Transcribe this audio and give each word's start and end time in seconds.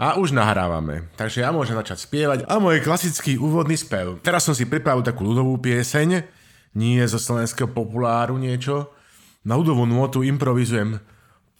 A 0.00 0.16
už 0.16 0.32
nahrávame, 0.32 1.12
takže 1.12 1.44
ja 1.44 1.52
môžem 1.52 1.76
začať 1.76 2.08
spievať. 2.08 2.48
A 2.48 2.56
môj 2.56 2.80
klasický 2.80 3.36
úvodný 3.36 3.76
spev. 3.76 4.16
Teraz 4.24 4.48
som 4.48 4.56
si 4.56 4.64
pripravil 4.64 5.04
takú 5.04 5.28
ľudovú 5.28 5.60
pieseň, 5.60 6.24
nie 6.72 7.04
zo 7.04 7.20
slovenského 7.20 7.68
populáru 7.68 8.40
niečo. 8.40 8.88
Na 9.44 9.60
ľudovú 9.60 9.84
nôtu 9.84 10.24
improvizujem. 10.24 11.04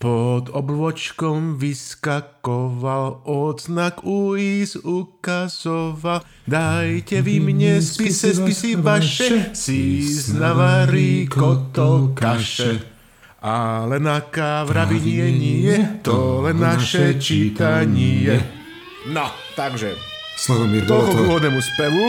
Pod 0.00 0.48
obločkom 0.48 1.60
vyskakoval 1.60 3.28
odznak 3.28 4.00
UIS 4.08 4.80
ukazoval. 4.80 6.24
Dajte 6.48 7.20
vy 7.20 7.44
mne 7.44 7.84
spise, 7.84 8.32
spisy 8.32 8.80
vaše, 8.80 9.52
si 9.52 10.00
znavarí 10.00 11.28
kotol 11.28 12.16
kaše. 12.16 12.89
Ale 13.40 13.96
na 13.96 14.20
kávravi 14.20 15.00
nie, 15.00 15.28
nie, 15.32 15.76
to 16.04 16.44
len 16.44 16.60
naše 16.60 17.16
čítanie. 17.16 18.36
No, 19.08 19.32
takže, 19.56 19.96
Slavomír, 20.36 20.84
bolo 20.84 21.08
to... 21.08 21.24
úvodnému 21.24 21.56
spevu. 21.56 22.04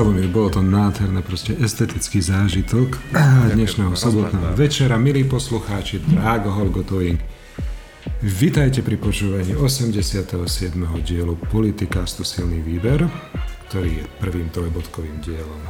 Slavomír, 0.00 0.32
bolo 0.32 0.48
to 0.48 0.64
nádherné, 0.64 1.20
proste 1.20 1.52
estetický 1.60 2.24
zážitok 2.24 2.96
dnešného 3.52 3.92
sobotného 3.92 4.56
večera. 4.56 4.96
Milí 4.96 5.28
poslucháči, 5.28 6.00
Drágo 6.00 6.56
Holgotoving, 6.56 7.20
vitajte 8.24 8.80
pri 8.80 8.96
počúvaní 8.96 9.52
87. 9.52 10.40
dielu 11.04 11.36
Politikastu 11.52 12.24
Silný 12.24 12.64
výber, 12.64 13.04
ktorý 13.68 14.00
je 14.00 14.04
prvým 14.24 14.48
trojbodkovým 14.48 15.20
dielom. 15.20 15.60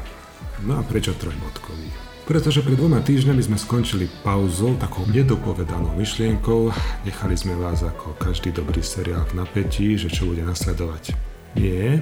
No 0.63 0.79
a 0.79 0.87
prečo 0.87 1.11
trojbodkový? 1.19 1.91
Pretože 2.23 2.63
pred 2.63 2.79
dvoma 2.79 3.03
týždňami 3.03 3.43
sme 3.43 3.59
skončili 3.59 4.07
pauzou, 4.23 4.79
takou 4.79 5.11
nedopovedanou 5.11 5.91
myšlienkou. 5.99 6.71
Nechali 7.03 7.35
sme 7.35 7.59
vás 7.59 7.83
ako 7.83 8.15
každý 8.15 8.55
dobrý 8.55 8.79
seriál 8.79 9.27
v 9.27 9.43
napätí, 9.43 9.99
že 9.99 10.07
čo 10.07 10.31
bude 10.31 10.47
nasledovať. 10.47 11.19
Nie, 11.59 11.99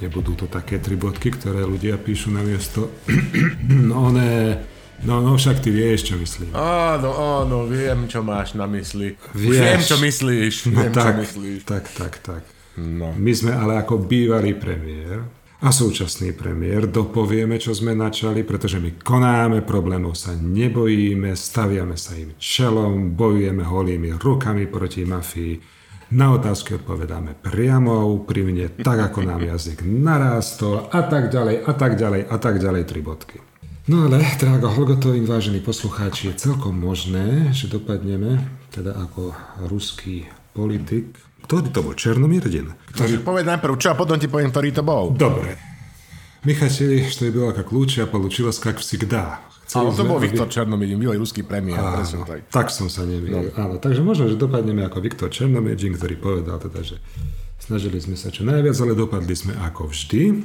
nebudú 0.00 0.34
to 0.38 0.46
také 0.46 0.78
tri 0.78 0.94
bodky, 0.94 1.34
ktoré 1.34 1.62
ľudia 1.66 1.98
píšu 1.98 2.30
na 2.30 2.42
miesto. 2.42 2.90
no 3.90 4.10
ne, 4.14 4.58
no, 5.02 5.20
no 5.20 5.34
však 5.34 5.62
ty 5.62 5.70
vieš, 5.70 6.12
čo 6.12 6.14
myslím. 6.18 6.54
Áno, 6.54 7.10
áno, 7.44 7.66
viem, 7.66 8.06
čo 8.06 8.22
máš 8.22 8.54
na 8.54 8.66
mysli. 8.70 9.18
Vieš. 9.34 9.52
viem, 9.52 9.80
čo 9.82 9.96
myslíš. 9.98 10.54
No 10.70 10.86
viem, 10.86 10.92
tak, 10.94 11.14
čo 11.14 11.22
myslíš. 11.22 11.60
tak, 11.66 11.84
tak, 11.94 12.14
tak. 12.22 12.42
No. 12.78 13.10
My 13.18 13.32
sme 13.34 13.52
ale 13.58 13.82
ako 13.82 14.06
bývalý 14.06 14.54
premiér 14.54 15.38
a 15.58 15.74
súčasný 15.74 16.38
premiér 16.38 16.86
dopovieme, 16.86 17.58
čo 17.58 17.74
sme 17.74 17.90
načali, 17.90 18.46
pretože 18.46 18.78
my 18.78 19.02
konáme, 19.02 19.66
problémov 19.66 20.14
sa 20.14 20.30
nebojíme, 20.38 21.34
staviame 21.34 21.98
sa 21.98 22.14
im 22.14 22.38
čelom, 22.38 23.18
bojujeme 23.18 23.66
holými 23.66 24.14
rukami 24.22 24.70
proti 24.70 25.02
mafii. 25.02 25.77
Na 26.13 26.29
otázky 26.37 26.77
odpovedáme 26.77 27.33
priamo, 27.41 28.05
úprimne, 28.05 28.69
tak 28.69 29.11
ako 29.11 29.25
nám 29.25 29.41
jazyk 29.41 29.81
narástol 29.81 30.85
a 30.93 31.01
tak 31.09 31.33
ďalej, 31.33 31.65
a 31.65 31.73
tak 31.73 31.97
ďalej, 31.97 32.21
a 32.29 32.37
tak 32.37 32.55
ďalej, 32.61 32.83
tri 32.85 33.01
bodky. 33.01 33.41
No 33.89 34.07
ale, 34.07 34.21
Drágo 34.39 34.69
Holgotovým, 34.69 35.25
vážení 35.25 35.59
poslucháči, 35.59 36.31
je 36.31 36.39
celkom 36.39 36.77
možné, 36.77 37.51
že 37.51 37.67
dopadneme, 37.67 38.45
teda 38.71 38.93
ako 38.95 39.33
ruský 39.67 40.29
politik, 40.53 41.17
ktorý 41.49 41.67
to 41.73 41.81
bol 41.83 41.97
Černomírdin, 41.97 42.71
Takže 42.93 43.25
povedz 43.25 43.49
najprv 43.49 43.75
čo 43.75 43.91
a 43.91 43.99
potom 43.99 44.15
ti 44.15 44.31
poviem, 44.31 44.53
ktorý 44.53 44.69
to 44.71 44.83
bol. 44.85 45.11
Добре. 45.11 45.59
Мы 46.43 46.53
хотели, 46.55 47.07
чтобы 47.09 47.31
было 47.31 47.51
как 47.53 47.71
лучше, 47.71 48.03
а 48.03 48.05
получилось 48.05 48.59
как 48.59 48.77
всегда. 48.79 49.39
Ale 49.76 49.92
to 49.92 50.02
bol 50.08 50.16
Viktor 50.16 50.48
Černomírin, 50.48 50.96
bývalý 50.96 51.20
ruský 51.20 51.44
premiér. 51.44 51.76
Áno, 51.76 52.00
presne 52.00 52.24
tak. 52.24 52.40
tak 52.48 52.66
som 52.72 52.88
sa 52.88 53.04
nemýlil. 53.04 53.52
No. 53.52 53.60
Áno, 53.60 53.74
takže 53.76 54.00
možno, 54.00 54.24
že 54.32 54.40
dopadneme 54.40 54.80
ako 54.88 55.04
Viktor 55.04 55.28
Černomieržin, 55.28 55.92
ktorý 55.92 56.16
povedal 56.16 56.56
teda, 56.56 56.80
že 56.80 56.96
snažili 57.60 58.00
sme 58.00 58.16
sa 58.16 58.32
čo 58.32 58.48
najviac, 58.48 58.72
ale 58.80 58.96
dopadli 58.96 59.34
sme 59.36 59.52
ako 59.60 59.92
vždy. 59.92 60.40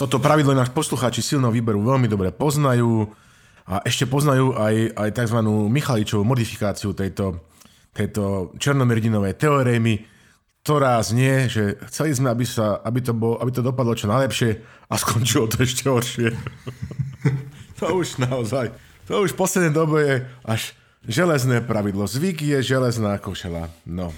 Toto 0.00 0.16
pravidlo 0.16 0.56
náš 0.56 0.72
poslucháči 0.72 1.20
silného 1.20 1.52
výberu 1.52 1.84
veľmi 1.84 2.08
dobre 2.08 2.32
poznajú 2.32 3.12
a 3.68 3.84
ešte 3.84 4.08
poznajú 4.08 4.56
aj, 4.56 4.96
aj 4.96 5.08
tzv. 5.12 5.38
Michaličovú 5.68 6.24
modifikáciu 6.24 6.96
tejto, 6.96 7.44
tejto 7.92 8.56
Černomierdinovej 8.56 9.36
teorémy, 9.36 10.08
ktorá 10.64 10.96
znie, 11.04 11.52
že 11.52 11.76
chceli 11.92 12.16
sme, 12.16 12.32
aby, 12.32 12.48
sa, 12.48 12.80
aby, 12.80 13.04
to, 13.04 13.12
bol, 13.12 13.36
aby 13.36 13.52
to 13.52 13.60
dopadlo 13.60 13.92
čo 13.92 14.08
najlepšie 14.08 14.64
a 14.88 14.94
skončilo 14.96 15.44
to 15.52 15.60
ešte 15.60 15.84
horšie. 15.84 16.32
to 17.78 17.86
už 17.94 18.22
naozaj, 18.22 18.70
to 19.06 19.22
už 19.22 19.34
v 19.34 19.38
poslednej 19.38 19.72
dobe 19.74 19.98
je 20.02 20.14
až 20.44 20.62
železné 21.08 21.60
pravidlo. 21.60 22.08
Zvyk 22.08 22.42
je 22.42 22.58
železná 22.62 23.18
košela. 23.20 23.68
No. 23.84 24.12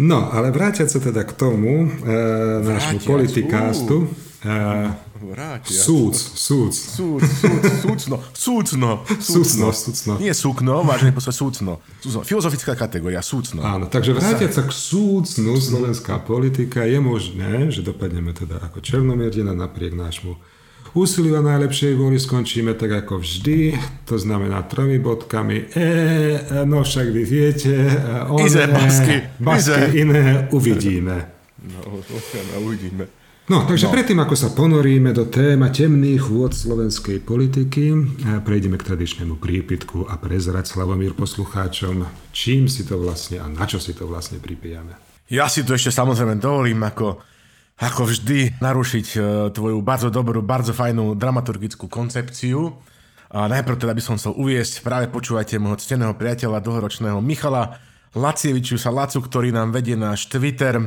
No, 0.00 0.32
ale 0.32 0.48
vráťať 0.48 0.88
sa 0.88 0.98
teda 1.04 1.20
k 1.20 1.36
tomu, 1.36 1.84
e, 1.84 2.16
nášmu 2.64 3.04
politikástu. 3.04 4.08
E, 4.40 5.12
súc. 5.68 6.16
Súd, 6.16 6.72
súd, 6.74 7.22
súcno, 7.84 8.16
súcno, 8.34 8.90
Súcno, 9.20 9.66
súcno. 9.70 10.12
Nie 10.18 10.34
súkno, 10.34 10.82
vážený 10.82 11.14
posle, 11.14 11.30
súcno. 11.30 11.78
súcno. 12.02 12.24
Filozofická 12.26 12.74
kategória, 12.74 13.22
súcno. 13.22 13.62
Áno, 13.62 13.86
takže 13.86 14.16
vrátiať 14.16 14.50
sa 14.50 14.62
k 14.66 14.72
súcnu 14.74 15.60
slovenská 15.60 16.24
politika 16.26 16.82
je 16.88 16.98
možné, 16.98 17.70
že 17.70 17.86
dopadneme 17.86 18.34
teda 18.34 18.58
ako 18.66 18.82
Černomierdina 18.82 19.54
napriek 19.54 19.94
nášmu 19.94 20.34
úsiliu 20.94 21.40
a 21.40 21.42
najlepšej 21.42 21.96
vôli 21.96 22.20
skončíme 22.20 22.76
tak 22.76 23.04
ako 23.04 23.20
vždy, 23.20 23.76
to 24.04 24.20
znamená 24.20 24.62
tromi 24.68 25.00
bodkami. 25.00 25.72
E, 25.72 25.86
no 26.68 26.84
však 26.84 27.06
vy 27.08 27.22
viete, 27.24 27.72
e, 27.72 28.28
oné, 28.28 28.46
Ize, 28.46 28.64
basky, 28.68 29.16
basky 29.40 29.72
ize. 29.72 29.98
iné 29.98 30.24
uvidíme. 30.52 31.16
No, 31.62 32.02
uvidíme. 32.60 33.04
No, 33.50 33.66
takže 33.66 33.90
no. 33.90 33.92
predtým, 33.92 34.22
ako 34.22 34.34
sa 34.38 34.54
ponoríme 34.54 35.10
do 35.10 35.26
téma 35.26 35.74
temných 35.74 36.22
vôd 36.30 36.54
slovenskej 36.54 37.26
politiky, 37.26 37.90
e, 37.90 38.38
prejdeme 38.38 38.78
k 38.78 38.86
tradičnému 38.86 39.42
prípitku 39.42 40.06
a 40.06 40.14
prezrať 40.14 40.70
Slavomír 40.70 41.18
poslucháčom, 41.18 42.06
čím 42.30 42.70
si 42.70 42.86
to 42.86 43.02
vlastne 43.02 43.42
a 43.42 43.50
na 43.50 43.66
čo 43.66 43.82
si 43.82 43.98
to 43.98 44.06
vlastne 44.06 44.38
pripijame. 44.38 44.94
Ja 45.32 45.48
si 45.48 45.64
tu 45.66 45.72
ešte 45.72 45.90
samozrejme 45.90 46.38
dovolím 46.38 46.84
ako, 46.84 47.31
ako 47.82 48.06
vždy 48.06 48.62
narušiť 48.62 49.06
e, 49.12 49.18
tvoju 49.50 49.82
bardzo 49.82 50.14
dobrú, 50.14 50.38
bardzo 50.38 50.70
fajnú 50.70 51.18
dramaturgickú 51.18 51.90
koncepciu. 51.90 52.78
A 53.32 53.50
najprv 53.50 53.80
teda 53.80 53.96
by 53.96 54.02
som 54.04 54.14
chcel 54.14 54.38
uviesť, 54.38 54.86
práve 54.86 55.10
počúvajte 55.10 55.58
môjho 55.58 55.82
cteného 55.82 56.14
priateľa, 56.14 56.62
dlhoročného 56.62 57.18
Michala 57.18 57.82
Lacievičiusa 58.14 58.92
Lacu, 58.92 59.18
ktorý 59.18 59.50
nám 59.50 59.74
vedie 59.74 59.98
náš 59.98 60.30
Twitter 60.30 60.78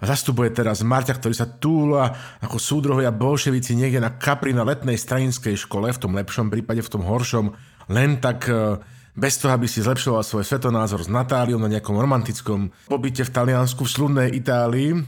zastupuje 0.00 0.48
teraz 0.48 0.80
Marťa, 0.80 1.20
ktorý 1.20 1.34
sa 1.36 1.44
túla 1.44 2.16
ako 2.40 2.56
súdrohovia 2.56 3.12
bolševici 3.12 3.76
niekde 3.76 4.00
na 4.00 4.16
kapri 4.16 4.56
na 4.56 4.64
letnej 4.64 4.96
straninskej 4.96 5.60
škole, 5.60 5.92
v 5.92 6.00
tom 6.00 6.16
lepšom 6.16 6.48
prípade, 6.48 6.80
v 6.80 6.92
tom 6.92 7.04
horšom, 7.04 7.52
len 7.92 8.16
tak 8.16 8.48
e, 8.48 8.80
bez 9.12 9.36
toho, 9.36 9.52
aby 9.52 9.68
si 9.68 9.84
zlepšoval 9.84 10.24
svoj 10.24 10.44
svetonázor 10.48 11.04
s 11.04 11.12
Natáliou 11.12 11.60
na 11.60 11.68
nejakom 11.68 12.00
romantickom 12.00 12.72
pobyte 12.88 13.28
v 13.28 13.34
Taliansku, 13.34 13.84
v 13.84 13.92
slunnej 13.92 14.28
Itálii. 14.32 15.04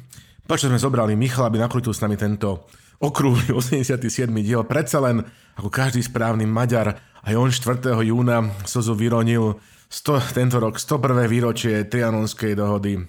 Prečo 0.52 0.68
sme 0.68 0.76
zobrali 0.76 1.16
Michala, 1.16 1.48
aby 1.48 1.56
nakrutil 1.56 1.96
s 1.96 2.04
nami 2.04 2.20
tento 2.20 2.68
okrúhly 3.00 3.48
87. 3.56 4.04
diel. 4.44 4.60
Predsa 4.68 5.00
len, 5.00 5.24
ako 5.56 5.72
každý 5.72 6.04
správny 6.04 6.44
Maďar, 6.44 7.00
aj 7.24 7.34
on 7.40 7.48
4. 7.48 7.88
júna 8.04 8.52
Sozu 8.68 8.92
vyronil 8.92 9.56
100, 9.88 10.36
tento 10.36 10.60
rok 10.60 10.76
101. 10.76 11.24
výročie 11.24 11.88
Trianonskej 11.88 12.52
dohody. 12.52 13.00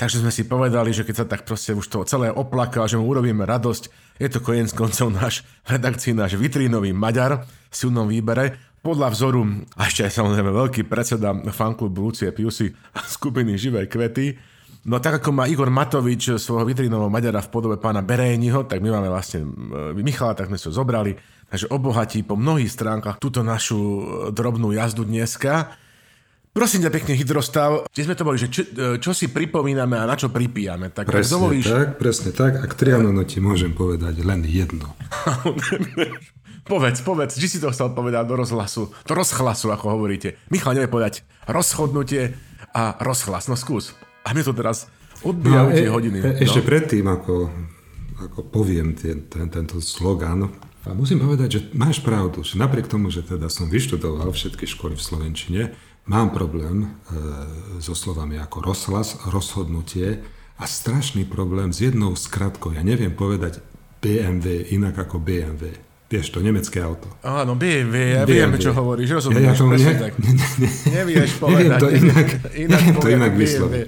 Takže 0.00 0.24
sme 0.24 0.32
si 0.32 0.48
povedali, 0.48 0.96
že 0.96 1.04
keď 1.04 1.14
sa 1.20 1.26
tak 1.28 1.44
proste 1.44 1.76
už 1.76 1.84
to 1.92 2.08
celé 2.08 2.32
oplakal, 2.32 2.88
že 2.88 2.96
mu 2.96 3.04
urobíme 3.04 3.44
radosť, 3.44 4.16
je 4.16 4.28
to 4.32 4.40
koniec 4.40 4.72
koncov 4.72 5.12
náš 5.12 5.44
v 5.68 5.76
redakcii, 5.76 6.16
náš 6.16 6.40
vitrínový 6.40 6.96
Maďar 6.96 7.44
v 7.44 7.74
silnom 7.76 8.08
výbere. 8.08 8.56
Podľa 8.80 9.12
vzoru, 9.12 9.44
a 9.76 9.92
ešte 9.92 10.08
aj 10.08 10.24
samozrejme 10.24 10.56
veľký 10.56 10.88
predseda 10.88 11.36
fanklubu 11.52 12.00
Lucie 12.00 12.32
Piusy 12.32 12.72
a 12.96 13.04
skupiny 13.04 13.60
Živé 13.60 13.84
kvety, 13.92 14.56
No 14.88 15.04
tak 15.04 15.20
ako 15.20 15.36
má 15.36 15.44
Igor 15.44 15.68
Matovič 15.68 16.40
svojho 16.40 16.64
vitrínového 16.64 17.12
Maďara 17.12 17.44
v 17.44 17.52
podobe 17.52 17.76
pána 17.76 18.00
Berejniho, 18.00 18.64
tak 18.64 18.80
my 18.80 18.88
máme 18.88 19.12
vlastne 19.12 19.44
e, 19.44 20.00
Michala, 20.00 20.32
tak 20.32 20.48
sme 20.48 20.56
ho 20.56 20.72
zobrali. 20.72 21.12
takže 21.52 21.68
obohatí 21.68 22.24
po 22.24 22.40
mnohých 22.40 22.72
stránkach 22.72 23.20
túto 23.20 23.44
našu 23.44 23.76
e, 23.76 24.02
drobnú 24.32 24.72
jazdu 24.72 25.04
dneska. 25.04 25.76
Prosím 26.56 26.88
ťa 26.88 26.90
pekne, 26.90 27.12
Hydrostav, 27.20 27.84
kde 27.92 28.02
sme 28.08 28.16
to 28.16 28.24
boli, 28.24 28.40
že 28.40 28.48
čo, 28.48 28.64
e, 28.64 28.96
čo 28.96 29.12
si 29.12 29.28
pripomíname 29.28 30.00
a 30.00 30.08
na 30.08 30.16
čo 30.16 30.32
pripíjame. 30.32 30.88
Tak 30.88 31.04
presne 31.04 31.36
dovolíš... 31.36 31.68
tak, 31.68 32.00
presne 32.00 32.32
tak. 32.32 32.56
A 32.56 32.64
k 32.64 32.72
Trianonu 32.72 33.28
ti 33.28 33.44
môžem 33.44 33.76
povedať 33.76 34.24
len 34.24 34.40
jedno. 34.48 34.96
povedz, 36.72 37.04
povedz, 37.04 37.36
či 37.36 37.44
si 37.44 37.60
to 37.60 37.68
chcel 37.76 37.92
povedať 37.92 38.24
do 38.24 38.40
rozhlasu, 38.40 38.88
do 39.04 39.12
rozhlasu, 39.12 39.68
ako 39.68 40.00
hovoríte. 40.00 40.40
Michal 40.48 40.72
nevie 40.72 40.88
povedať 40.88 41.28
rozchodnutie 41.44 42.32
a 42.72 42.96
rozhlas. 43.04 43.52
No 43.52 43.56
skús. 43.60 43.92
A 44.28 44.36
mi 44.36 44.44
to 44.44 44.52
teraz 44.52 44.92
odbijajú 45.24 45.68
no, 45.72 45.76
tie 45.76 45.88
e, 45.88 45.92
hodiny. 45.92 46.16
E, 46.20 46.44
ešte 46.44 46.60
no? 46.60 46.66
predtým, 46.68 47.04
ako, 47.08 47.34
ako 48.28 48.38
poviem 48.52 48.92
tie, 48.92 49.16
ten, 49.26 49.48
tento 49.48 49.80
slogan, 49.80 50.52
a 50.88 50.96
musím 50.96 51.20
povedať, 51.20 51.48
že 51.52 51.60
máš 51.76 52.00
pravdu, 52.00 52.40
že 52.40 52.56
napriek 52.56 52.88
tomu, 52.88 53.12
že 53.12 53.20
teda 53.20 53.52
som 53.52 53.68
vyštudoval 53.68 54.32
všetky 54.32 54.64
školy 54.64 54.96
v 54.96 55.02
Slovenčine, 55.02 55.62
mám 56.08 56.32
problém 56.32 56.84
e, 56.84 56.88
so 57.82 57.92
slovami 57.92 58.40
ako 58.40 58.64
rozhlas, 58.64 59.20
rozhodnutie 59.28 60.24
a 60.56 60.64
strašný 60.64 61.28
problém 61.28 61.76
s 61.76 61.84
jednou 61.84 62.16
skratkou. 62.16 62.72
Ja 62.72 62.80
neviem 62.80 63.12
povedať 63.12 63.60
BMW 64.00 64.70
inak 64.72 64.96
ako 64.96 65.20
BMW. 65.20 65.76
Vieš 66.08 66.32
to, 66.32 66.40
nemecké 66.40 66.80
auto. 66.80 67.04
Áno, 67.20 67.52
BMW, 67.52 68.16
ja 68.16 68.24
BMW. 68.24 68.32
viem, 68.32 68.50
čo 68.56 68.72
hovoríš, 68.72 69.20
rozumieš, 69.20 69.44
ja, 69.44 69.52
ja 69.52 69.60
to 69.60 69.64
ne, 69.68 69.92
tak. 69.92 70.12
Ne, 70.24 70.32
ne, 70.32 70.48
ne, 70.56 70.70
Nevieš 71.04 71.30
povedať. 71.36 71.68
Neviem 71.68 71.84
to 71.84 71.88
inak, 71.92 72.28
inak, 72.56 72.80
neviem 72.80 72.96
to 72.96 73.08
inak 73.12 73.32
vysloviť. 73.36 73.86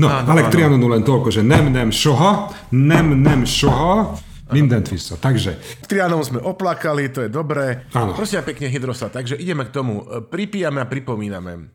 No, 0.00 0.08
áno, 0.08 0.32
ale 0.32 0.48
k 0.48 0.56
Trianonu 0.56 0.88
len 0.88 1.04
toľko, 1.04 1.28
že 1.28 1.44
nem, 1.44 1.68
nem, 1.68 1.92
šoha, 1.92 2.48
nem, 2.72 3.20
nem, 3.20 3.44
šoha, 3.44 4.16
minden 4.50 4.80
twisto. 4.80 5.20
Takže... 5.20 5.60
Trianom 5.84 6.24
sme 6.24 6.40
oplakali, 6.40 7.12
to 7.12 7.22
je 7.22 7.30
dobré. 7.30 7.84
Áno. 7.92 8.16
Prosím 8.16 8.40
pekne, 8.42 8.72
Hydrosa, 8.72 9.12
takže 9.12 9.36
ideme 9.36 9.68
k 9.68 9.70
tomu. 9.76 10.02
Pripíjame 10.26 10.80
a 10.82 10.88
pripomíname. 10.88 11.68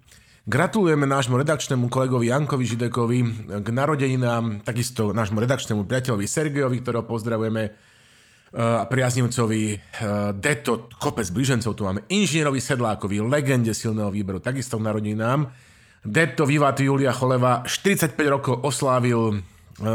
Gratulujeme 0.46 1.10
nášmu 1.10 1.42
redakčnému 1.42 1.90
kolegovi 1.90 2.30
Jankovi 2.30 2.66
Židekovi 2.70 3.20
k 3.66 3.68
narodeninám, 3.74 4.62
takisto 4.62 5.10
nášmu 5.10 5.42
redakčnému 5.42 5.90
priateľovi 5.90 6.26
Sergejovi, 6.30 6.86
ktorého 6.86 7.02
pozdravujeme 7.02 7.64
a 8.56 8.86
priaznivcovi 8.86 9.62
Deto, 10.38 10.88
kopec 11.02 11.28
blížencov, 11.34 11.76
tu 11.76 11.82
máme 11.84 12.06
inžinierovi 12.08 12.62
Sedlákovi, 12.62 13.20
legende 13.26 13.74
silného 13.74 14.14
výberu, 14.14 14.38
takisto 14.38 14.78
k 14.78 14.86
narodeninám. 14.86 15.50
Detto 16.06 16.46
Vivat 16.46 16.78
Julia 16.78 17.10
Choleva 17.10 17.66
45 17.66 18.14
rokov 18.30 18.62
oslávil 18.62 19.34
e, 19.34 19.36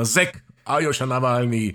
Zek 0.03 0.43
Aljoša 0.67 1.07
Navalny, 1.07 1.71
e, 1.71 1.75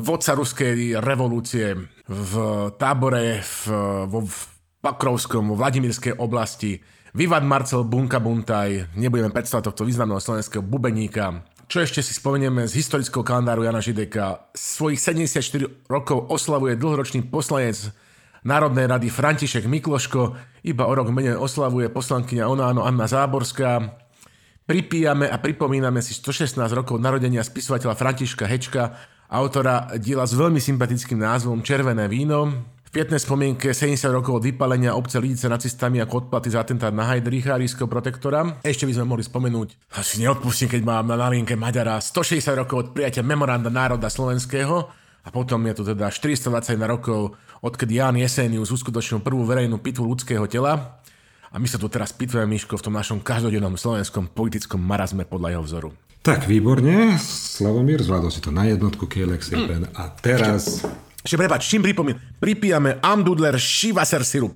vodca 0.00 0.32
ruskej 0.32 0.96
revolúcie 0.96 1.76
v 2.08 2.32
tábore 2.80 3.44
v, 3.44 3.60
vo 4.08 4.24
v 4.24 4.36
Pakrovskom, 4.80 5.52
vo 5.52 5.60
Vladimirskej 5.60 6.16
oblasti. 6.16 6.80
Vivat 7.12 7.44
Marcel 7.44 7.84
Bunka 7.84 8.16
Buntaj, 8.16 8.96
nebudeme 8.96 9.28
predstavať 9.28 9.68
tohto 9.68 9.84
významného 9.84 10.24
slovenského 10.24 10.64
bubeníka. 10.64 11.44
Čo 11.68 11.84
ešte 11.84 12.00
si 12.00 12.16
spomenieme 12.16 12.64
z 12.64 12.80
historického 12.80 13.20
kalendáru 13.20 13.68
Jana 13.68 13.84
Žideka? 13.84 14.56
Svojich 14.56 14.98
74 14.98 15.86
rokov 15.86 16.32
oslavuje 16.32 16.80
dlhoročný 16.80 17.28
poslanec 17.28 17.92
Národnej 18.40 18.88
rady 18.88 19.12
František 19.12 19.68
Mikloško, 19.68 20.32
iba 20.64 20.88
o 20.88 20.92
rok 20.96 21.12
menej 21.12 21.36
oslavuje 21.36 21.92
poslankyňa 21.92 22.48
Onáno 22.48 22.88
Anna 22.88 23.04
Záborská. 23.04 24.00
Pripíjame 24.64 25.28
a 25.28 25.36
pripomíname 25.36 26.00
si 26.00 26.16
116 26.16 26.56
rokov 26.72 26.96
narodenia 26.96 27.44
spisovateľa 27.44 28.00
Františka 28.00 28.48
Hečka, 28.48 28.96
autora 29.28 29.92
diela 30.00 30.24
s 30.24 30.32
veľmi 30.32 30.56
sympatickým 30.56 31.20
názvom 31.20 31.60
Červené 31.60 32.08
víno. 32.08 32.64
V 32.90 32.98
pietnej 32.98 33.20
spomienke 33.20 33.76
70 33.76 34.08
rokov 34.08 34.40
od 34.40 34.46
vypalenia 34.48 34.96
obce 34.96 35.20
Lídice 35.20 35.46
nacistami 35.46 36.00
ako 36.00 36.26
odplaty 36.26 36.48
za 36.48 36.64
atentát 36.64 36.90
na 36.90 37.06
Heidricha, 37.12 37.60
rískeho 37.60 37.86
protektora. 37.86 38.58
Ešte 38.64 38.88
by 38.88 38.96
sme 38.96 39.04
mohli 39.04 39.22
spomenúť, 39.22 39.92
asi 40.00 40.24
neodpustím, 40.24 40.72
keď 40.72 40.82
mám 40.82 41.12
na 41.12 41.28
linke 41.28 41.54
Maďara, 41.60 42.00
160 42.00 42.56
rokov 42.56 42.76
od 42.78 42.88
prijatia 42.96 43.22
memoranda 43.22 43.68
národa 43.68 44.08
slovenského, 44.10 44.90
a 45.20 45.28
potom 45.28 45.60
je 45.68 45.74
tu 45.76 45.82
teda 45.84 46.08
421 46.08 46.80
rokov, 46.88 47.36
odkedy 47.60 48.00
Jan 48.00 48.16
Jesenius 48.16 48.72
uskutočnil 48.72 49.20
prvú 49.20 49.44
verejnú 49.44 49.76
pitvu 49.76 50.08
ľudského 50.08 50.48
tela. 50.48 51.00
A 51.50 51.58
my 51.58 51.66
sa 51.66 51.76
tu 51.76 51.90
teraz 51.90 52.14
pitvujeme, 52.14 52.56
Miško, 52.56 52.78
v 52.78 52.84
tom 52.88 52.94
našom 52.94 53.18
každodennom 53.20 53.74
slovenskom 53.74 54.30
politickom 54.30 54.78
marazme 54.80 55.26
podľa 55.26 55.58
jeho 55.58 55.64
vzoru. 55.66 55.90
Tak, 56.20 56.46
výborne. 56.46 57.16
Slavomír, 57.20 58.04
zvládol 58.04 58.30
si 58.30 58.44
to 58.44 58.52
na 58.52 58.68
jednotku 58.68 59.08
Kalex 59.08 59.50
mm. 59.50 59.96
A 59.96 60.12
teraz... 60.20 60.84
Ešte, 60.84 61.26
ešte 61.26 61.36
prepáč, 61.40 61.62
čím 61.68 61.80
pripomín? 61.80 62.16
Pripijame 62.38 63.00
Amdudler 63.00 63.56
Shivaser 63.56 64.22
sirup. 64.22 64.54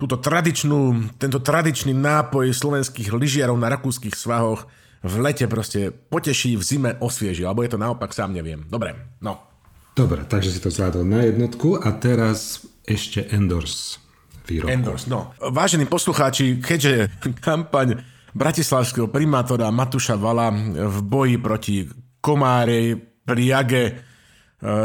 Túto 0.00 0.16
tradičnú, 0.16 1.12
tento 1.20 1.44
tradičný 1.44 1.92
nápoj 1.92 2.50
slovenských 2.50 3.12
lyžiarov 3.12 3.60
na 3.60 3.68
rakúskych 3.72 4.16
svahoch 4.16 4.64
v 5.02 5.14
lete 5.22 5.46
proste 5.46 5.92
poteší, 5.92 6.58
v 6.58 6.62
zime 6.64 6.90
osvieži. 6.98 7.46
Alebo 7.46 7.62
je 7.62 7.70
to 7.76 7.78
naopak, 7.78 8.10
sám 8.10 8.34
neviem. 8.34 8.66
Dobre, 8.66 9.18
no. 9.22 9.57
Dobre, 9.98 10.22
takže 10.22 10.54
si 10.54 10.62
to 10.62 10.70
zvládol 10.70 11.02
na 11.02 11.26
jednotku 11.26 11.74
a 11.74 11.90
teraz 11.98 12.62
ešte 12.86 13.26
Endors 13.34 13.98
výrobku. 14.46 14.70
Endors, 14.70 15.10
no. 15.10 15.34
Vážení 15.42 15.90
poslucháči, 15.90 16.62
keďže 16.62 17.18
kampaň 17.42 17.98
bratislavského 18.30 19.10
primátora 19.10 19.74
Matuša 19.74 20.14
Vala 20.14 20.54
v 20.86 20.98
boji 21.02 21.36
proti 21.42 21.76
komárej, 22.22 22.94
pliage 23.26 23.82
e, 23.90 23.92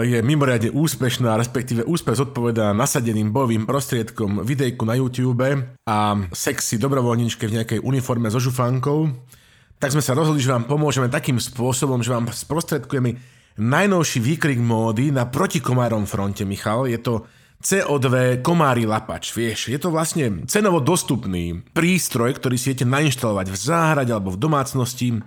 je 0.01 0.18
mimoriadne 0.25 0.74
úspešná, 0.74 1.38
respektíve 1.38 1.86
úspech 1.86 2.18
zodpovedá 2.18 2.74
nasadeným 2.74 3.30
bojovým 3.30 3.69
prostriedkom 3.69 4.42
videjku 4.42 4.81
na 4.81 4.98
YouTube 4.98 5.45
a 5.86 5.98
sexy 6.33 6.81
dobrovoľničke 6.81 7.45
v 7.45 7.62
nejakej 7.62 7.80
uniforme 7.86 8.33
so 8.33 8.42
žufánkou, 8.42 9.13
tak 9.77 9.94
sme 9.94 10.01
sa 10.01 10.18
rozhodli, 10.18 10.42
že 10.42 10.50
vám 10.50 10.65
pomôžeme 10.65 11.06
takým 11.06 11.38
spôsobom, 11.38 12.01
že 12.01 12.10
vám 12.10 12.33
sprostredkujeme 12.33 13.42
najnovší 13.57 14.19
výkrik 14.19 14.59
módy 14.59 15.13
na 15.13 15.29
protikomárom 15.29 16.09
fronte, 16.09 16.45
Michal. 16.45 16.89
Je 16.89 16.97
to 16.97 17.27
CO2 17.63 18.39
komári 18.44 18.83
lapač, 18.83 19.31
vieš. 19.31 19.71
Je 19.71 19.79
to 19.79 19.88
vlastne 19.88 20.44
cenovo 20.51 20.83
dostupný 20.83 21.63
prístroj, 21.71 22.35
ktorý 22.35 22.59
si 22.59 22.75
viete 22.75 22.83
nainštalovať 22.83 23.47
v 23.47 23.57
záhrade 23.57 24.11
alebo 24.11 24.35
v 24.35 24.41
domácnosti, 24.41 25.23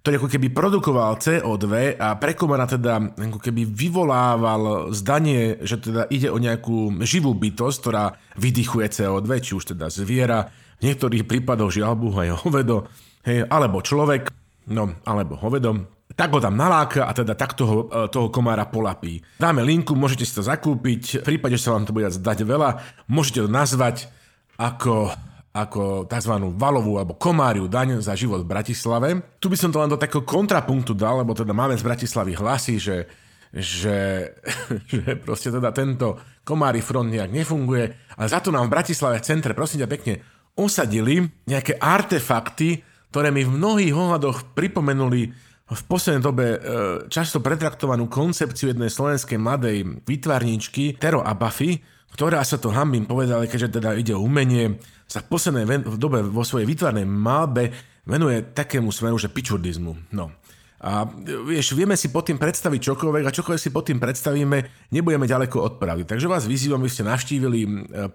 ktorý 0.00 0.14
ako 0.16 0.28
keby 0.30 0.48
produkoval 0.54 1.18
CO2 1.18 1.98
a 1.98 2.16
pre 2.16 2.32
komára 2.38 2.64
teda 2.64 3.10
ako 3.18 3.42
keby 3.42 3.68
vyvolával 3.68 4.94
zdanie, 4.94 5.60
že 5.60 5.82
teda 5.82 6.08
ide 6.08 6.30
o 6.30 6.38
nejakú 6.38 6.94
živú 7.04 7.36
bytosť, 7.36 7.76
ktorá 7.82 8.16
vydychuje 8.38 8.86
CO2, 8.86 9.28
či 9.44 9.52
už 9.58 9.76
teda 9.76 9.92
zviera, 9.92 10.48
v 10.80 10.88
niektorých 10.88 11.28
prípadoch 11.28 11.76
žiaľ 11.76 12.00
aj 12.00 12.48
hovedo, 12.48 12.88
hej, 13.28 13.44
alebo 13.52 13.84
človek, 13.84 14.32
no, 14.72 14.96
alebo 15.04 15.36
hovedom 15.36 15.99
tak 16.14 16.30
ho 16.34 16.42
tam 16.42 16.58
naláka 16.58 17.06
a 17.06 17.12
teda 17.14 17.38
takto 17.38 17.62
ho, 17.66 17.78
e, 17.86 18.10
toho 18.10 18.28
komára 18.28 18.66
polapí. 18.66 19.22
Dáme 19.38 19.62
linku, 19.62 19.94
môžete 19.94 20.26
si 20.26 20.34
to 20.34 20.42
zakúpiť, 20.42 21.22
v 21.22 21.36
prípade, 21.36 21.54
že 21.54 21.70
sa 21.70 21.74
vám 21.76 21.86
to 21.86 21.94
bude 21.94 22.10
zdať 22.10 22.42
veľa, 22.42 22.70
môžete 23.06 23.46
to 23.46 23.50
nazvať 23.50 24.10
ako 24.58 25.14
ako 25.50 26.06
tzv. 26.06 26.34
valovú 26.54 26.94
alebo 27.02 27.18
komáriu 27.18 27.66
daň 27.66 27.98
za 27.98 28.14
život 28.14 28.46
v 28.46 28.50
Bratislave. 28.54 29.18
Tu 29.42 29.50
by 29.50 29.58
som 29.58 29.74
to 29.74 29.82
len 29.82 29.90
do 29.90 29.98
takého 29.98 30.22
kontrapunktu 30.22 30.94
dal, 30.94 31.26
lebo 31.26 31.34
teda 31.34 31.50
máme 31.50 31.74
z 31.74 31.82
Bratislavy 31.82 32.38
hlasy, 32.38 32.78
že, 32.78 33.10
že, 33.50 34.30
že 34.90 35.18
proste 35.18 35.50
teda 35.50 35.74
tento 35.74 36.22
komári 36.46 36.78
front 36.78 37.10
nejak 37.10 37.34
nefunguje, 37.34 38.14
ale 38.14 38.26
za 38.30 38.38
to 38.38 38.54
nám 38.54 38.70
v 38.70 38.74
Bratislave 38.78 39.18
v 39.18 39.26
centre, 39.26 39.50
prosím 39.50 39.82
ťa 39.82 39.90
pekne, 39.90 40.14
osadili 40.54 41.26
nejaké 41.50 41.78
artefakty, 41.82 42.86
ktoré 43.10 43.34
mi 43.34 43.42
v 43.42 43.50
mnohých 43.50 43.94
ohľadoch 43.94 44.54
pripomenuli 44.54 45.34
v 45.70 45.82
poslednej 45.86 46.22
dobe 46.22 46.46
e, 46.50 46.58
často 47.06 47.38
pretraktovanú 47.38 48.10
koncepciu 48.10 48.74
jednej 48.74 48.90
slovenskej 48.90 49.38
mladej 49.38 50.02
vytvarničky 50.02 50.98
Tero 50.98 51.22
a 51.22 51.30
Buffy, 51.38 51.78
ktorá 52.10 52.42
sa 52.42 52.58
to 52.58 52.74
hambím 52.74 53.06
povedala, 53.06 53.46
keďže 53.46 53.78
teda 53.78 53.94
ide 53.94 54.18
o 54.18 54.24
umenie, 54.24 54.82
sa 55.06 55.22
v 55.22 55.30
poslednej 55.30 55.86
v 55.86 55.96
dobe 55.98 56.26
vo 56.26 56.42
svojej 56.42 56.66
vytvarnej 56.66 57.06
malbe 57.06 57.70
venuje 58.02 58.50
takému 58.50 58.90
smeru, 58.90 59.14
že 59.14 59.30
pičurdizmu. 59.30 60.10
No. 60.10 60.34
A 60.80 61.04
vieš, 61.44 61.76
vieme 61.76 61.92
si 61.92 62.08
pod 62.08 62.24
tým 62.24 62.40
predstaviť 62.40 62.80
čokoľvek 62.80 63.28
a 63.28 63.34
čokoľvek 63.36 63.60
si 63.60 63.68
pod 63.68 63.84
tým 63.84 64.00
predstavíme, 64.00 64.88
nebudeme 64.88 65.28
ďaleko 65.28 65.60
od 65.60 65.74
pravdy. 65.76 66.08
Takže 66.08 66.24
vás 66.24 66.48
vyzývam, 66.48 66.80
aby 66.80 66.88
ste 66.88 67.04
navštívili 67.04 67.60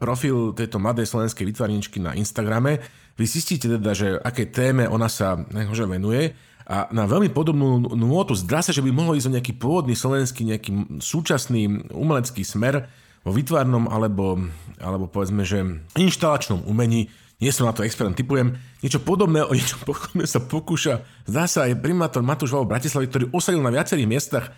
profil 0.01 0.57
tejto 0.57 0.81
mladej 0.81 1.05
slovenskej 1.05 1.45
vytvarničky 1.45 2.01
na 2.01 2.17
Instagrame. 2.17 2.81
Vy 3.21 3.25
zistíte 3.29 3.69
teda, 3.69 3.93
že 3.93 4.17
aké 4.17 4.49
téme 4.49 4.89
ona 4.89 5.05
sa 5.05 5.37
venuje 5.85 6.33
a 6.65 6.89
na 6.89 7.05
veľmi 7.05 7.29
podobnú 7.29 7.93
nôtu 7.93 8.33
zdá 8.33 8.65
sa, 8.65 8.73
že 8.73 8.81
by 8.81 8.89
mohlo 8.89 9.13
ísť 9.13 9.29
o 9.29 9.35
nejaký 9.37 9.53
pôvodný 9.53 9.93
slovenský, 9.93 10.49
nejaký 10.49 10.97
súčasný 10.97 11.93
umelecký 11.93 12.41
smer 12.41 12.89
vo 13.21 13.29
vytvárnom 13.29 13.85
alebo, 13.85 14.41
alebo 14.81 15.05
povedzme, 15.05 15.45
že 15.45 15.61
inštalačnom 15.93 16.65
umení. 16.65 17.13
Nie 17.37 17.53
som 17.53 17.69
na 17.69 17.75
to 17.75 17.85
expert, 17.85 18.17
typujem. 18.17 18.57
Niečo 18.81 18.97
podobné, 18.97 19.45
o 19.45 19.53
niečo 19.53 19.77
podobné 19.87 20.25
sa 20.25 20.41
pokúša. 20.41 21.05
Zdá 21.29 21.45
sa 21.45 21.69
aj 21.69 21.85
primátor 21.85 22.25
Matúš 22.25 22.57
Valo 22.57 22.65
Bratislavy, 22.65 23.13
ktorý 23.13 23.25
osadil 23.29 23.61
na 23.61 23.69
viacerých 23.69 24.09
miestach 24.09 24.49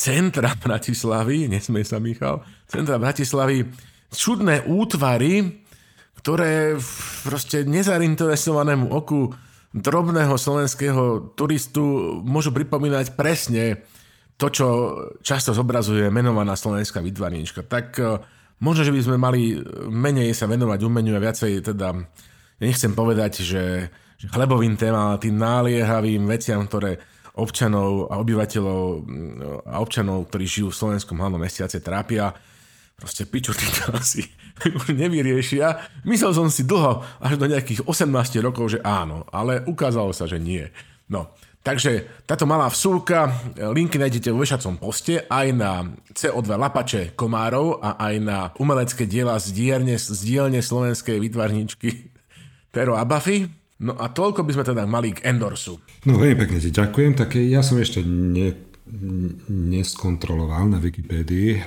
centra 0.00 0.54
Bratislavy, 0.64 1.50
nesmie 1.50 1.84
sa 1.84 2.00
Michal, 2.00 2.40
centra 2.64 2.96
Bratislavy, 2.96 3.68
čudné 4.14 4.64
útvary, 4.64 5.60
ktoré 6.24 6.78
proste 7.26 7.68
nezainteresovanému 7.68 8.88
oku 8.88 9.34
drobného 9.74 10.38
slovenského 10.38 11.34
turistu 11.34 11.82
môžu 12.22 12.54
pripomínať 12.54 13.18
presne 13.18 13.82
to, 14.38 14.46
čo 14.46 14.66
často 15.26 15.50
zobrazuje 15.50 16.06
menovaná 16.14 16.54
slovenská 16.54 17.02
vytvarníčka. 17.02 17.66
Tak 17.66 17.86
e, 17.98 18.22
možno, 18.62 18.86
že 18.86 18.94
by 18.94 19.00
sme 19.02 19.16
mali 19.18 19.58
menej 19.90 20.30
sa 20.34 20.46
venovať 20.46 20.78
umeniu 20.86 21.18
a 21.18 21.22
viacej 21.22 21.74
teda, 21.74 21.90
ja 22.58 22.64
nechcem 22.64 22.94
povedať, 22.94 23.42
že, 23.42 23.90
že 24.18 24.26
chlebovým 24.30 24.78
témam, 24.78 25.14
ale 25.14 25.22
tým 25.22 25.34
naliehavým 25.38 26.22
veciam, 26.30 26.62
ktoré 26.66 27.02
občanov 27.34 28.14
a 28.14 28.22
obyvateľov 28.22 28.82
a 29.66 29.82
občanov, 29.82 30.30
ktorí 30.30 30.46
žijú 30.46 30.70
v 30.70 30.78
slovenskom 30.78 31.18
hlavnom 31.18 31.42
mesiace, 31.42 31.82
trápia. 31.82 32.30
Proste 32.94 33.26
piču, 33.26 33.50
to 33.58 33.90
asi 33.90 34.22
už 34.78 34.94
nevyriešia. 34.94 35.82
Myslel 36.06 36.32
som 36.34 36.48
si 36.48 36.66
dlho, 36.66 37.02
až 37.20 37.34
do 37.36 37.46
nejakých 37.50 37.86
18 37.86 38.38
rokov, 38.42 38.78
že 38.78 38.82
áno, 38.82 39.26
ale 39.34 39.62
ukázalo 39.66 40.14
sa, 40.14 40.30
že 40.30 40.38
nie. 40.38 40.64
No, 41.10 41.34
takže 41.66 42.24
táto 42.24 42.48
malá 42.48 42.70
vsúka, 42.72 43.28
linky 43.56 44.00
nájdete 44.00 44.32
vo 44.32 44.40
vešacom 44.40 44.80
poste 44.80 45.26
aj 45.28 45.46
na 45.52 45.84
CO2 46.14 46.48
lapače 46.54 47.02
komárov 47.12 47.82
a 47.82 48.00
aj 48.00 48.14
na 48.22 48.38
umelecké 48.56 49.04
diela 49.04 49.36
z 49.36 49.52
dielne, 49.52 49.98
z 49.98 50.20
dielne 50.24 50.60
slovenskej 50.64 51.20
vytvarničky 51.20 51.90
Pero 52.74 52.98
a 52.98 53.06
Buffy. 53.06 53.46
No 53.86 53.94
a 53.94 54.10
toľko 54.10 54.42
by 54.42 54.50
sme 54.50 54.64
teda 54.66 54.82
mali 54.86 55.14
k 55.14 55.30
Endorsu. 55.30 55.78
No 56.10 56.18
veľmi 56.18 56.46
pekne 56.46 56.58
ti 56.58 56.74
ďakujem. 56.74 57.14
Tak 57.14 57.38
ja 57.38 57.62
som 57.62 57.78
ešte 57.78 58.02
ne, 58.02 58.50
neskontroloval 59.46 60.74
na 60.74 60.78
Wikipédii 60.82 61.50
eh, 61.54 61.62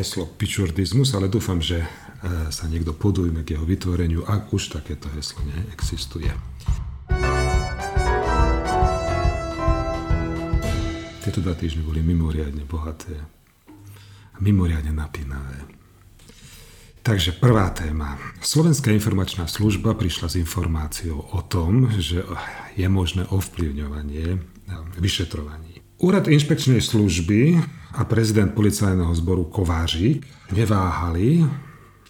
heslo 0.00 0.24
pičurdizmus, 0.24 1.12
ale 1.12 1.28
dúfam, 1.28 1.60
že 1.60 1.84
sa 2.24 2.64
niekto 2.70 2.96
podujme 2.96 3.42
k 3.44 3.58
jeho 3.58 3.66
vytvoreniu, 3.66 4.24
ak 4.24 4.52
už 4.52 4.76
takéto 4.76 5.10
heslo 5.12 5.42
neexistuje. 5.44 6.30
Tieto 11.26 11.42
dva 11.42 11.58
týždne 11.58 11.82
boli 11.82 12.06
mimoriadne 12.06 12.62
bohaté 12.62 13.18
a 14.30 14.38
mimoriadne 14.38 14.94
napínavé. 14.94 15.58
Takže 17.02 17.38
prvá 17.38 17.70
téma. 17.70 18.18
Slovenská 18.42 18.90
informačná 18.90 19.46
služba 19.46 19.94
prišla 19.94 20.26
s 20.26 20.38
informáciou 20.42 21.18
o 21.34 21.40
tom, 21.46 21.86
že 21.98 22.22
je 22.74 22.86
možné 22.90 23.26
ovplyvňovanie 23.30 24.42
vyšetrovaní. 24.98 25.82
Úrad 26.02 26.26
inšpekčnej 26.26 26.82
služby 26.82 27.62
a 27.94 28.02
prezident 28.04 28.50
policajného 28.52 29.14
zboru 29.16 29.46
Kovážik 29.46 30.26
neváhali 30.50 31.46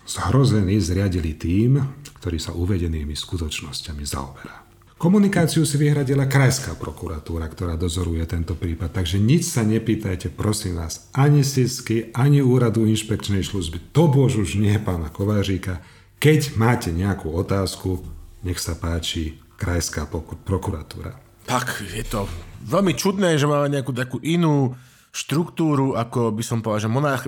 zhrození 0.06 0.78
zriadili 0.78 1.34
tým, 1.34 1.82
ktorý 2.22 2.38
sa 2.38 2.54
uvedenými 2.54 3.12
skutočnosťami 3.12 4.02
zaoberá. 4.06 4.66
Komunikáciu 4.96 5.68
si 5.68 5.76
vyhradila 5.76 6.24
krajská 6.24 6.72
prokuratúra, 6.72 7.44
ktorá 7.52 7.76
dozoruje 7.76 8.24
tento 8.24 8.56
prípad, 8.56 8.96
takže 8.96 9.20
nič 9.20 9.44
sa 9.44 9.60
nepýtajte, 9.60 10.32
prosím 10.32 10.80
vás, 10.80 11.12
ani 11.12 11.44
Sisky, 11.44 12.08
ani 12.16 12.40
úradu 12.40 12.88
inšpekčnej 12.88 13.44
služby, 13.44 13.92
to 13.92 14.08
bož 14.08 14.40
už 14.40 14.56
nie 14.56 14.72
pána 14.80 15.12
Kovážika. 15.12 15.84
Keď 16.16 16.56
máte 16.56 16.96
nejakú 16.96 17.28
otázku, 17.28 18.00
nech 18.40 18.56
sa 18.56 18.72
páči, 18.72 19.36
krajská 19.60 20.08
prokuratúra. 20.48 21.12
Tak, 21.44 21.84
je 21.84 22.00
to 22.08 22.24
veľmi 22.64 22.96
čudné, 22.96 23.36
že 23.36 23.44
máme 23.44 23.68
nejakú 23.68 23.92
takú 23.92 24.16
inú 24.24 24.72
štruktúru, 25.16 25.96
ako 25.96 26.28
by 26.36 26.44
som 26.44 26.60
povedal, 26.60 26.84
že 26.84 26.92
monarch, 26.92 27.24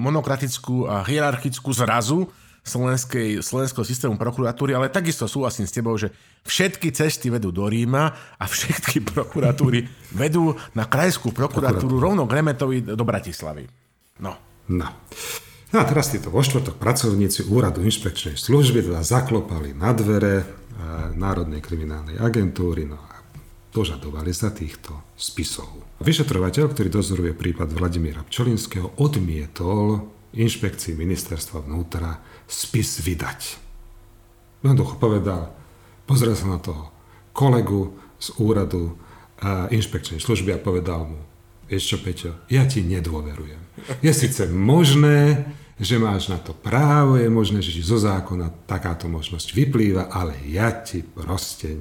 monokratickú 0.00 0.88
a 0.88 1.04
hierarchickú 1.04 1.68
zrazu 1.76 2.32
slovenskej, 2.66 3.44
slovenského 3.46 3.86
systému 3.86 4.18
prokuratúry, 4.18 4.74
ale 4.74 4.90
takisto 4.90 5.30
súhlasím 5.30 5.70
s 5.70 5.76
tebou, 5.76 5.94
že 5.94 6.10
všetky 6.42 6.90
cesty 6.90 7.30
vedú 7.30 7.54
do 7.54 7.70
Ríma 7.70 8.10
a 8.40 8.44
všetky 8.44 9.04
prokuratúry 9.14 9.86
vedú 10.18 10.56
na 10.74 10.90
krajskú 10.90 11.30
prokuratúru 11.30 12.02
rovno 12.02 12.26
k 12.26 12.42
Remetovi 12.42 12.82
do 12.82 13.04
Bratislavy. 13.06 13.70
No. 14.18 14.34
No. 14.66 14.88
No 15.70 15.76
a 15.82 15.84
teraz 15.86 16.10
títo 16.10 16.34
vo 16.34 16.42
štvrtok 16.42 16.78
pracovníci 16.78 17.46
úradu 17.46 17.86
inšpekčnej 17.86 18.34
služby 18.34 18.86
teda 18.90 19.02
zaklopali 19.02 19.74
na 19.74 19.94
dvere 19.94 20.34
e, 20.42 20.44
Národnej 21.14 21.62
kriminálnej 21.62 22.18
agentúry, 22.18 22.86
no 22.86 22.98
a 22.98 23.05
Požadovali 23.76 24.32
sa 24.32 24.56
týchto 24.56 25.12
spisov. 25.20 25.68
Vyšetrovateľ, 26.00 26.72
ktorý 26.72 26.88
dozoruje 26.88 27.36
prípad 27.36 27.76
Vladimíra 27.76 28.24
Pčolinského, 28.24 28.96
odmietol 28.96 30.00
inšpekcii 30.32 30.96
ministerstva 30.96 31.60
vnútra 31.60 32.24
spis 32.48 33.04
vydať. 33.04 33.40
Jednoducho 34.64 34.96
povedal, 34.96 35.52
pozrel 36.08 36.32
sa 36.32 36.56
na 36.56 36.56
toho 36.56 36.88
kolegu 37.36 37.92
z 38.16 38.32
úradu 38.40 38.96
a 39.44 39.68
inšpekčnej 39.68 40.24
služby 40.24 40.56
a 40.56 40.64
povedal 40.64 41.04
mu, 41.12 41.20
vieš 41.68 41.92
čo, 41.92 41.96
Peťo, 42.00 42.32
ja 42.48 42.64
ti 42.64 42.80
nedôverujem. 42.80 43.60
Je 44.00 44.12
síce 44.16 44.48
možné, 44.48 45.52
že 45.76 46.00
máš 46.00 46.32
na 46.32 46.40
to 46.40 46.56
právo, 46.56 47.20
je 47.20 47.28
možné, 47.28 47.60
že 47.60 47.84
zo 47.84 48.00
zákona 48.00 48.64
takáto 48.64 49.04
možnosť 49.04 49.52
vyplýva, 49.52 50.08
ale 50.08 50.32
ja 50.48 50.72
ti 50.72 51.04
proste 51.04 51.76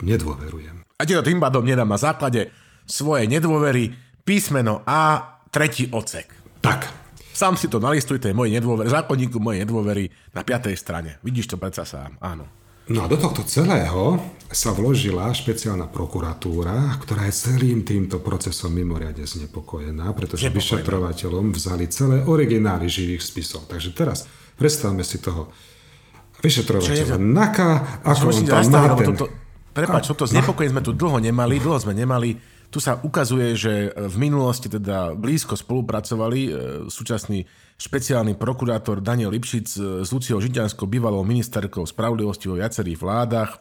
nedôverujem. 0.00 0.83
A 1.04 1.20
to 1.20 1.28
tým 1.28 1.36
pádom 1.36 1.60
nedám 1.60 1.88
na 1.88 2.00
základe 2.00 2.48
svojej 2.88 3.28
nedôvery 3.28 3.92
písmeno 4.24 4.80
A, 4.88 5.36
tretí 5.52 5.92
ocek. 5.92 6.32
Tak. 6.64 6.88
Sám 7.34 7.60
si 7.60 7.68
to 7.68 7.76
nalistuj, 7.76 8.22
to 8.22 8.30
je 8.30 8.34
moje 8.34 8.56
nedôvery, 8.56 8.88
zákonníku 8.88 9.36
mojej 9.36 9.68
nedôvery 9.68 10.08
na 10.32 10.40
piatej 10.40 10.78
strane. 10.80 11.20
Vidíš 11.20 11.52
to 11.52 11.56
predsa 11.60 11.84
sám, 11.84 12.16
áno. 12.24 12.48
No 12.84 13.04
a 13.04 13.08
do 13.08 13.16
tohto 13.16 13.44
celého 13.48 14.20
sa 14.52 14.76
vložila 14.76 15.32
špeciálna 15.32 15.88
prokuratúra, 15.88 17.00
ktorá 17.00 17.24
je 17.28 17.34
celým 17.48 17.80
týmto 17.80 18.20
procesom 18.20 18.76
mimoriadne 18.76 19.24
znepokojená, 19.24 20.04
pretože 20.12 20.48
Nepokojená. 20.48 20.60
vyšetrovateľom 20.60 21.46
vzali 21.56 21.84
celé 21.88 22.16
originály 22.28 22.88
živých 22.88 23.24
spisov. 23.24 23.64
Takže 23.72 23.96
teraz 23.96 24.28
predstavme 24.60 25.00
si 25.00 25.16
toho 25.16 25.48
vyšetrovateľa 26.44 27.16
Naka, 27.16 28.04
ako 28.04 28.24
on 28.30 28.44
tam 28.44 28.64
má 28.68 28.84
ten... 29.00 29.08
Toto, 29.16 29.26
Prepač, 29.74 30.06
toto 30.06 30.22
znepokojenie 30.24 30.70
sme 30.70 30.86
tu 30.86 30.94
dlho 30.94 31.18
nemali, 31.18 31.58
dlho 31.58 31.82
sme 31.82 31.98
nemali. 31.98 32.38
Tu 32.70 32.78
sa 32.78 32.98
ukazuje, 33.02 33.58
že 33.58 33.90
v 33.90 34.16
minulosti 34.18 34.70
teda 34.70 35.18
blízko 35.18 35.58
spolupracovali 35.58 36.40
e, 36.46 36.50
súčasný 36.90 37.42
špeciálny 37.74 38.38
prokurátor 38.38 39.02
Daniel 39.02 39.34
Lipšic 39.34 39.66
e, 39.74 39.78
s 40.06 40.08
Luciou 40.14 40.38
Žitianskou, 40.38 40.86
bývalou 40.86 41.26
ministerkou 41.26 41.82
spravodlivosti 41.86 42.46
vo 42.46 42.58
viacerých 42.58 42.98
vládach. 42.98 43.58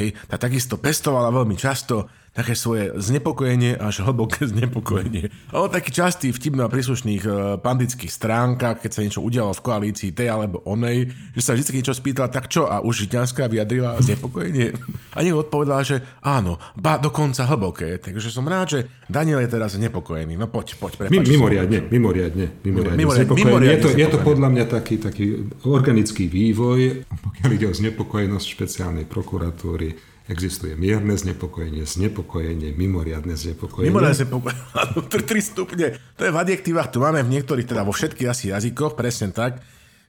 Hej, 0.00 0.16
tá 0.28 0.40
takisto 0.40 0.80
pestovala 0.80 1.28
veľmi 1.28 1.56
často 1.60 2.08
také 2.30 2.54
svoje 2.54 2.94
znepokojenie 2.94 3.74
až 3.74 4.06
hlboké 4.06 4.46
znepokojenie. 4.46 5.34
Ale 5.50 5.66
taký 5.66 5.90
častý 5.90 6.30
vtip 6.30 6.54
na 6.54 6.70
príslušných 6.70 7.22
uh, 7.26 7.34
pandických 7.58 8.10
stránkach, 8.10 8.78
keď 8.78 8.90
sa 8.90 9.00
niečo 9.02 9.20
udialo 9.20 9.50
v 9.50 9.64
koalícii 9.66 10.14
tej 10.14 10.30
alebo 10.30 10.62
onej, 10.62 11.10
že 11.34 11.42
sa 11.42 11.58
vždy 11.58 11.82
niečo 11.82 11.90
spýtala, 11.90 12.30
tak 12.30 12.46
čo? 12.46 12.70
A 12.70 12.78
už 12.86 13.06
Žitňanská 13.06 13.50
vyjadrila 13.50 13.98
znepokojenie. 13.98 14.70
A 15.10 15.26
niekto 15.26 15.42
odpovedala, 15.42 15.82
že 15.82 16.06
áno, 16.22 16.62
ba 16.78 17.02
dokonca 17.02 17.42
hlboké. 17.50 17.98
Takže 17.98 18.30
som 18.30 18.46
rád, 18.46 18.78
že 18.78 18.80
Daniel 19.10 19.42
je 19.42 19.50
teraz 19.50 19.74
znepokojený. 19.74 20.38
No 20.38 20.46
poď, 20.46 20.78
poď, 20.78 20.92
prepáč. 21.02 21.26
Mimoriadne, 21.26 21.90
mimoriadne, 21.90 22.46
mimoriadne. 22.62 22.98
mimoriadne, 22.98 23.34
mimoriadne 23.34 23.74
je, 23.74 23.82
to, 23.82 23.90
je 23.90 24.06
to 24.06 24.18
podľa 24.22 24.48
mňa 24.54 24.64
taký, 24.70 25.02
taký 25.02 25.50
organický 25.66 26.30
vývoj, 26.30 27.02
pokiaľ 27.10 27.50
ide 27.58 27.66
o 27.66 27.74
znepokojenosť 27.74 28.46
špeciálnej 28.46 29.04
prokuratúry 29.10 30.09
Existuje 30.30 30.78
mierne 30.78 31.18
znepokojenie, 31.18 31.82
znepokojenie, 31.82 32.70
mimoriadne 32.78 33.34
znepokojenie. 33.34 33.90
Mimoriadne 33.90 34.22
znepokojenie, 34.22 34.62
3 35.26 35.42
stupne. 35.42 35.86
To 36.14 36.22
je 36.22 36.30
v 36.30 36.38
adjektívach, 36.38 36.94
tu 36.94 37.02
máme 37.02 37.26
v 37.26 37.34
niektorých, 37.34 37.66
teda 37.66 37.82
vo 37.82 37.90
všetkých 37.90 38.30
asi 38.30 38.54
jazykoch, 38.54 38.94
presne 38.94 39.34
tak, 39.34 39.58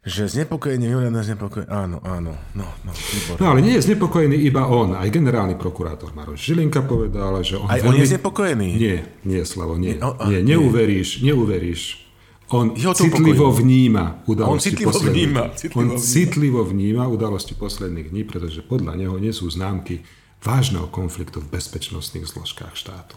že 0.06 0.30
znepokojenie, 0.30 0.94
mimoriadne 0.94 1.26
znepokojenie, 1.26 1.70
áno, 1.70 1.98
áno, 2.06 2.34
no, 2.58 2.66
no, 2.86 2.92
no 3.38 3.46
ale 3.46 3.62
nie 3.62 3.78
je 3.78 3.86
znepokojený 3.90 4.34
iba 4.50 4.66
on, 4.66 4.98
aj 4.98 5.10
generálny 5.14 5.58
prokurátor 5.58 6.10
Maroš 6.14 6.42
Žilinka 6.42 6.82
povedal, 6.86 7.42
že 7.46 7.62
on... 7.62 7.70
Aj 7.70 7.82
veľmi... 7.82 7.90
on 7.90 8.02
je 8.02 8.06
znepokojený? 8.14 8.70
Nie, 8.78 8.98
nie, 9.26 9.42
Slavo, 9.46 9.78
nie, 9.78 9.98
nie, 9.98 10.26
nie, 10.26 10.40
neuveríš, 10.54 11.22
neuveríš. 11.22 12.01
On 12.52 12.76
citlivo 12.76 13.48
vníma 13.48 14.28
udalosti 14.28 14.52
on 14.52 14.60
citlivo 14.60 14.92
posledných 14.92 15.16
vníma, 15.16 15.44
citlivo 15.56 15.80
On 15.80 15.88
vníma. 15.88 16.04
citlivo 16.04 16.62
vníma 16.68 17.04
udalosti 17.08 17.54
posledných 17.56 18.12
dní, 18.12 18.22
pretože 18.28 18.60
podľa 18.60 19.00
neho 19.00 19.16
nie 19.16 19.32
sú 19.32 19.48
známky 19.48 20.04
vážneho 20.44 20.92
konfliktu 20.92 21.40
v 21.40 21.48
bezpečnostných 21.48 22.28
zložkách 22.28 22.76
štátu. 22.76 23.16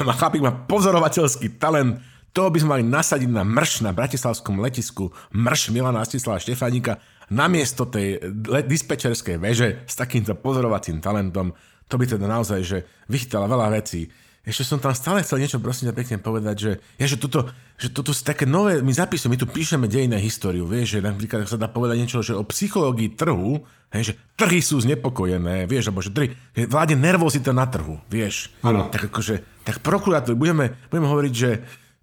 A 0.00 0.12
chlapík 0.16 0.40
má 0.40 0.52
pozorovateľský 0.52 1.60
talent. 1.60 2.00
To 2.34 2.50
by 2.50 2.58
sme 2.58 2.70
mali 2.78 2.84
nasadiť 2.88 3.30
na 3.30 3.46
mrš 3.46 3.86
na 3.86 3.94
bratislavskom 3.94 4.58
letisku. 4.58 5.12
Mrš 5.30 5.70
Milana 5.70 6.02
Astislava 6.02 6.42
Štefánika 6.42 6.98
namiesto 7.30 7.86
tej 7.86 8.20
dispečerskej 8.64 9.38
veže 9.38 9.86
s 9.86 9.94
takýmto 9.94 10.34
pozorovacím 10.36 10.98
talentom. 10.98 11.54
To 11.88 11.94
by 11.94 12.04
teda 12.08 12.26
naozaj, 12.26 12.60
že 12.64 12.78
vychytala 13.06 13.46
veľa 13.46 13.76
vecí. 13.76 14.08
Ešte 14.44 14.68
som 14.68 14.76
tam 14.76 14.92
stále 14.92 15.24
chcel 15.24 15.40
niečo 15.40 15.56
prosím 15.56 15.88
ťa 15.88 15.96
pekne 15.96 16.16
povedať, 16.20 16.56
že, 16.60 16.72
ja, 17.00 17.08
že, 17.08 17.16
toto, 17.16 17.48
že 17.80 17.88
toto 17.88 18.12
sú 18.12 18.28
také 18.28 18.44
nové, 18.44 18.84
my 18.84 18.92
zapisujeme, 18.92 19.36
my 19.36 19.40
tu 19.40 19.48
píšeme 19.48 19.88
dejné 19.88 20.20
históriu, 20.20 20.68
vieš, 20.68 21.00
že 21.00 21.00
napríklad 21.00 21.48
sa 21.48 21.56
dá 21.56 21.64
povedať 21.64 21.96
niečo, 22.04 22.20
že 22.20 22.36
o 22.36 22.44
psychológii 22.44 23.16
trhu, 23.16 23.64
hej, 23.96 24.12
že 24.12 24.14
trhy 24.36 24.60
sú 24.60 24.84
znepokojené, 24.84 25.64
vieš, 25.64 25.88
alebo 25.88 26.04
že 26.04 26.12
trhy, 26.12 26.36
že 26.52 26.68
vládne 26.68 27.00
nervozita 27.00 27.56
na 27.56 27.64
trhu, 27.64 27.96
vieš. 28.12 28.52
Áno. 28.60 28.92
Tak 28.92 29.08
akože, 29.08 29.64
tak 29.64 29.80
prokurátor, 29.80 30.36
budeme, 30.36 30.76
budeme 30.92 31.08
hovoriť, 31.08 31.32
že, 31.32 31.50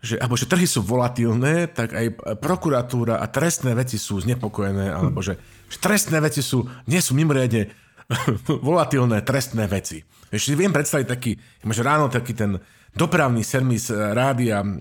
že, 0.02 0.16
alebo 0.18 0.34
že 0.34 0.50
trhy 0.50 0.66
sú 0.66 0.82
volatilné, 0.82 1.70
tak 1.70 1.94
aj 1.94 2.42
prokuratúra 2.42 3.22
a 3.22 3.30
trestné 3.30 3.78
veci 3.78 4.02
sú 4.02 4.18
znepokojené, 4.18 4.90
alebo 4.90 5.22
že, 5.22 5.38
že 5.70 5.78
trestné 5.78 6.18
veci 6.18 6.42
sú, 6.42 6.66
nie 6.90 6.98
sú 6.98 7.14
mimoriadne 7.14 7.70
volatilné 8.66 9.22
trestné 9.22 9.70
veci. 9.70 10.02
Ešte 10.32 10.56
viem 10.56 10.72
predstaviť 10.72 11.08
taký, 11.08 11.36
máš 11.68 11.84
ráno 11.84 12.08
taký 12.08 12.32
ten 12.32 12.56
dopravný 12.96 13.44
servis 13.44 13.92
eh, 13.92 13.96
rádia, 14.16 14.64
eh, 14.64 14.76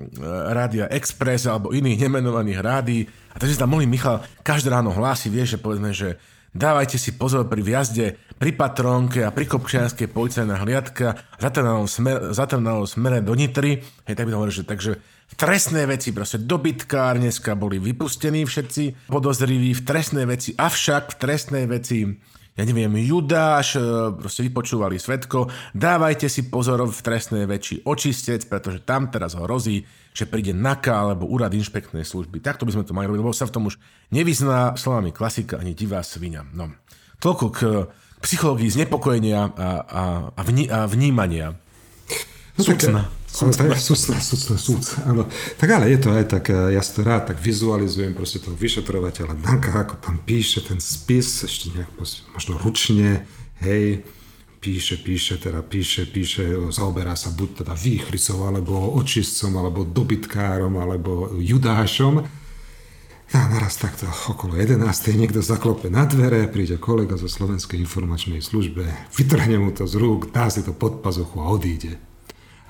rádia 0.55 0.87
Express 0.91 1.51
alebo 1.51 1.75
iných 1.75 2.07
nemenovaných 2.07 2.61
rádií 2.63 3.03
a 3.35 3.37
takže 3.39 3.59
tam 3.59 3.75
mohli 3.75 3.91
Michal 3.91 4.23
každé 4.47 4.71
ráno 4.71 4.95
hlási, 4.95 5.31
vieš, 5.31 5.59
že 5.59 5.63
povedzme, 5.63 5.91
že 5.91 6.19
dávajte 6.51 6.99
si 6.99 7.15
pozor 7.15 7.47
pri 7.47 7.63
vjazde, 7.63 8.19
pri 8.39 8.51
patrónke 8.55 9.23
a 9.23 9.31
pri 9.31 9.47
kopčianskej 9.47 10.11
policajná 10.11 10.59
hliadka 10.59 11.39
zatrnalom 11.39 11.87
smer, 11.87 12.35
smere 12.91 13.23
do 13.23 13.39
Nitry. 13.39 13.79
Hej, 14.07 14.15
tak 14.19 14.27
by 14.27 14.31
to 14.35 14.39
hovoril, 14.39 14.55
že 14.55 14.67
takže 14.67 14.99
v 15.31 15.35
trestné 15.39 15.87
veci, 15.87 16.11
proste 16.11 16.43
dobytkár 16.43 17.23
dneska 17.23 17.55
boli 17.55 17.79
vypustení 17.79 18.43
všetci 18.43 19.07
podozriví 19.07 19.79
v 19.79 19.83
trestné 19.87 20.27
veci, 20.27 20.59
avšak 20.59 21.15
v 21.15 21.19
trestnej 21.23 21.65
veci 21.71 22.19
ja 22.61 22.69
neviem, 22.69 22.93
Judáš, 23.01 23.81
e, 23.81 24.13
proste 24.21 24.45
vypočúvali 24.45 25.01
svetko, 25.01 25.49
dávajte 25.73 26.29
si 26.29 26.53
pozor 26.53 26.85
v 26.85 27.01
trestnej 27.01 27.49
väčší 27.49 27.89
očistec, 27.89 28.45
pretože 28.45 28.85
tam 28.85 29.09
teraz 29.09 29.33
hrozí, 29.33 29.89
že 30.13 30.29
príde 30.29 30.53
NAKA 30.53 30.93
alebo 30.93 31.25
úrad 31.25 31.57
inšpektnej 31.57 32.05
služby. 32.05 32.45
Takto 32.45 32.69
by 32.69 32.77
sme 32.77 32.85
to 32.85 32.93
mali 32.93 33.09
robiť, 33.09 33.21
lebo 33.25 33.33
sa 33.33 33.49
v 33.49 33.55
tom 33.57 33.73
už 33.73 33.81
nevyzná 34.13 34.77
slovami 34.77 35.09
klasika 35.09 35.57
ani 35.57 35.73
divá 35.73 36.05
svinia. 36.05 36.45
No. 36.53 36.69
Toľko 37.17 37.45
k 37.49 37.59
psychológii 38.21 38.69
znepokojenia 38.69 39.41
a, 39.41 39.69
a, 39.81 40.03
a, 40.37 40.41
vní, 40.45 40.69
a 40.69 40.85
vnímania. 40.85 41.57
No. 42.61 43.20
Súcna, 43.31 44.59
súcna, 44.59 44.99
áno. 45.07 45.23
Tak 45.57 45.69
ale 45.71 45.95
je 45.95 45.99
to 46.03 46.11
aj 46.11 46.25
tak, 46.27 46.51
e, 46.51 46.75
ja 46.75 46.83
si 46.83 46.99
to 46.99 47.07
rád 47.07 47.31
tak 47.31 47.39
vizualizujem 47.39 48.11
proste 48.11 48.43
toho 48.43 48.59
vyšetrovateľa 48.59 49.39
Danka, 49.39 49.71
ako 49.71 50.03
tam 50.03 50.19
píše 50.19 50.67
ten 50.67 50.83
spis, 50.83 51.47
ešte 51.47 51.71
nejak 51.71 51.95
možno 52.35 52.59
ručne, 52.59 53.25
hej, 53.63 54.03
píše, 54.61 54.99
píše, 55.01 55.39
teda 55.39 55.63
píše, 55.63 56.11
píše, 56.11 56.59
zaoberá 56.75 57.15
sa 57.15 57.31
buď 57.31 57.65
teda 57.65 57.75
výchricou, 57.79 58.51
alebo 58.51 58.99
očistcom, 58.99 59.57
alebo 59.57 59.87
dobytkárom, 59.87 60.77
alebo 60.77 61.33
judášom. 61.39 62.27
A 63.31 63.39
naraz 63.47 63.79
takto 63.79 64.11
okolo 64.27 64.59
11. 64.59 64.83
niekto 65.15 65.39
zaklope 65.39 65.87
na 65.87 66.03
dvere, 66.03 66.51
príde 66.51 66.83
kolega 66.83 67.15
zo 67.15 67.31
Slovenskej 67.31 67.79
informačnej 67.79 68.43
službe, 68.43 68.91
vytrhne 69.15 69.63
mu 69.63 69.71
to 69.71 69.87
z 69.87 69.95
rúk, 70.03 70.35
dá 70.35 70.51
si 70.51 70.67
to 70.67 70.75
pod 70.75 70.99
pazuchu 70.99 71.39
a 71.39 71.47
odíde. 71.55 72.10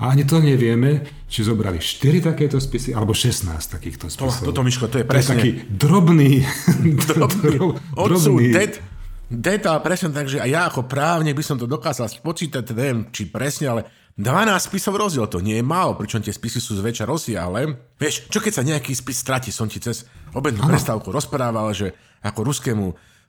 A 0.00 0.16
ani 0.16 0.24
to 0.24 0.40
nevieme, 0.40 1.04
či 1.28 1.44
zobrali 1.44 1.76
4 1.76 2.32
takéto 2.32 2.56
spisy, 2.56 2.96
alebo 2.96 3.12
16 3.12 3.52
takýchto 3.52 4.08
spisov. 4.08 4.48
To, 4.48 4.48
toto, 4.48 4.64
Miško, 4.64 4.88
to 4.88 5.04
je 5.04 5.04
presne... 5.04 5.36
To 5.36 5.36
je 5.36 5.40
taký 5.44 5.52
drobný... 5.68 6.30
drobný, 7.12 7.52
drobný 8.08 8.48
det, 8.48 8.80
detail, 9.28 9.84
presne 9.84 10.08
tak, 10.08 10.32
že 10.32 10.40
ja 10.40 10.72
ako 10.72 10.88
právne 10.88 11.36
by 11.36 11.44
som 11.44 11.60
to 11.60 11.68
dokázal 11.68 12.08
spočítať, 12.08 12.64
neviem, 12.72 13.12
či 13.12 13.28
presne, 13.28 13.76
ale 13.76 13.82
12 14.16 14.68
spisov 14.72 14.96
rozdiel, 14.96 15.28
to 15.28 15.44
nie 15.44 15.60
je 15.60 15.64
málo, 15.64 15.96
pričom 15.96 16.24
tie 16.24 16.32
spisy 16.32 16.58
sú 16.58 16.80
zväčša 16.80 17.04
ale 17.36 17.92
Vieš, 18.00 18.32
čo 18.32 18.40
keď 18.40 18.52
sa 18.52 18.66
nejaký 18.66 18.96
spis 18.96 19.20
stratí, 19.20 19.52
som 19.52 19.68
ti 19.68 19.80
cez 19.80 20.08
obednú 20.32 20.64
prestávku 20.64 21.12
rozprával, 21.12 21.76
že 21.76 21.92
ako 22.24 22.40
ruskému 22.48 22.86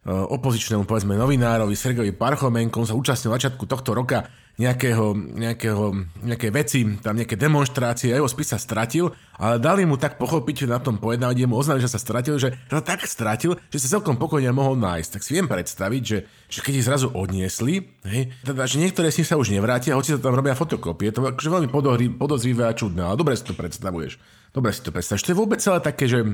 opozičnému, 0.09 0.89
povedzme, 0.89 1.13
novinárovi 1.13 1.77
Sergejovi 1.77 2.17
Parchomenkom 2.17 2.89
sa 2.89 2.97
účastnil 2.97 3.37
začiatku 3.37 3.69
tohto 3.69 3.93
roka 3.93 4.25
nejakého, 4.57 5.13
nejakého, 5.13 5.83
nejaké 6.25 6.49
veci, 6.49 6.81
tam 7.05 7.17
nejaké 7.17 7.37
demonstrácie, 7.37 8.09
jeho 8.09 8.25
spis 8.25 8.49
sa 8.53 8.59
stratil, 8.59 9.13
ale 9.37 9.61
dali 9.61 9.85
mu 9.85 10.01
tak 10.01 10.17
pochopiť 10.17 10.65
na 10.65 10.81
tom 10.81 10.97
pojednávaní, 10.97 11.45
mu 11.45 11.57
oznámili, 11.57 11.85
že 11.85 11.93
sa 11.93 12.01
stratil, 12.01 12.41
že 12.41 12.49
sa 12.69 12.81
tak 12.81 13.05
stratil, 13.05 13.57
že 13.69 13.77
sa 13.77 13.97
celkom 13.97 14.17
pokojne 14.17 14.49
mohol 14.49 14.73
nájsť. 14.81 15.09
Tak 15.17 15.21
si 15.21 15.31
viem 15.37 15.45
predstaviť, 15.45 16.01
že, 16.01 16.17
že 16.49 16.59
keď 16.65 16.73
ich 16.81 16.87
zrazu 16.89 17.07
odniesli, 17.13 17.85
hej, 18.05 18.33
teda, 18.41 18.65
že 18.65 18.81
niektoré 18.81 19.13
z 19.13 19.21
nich 19.21 19.29
sa 19.29 19.37
už 19.37 19.53
nevrátia, 19.53 19.93
hoci 19.93 20.17
to 20.17 20.21
tam 20.21 20.33
robia 20.33 20.57
fotokopie, 20.57 21.13
to 21.13 21.21
je 21.21 21.29
akože 21.29 21.49
veľmi 21.49 21.69
podozrivé 22.17 22.65
a 22.65 22.73
čudné, 22.73 23.05
ale 23.05 23.21
dobre 23.21 23.37
si 23.37 23.45
to 23.45 23.53
predstavuješ. 23.53 24.17
Dobre 24.49 24.73
si 24.73 24.81
to 24.81 24.89
predstavuješ. 24.89 25.25
To 25.29 25.31
je 25.31 25.41
vôbec 25.41 25.59
celé 25.61 25.79
také, 25.79 26.09
že 26.09 26.25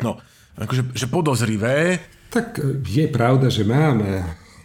no, 0.00 0.16
akože, 0.58 0.94
že 0.94 1.06
podozrivé. 1.10 1.98
Tak 2.30 2.60
je 2.84 3.06
pravda, 3.08 3.50
že 3.50 3.66
máme 3.66 4.24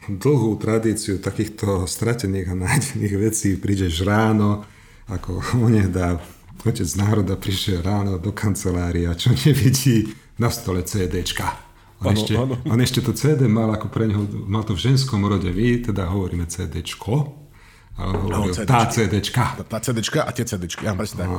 dlhú 0.09 0.57
tradíciu 0.57 1.21
takýchto 1.21 1.85
stratených 1.85 2.49
a 2.49 2.55
nájdených 2.57 3.15
vecí. 3.19 3.49
Prídeš 3.61 4.01
ráno, 4.01 4.65
ako 5.05 5.43
onehda 5.67 6.17
otec 6.65 6.89
národa 6.99 7.39
prišiel 7.39 7.79
ráno 7.79 8.19
do 8.19 8.35
kancelárie 8.35 9.07
a 9.07 9.15
čo 9.15 9.31
nevidí, 9.31 10.11
na 10.39 10.51
stole 10.51 10.83
CDčka. 10.83 11.67
On, 11.99 12.15
ano, 12.15 12.19
ešte, 12.19 12.33
ano. 12.35 12.55
on 12.63 12.79
ešte 12.79 12.99
to 13.03 13.11
CD 13.11 13.51
mal 13.51 13.67
ako 13.75 13.91
pre 13.91 14.07
neho, 14.07 14.23
mal 14.47 14.63
to 14.63 14.71
v 14.71 14.91
ženskom 14.91 15.19
rode, 15.27 15.51
vy 15.51 15.83
teda 15.83 16.07
hovoríme 16.07 16.47
CDčko, 16.47 17.15
ale 17.99 18.11
hovoril 18.15 18.55
no, 18.55 18.63
tá 18.63 18.87
CDčka. 18.87 19.59
Tá, 19.59 19.63
tá 19.67 19.79
CDčka 19.83 20.23
a 20.23 20.31
tie 20.31 20.47
CDčky, 20.47 20.87
ja 20.87 20.95
presne 20.95 21.27
tak. 21.27 21.31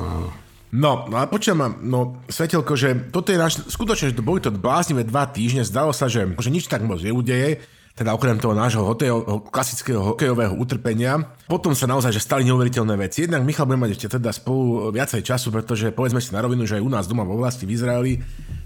No, 0.71 1.11
no 1.11 1.19
a 1.19 1.27
počujem 1.27 1.59
ma, 1.59 1.69
no, 1.71 2.23
Svetelko, 2.31 2.79
že 2.79 3.11
toto 3.11 3.35
je 3.35 3.39
náš, 3.43 3.67
skutočne, 3.67 4.15
že 4.15 4.19
to 4.19 4.23
boli 4.23 4.39
to 4.39 4.55
bláznivé 4.55 5.03
dva 5.03 5.27
týždne, 5.27 5.67
zdalo 5.67 5.91
sa, 5.91 6.07
že, 6.07 6.31
že 6.39 6.51
nič 6.51 6.71
tak 6.71 6.87
moc 6.87 7.03
neudeje, 7.03 7.59
teda 7.99 8.15
okrem 8.15 8.39
toho 8.39 8.55
nášho 8.55 8.87
hokejov, 8.87 9.51
klasického 9.51 10.15
hokejového 10.15 10.55
utrpenia. 10.55 11.21
Potom 11.51 11.75
sa 11.75 11.91
naozaj 11.91 12.15
že 12.15 12.23
stali 12.23 12.47
neuveriteľné 12.47 12.95
veci. 12.97 13.27
Jednak 13.27 13.43
Michal 13.43 13.67
bude 13.67 13.83
mať 13.83 13.99
ešte 13.99 14.17
teda 14.17 14.31
spolu 14.31 14.95
viacej 14.95 15.27
času, 15.27 15.51
pretože 15.51 15.91
povedzme 15.91 16.23
si 16.23 16.31
na 16.31 16.41
rovinu, 16.41 16.65
že 16.65 16.79
aj 16.79 16.87
u 16.87 16.91
nás 16.91 17.05
doma 17.11 17.27
vo 17.27 17.37
vlasti 17.37 17.67
v 17.67 17.75
Izraeli 17.77 18.13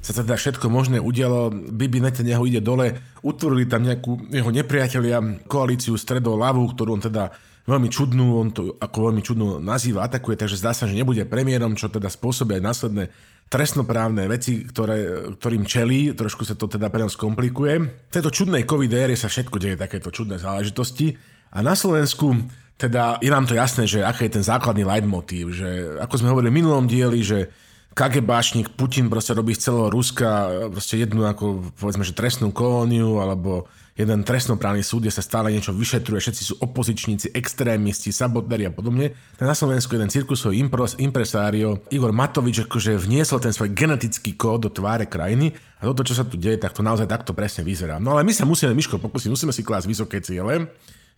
sa 0.04 0.12
teda 0.12 0.36
všetko 0.36 0.68
možné 0.68 1.00
udialo. 1.00 1.48
Bibi 1.50 2.04
Netanyahu 2.04 2.44
ide 2.44 2.60
dole, 2.60 3.00
utvorili 3.24 3.64
tam 3.64 3.88
nejakú 3.88 4.28
jeho 4.28 4.52
nepriatelia, 4.52 5.18
koalíciu 5.48 5.96
stredov 5.96 6.36
lavu, 6.36 6.68
ktorú 6.68 7.00
on 7.00 7.02
teda 7.02 7.32
veľmi 7.64 7.88
čudnú, 7.88 8.36
on 8.36 8.48
to 8.52 8.76
ako 8.76 9.10
veľmi 9.10 9.22
čudnú 9.24 9.46
nazýva, 9.60 10.04
atakuje, 10.04 10.36
takže 10.36 10.60
zdá 10.60 10.76
sa, 10.76 10.84
že 10.84 10.96
nebude 10.96 11.24
premiérom, 11.24 11.72
čo 11.76 11.88
teda 11.88 12.12
spôsobí 12.12 12.60
aj 12.60 12.62
následné 12.62 13.04
trestnoprávne 13.48 14.24
veci, 14.28 14.64
ktoré, 14.64 15.30
ktorým 15.36 15.64
čelí, 15.68 16.12
trošku 16.16 16.44
sa 16.44 16.56
to 16.56 16.68
teda 16.68 16.88
pre 16.88 17.04
nás 17.04 17.16
komplikuje. 17.16 17.74
V 17.80 18.12
tejto 18.12 18.32
čudnej 18.32 18.64
covid 18.68 18.92
ére 18.92 19.16
sa 19.16 19.28
všetko 19.28 19.56
deje 19.60 19.76
takéto 19.80 20.08
čudné 20.12 20.40
záležitosti 20.40 21.16
a 21.52 21.60
na 21.64 21.76
Slovensku 21.76 22.36
teda 22.74 23.22
je 23.22 23.30
nám 23.30 23.46
to 23.46 23.54
jasné, 23.54 23.86
že 23.86 24.02
aký 24.02 24.26
je 24.26 24.40
ten 24.40 24.44
základný 24.44 24.82
leitmotív, 24.82 25.54
že 25.54 26.00
ako 26.02 26.14
sme 26.18 26.30
hovorili 26.34 26.50
v 26.50 26.58
minulom 26.58 26.84
dieli, 26.90 27.22
že 27.22 27.48
KGBášnik 27.94 28.74
Putin 28.74 29.06
proste 29.06 29.38
robí 29.38 29.54
z 29.54 29.70
celého 29.70 29.86
Ruska 29.86 30.50
proste 30.74 30.98
jednu 30.98 31.22
ako 31.30 31.70
povedzme, 31.78 32.02
že 32.02 32.10
trestnú 32.10 32.50
kolóniu 32.50 33.22
alebo 33.22 33.70
jeden 33.94 34.26
trestnoprávny 34.26 34.82
súd, 34.82 35.06
kde 35.06 35.14
sa 35.14 35.22
stále 35.22 35.54
niečo 35.54 35.70
vyšetruje, 35.70 36.18
všetci 36.18 36.42
sú 36.42 36.54
opozičníci, 36.58 37.30
extrémisti, 37.30 38.10
sabotéri 38.10 38.66
a 38.66 38.74
podobne. 38.74 39.14
Tak 39.38 39.46
na 39.46 39.54
Slovensku 39.54 39.94
jeden 39.94 40.10
cirkusový 40.10 40.58
impros, 40.58 40.98
impresário 40.98 41.78
Igor 41.94 42.10
Matovič 42.10 42.66
akože 42.66 42.98
vniesol 42.98 43.38
ten 43.38 43.54
svoj 43.54 43.70
genetický 43.70 44.34
kód 44.34 44.66
do 44.66 44.70
tváre 44.74 45.06
krajiny 45.06 45.54
a 45.78 45.86
toto, 45.86 46.02
čo 46.02 46.18
sa 46.18 46.26
tu 46.26 46.34
deje, 46.34 46.58
tak 46.58 46.74
to 46.74 46.82
naozaj 46.82 47.06
takto 47.06 47.30
presne 47.30 47.62
vyzerá. 47.62 48.02
No 48.02 48.18
ale 48.18 48.26
my 48.26 48.34
sa 48.34 48.42
musíme, 48.42 48.74
Miško, 48.74 48.98
pokúsiť, 48.98 49.30
musíme 49.30 49.54
si 49.54 49.62
klásť 49.62 49.86
vysoké 49.86 50.18
ciele, 50.18 50.66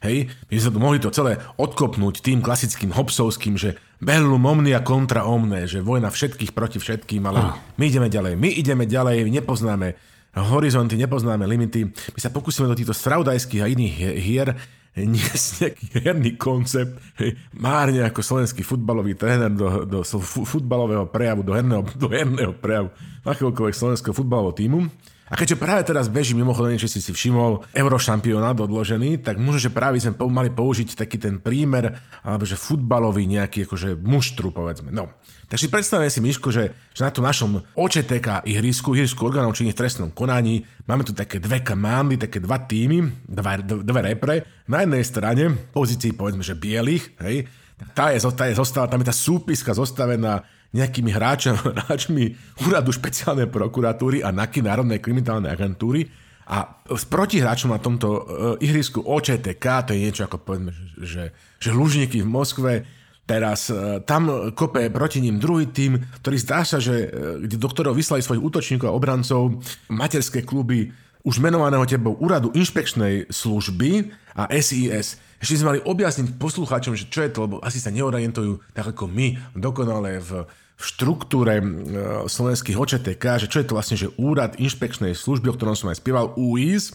Hej, 0.04 0.28
my 0.52 0.54
sme 0.60 0.72
to 0.76 0.80
mohli 0.80 0.98
to 1.00 1.08
celé 1.08 1.40
odkopnúť 1.56 2.20
tým 2.20 2.44
klasickým 2.44 2.92
hopsovským, 2.92 3.56
že 3.56 3.80
bellum 3.96 4.44
omnia 4.44 4.84
kontra 4.84 5.24
omne, 5.24 5.64
že 5.64 5.80
vojna 5.80 6.12
všetkých 6.12 6.52
proti 6.52 6.76
všetkým, 6.76 7.24
ale 7.24 7.38
ah. 7.40 7.56
my 7.80 7.84
ideme 7.88 8.12
ďalej, 8.12 8.32
my 8.36 8.50
ideme 8.52 8.84
ďalej, 8.84 9.24
nepoznáme 9.32 9.96
horizonty, 10.36 11.00
nepoznáme 11.00 11.48
limity. 11.48 11.88
My 11.88 12.20
sa 12.20 12.28
pokúsime 12.28 12.68
do 12.68 12.76
týchto 12.76 12.92
straudajských 12.92 13.62
a 13.64 13.70
iných 13.72 13.94
hier 14.20 14.48
niesť 14.96 15.48
nejaký 15.60 15.86
herný 16.08 16.32
koncept, 16.40 16.96
hej, 17.20 17.36
márne 17.52 18.00
ako 18.08 18.24
slovenský 18.24 18.64
futbalový 18.64 19.12
tréner 19.12 19.52
do, 19.52 19.84
do 19.84 20.00
futbalového 20.24 21.04
prejavu, 21.12 21.44
do 21.44 21.52
herného, 21.52 21.84
do 22.00 22.08
herného 22.08 22.56
prejavu 22.56 22.88
akéhokoľvek 23.20 23.76
slovenského 23.76 24.16
futbalového 24.16 24.56
týmu. 24.56 24.80
A 25.26 25.34
keďže 25.34 25.58
práve 25.58 25.82
teraz 25.82 26.06
beží 26.06 26.38
mimochodom, 26.38 26.78
či 26.78 26.86
si 26.86 27.02
si 27.02 27.10
všimol, 27.10 27.66
eurošampionát 27.74 28.54
odložený, 28.54 29.26
tak 29.26 29.42
možno, 29.42 29.58
že 29.58 29.74
práve 29.74 29.98
sme 29.98 30.14
mali 30.30 30.54
použiť 30.54 30.94
taký 30.94 31.18
ten 31.18 31.42
prímer, 31.42 31.98
alebo 32.22 32.46
že 32.46 32.54
futbalový 32.54 33.26
nejaký 33.26 33.66
akože 33.66 33.98
muštru, 33.98 34.54
povedzme. 34.54 34.94
No, 34.94 35.10
takže 35.50 35.66
predstavme 35.66 36.06
si, 36.06 36.22
Miško, 36.22 36.54
že, 36.54 36.70
že 36.94 37.02
na 37.02 37.10
tom 37.10 37.26
našom 37.26 37.58
OČTK 37.74 38.46
ihrisku, 38.46 38.94
ihrisku 38.94 39.26
orgánov 39.26 39.58
v 39.58 39.74
trestnom 39.74 40.14
konaní, 40.14 40.62
máme 40.86 41.02
tu 41.02 41.10
také 41.10 41.42
dve 41.42 41.58
kamandy, 41.58 42.22
také 42.22 42.38
dva 42.38 42.62
týmy, 42.62 43.26
dva, 43.26 43.58
dve 43.58 44.00
repre. 44.06 44.46
Na 44.70 44.86
jednej 44.86 45.02
strane 45.02 45.50
pozícii, 45.74 46.14
povedzme, 46.14 46.46
že 46.46 46.54
bielých, 46.54 47.18
hej, 47.18 47.50
tá 47.92 48.14
je, 48.14 48.22
tá 48.32 48.48
je 48.48 48.56
zostala, 48.56 48.88
tam 48.88 49.04
je 49.04 49.10
tá 49.10 49.16
súpiska 49.16 49.76
zostavená 49.76 50.46
nejakými 50.74 51.10
hráčami, 51.12 51.58
hráčmi 51.86 52.24
úradu 52.66 52.90
špeciálnej 52.90 53.46
prokuratúry 53.46 54.24
a 54.24 54.32
NAKY 54.32 54.64
Národnej 54.64 54.98
kriminálnej 54.98 55.52
agentúry 55.52 56.08
a 56.46 56.78
s 56.86 57.02
protihráčom 57.10 57.74
na 57.74 57.82
tomto 57.82 58.08
uh, 58.08 58.22
ihrisku 58.62 59.02
OČTK, 59.02 59.64
to 59.82 59.90
je 59.94 60.02
niečo 60.06 60.30
ako 60.30 60.38
povedzme, 60.38 60.70
že, 61.02 61.34
že, 61.58 61.70
Lužníky 61.74 62.22
v 62.22 62.30
Moskve, 62.30 62.74
Teraz 63.26 63.74
uh, 63.74 63.98
tam 64.06 64.54
kope 64.54 64.86
proti 64.86 65.18
ním 65.18 65.42
druhý 65.42 65.66
tým, 65.66 65.98
ktorý 66.22 66.38
zdá 66.38 66.62
sa, 66.62 66.78
že 66.78 67.10
uh, 67.10 67.42
kde 67.42 67.58
doktorov 67.58 67.98
vyslali 67.98 68.22
svojich 68.22 68.38
útočníkov 68.38 68.86
a 68.86 68.94
obrancov, 68.94 69.58
materské 69.90 70.46
kluby 70.46 70.94
už 71.26 71.42
menovaného 71.42 71.82
tebou 71.90 72.14
úradu 72.22 72.54
inšpekčnej 72.54 73.26
služby 73.26 74.14
a 74.38 74.46
SIS. 74.54 75.18
Ešte 75.36 75.60
sme 75.60 75.76
mali 75.76 75.80
objasniť 75.84 76.40
poslucháčom, 76.40 76.96
že 76.96 77.08
čo 77.12 77.24
je 77.24 77.30
to, 77.32 77.44
lebo 77.44 77.56
asi 77.60 77.76
sa 77.76 77.92
neorientujú 77.92 78.72
tak 78.72 78.96
ako 78.96 79.08
my 79.08 79.36
dokonale 79.56 80.20
v 80.20 80.48
v 80.76 80.84
štruktúre 80.84 81.56
e, 81.56 81.64
slovenských 82.28 82.76
OČTK, 82.76 83.24
že 83.40 83.48
čo 83.48 83.64
je 83.64 83.66
to 83.66 83.76
vlastne, 83.76 83.96
že 83.96 84.12
úrad 84.20 84.60
inšpekčnej 84.60 85.16
služby, 85.16 85.48
o 85.48 85.56
ktorom 85.56 85.72
som 85.72 85.88
aj 85.88 86.04
spieval, 86.04 86.36
UIS, 86.36 86.92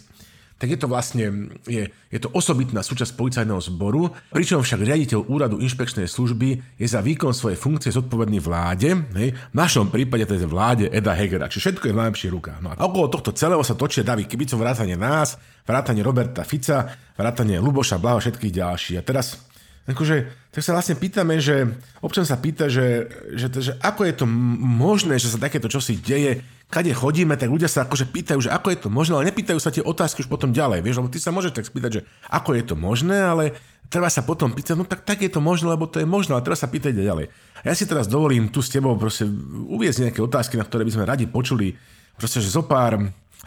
tak 0.61 0.69
je 0.69 0.77
to 0.77 0.85
vlastne, 0.85 1.49
je, 1.65 1.89
je 1.89 2.19
to 2.21 2.29
osobitná 2.37 2.85
súčasť 2.85 3.17
policajného 3.17 3.57
zboru, 3.65 4.13
pričom 4.29 4.61
však 4.61 4.85
riaditeľ 4.85 5.25
úradu 5.25 5.57
inšpekčnej 5.57 6.05
služby 6.05 6.77
je 6.77 6.85
za 6.85 7.01
výkon 7.01 7.33
svojej 7.33 7.57
funkcie 7.57 7.89
zodpovedný 7.89 8.37
vláde, 8.37 8.93
hej, 9.17 9.33
v 9.33 9.55
našom 9.57 9.89
prípade 9.89 10.29
je 10.29 10.45
vláde 10.45 10.85
Eda 10.93 11.17
Hegera, 11.17 11.49
čiže 11.49 11.73
všetko 11.73 11.89
je 11.89 11.93
v 11.97 12.01
najlepších 12.05 12.33
rukách. 12.37 12.59
No 12.61 12.69
a 12.69 12.77
okolo 12.77 13.09
tohto 13.09 13.33
celého 13.33 13.65
sa 13.65 13.73
točia 13.73 14.05
davy 14.05 14.29
kibicov, 14.29 14.61
vrátane 14.61 14.93
nás, 14.93 15.33
vrátane 15.65 16.05
Roberta 16.05 16.45
Fica, 16.45 16.93
vrátane 17.17 17.57
Luboša 17.57 17.97
Blaha 17.97 18.21
všetkých 18.21 18.53
ďalších. 18.53 18.97
A 19.01 19.03
teraz 19.03 19.41
akože, 19.89 20.29
tak 20.53 20.61
sa 20.61 20.77
vlastne 20.77 20.93
pýtame, 20.93 21.41
že 21.41 21.65
občan 22.05 22.23
sa 22.23 22.37
pýta, 22.37 22.69
že, 22.69 23.09
že, 23.33 23.47
že 23.49 23.73
ako 23.81 24.05
je 24.05 24.13
to 24.13 24.25
možné, 24.29 25.17
že 25.17 25.33
sa 25.33 25.41
takéto 25.41 25.65
čosi 25.65 25.97
deje, 25.97 26.45
kade 26.71 26.95
chodíme, 26.95 27.35
tak 27.35 27.51
ľudia 27.51 27.67
sa 27.67 27.83
akože 27.83 28.07
pýtajú, 28.07 28.47
že 28.47 28.49
ako 28.49 28.71
je 28.71 28.79
to 28.79 28.87
možné, 28.87 29.19
ale 29.19 29.27
nepýtajú 29.27 29.59
sa 29.59 29.75
tie 29.75 29.83
otázky 29.83 30.23
už 30.23 30.31
potom 30.31 30.55
ďalej, 30.55 30.79
vieš, 30.79 31.03
lebo 31.03 31.11
ty 31.11 31.19
sa 31.19 31.35
môžeš 31.35 31.51
tak 31.51 31.67
spýtať, 31.67 31.91
že 31.99 32.01
ako 32.31 32.55
je 32.55 32.63
to 32.63 32.75
možné, 32.79 33.19
ale 33.19 33.43
treba 33.91 34.07
sa 34.07 34.23
potom 34.23 34.55
pýtať, 34.55 34.79
no 34.79 34.87
tak, 34.87 35.03
tak 35.03 35.19
je 35.19 35.27
to 35.27 35.43
možné, 35.43 35.75
lebo 35.75 35.91
to 35.91 35.99
je 35.99 36.07
možné, 36.07 36.31
ale 36.31 36.45
treba 36.47 36.55
sa 36.55 36.71
pýtať 36.71 36.95
ďalej. 36.95 37.27
A 37.61 37.63
ja 37.67 37.75
si 37.75 37.83
teraz 37.83 38.07
dovolím 38.07 38.47
tu 38.47 38.63
s 38.63 38.71
tebou 38.71 38.95
proste 38.95 39.27
uviezť 39.67 40.07
nejaké 40.07 40.23
otázky, 40.23 40.55
na 40.55 40.63
ktoré 40.63 40.87
by 40.87 40.95
sme 40.95 41.03
radi 41.03 41.27
počuli, 41.27 41.75
proste, 42.15 42.39
že 42.39 42.47
zo 42.47 42.63
pár, 42.63 42.97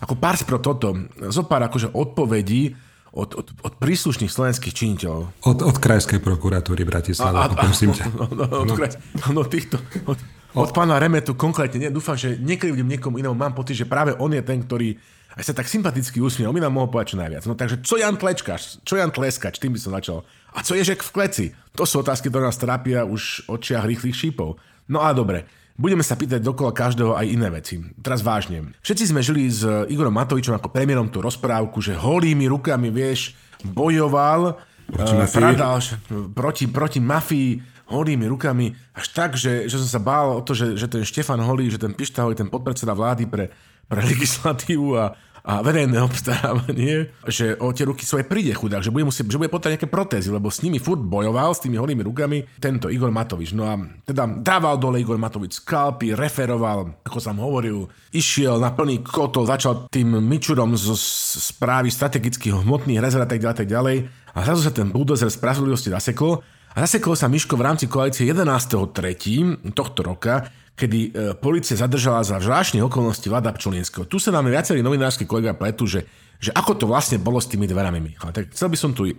ako 0.04 0.14
pár 0.20 0.36
pro 0.44 0.60
toto, 0.60 0.92
zo 1.32 1.48
pár 1.48 1.64
akože 1.64 1.96
odpovedí, 1.96 2.76
od, 3.14 3.30
od, 3.38 3.46
od 3.62 3.72
príslušných 3.78 4.26
slovenských 4.26 4.74
činiteľov. 4.74 5.46
Od, 5.46 5.58
od 5.62 5.76
krajskej 5.78 6.18
prokuratúry 6.18 6.82
Bratislava, 6.82 7.46
prosím 7.54 7.94
ťa. 7.94 8.10
No, 8.10 8.26
no, 8.26 8.44
od, 8.50 8.66
no. 8.66 8.74
Kraj, 8.74 8.98
no 9.30 9.46
týchto, 9.46 9.78
od, 10.10 10.18
od 10.54 10.70
pána 10.70 11.02
Remetu 11.02 11.34
konkrétne, 11.34 11.78
nie, 11.82 11.90
dúfam, 11.90 12.14
že 12.14 12.38
budem 12.38 12.86
niekomu 12.86 13.18
inému, 13.18 13.34
mám 13.34 13.54
pocit, 13.54 13.74
že 13.74 13.86
práve 13.86 14.14
on 14.16 14.30
je 14.30 14.42
ten, 14.42 14.62
ktorý 14.62 14.96
aj 15.34 15.50
sa 15.50 15.54
tak 15.54 15.66
sympaticky 15.66 16.22
usmiel, 16.22 16.54
on 16.54 16.56
by 16.56 16.62
nám 16.62 16.74
mohol 16.78 16.94
povedať 16.94 17.18
čo 17.18 17.18
najviac. 17.18 17.42
No 17.50 17.58
takže, 17.58 17.82
čo 17.82 17.98
Jan 17.98 18.14
Tlečkač, 18.14 18.86
čo 18.86 18.94
Jan 18.94 19.10
Tleskač, 19.10 19.58
tým 19.58 19.74
by 19.74 19.80
som 19.82 19.90
začal. 19.90 20.22
A 20.54 20.62
co 20.62 20.78
Ježek 20.78 21.02
v 21.02 21.10
kleci? 21.10 21.44
To 21.74 21.82
sú 21.82 22.06
otázky, 22.06 22.30
ktoré 22.30 22.46
nás 22.46 22.54
trápia 22.54 23.02
už 23.02 23.50
očiach 23.50 23.82
rýchlych 23.82 24.14
šípov. 24.14 24.62
No 24.86 25.02
a 25.02 25.10
dobre, 25.10 25.50
Budeme 25.74 26.06
sa 26.06 26.14
pýtať 26.14 26.38
dokola 26.38 26.70
každého 26.70 27.18
aj 27.18 27.26
iné 27.26 27.50
veci. 27.50 27.82
Teraz 27.98 28.22
vážne. 28.22 28.78
Všetci 28.86 29.10
sme 29.10 29.26
žili 29.26 29.50
s 29.50 29.66
Igorom 29.90 30.14
Matovičom 30.14 30.54
ako 30.54 30.70
premiérom 30.70 31.10
tú 31.10 31.18
rozprávku, 31.18 31.82
že 31.82 31.98
holými 31.98 32.46
rukami, 32.46 32.94
vieš, 32.94 33.34
bojoval 33.74 34.54
proti, 34.86 35.14
uh, 35.18 35.26
pradal, 35.26 35.82
proti, 36.30 36.70
proti 36.70 37.02
mafii 37.02 37.58
holými 37.88 38.24
rukami, 38.28 38.72
až 38.96 39.06
tak, 39.12 39.36
že, 39.36 39.68
že 39.68 39.76
som 39.76 39.88
sa 39.88 40.00
bál 40.00 40.40
o 40.40 40.44
to, 40.44 40.56
že, 40.56 40.76
že 40.80 40.88
ten 40.88 41.04
Štefan 41.04 41.40
Holý, 41.44 41.68
že 41.68 41.80
ten 41.80 41.92
Pišta 41.92 42.24
Holý, 42.24 42.36
ten 42.36 42.48
podpredseda 42.48 42.96
vlády 42.96 43.28
pre, 43.28 43.52
pre 43.84 44.00
legislatívu 44.00 44.96
a, 44.96 45.12
a 45.44 45.60
verejné 45.60 46.00
obstarávanie, 46.00 47.12
že 47.28 47.52
o 47.60 47.68
tie 47.76 47.84
ruky 47.84 48.08
svoje 48.08 48.24
príde 48.24 48.56
chudák, 48.56 48.80
že 48.80 48.88
bude, 48.88 49.04
musieť, 49.04 49.28
že 49.28 49.36
bude 49.36 49.52
potrebať 49.52 49.76
nejaké 49.76 49.88
protézy, 49.92 50.32
lebo 50.32 50.48
s 50.48 50.64
nimi 50.64 50.80
furt 50.80 51.04
bojoval, 51.04 51.52
s 51.52 51.60
tými 51.60 51.76
holými 51.76 52.00
rukami, 52.00 52.48
tento 52.56 52.88
Igor 52.88 53.12
Matovič. 53.12 53.52
No 53.52 53.68
a 53.68 53.76
teda 54.08 54.24
dával 54.40 54.80
dole 54.80 55.04
Igor 55.04 55.20
Matovič 55.20 55.60
skalpy, 55.60 56.16
referoval, 56.16 57.04
ako 57.04 57.18
som 57.20 57.36
hovoril, 57.36 57.92
išiel 58.16 58.56
na 58.56 58.72
plný 58.72 59.04
kotol, 59.04 59.44
začal 59.44 59.92
tým 59.92 60.16
mičurom 60.16 60.72
zo 60.80 60.96
správy 60.96 61.92
strategických 61.92 62.64
hmotných 62.64 63.04
rezerv 63.04 63.28
a 63.28 63.30
tak 63.30 63.44
ďalej, 63.44 63.58
tak 63.60 63.68
ďalej. 63.68 63.96
A 64.34 64.38
zrazu 64.42 64.66
sa 64.66 64.72
ten 64.72 64.88
bulldozer 64.88 65.28
spravodlivosti 65.28 65.92
zasekol 65.92 66.40
a 66.74 66.82
zasekol 66.82 67.14
sa 67.14 67.30
Miško 67.30 67.54
v 67.54 67.62
rámci 67.70 67.86
koalície 67.86 68.26
11.3. 68.26 69.70
tohto 69.70 70.02
roka, 70.02 70.50
kedy 70.74 70.98
e, 71.06 71.10
policia 71.38 71.78
zadržala 71.78 72.26
za 72.26 72.42
zvláštne 72.42 72.82
okolnosti 72.82 73.22
Vlada 73.30 73.54
Pčolinského. 73.54 74.10
Tu 74.10 74.18
sa 74.18 74.34
nám 74.34 74.50
viacerí 74.50 74.82
novinársky 74.82 75.22
kolega 75.22 75.54
pletu, 75.54 75.86
že, 75.86 76.02
že 76.42 76.50
ako 76.50 76.74
to 76.74 76.84
vlastne 76.90 77.22
bolo 77.22 77.38
s 77.38 77.46
tými 77.46 77.70
dverami, 77.70 78.02
Michal. 78.02 78.34
Tak 78.34 78.50
chcel 78.50 78.74
by 78.74 78.78
som 78.78 78.90
tu 78.90 79.06
e, 79.06 79.14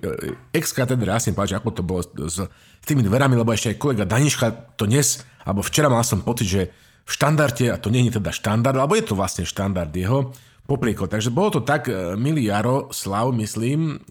ex 0.52 0.76
katedra 0.76 1.15
jasne 1.15 1.32
povedať, 1.32 1.56
ako 1.56 1.70
to 1.72 1.82
bolo 1.88 2.04
s, 2.04 2.44
s 2.44 2.86
tými 2.86 3.08
dverami, 3.08 3.39
lebo 3.39 3.56
ešte 3.56 3.72
aj 3.72 3.80
kolega 3.80 4.04
Daniška 4.04 4.76
to 4.76 4.84
dnes, 4.84 5.24
alebo 5.48 5.63
včera 5.63 5.88
mal 5.88 6.04
som 6.04 6.28
pocit, 6.28 6.52
že 6.52 6.62
v 7.08 7.12
štandarde, 7.15 7.72
a 7.72 7.80
to 7.80 7.88
nie 7.88 8.04
je 8.12 8.20
teda 8.20 8.36
štandard, 8.36 8.76
alebo 8.76 9.00
je 9.00 9.08
to 9.08 9.15
vlastne 9.15 9.48
štandard 9.48 9.96
jeho, 9.96 10.36
popriekol. 10.68 11.08
Takže 11.08 11.32
bolo 11.32 11.56
to 11.56 11.62
tak, 11.63 11.88
e, 11.88 12.20
milý 12.20 12.52
Jaro, 12.52 12.91
Slav, 12.91 13.32
myslím, 13.32 14.04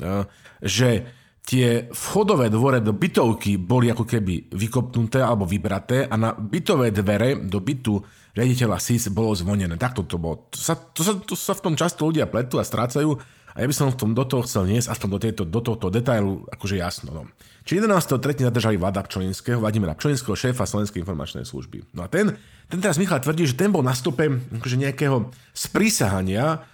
že 0.64 1.04
tie 1.44 1.92
vchodové 1.92 2.48
dvore 2.48 2.80
do 2.80 2.96
bytovky 2.96 3.60
boli 3.60 3.92
ako 3.92 4.08
keby 4.08 4.48
vykopnuté 4.56 5.20
alebo 5.20 5.44
vybraté 5.44 6.08
a 6.08 6.16
na 6.16 6.32
bytové 6.32 6.88
dvere 6.88 7.36
do 7.36 7.60
bytu 7.60 8.00
riaditeľa 8.32 8.80
SIS 8.80 9.12
bolo 9.12 9.36
zvonené. 9.36 9.76
Takto 9.76 10.08
to 10.08 10.16
bolo. 10.16 10.48
To 10.50 10.58
sa, 10.58 10.74
to 10.74 11.04
sa, 11.04 11.12
to 11.20 11.36
sa 11.36 11.52
v 11.52 11.62
tom 11.70 11.74
často 11.76 12.08
ľudia 12.08 12.26
pletú 12.26 12.56
a 12.56 12.64
strácajú 12.64 13.20
a 13.54 13.62
ja 13.62 13.66
by 13.70 13.74
som 13.76 13.86
v 13.94 13.98
tom 14.00 14.10
do 14.18 14.26
toho 14.26 14.42
chcel 14.42 14.66
niesť, 14.66 14.90
aspoň 14.90 15.08
do, 15.14 15.18
tejto, 15.22 15.42
do 15.46 15.60
tohto 15.62 15.86
detailu, 15.86 16.42
akože 16.50 16.74
jasno. 16.74 17.14
No. 17.14 17.22
Čiže 17.62 17.86
11.3. 17.86 18.50
zadržali 18.50 18.74
Vlada 18.74 19.06
Pčolinského, 19.06 19.62
Vladimira 19.62 19.94
Pčolinského, 19.94 20.34
šéfa 20.34 20.66
Slovenskej 20.66 20.98
informačnej 20.98 21.46
služby. 21.46 21.94
No 21.94 22.02
a 22.02 22.10
ten, 22.10 22.34
ten 22.66 22.82
teraz 22.82 22.98
Michal 22.98 23.22
tvrdí, 23.22 23.46
že 23.46 23.54
ten 23.54 23.70
bol 23.70 23.86
na 23.86 23.94
stope 23.94 24.26
akože 24.26 24.74
nejakého 24.74 25.30
sprísahania 25.54 26.66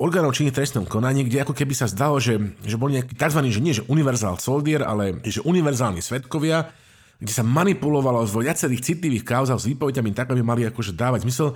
orgánov 0.00 0.32
činných 0.32 0.56
trestnom 0.56 0.88
konaní, 0.88 1.28
kde 1.28 1.44
ako 1.44 1.52
keby 1.52 1.76
sa 1.76 1.84
zdalo, 1.84 2.16
že, 2.16 2.40
že 2.64 2.80
boli 2.80 2.96
nejaký 2.96 3.12
tzv. 3.12 3.40
že 3.52 3.60
nie 3.60 3.76
že 3.76 3.84
univerzál 3.84 4.40
soldier, 4.40 4.80
ale 4.80 5.20
že 5.28 5.44
univerzálni 5.44 6.00
svetkovia, 6.00 6.72
kde 7.20 7.32
sa 7.36 7.44
manipulovalo 7.44 8.24
vo 8.24 8.40
viacerých 8.40 8.80
citlivých 8.80 9.28
kauzách 9.28 9.60
s 9.60 9.68
výpovediami 9.68 10.16
tak, 10.16 10.32
aby 10.32 10.40
mali 10.40 10.64
akože 10.64 10.96
dávať 10.96 11.28
zmysel 11.28 11.52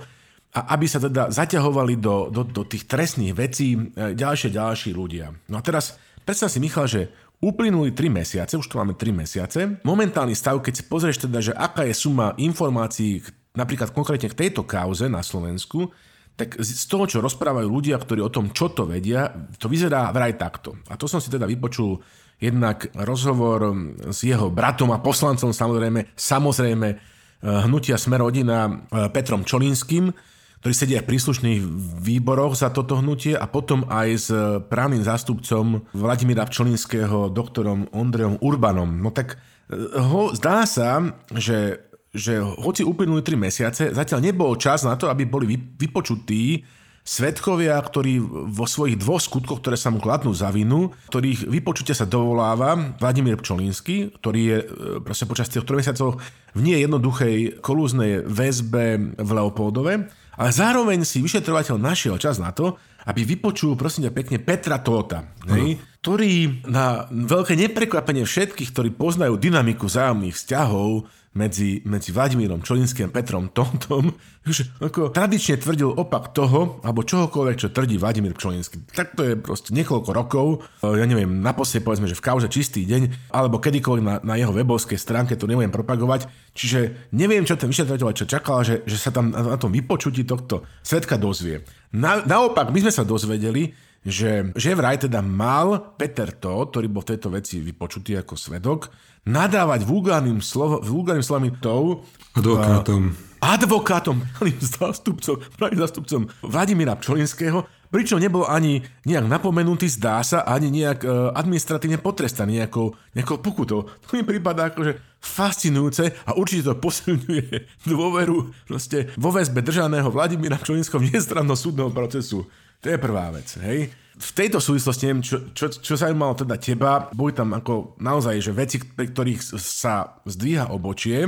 a 0.53 0.77
aby 0.77 0.85
sa 0.85 1.01
teda 1.01 1.33
zaťahovali 1.33 1.97
do, 1.97 2.29
do, 2.29 2.45
do 2.45 2.63
tých 2.63 2.85
trestných 2.85 3.33
vecí 3.33 3.75
e, 3.75 4.13
ďalšie 4.13 4.53
ďalší 4.53 4.93
ľudia. 4.93 5.33
No 5.49 5.59
a 5.59 5.61
teraz 5.65 5.97
predstav 6.23 6.53
si 6.53 6.61
Michal, 6.61 6.85
že 6.87 7.01
Uplynuli 7.43 7.91
3 7.91 8.07
mesiace, 8.09 8.55
už 8.55 8.71
tu 8.71 8.79
máme 8.79 8.95
3 8.95 9.11
mesiace. 9.11 9.59
Momentálny 9.83 10.31
stav, 10.33 10.63
keď 10.63 10.73
si 10.79 10.83
pozrieš 10.87 11.27
teda, 11.27 11.43
že 11.43 11.51
aká 11.51 11.83
je 11.83 11.91
suma 11.91 12.31
informácií 12.39 13.21
napríklad 13.51 13.91
konkrétne 13.91 14.31
k 14.31 14.47
tejto 14.47 14.63
kauze 14.63 15.11
na 15.11 15.19
Slovensku, 15.19 15.91
tak 16.35 16.59
z 16.59 16.83
toho, 16.91 17.07
čo 17.07 17.23
rozprávajú 17.23 17.67
ľudia, 17.67 17.95
ktorí 17.95 18.19
o 18.19 18.31
tom, 18.31 18.51
čo 18.51 18.67
to 18.75 18.83
vedia, 18.83 19.31
to 19.55 19.71
vyzerá 19.71 20.11
vraj 20.11 20.35
takto. 20.35 20.75
A 20.91 20.99
to 20.99 21.07
som 21.07 21.23
si 21.23 21.31
teda 21.31 21.47
vypočul 21.47 22.03
jednak 22.35 22.91
rozhovor 22.91 23.71
s 24.11 24.19
jeho 24.27 24.51
bratom 24.51 24.91
a 24.91 24.99
poslancom, 24.99 25.55
samozrejme, 25.55 26.11
samozrejme 26.11 26.87
eh, 26.91 26.97
hnutia 27.39 27.95
Smerodina 27.95 28.67
eh, 28.67 29.07
Petrom 29.07 29.47
Čolinským, 29.47 30.11
ktorý 30.59 30.73
sedí 30.75 30.93
aj 30.97 31.05
v 31.07 31.11
príslušných 31.13 31.61
výboroch 32.03 32.57
za 32.57 32.73
toto 32.73 32.99
hnutie 32.99 33.37
a 33.37 33.45
potom 33.47 33.85
aj 33.87 34.09
s 34.17 34.27
právnym 34.65 35.05
zástupcom 35.05 35.85
Vladimíra 35.93 36.43
Pčolinského, 36.49 37.29
doktorom 37.29 37.85
Ondrejom 37.93 38.41
Urbanom. 38.41 38.89
No 38.97 39.13
tak 39.13 39.37
ho, 39.71 40.33
zdá 40.33 40.65
sa, 40.65 41.05
že 41.37 41.85
že 42.15 42.39
hoci 42.39 42.81
uplynuli 42.87 43.21
3 43.21 43.35
mesiace, 43.35 43.83
zatiaľ 43.91 44.23
nebol 44.23 44.55
čas 44.55 44.87
na 44.87 44.95
to, 44.95 45.11
aby 45.11 45.27
boli 45.27 45.59
vypočutí 45.59 46.63
svetkovia, 47.05 47.77
ktorí 47.77 48.17
vo 48.49 48.65
svojich 48.65 48.97
dvoch 48.97 49.21
skutkoch, 49.21 49.61
ktoré 49.61 49.77
sa 49.77 49.93
mu 49.93 50.01
kladnú 50.01 50.33
za 50.33 50.49
vinu, 50.49 50.89
ktorých 51.13 51.45
vypočutia 51.45 51.93
sa 51.93 52.09
dovoláva 52.09 52.97
Vladimír 52.97 53.37
Pčolínsky, 53.37 54.09
ktorý 54.17 54.41
je 54.41 54.57
e, 54.57 54.65
proste 55.05 55.29
počas 55.29 55.45
tých 55.45 55.61
3 55.61 55.85
mesiacov 55.85 56.17
v 56.57 56.59
nie 56.65 56.81
jednoduchej 56.81 57.61
kolúznej 57.61 58.25
väzbe 58.25 59.13
v 59.21 59.29
Leopoldove, 59.37 60.09
ale 60.35 60.49
zároveň 60.49 61.05
si 61.05 61.21
vyšetrovateľ 61.21 61.77
našiel 61.77 62.17
čas 62.17 62.41
na 62.41 62.49
to, 62.49 62.73
aby 63.05 63.21
vypočul, 63.21 63.77
prosím 63.77 64.09
ťa 64.09 64.17
pekne, 64.17 64.37
Petra 64.41 64.81
Tóta. 64.81 65.29
Hej? 65.45 65.77
Ktorý 66.05 66.61
na 66.69 67.09
veľké 67.09 67.57
neprekvapenie 67.57 68.29
všetkých, 68.29 68.69
ktorí 68.69 68.93
poznajú 68.93 69.41
dynamiku 69.41 69.89
vzájomných 69.89 70.37
vzťahov, 70.37 71.09
medzi, 71.35 71.83
medzi 71.83 72.15
Vladimírom 72.15 72.63
Čolinským 72.63 73.09
a 73.09 73.13
Petrom 73.13 73.51
Tontom, 73.51 74.13
že 74.47 74.69
ako 74.77 75.09
tradične 75.09 75.57
tvrdil 75.57 75.91
opak 75.97 76.31
toho, 76.31 76.77
alebo 76.85 77.01
čohokoľvek, 77.03 77.57
čo 77.57 77.73
tvrdí 77.73 77.97
Vladimír 77.97 78.37
Čolinský. 78.37 78.85
Tak 78.87 79.17
to 79.17 79.25
je 79.25 79.33
proste 79.33 79.73
niekoľko 79.73 80.09
rokov, 80.13 80.45
ja 80.85 81.03
neviem, 81.09 81.41
naposledy 81.41 81.81
povedzme, 81.81 82.05
že 82.05 82.15
v 82.15 82.23
kauze 82.23 82.47
Čistý 82.53 82.85
deň, 82.85 83.33
alebo 83.33 83.57
kedykoľvek 83.57 84.05
na, 84.05 84.15
na 84.21 84.35
jeho 84.37 84.53
webovskej 84.53 85.01
stránke, 85.01 85.33
to 85.35 85.49
nebudem 85.49 85.73
propagovať, 85.73 86.29
čiže 86.53 87.09
neviem, 87.17 87.43
čo 87.43 87.57
ten 87.57 87.67
vyšetrovateľ 87.67 88.13
čo 88.13 88.29
čakal, 88.29 88.61
že, 88.61 88.85
že 88.87 88.95
sa 88.95 89.09
tam 89.09 89.33
na, 89.33 89.43
na 89.43 89.57
tom 89.57 89.73
vypočutí 89.73 90.23
tohto 90.23 90.63
svetka 90.85 91.17
dozvie. 91.17 91.65
Na, 91.91 92.21
naopak, 92.23 92.71
my 92.71 92.79
sme 92.85 92.93
sa 92.95 93.03
dozvedeli, 93.03 93.75
že, 94.05 94.53
že 94.53 94.77
vraj 94.77 95.01
teda 95.01 95.25
mal 95.25 95.97
Peter 95.97 96.29
to, 96.29 96.69
ktorý 96.69 96.87
bol 96.93 97.01
v 97.01 97.17
tejto 97.17 97.33
veci 97.33 97.57
vypočutý 97.57 98.21
ako 98.21 98.37
svedok, 98.37 98.93
nadávať 99.25 99.81
vulgárnym, 99.81 100.39
slovo, 100.45 100.77
vulgárnym 100.85 101.25
slovami 101.25 101.49
tou... 101.57 102.05
Advokátom. 102.37 103.09
Uh, 103.09 103.35
advokátom, 103.41 104.21
zástupcom, 104.61 105.41
pravým 105.57 105.81
zástupcom 105.81 106.21
Vladimíra 106.45 106.93
Pčolinského, 106.93 107.65
pričom 107.89 108.21
nebol 108.21 108.45
ani 108.45 108.85
nejak 109.05 109.25
napomenutý, 109.25 109.89
zdá 109.89 110.21
sa, 110.21 110.45
ani 110.45 110.69
nejak 110.69 110.99
uh, 111.01 111.33
administratívne 111.33 111.97
potrestaný 111.97 112.61
nejakou, 112.61 112.93
nejakou 113.17 113.41
pokutou. 113.41 113.89
To 113.89 114.09
mi 114.13 114.21
prípada 114.21 114.69
akože 114.69 115.17
fascinujúce 115.17 116.13
a 116.29 116.37
určite 116.37 116.69
to 116.69 116.77
posilňuje 116.77 117.85
dôveru 117.89 118.53
proste 118.69 119.09
vo 119.17 119.33
väzbe 119.33 119.65
držaného 119.65 120.13
Vladimíra 120.13 120.61
Pčolinského 120.61 121.01
v 121.01 121.17
nestrannosť 121.17 121.61
súdneho 121.61 121.89
procesu. 121.89 122.45
To 122.85 122.93
je 122.93 123.01
prvá 123.01 123.33
vec, 123.33 123.49
hej. 123.65 123.89
V 124.15 124.31
tejto 124.37 124.61
súvislosti, 124.61 125.09
neviem, 125.09 125.25
čo, 125.25 125.49
čo, 125.57 125.73
čo 125.73 125.97
zaujímalo 125.97 126.37
teda 126.37 126.55
teba, 126.61 127.09
boli 127.09 127.33
tam 127.33 127.57
ako 127.57 127.97
naozaj, 127.97 128.37
že 128.45 128.53
veci, 128.53 128.77
pri 128.77 129.09
ktorých 129.09 129.41
sa 129.57 130.21
zdvíha 130.23 130.69
obočie, 130.69 131.25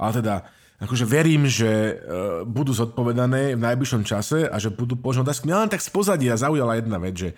ale 0.00 0.10
teda 0.16 0.48
akože 0.80 1.04
verím, 1.04 1.44
že 1.44 1.70
uh, 1.70 2.42
budú 2.48 2.72
zodpovedané 2.72 3.52
v 3.52 3.60
najbližšom 3.62 4.02
čase 4.02 4.48
a 4.48 4.56
že 4.56 4.72
budú 4.72 4.96
požnúť 4.96 5.28
otázky. 5.28 5.44
Mňa 5.44 5.68
len 5.68 5.70
tak 5.70 5.84
z 5.84 5.92
pozadia 5.92 6.40
zaujala 6.40 6.80
jedna 6.80 6.96
vec, 6.96 7.14
že 7.14 7.28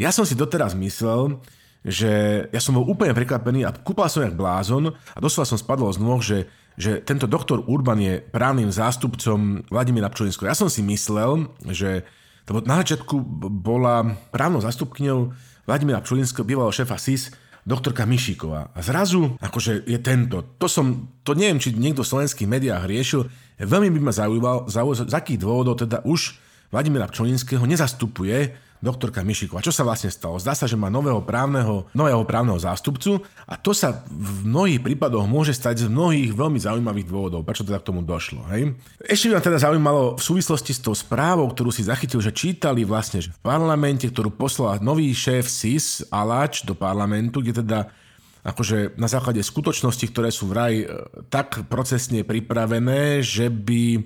ja 0.00 0.08
som 0.10 0.24
si 0.24 0.32
doteraz 0.32 0.72
myslel, 0.72 1.44
že 1.84 2.44
ja 2.48 2.60
som 2.60 2.80
bol 2.80 2.88
úplne 2.88 3.12
prekvapený 3.12 3.68
a 3.68 3.76
kúpal 3.76 4.08
som 4.08 4.24
jak 4.24 4.32
blázon 4.32 4.96
a 4.96 5.18
doslova 5.20 5.44
som 5.44 5.60
spadol 5.60 5.92
z 5.92 6.00
nôh, 6.00 6.20
že, 6.24 6.48
že 6.80 7.04
tento 7.04 7.28
doktor 7.28 7.62
Urban 7.68 8.00
je 8.00 8.16
právnym 8.20 8.72
zástupcom 8.72 9.60
Vladimíra 9.68 10.08
Pčolinského. 10.08 10.48
Ja 10.48 10.56
som 10.56 10.72
si 10.72 10.80
myslel, 10.80 11.52
že 11.68 12.08
lebo 12.50 12.66
na 12.66 12.82
začiatku 12.82 13.14
bola 13.62 14.18
právnou 14.34 14.58
zastupkyňou 14.58 15.30
Vladimíra 15.70 16.02
Pčolinského, 16.02 16.42
bývalého 16.42 16.74
šéfa 16.74 16.98
SIS, 16.98 17.30
doktorka 17.62 18.02
Mišíková. 18.02 18.74
A 18.74 18.80
zrazu, 18.82 19.38
akože 19.38 19.86
je 19.86 19.98
tento. 20.02 20.58
To 20.58 20.66
som, 20.66 21.14
to 21.22 21.38
neviem, 21.38 21.62
či 21.62 21.70
niekto 21.78 22.02
v 22.02 22.10
slovenských 22.10 22.50
médiách 22.50 22.90
riešil. 22.90 23.30
Veľmi 23.62 23.94
by 23.94 24.00
ma 24.02 24.10
zaujímal, 24.10 24.66
zaujímal 24.66 25.06
z 25.06 25.14
akých 25.14 25.38
dôvodov 25.38 25.78
teda 25.78 26.02
už 26.02 26.42
Vladimíra 26.74 27.06
Pčolinského 27.06 27.62
nezastupuje 27.62 28.50
doktorka 28.80 29.20
Mišiková. 29.20 29.60
Čo 29.60 29.76
sa 29.76 29.84
vlastne 29.84 30.08
stalo? 30.08 30.40
Zdá 30.40 30.56
sa, 30.56 30.64
že 30.64 30.76
má 30.76 30.88
nového 30.88 31.20
právneho, 31.20 31.86
nového 31.92 32.24
právneho 32.24 32.56
zástupcu 32.56 33.20
a 33.44 33.54
to 33.60 33.76
sa 33.76 34.04
v 34.08 34.48
mnohých 34.48 34.80
prípadoch 34.80 35.28
môže 35.28 35.52
stať 35.52 35.86
z 35.86 35.92
mnohých 35.92 36.32
veľmi 36.32 36.56
zaujímavých 36.56 37.06
dôvodov, 37.08 37.44
prečo 37.44 37.62
teda 37.62 37.78
k 37.78 37.88
tomu 37.92 38.00
došlo. 38.00 38.40
Hej? 38.48 38.72
Ešte 39.04 39.28
by 39.30 39.32
ma 39.36 39.42
teda 39.44 39.58
zaujímalo 39.60 40.02
v 40.16 40.22
súvislosti 40.24 40.72
s 40.72 40.80
tou 40.80 40.96
správou, 40.96 41.46
ktorú 41.52 41.68
si 41.68 41.84
zachytil, 41.84 42.24
že 42.24 42.32
čítali 42.32 42.82
vlastne, 42.88 43.20
že 43.20 43.30
v 43.30 43.40
parlamente, 43.44 44.08
ktorú 44.08 44.32
poslal 44.32 44.80
nový 44.80 45.12
šéf 45.12 45.44
SIS 45.44 46.08
Alač 46.08 46.64
do 46.64 46.72
parlamentu, 46.72 47.44
kde 47.44 47.60
teda 47.60 47.92
akože 48.40 48.96
na 48.96 49.04
základe 49.04 49.44
skutočnosti, 49.44 50.04
ktoré 50.08 50.32
sú 50.32 50.48
vraj 50.48 50.80
e, 50.80 50.86
tak 51.28 51.68
procesne 51.68 52.24
pripravené, 52.24 53.20
že 53.20 53.52
by 53.52 54.00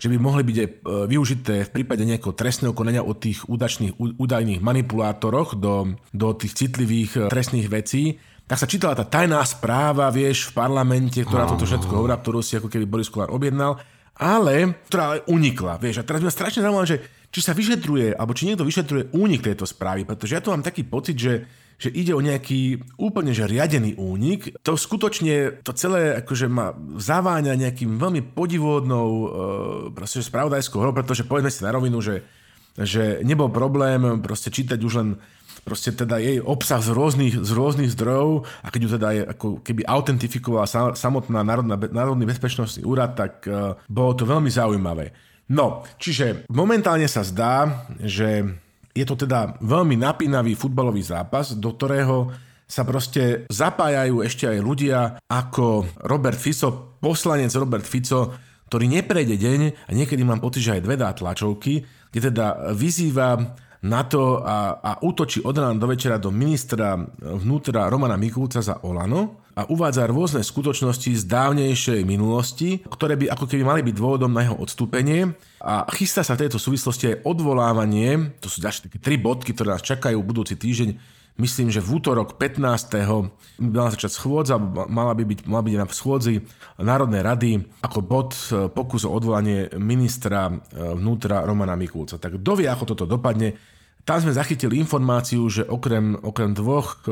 že 0.00 0.08
by 0.08 0.16
mohli 0.16 0.42
byť 0.48 0.56
aj 0.56 0.68
e, 0.68 0.74
využité 1.12 1.54
v 1.68 1.74
prípade 1.76 2.00
nejakého 2.08 2.32
trestného 2.32 2.72
konania 2.72 3.04
o 3.04 3.12
tých 3.12 3.44
údačných, 3.44 4.00
údajných 4.00 4.64
manipulátoroch 4.64 5.60
do, 5.60 6.00
do 6.16 6.28
tých 6.32 6.56
citlivých 6.56 7.10
e, 7.14 7.20
trestných 7.28 7.68
vecí, 7.68 8.16
tak 8.48 8.58
sa 8.58 8.66
čítala 8.66 8.96
tá 8.96 9.04
tajná 9.04 9.38
správa, 9.44 10.08
vieš, 10.08 10.50
v 10.50 10.58
parlamente, 10.58 11.20
ktorá 11.22 11.46
toto 11.46 11.68
všetko 11.68 11.92
hovorá, 11.92 12.18
ktorú 12.18 12.40
si 12.40 12.56
ako 12.56 12.66
keby 12.66 12.88
Boris 12.88 13.12
Kolár 13.12 13.30
objednal, 13.30 13.78
ale 14.16 14.82
ktorá 14.90 15.04
ale 15.14 15.18
unikla, 15.30 15.78
vieš. 15.78 16.02
A 16.02 16.06
teraz 16.08 16.24
ma 16.24 16.32
strašne 16.32 16.64
zaujímavé, 16.64 16.88
že 16.88 16.98
či 17.30 17.40
sa 17.46 17.54
vyšetruje, 17.54 18.18
alebo 18.18 18.34
či 18.34 18.50
niekto 18.50 18.66
vyšetruje 18.66 19.14
únik 19.14 19.46
tejto 19.46 19.68
správy, 19.68 20.02
pretože 20.02 20.34
ja 20.34 20.42
tu 20.42 20.50
mám 20.50 20.66
taký 20.66 20.82
pocit, 20.82 21.14
že 21.14 21.46
že 21.80 21.88
ide 21.88 22.12
o 22.12 22.20
nejaký 22.20 22.84
úplne 23.00 23.32
že 23.32 23.48
riadený 23.48 23.96
únik. 23.96 24.52
To 24.60 24.76
skutočne, 24.76 25.64
to 25.64 25.72
celé 25.72 26.20
akože 26.20 26.46
ma 26.52 26.76
zaváňa 27.00 27.56
nejakým 27.56 27.96
veľmi 27.96 28.36
podivodnou 28.36 29.08
e, 29.96 30.20
spravodajskou 30.20 30.76
hrou, 30.76 30.92
pretože 30.92 31.24
povedzme 31.24 31.48
si 31.48 31.64
na 31.64 31.72
rovinu, 31.72 32.04
že, 32.04 32.20
že 32.76 33.24
nebol 33.24 33.48
problém 33.48 34.20
proste 34.20 34.52
čítať 34.52 34.76
už 34.76 34.94
len 35.00 35.16
proste 35.64 35.92
teda 35.92 36.20
jej 36.20 36.40
obsah 36.40 36.80
z 36.80 36.92
rôznych, 36.92 37.34
z 37.40 37.50
rôznych 37.52 37.92
zdrojov 37.92 38.48
a 38.64 38.68
keď 38.68 38.80
ju 38.80 38.90
teda 38.96 39.08
je 39.12 39.22
ako 39.28 39.46
keby 39.60 39.82
autentifikovala 39.84 40.96
samotná 40.96 41.44
Národná, 41.44 41.76
Národný 41.76 42.24
bezpečnostný 42.24 42.84
úrad, 42.88 43.12
tak 43.12 43.44
uh, 43.44 43.76
bolo 43.84 44.16
to 44.16 44.24
veľmi 44.24 44.48
zaujímavé. 44.48 45.12
No, 45.50 45.84
čiže 46.00 46.48
momentálne 46.48 47.10
sa 47.10 47.26
zdá, 47.26 47.84
že 48.00 48.46
je 48.90 49.04
to 49.06 49.14
teda 49.14 49.60
veľmi 49.62 49.94
napínavý 49.94 50.58
futbalový 50.58 51.02
zápas, 51.02 51.54
do 51.54 51.70
ktorého 51.74 52.30
sa 52.70 52.86
proste 52.86 53.50
zapájajú 53.50 54.22
ešte 54.22 54.46
aj 54.46 54.58
ľudia 54.62 54.98
ako 55.26 55.86
Robert 56.06 56.38
Fico, 56.38 56.98
poslanec 57.02 57.50
Robert 57.58 57.82
Fico, 57.82 58.30
ktorý 58.70 58.86
neprejde 58.86 59.34
deň 59.34 59.60
a 59.86 59.90
niekedy 59.90 60.22
mám 60.22 60.38
pocit, 60.38 60.62
že 60.62 60.78
aj 60.78 60.84
dve 60.86 60.94
dá 60.94 61.10
tlačovky, 61.10 61.82
kde 62.14 62.20
teda 62.30 62.70
vyzýva 62.70 63.58
na 63.80 64.06
to 64.06 64.44
a, 64.44 64.78
a 64.78 64.90
útočí 65.02 65.42
od 65.42 65.56
rána 65.56 65.74
do 65.74 65.88
večera 65.90 66.20
do 66.20 66.30
ministra 66.30 66.94
vnútra 67.18 67.90
Romana 67.90 68.14
Mikulca 68.14 68.62
za 68.62 68.84
Olano 68.86 69.49
a 69.60 69.68
uvádza 69.68 70.08
rôzne 70.08 70.40
skutočnosti 70.40 71.12
z 71.12 71.24
dávnejšej 71.28 72.00
minulosti, 72.08 72.80
ktoré 72.88 73.20
by 73.20 73.28
ako 73.36 73.44
keby 73.44 73.62
mali 73.62 73.80
byť 73.84 73.92
dôvodom 73.92 74.32
na 74.32 74.48
jeho 74.48 74.56
odstúpenie 74.56 75.36
a 75.60 75.84
chystá 75.92 76.24
sa 76.24 76.32
v 76.32 76.48
tejto 76.48 76.56
súvislosti 76.56 77.12
aj 77.12 77.16
odvolávanie, 77.28 78.32
to 78.40 78.48
sú 78.48 78.64
ďalšie 78.64 78.88
také 78.88 78.98
tri 79.04 79.20
bodky, 79.20 79.52
ktoré 79.52 79.76
nás 79.76 79.84
čakajú 79.84 80.16
budúci 80.24 80.56
týždeň, 80.56 81.20
Myslím, 81.40 81.72
že 81.72 81.80
v 81.80 81.96
útorok 81.96 82.36
15. 82.36 82.60
mala 83.64 83.88
začať 83.88 84.12
schôdza, 84.12 84.60
mala 84.60 85.16
by 85.16 85.24
byť, 85.24 85.48
mala 85.48 85.64
byť 85.64 85.74
na 85.80 85.86
schôdzi 85.88 86.44
Národnej 86.76 87.24
rady 87.24 87.50
ako 87.80 87.98
bod 88.04 88.36
e, 88.52 88.68
pokus 88.68 89.08
o 89.08 89.14
odvolanie 89.16 89.72
ministra 89.80 90.52
e, 90.52 90.60
vnútra 90.76 91.40
Romana 91.48 91.80
Mikulca. 91.80 92.20
Tak 92.20 92.44
kto 92.44 92.60
ako 92.60 92.84
toto 92.92 93.08
dopadne, 93.08 93.56
tam 94.04 94.18
sme 94.18 94.32
zachytili 94.32 94.80
informáciu, 94.80 95.44
že 95.52 95.62
okrem, 95.68 96.16
okrem 96.16 96.56
dvoch 96.56 97.04
e, 97.04 97.08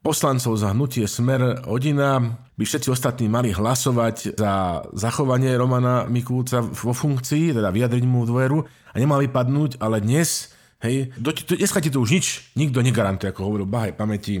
poslancov 0.00 0.56
za 0.56 0.72
hnutie 0.72 1.04
Smer 1.04 1.62
Odina 1.68 2.16
by 2.56 2.64
všetci 2.64 2.88
ostatní 2.88 3.28
mali 3.28 3.52
hlasovať 3.52 4.36
za 4.36 4.84
zachovanie 4.96 5.52
Romana 5.56 6.08
Mikulca 6.08 6.64
vo 6.64 6.92
funkcii, 6.96 7.52
teda 7.52 7.68
vyjadriť 7.68 8.04
mu 8.08 8.24
dôveru 8.24 8.58
a 8.64 8.96
nemali 8.96 9.28
padnúť, 9.28 9.80
ale 9.84 10.00
dnes, 10.00 10.52
hej, 10.80 11.12
do, 11.20 11.32
do, 11.32 11.54
dneska 11.56 11.80
ti 11.84 11.92
to 11.92 12.00
už 12.00 12.10
nič 12.16 12.26
nikto 12.56 12.80
negarantuje, 12.80 13.30
ako 13.30 13.46
hovoril 13.46 13.68
Bahaj 13.68 13.96
pamäti, 13.96 14.40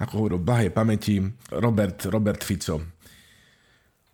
ako 0.00 0.12
hovoril 0.24 0.40
Bahaj 0.40 0.72
pamäti 0.72 1.20
Robert, 1.52 2.08
Robert 2.08 2.40
Fico. 2.40 2.80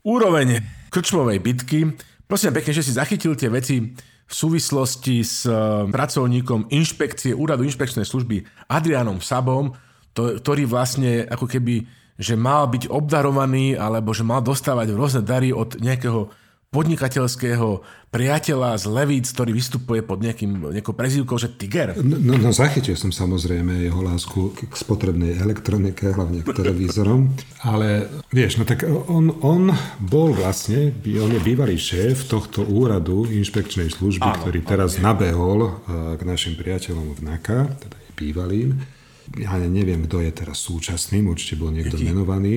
Úroveň 0.03 0.61
krčmovej 0.89 1.39
bitky. 1.45 1.95
Prosím 2.25 2.57
pekne, 2.57 2.73
že 2.73 2.87
si 2.87 2.97
zachytil 2.97 3.37
tie 3.37 3.53
veci 3.53 3.93
v 4.31 4.35
súvislosti 4.35 5.27
s 5.27 5.43
eh, 5.45 5.55
pracovníkom 5.91 6.71
inšpekcie, 6.71 7.35
úradu 7.35 7.67
inšpekčnej 7.67 8.07
služby 8.07 8.47
Adrianom 8.71 9.19
Sabom, 9.19 9.75
to, 10.15 10.39
ktorý 10.39 10.71
vlastne 10.71 11.27
ako 11.27 11.51
keby, 11.51 11.83
že 12.15 12.39
mal 12.39 12.71
byť 12.71 12.87
obdarovaný 12.87 13.75
alebo 13.75 14.15
že 14.15 14.23
mal 14.23 14.39
dostávať 14.39 14.95
rôzne 14.95 15.23
dary 15.27 15.51
od 15.51 15.75
nejakého 15.83 16.31
podnikateľského 16.71 17.83
priateľa 18.15 18.79
z 18.79 18.85
Levíc, 18.87 19.27
ktorý 19.35 19.51
vystupuje 19.51 20.07
pod 20.07 20.23
nejakým, 20.23 20.71
nejakou 20.71 20.95
prezývkou, 20.95 21.35
že 21.35 21.51
Tiger. 21.51 21.99
No, 21.99 22.15
no, 22.15 22.39
no 22.39 22.51
zachytil 22.55 22.95
som 22.95 23.11
samozrejme 23.11 23.91
jeho 23.91 23.99
lásku 23.99 24.55
k 24.55 24.71
spotrebnej 24.79 25.35
elektronike, 25.43 26.15
hlavne 26.15 26.47
k 26.47 26.55
televízorom, 26.55 27.35
ale 27.67 28.07
vieš, 28.31 28.63
no 28.63 28.65
tak 28.71 28.87
on, 28.87 29.35
on 29.43 29.75
bol 29.99 30.31
vlastne, 30.31 30.95
on 31.19 31.35
je 31.35 31.43
bývalý 31.43 31.75
šéf 31.75 32.31
tohto 32.31 32.63
úradu 32.63 33.27
inšpekčnej 33.27 33.91
služby, 33.91 34.31
Áno, 34.31 34.39
ktorý 34.47 34.63
teraz 34.63 34.95
okay. 34.95 35.03
nabehol 35.03 35.59
eh, 35.67 35.71
k 36.15 36.23
našim 36.23 36.55
priateľom 36.55 37.19
v 37.19 37.21
NAKA, 37.35 37.67
teda 37.83 37.97
je 37.99 38.11
bývalým. 38.15 38.79
Ja 39.43 39.59
neviem, 39.59 40.07
kto 40.07 40.23
je 40.23 40.31
teraz 40.31 40.63
súčasným, 40.63 41.27
určite 41.27 41.59
bol 41.59 41.75
niekto 41.75 41.99
Jaký? 41.99 42.15
menovaný. 42.15 42.55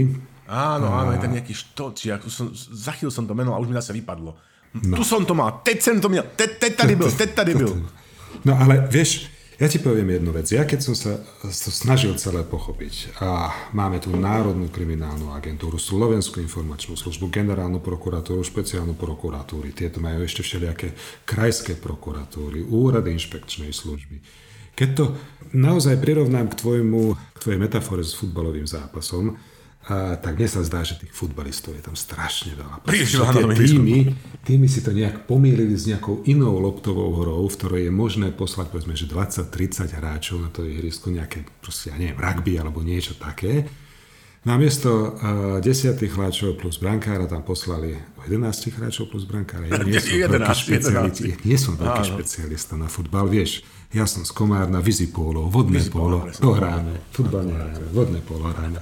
Áno, 0.53 0.93
áno, 0.93 1.09
je 1.17 1.19
tam 1.25 1.33
nejaký 1.33 1.53
štočiak. 1.57 2.21
Som, 2.29 2.53
zachytil 2.53 3.09
som 3.09 3.25
to 3.25 3.33
meno 3.33 3.57
a 3.57 3.61
už 3.61 3.73
mi 3.73 3.75
zase 3.75 3.89
vypadlo. 3.89 4.37
No. 4.85 4.95
Tu 4.97 5.03
som 5.05 5.25
to 5.25 5.33
mal, 5.33 5.65
teď 5.65 5.77
som 5.81 5.97
to 5.97 6.09
mal, 6.09 6.25
teď, 6.37 6.49
teď 6.61 6.73
tady 6.77 6.93
byl, 6.95 7.09
teď 7.11 7.29
tady 7.33 7.53
byl. 7.55 7.73
No 8.45 8.57
ale 8.57 8.89
vieš, 8.89 9.29
ja 9.61 9.69
ti 9.69 9.77
poviem 9.77 10.09
jednu 10.09 10.33
vec. 10.33 10.49
Ja 10.49 10.65
keď 10.65 10.79
som 10.81 10.95
sa 10.97 11.21
to 11.45 11.69
snažil 11.69 12.17
celé 12.17 12.41
pochopiť 12.41 13.21
a 13.21 13.53
máme 13.77 14.01
tu 14.01 14.09
Národnú 14.09 14.73
kriminálnu 14.73 15.29
agentúru, 15.29 15.77
Slovenskú 15.77 16.41
informačnú 16.41 16.97
službu, 16.97 17.29
generálnu 17.29 17.77
prokuratúru, 17.77 18.41
špeciálnu 18.41 18.97
prokuratúry, 18.97 19.69
tieto 19.77 20.01
majú 20.01 20.25
ešte 20.25 20.41
všelijaké 20.41 20.97
krajské 21.29 21.77
prokuratúry, 21.77 22.65
úrady 22.65 23.13
inšpekčnej 23.13 23.69
služby. 23.69 24.17
Keď 24.73 24.89
to 24.97 25.13
naozaj 25.53 26.01
prirovnám 26.01 26.49
k, 26.49 26.57
tvojmu, 26.57 27.13
k 27.13 27.37
tvojej 27.37 27.59
metafore 27.61 28.01
s 28.01 28.17
futbalovým 28.17 28.65
zápasom, 28.65 29.37
a, 29.83 30.15
tak 30.15 30.39
mne 30.39 30.47
sa 30.47 30.63
zdá, 30.63 30.79
že 30.87 30.95
tých 30.95 31.11
futbalistov 31.11 31.75
je 31.75 31.83
tam 31.83 31.99
strašne 31.99 32.55
veľa. 32.55 32.87
Príliš 32.87 33.19
veľa 33.19 33.51
týmy, 33.51 34.15
týmy 34.47 34.67
si 34.71 34.79
to 34.79 34.95
nejak 34.95 35.27
pomýlili 35.27 35.75
s 35.75 35.91
nejakou 35.91 36.23
inou 36.23 36.55
loptovou 36.55 37.11
hrou, 37.19 37.43
v 37.51 37.55
ktorej 37.59 37.81
je 37.87 37.91
možné 37.91 38.31
poslať 38.31 38.71
povedzme, 38.71 38.95
že 38.95 39.11
20-30 39.11 39.91
hráčov 39.91 40.39
na 40.39 40.47
to 40.55 40.63
ihrisko, 40.63 41.11
nejaké 41.11 41.43
proste, 41.59 41.91
ja 41.91 41.99
neviem, 41.99 42.15
rugby 42.15 42.55
alebo 42.55 42.79
niečo 42.79 43.19
také. 43.19 43.67
Namiesto 44.47 45.19
uh, 45.19 45.63
10 45.63 45.99
hráčov 45.99 46.59
plus 46.59 46.79
brankára 46.79 47.27
tam 47.27 47.43
poslali 47.43 47.95
11 48.27 48.79
hráčov 48.79 49.11
plus 49.11 49.27
brankára. 49.27 49.67
Ja 49.67 49.83
nie 49.83 49.99
som 49.99 50.15
11, 50.15 50.31
veľký 50.31 50.55
špecialista, 50.55 51.23
ja 51.27 51.37
nie 51.43 51.57
som 51.59 51.73
veľký 51.75 52.03
špecialista 52.07 52.73
na 52.79 52.87
futbal, 52.87 53.27
vieš. 53.27 53.67
Ja 53.91 54.07
som 54.07 54.23
z 54.23 54.31
Komárna, 54.31 54.79
vizipólo, 54.79 55.51
vodné 55.51 55.83
polo, 55.91 56.27
to 56.39 56.55
hráme, 56.55 57.03
futbal 57.11 57.47
nehráme, 57.47 57.87
vodné 57.91 58.19
polo 58.23 58.47
hráme. 58.47 58.79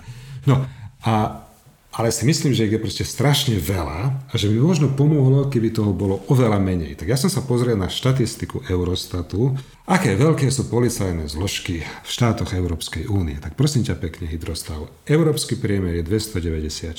No, 0.49 0.65
a, 1.01 1.43
ale 1.91 2.07
si 2.13 2.23
myslím, 2.23 2.53
že 2.53 2.69
ich 2.69 2.73
je 2.73 2.79
proste 2.79 3.03
strašne 3.03 3.57
veľa 3.57 4.31
a 4.31 4.33
že 4.37 4.47
by 4.47 4.57
možno 4.61 4.87
pomohlo, 4.93 5.49
keby 5.49 5.73
toho 5.73 5.91
bolo 5.91 6.21
oveľa 6.29 6.61
menej. 6.61 6.95
Tak 6.95 7.09
ja 7.09 7.17
som 7.17 7.27
sa 7.27 7.41
pozrel 7.43 7.75
na 7.75 7.89
štatistiku 7.89 8.63
Eurostatu, 8.69 9.57
aké 9.89 10.13
veľké 10.15 10.47
sú 10.53 10.69
policajné 10.69 11.27
zložky 11.27 11.83
v 11.83 12.09
štátoch 12.09 12.53
Európskej 12.53 13.09
únie. 13.09 13.41
Tak 13.41 13.57
prosím 13.57 13.83
ťa 13.83 13.97
pekne, 13.97 14.29
Hydrostav. 14.29 14.87
Európsky 15.09 15.57
priemer 15.57 15.99
je 15.99 16.03
294, 16.05 16.93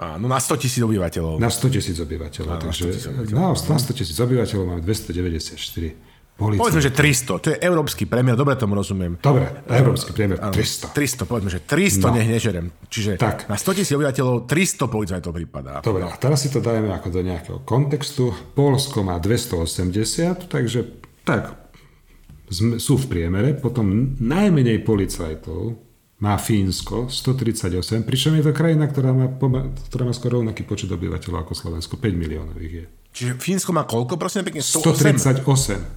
Áno, 0.00 0.32
na 0.32 0.40
100 0.40 0.64
tisíc 0.64 0.80
obyvateľov. 0.80 1.36
Na 1.36 1.52
100 1.52 1.76
tisíc 1.76 1.96
obyvateľov. 2.00 2.56
Áno, 2.56 2.72
takže 2.72 3.36
na 3.36 3.52
100 3.52 4.00
tisíc 4.00 4.16
obyvateľov 4.16 4.64
máme 4.64 4.80
294 4.80 6.09
Policajt. 6.40 6.60
Povedzme, 6.64 6.80
že 6.80 6.92
300, 6.96 7.44
to 7.44 7.46
je 7.52 7.56
európsky 7.60 8.08
premiér, 8.08 8.32
dobre 8.32 8.56
tomu 8.56 8.72
rozumiem. 8.72 9.20
Dobre, 9.20 9.60
európsky 9.68 10.16
premiér 10.16 10.40
300. 10.48 10.96
300, 10.96 11.28
povedzme, 11.28 11.52
že 11.52 11.60
300 11.60 12.00
no. 12.00 12.16
nech 12.16 12.28
nežerem. 12.32 12.72
Čiže 12.88 13.20
tak. 13.20 13.44
na 13.44 13.60
100 13.60 13.76
tisíc 13.76 13.92
obyvateľov 13.92 14.48
300 14.48 14.88
policajtov 14.88 15.36
prípada. 15.36 15.84
Dobre, 15.84 16.08
a 16.08 16.16
teraz 16.16 16.40
si 16.40 16.48
to 16.48 16.64
dajeme 16.64 16.88
ako 16.96 17.12
do 17.12 17.20
nejakého 17.20 17.58
kontextu. 17.68 18.32
Polsko 18.56 19.04
má 19.04 19.20
280, 19.20 20.48
takže 20.48 20.80
tak, 21.28 21.60
sú 22.80 22.94
v 22.96 23.04
priemere. 23.04 23.52
Potom 23.52 24.16
najmenej 24.16 24.80
policajtov 24.80 25.76
má 26.20 26.36
Fínsko 26.36 27.08
138, 27.08 28.04
pričom 28.04 28.36
je 28.36 28.44
to 28.44 28.52
krajina, 28.52 28.88
ktorá 28.88 29.12
má, 29.12 29.28
ktorá 29.88 30.02
má 30.04 30.12
skoro 30.12 30.40
rovnaký 30.40 30.64
počet 30.68 30.92
obyvateľov 30.92 31.44
ako 31.44 31.52
Slovensko, 31.52 31.96
5 31.96 32.12
miliónov 32.16 32.56
ich 32.60 32.84
je. 32.84 32.86
Čiže 33.10 33.42
Fínsko 33.42 33.74
má 33.74 33.82
koľko, 33.82 34.14
prosím 34.14 34.46
pekne? 34.46 34.62
138. 34.62 35.42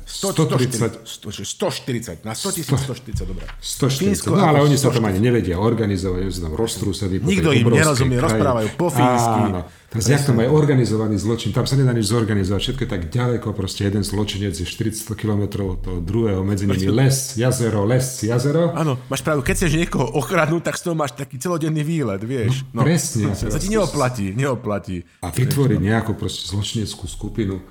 130. 0.02 1.06
140. 1.06 2.26
Na 2.26 2.34
100 2.34 2.58
tisíc 2.58 2.74
140, 2.74 3.30
dobré. 3.30 3.46
140. 3.62 4.02
Fínsko, 4.02 4.34
no 4.34 4.42
ale 4.42 4.66
oni 4.66 4.74
sa 4.82 4.90
tam 4.90 5.06
ani 5.06 5.22
nevedia 5.22 5.62
organizovať, 5.62 6.20
oni 6.26 6.34
sa 6.34 6.42
tam 6.50 6.58
roztrúsili. 6.58 7.22
Nikto 7.22 7.54
im 7.54 7.70
nerozumie, 7.70 8.18
rozprávajú 8.18 8.74
po 8.74 8.90
fínsky. 8.90 9.40
Áno. 9.46 9.62
Teraz 9.94 10.10
jak 10.10 10.26
tam 10.26 10.42
aj 10.42 10.50
organizovaný 10.50 11.22
zločin, 11.22 11.54
tam 11.54 11.70
sa 11.70 11.78
nedá 11.78 11.94
nič 11.94 12.10
zorganizovať, 12.10 12.60
všetko 12.66 12.82
je 12.82 12.90
tak 12.90 13.04
ďaleko, 13.14 13.54
proste 13.54 13.86
jeden 13.86 14.02
zločinec 14.02 14.58
je 14.58 14.66
400 14.66 15.14
km 15.14 15.70
od 15.70 15.86
toho 15.86 16.02
druhého, 16.02 16.42
medzi 16.42 16.66
nimi 16.66 16.90
les, 16.90 17.38
jazero, 17.38 17.86
les, 17.86 18.26
jazero. 18.26 18.74
Áno, 18.74 18.98
máš 19.06 19.22
pravdu, 19.22 19.46
keď 19.46 19.54
chceš 19.54 19.86
niekoho 19.86 20.10
okradnúť, 20.18 20.66
tak 20.66 20.82
z 20.82 20.90
toho 20.90 20.98
máš 20.98 21.14
taký 21.14 21.38
celodenný 21.38 21.86
výlet, 21.86 22.26
vieš. 22.26 22.66
No, 22.74 22.82
no. 22.82 22.90
presne. 22.90 23.38
Sa 23.38 23.62
ti 23.62 23.70
neoplatí, 23.70 24.34
neoplatí. 24.34 25.06
A 25.22 25.30
vytvoriť 25.30 25.78
nejakú 25.78 26.18
proste 26.18 26.50
zločineckú 26.50 27.06
skupinu, 27.06 27.62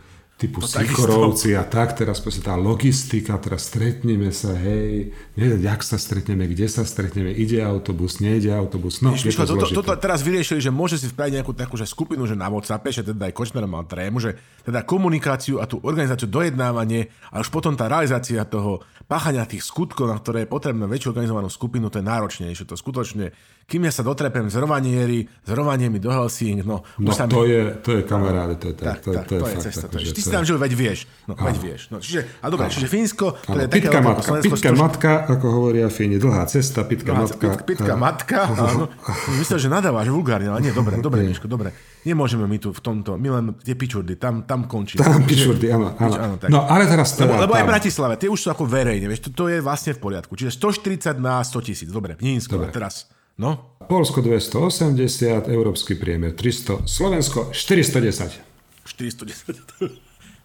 typu 0.42 0.59
no, 0.59 0.66
Sichorovci 0.66 1.55
a 1.55 1.62
tak, 1.62 1.94
teraz 1.94 2.18
proste 2.18 2.42
tá 2.42 2.59
logistika, 2.59 3.38
teraz 3.38 3.70
stretneme 3.70 4.35
sa, 4.35 4.50
hej, 4.59 5.14
neviem, 5.38 5.62
jak 5.62 5.81
sa 5.87 5.94
stretneme, 5.94 6.50
kde 6.50 6.66
sa 6.66 6.83
stretneme, 6.83 7.31
ide 7.31 7.62
autobus, 7.62 8.18
nejde 8.18 8.50
autobus, 8.50 8.98
no, 8.98 9.14
Víš, 9.14 9.31
je 9.31 9.38
to, 9.38 9.55
to, 9.55 9.70
toto 9.70 9.94
teraz 9.94 10.26
vyriešili, 10.26 10.59
že 10.59 10.74
môže 10.74 10.98
si 10.98 11.07
spraviť 11.07 11.38
nejakú 11.38 11.55
takú 11.55 11.78
že 11.78 11.87
skupinu, 11.87 12.26
že 12.26 12.35
na 12.35 12.50
WhatsApp, 12.50 12.90
že 12.90 13.07
teda 13.07 13.31
aj 13.31 13.35
Kočner 13.38 13.62
mal 13.70 13.87
trému, 13.87 14.18
že 14.18 14.35
teda 14.66 14.83
komunikáciu 14.83 15.62
a 15.62 15.70
tú 15.70 15.78
organizáciu, 15.87 16.26
dojednávanie 16.26 17.07
a 17.31 17.38
už 17.38 17.55
potom 17.55 17.78
tá 17.78 17.87
realizácia 17.87 18.42
toho 18.42 18.83
páchania 19.07 19.49
tých 19.49 19.67
skutkov, 19.67 20.09
na 20.09 20.19
ktoré 20.19 20.45
je 20.45 20.53
potrebné 20.53 20.85
väčšiu 20.88 21.12
organizovanú 21.12 21.49
skupinu, 21.53 21.93
to 21.93 22.01
je 22.01 22.07
náročnejšie, 22.07 22.65
to 22.67 22.77
skutočne 22.79 23.35
kým 23.67 23.88
ja 23.88 23.93
sa 23.95 24.03
dotrepem 24.03 24.51
z 24.51 24.57
Rovanieri, 24.59 25.25
z 25.25 25.51
Rovaniemi 25.55 26.03
do 26.03 26.11
Helsing, 26.11 26.67
no... 26.67 26.83
No 26.99 27.11
to, 27.15 27.47
mi... 27.47 27.57
je, 27.57 27.62
to 27.81 27.91
je 27.97 28.03
kamaráde, 28.03 28.55
to 28.59 28.67
je, 28.69 28.75
tak, 28.75 29.01
to, 29.01 29.11
tak, 29.15 29.25
to, 29.25 29.41
to 29.41 29.47
je, 29.49 29.55
fakt. 29.55 29.62
Cesta, 29.62 29.87
to 29.88 29.97
je, 29.97 30.12
ty 30.12 30.21
si 30.21 30.29
tam 30.29 30.43
žil, 30.43 30.59
veď 30.59 30.73
vieš. 30.75 30.99
No, 31.31 31.38
veď 31.38 31.57
vieš. 31.62 31.81
No, 31.88 32.03
čiže, 32.03 32.27
a 32.43 32.47
dobre, 32.51 32.69
čiže 32.69 32.91
Fínsko, 32.91 33.38
to 33.41 33.59
je 33.59 33.69
pitka 33.71 34.03
také 34.03 34.05
matka, 34.05 34.31
pitka 34.43 34.69
struž... 34.69 34.77
matka, 34.77 35.12
ako 35.31 35.47
hovoria 35.49 35.87
Fíni, 35.88 36.19
dlhá 36.19 36.45
cesta, 36.51 36.83
pitka 36.85 37.15
dlhá, 37.15 37.25
matka. 37.25 37.47
Pit, 37.49 37.61
pitka 37.65 37.95
matka, 37.95 38.38
áno. 38.51 38.93
Myslím, 39.38 39.59
že 39.62 39.69
nadávaš 39.71 40.11
vulgárne, 40.11 40.51
ale 40.51 40.69
nie, 40.69 40.73
dobre, 40.75 40.99
dobre, 40.99 41.23
Miško, 41.23 41.47
dobre. 41.47 41.71
Nemôžeme 42.03 42.51
my 42.51 42.59
tu 42.59 42.75
v 42.75 42.81
tomto, 42.83 43.15
my 43.15 43.29
len 43.31 43.45
tie 43.62 43.79
pičurdy, 43.79 44.19
tam, 44.19 44.43
tam 44.43 44.67
končí. 44.67 44.99
Tam 44.99 45.23
pičurdy, 45.23 45.71
áno. 45.71 45.95
áno. 45.97 46.35
tak. 46.35 46.51
No, 46.51 46.67
ale 46.67 46.91
teraz 46.91 47.15
teda, 47.15 47.38
lebo, 47.38 47.47
lebo 47.47 47.53
aj 47.55 47.65
Bratislave, 47.65 48.19
tie 48.19 48.27
už 48.27 48.37
sú 48.43 48.49
ako 48.51 48.67
verejne, 48.92 49.09
vieš, 49.09 49.24
to, 49.24 49.31
to 49.33 49.44
je 49.48 49.64
vlastne 49.64 49.96
v 49.96 50.00
poriadku. 50.05 50.37
Čiže 50.37 50.61
140 50.61 51.16
na 51.16 51.40
100 51.40 51.64
tisíc, 51.64 51.88
dobre, 51.88 52.20
Nízko, 52.20 52.61
teraz. 52.68 53.09
No? 53.40 53.81
Polsko 53.88 54.20
280, 54.20 55.48
európsky 55.48 55.96
priemer 55.96 56.37
300, 56.37 56.85
Slovensko 56.85 57.48
410. 57.57 58.37
410. 58.85 59.57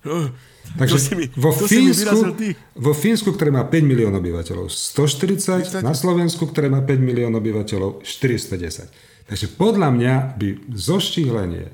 Takže 0.80 1.16
mi, 1.20 1.28
vo, 1.36 1.52
Fínsku, 1.52 2.16
vo 2.76 2.94
Fínsku, 2.96 3.36
ktoré 3.36 3.52
má 3.52 3.68
5 3.68 3.84
milión 3.84 4.16
obyvateľov, 4.16 4.72
140, 4.72 5.84
30? 5.84 5.84
na 5.84 5.92
Slovensku, 5.92 6.48
ktoré 6.48 6.72
má 6.72 6.80
5 6.80 6.96
milión 7.04 7.36
obyvateľov, 7.36 8.04
410. 8.08 9.28
Takže 9.28 9.48
podľa 9.60 9.90
mňa 9.92 10.14
by 10.40 10.48
zoštíhlenie 10.72 11.68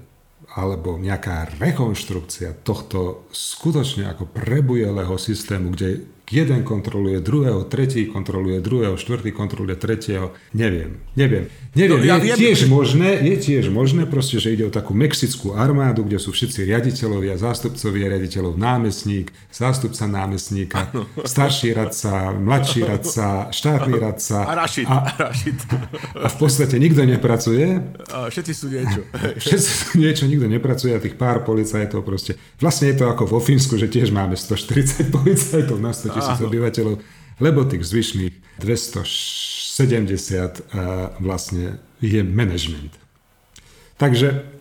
alebo 0.54 1.02
nejaká 1.02 1.58
rekonštrukcia 1.58 2.62
tohto 2.62 3.26
skutočne 3.34 4.06
ako 4.06 4.30
prebujelého 4.30 5.18
systému, 5.18 5.74
kde 5.74 6.06
jeden 6.32 6.64
kontroluje 6.64 7.20
druhého, 7.20 7.68
tretí 7.68 8.08
kontroluje 8.08 8.64
druhého, 8.64 8.96
štvrtý 8.96 9.36
kontroluje 9.36 9.76
tretieho. 9.76 10.32
Neviem, 10.56 11.04
neviem. 11.20 11.52
Neviem, 11.74 12.00
no, 12.00 12.06
ja 12.06 12.22
je, 12.22 12.30
viem, 12.30 12.38
tiež 12.38 12.70
možné, 12.70 13.18
je 13.26 13.38
tiež 13.42 13.74
možné 13.74 14.06
proste, 14.06 14.38
že 14.38 14.54
ide 14.54 14.70
o 14.70 14.72
takú 14.72 14.94
mexickú 14.94 15.58
armádu, 15.58 16.06
kde 16.06 16.22
sú 16.22 16.30
všetci 16.30 16.70
riaditeľovia, 16.70 17.34
zástupcovia 17.42 18.14
riaditeľov, 18.14 18.62
námestník, 18.62 19.34
zástupca 19.50 20.06
námestníka, 20.06 20.94
ano. 20.94 21.10
starší 21.26 21.74
radca, 21.74 22.30
mladší 22.38 22.82
radca, 22.86 23.50
štátny 23.50 23.96
radca. 23.98 24.38
A 24.46 24.54
Rašid. 24.54 24.86
A, 24.86 24.98
a, 25.02 25.12
Rašid. 25.18 25.60
a 26.14 26.28
v 26.30 26.36
podstate 26.38 26.78
nikto 26.78 27.02
nepracuje. 27.10 27.82
A 28.14 28.30
všetci 28.30 28.54
sú 28.54 28.70
niečo. 28.70 29.02
všetci 29.42 29.70
sú 29.74 29.88
niečo, 29.98 30.24
nikto 30.30 30.46
nepracuje 30.46 30.94
a 30.94 31.02
tých 31.02 31.18
pár 31.18 31.42
policajtov 31.42 32.06
proste. 32.06 32.38
Vlastne 32.62 32.94
je 32.94 33.02
to 33.02 33.10
ako 33.10 33.26
vo 33.26 33.42
Fínsku, 33.42 33.82
že 33.82 33.90
tiež 33.90 34.14
máme 34.14 34.38
140 34.38 35.10
policajtov 35.10 35.82
na 35.82 35.90
100 35.90 36.13
tisíc 36.14 36.40
obyvateľov, 36.40 37.02
lebo 37.42 37.66
tých 37.66 37.84
zvyšných 37.84 38.62
270 38.62 40.62
vlastne 41.20 41.80
je 42.04 42.22
management. 42.22 42.94
Takže 43.98 44.54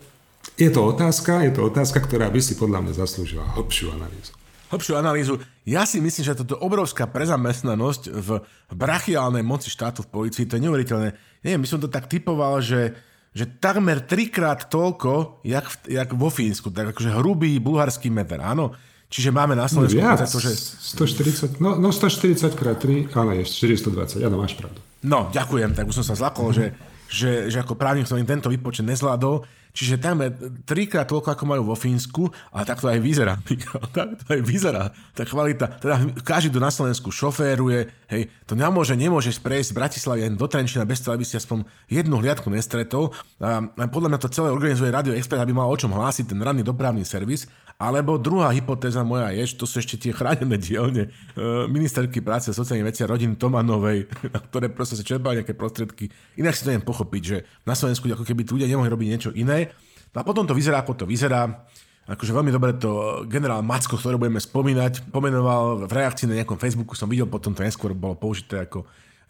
je 0.57 0.69
to 0.69 0.85
otázka, 0.85 1.41
je 1.41 1.53
to 1.53 1.65
otázka, 1.65 1.99
ktorá 1.99 2.29
by 2.29 2.41
si 2.41 2.53
podľa 2.53 2.85
mňa 2.85 2.93
zaslúžila 2.93 3.43
hlbšiu 3.57 3.89
analýzu. 3.89 4.31
Hlbšiu 4.69 4.93
analýzu. 4.97 5.33
Ja 5.69 5.85
si 5.85 6.01
myslím, 6.01 6.25
že 6.25 6.37
toto 6.37 6.57
obrovská 6.57 7.05
prezamestnanosť 7.05 8.09
v 8.09 8.41
brachiálnej 8.73 9.45
moci 9.45 9.69
štátu 9.69 10.01
v 10.05 10.09
policii, 10.09 10.49
to 10.49 10.57
je 10.57 10.65
neuveriteľné. 10.65 11.13
Neviem, 11.45 11.61
by 11.61 11.69
som 11.69 11.81
to 11.81 11.89
tak 11.89 12.09
typoval, 12.09 12.61
že, 12.61 12.93
že 13.37 13.45
takmer 13.61 14.01
trikrát 14.01 14.69
toľko, 14.69 15.45
jak, 15.45 15.65
jak 15.89 16.09
vo 16.17 16.29
Fínsku, 16.33 16.73
tak 16.73 16.93
akože 16.93 17.17
hrubý 17.17 17.61
bulharský 17.61 18.09
meter, 18.09 18.41
áno. 18.41 18.73
Čiže 19.13 19.29
máme 19.29 19.53
na 19.53 19.69
Slovensku 19.69 20.01
no, 20.01 20.09
viac, 20.09 20.25
to, 20.25 20.41
že... 20.41 20.57
140, 20.97 21.61
no, 21.61 21.77
no 21.77 21.93
140 21.93 22.57
krát 22.57 22.81
3, 22.81 23.13
áno, 23.13 23.29
je 23.37 23.45
420, 23.45 24.25
áno, 24.25 24.41
máš 24.41 24.57
pravdu. 24.57 24.81
No, 25.05 25.29
ďakujem, 25.29 25.77
tak 25.77 25.85
už 25.85 26.01
som 26.01 26.05
sa 26.09 26.17
zlakol, 26.17 26.49
mm-hmm. 26.49 26.73
že, 27.13 27.45
že, 27.45 27.53
že 27.53 27.57
ako 27.61 27.77
právnik 27.77 28.09
som 28.09 28.17
tento 28.25 28.49
výpočet 28.49 28.81
nezvládol. 28.89 29.45
Čiže 29.73 29.97
tam 29.97 30.21
je 30.21 30.29
trikrát 30.63 31.09
toľko, 31.09 31.33
ako 31.33 31.43
majú 31.49 31.63
vo 31.67 31.75
Fínsku, 31.75 32.29
ale 32.53 32.63
tak 32.63 32.79
to 32.79 32.87
aj 32.87 33.01
vyzerá. 33.01 33.41
tak 33.97 34.21
to 34.21 34.29
aj 34.29 34.41
vyzerá. 34.45 34.93
Tá 35.17 35.25
kvalita, 35.25 35.65
teda 35.81 36.13
každý, 36.21 36.53
kto 36.53 36.61
na 36.61 36.71
Slovensku 36.71 37.09
šoféruje, 37.09 37.89
hej, 38.13 38.29
to 38.45 38.53
nemôže, 38.53 38.93
nemôžeš 38.93 39.41
prejsť 39.41 39.73
z 39.73 39.77
Bratislavy 39.77 40.21
do 40.37 40.47
Trenčina 40.47 40.85
bez 40.85 41.01
toho, 41.01 41.17
aby 41.17 41.25
si 41.25 41.35
aspoň 41.35 41.65
jednu 41.89 42.21
hliadku 42.21 42.47
nestretol. 42.53 43.11
A, 43.41 43.65
a 43.65 43.83
podľa 43.89 44.13
mňa 44.13 44.19
to 44.21 44.29
celé 44.29 44.53
organizuje 44.53 44.93
Radio 44.93 45.17
Express, 45.17 45.41
aby 45.41 45.51
mal 45.51 45.67
o 45.67 45.75
čom 45.75 45.91
hlásiť 45.91 46.31
ten 46.31 46.39
ranný 46.39 46.61
dopravný 46.61 47.01
servis. 47.01 47.49
Alebo 47.81 48.21
druhá 48.21 48.53
hypotéza 48.53 49.01
moja 49.01 49.33
je, 49.33 49.49
že 49.49 49.57
to 49.57 49.65
sú 49.65 49.81
ešte 49.81 49.97
tie 49.97 50.11
chránené 50.13 50.55
dielne 50.61 51.09
e, 51.09 51.67
ministerky 51.67 52.21
práce, 52.21 52.53
sociálnych 52.53 52.93
vecí 52.93 53.01
a 53.01 53.09
rodín 53.09 53.33
Tomanovej, 53.35 54.07
na 54.33 54.39
ktoré 54.39 54.69
proste 54.69 54.95
sa 54.95 55.03
čerpajú 55.03 55.41
nejaké 55.41 55.57
prostriedky. 55.57 56.07
Inak 56.37 56.53
si 56.53 56.63
to 56.63 56.71
neviem 56.71 56.85
pochopiť, 56.85 57.21
že 57.21 57.37
na 57.65 57.73
Slovensku 57.73 58.07
ako 58.07 58.23
keby 58.23 58.45
ľudia 58.45 58.69
nemohli 58.69 58.87
robiť 58.87 59.07
niečo 59.09 59.31
iné. 59.33 59.62
No 60.13 60.17
a 60.21 60.23
potom 60.23 60.45
to 60.45 60.53
vyzerá, 60.53 60.85
ako 60.85 61.03
to 61.03 61.05
vyzerá. 61.09 61.65
Akože 62.03 62.35
veľmi 62.35 62.51
dobre 62.51 62.75
to 62.75 63.23
generál 63.31 63.63
Macko, 63.63 63.95
ktorý 63.95 64.19
budeme 64.19 64.39
spomínať, 64.39 65.07
pomenoval 65.09 65.87
v 65.87 65.93
reakcii 65.93 66.27
na 66.27 66.37
nejakom 66.43 66.59
Facebooku, 66.59 66.99
som 66.99 67.07
videl, 67.07 67.31
potom 67.31 67.55
to 67.55 67.63
neskôr 67.63 67.95
bolo 67.95 68.19
použité 68.19 68.67
ako 68.67 68.83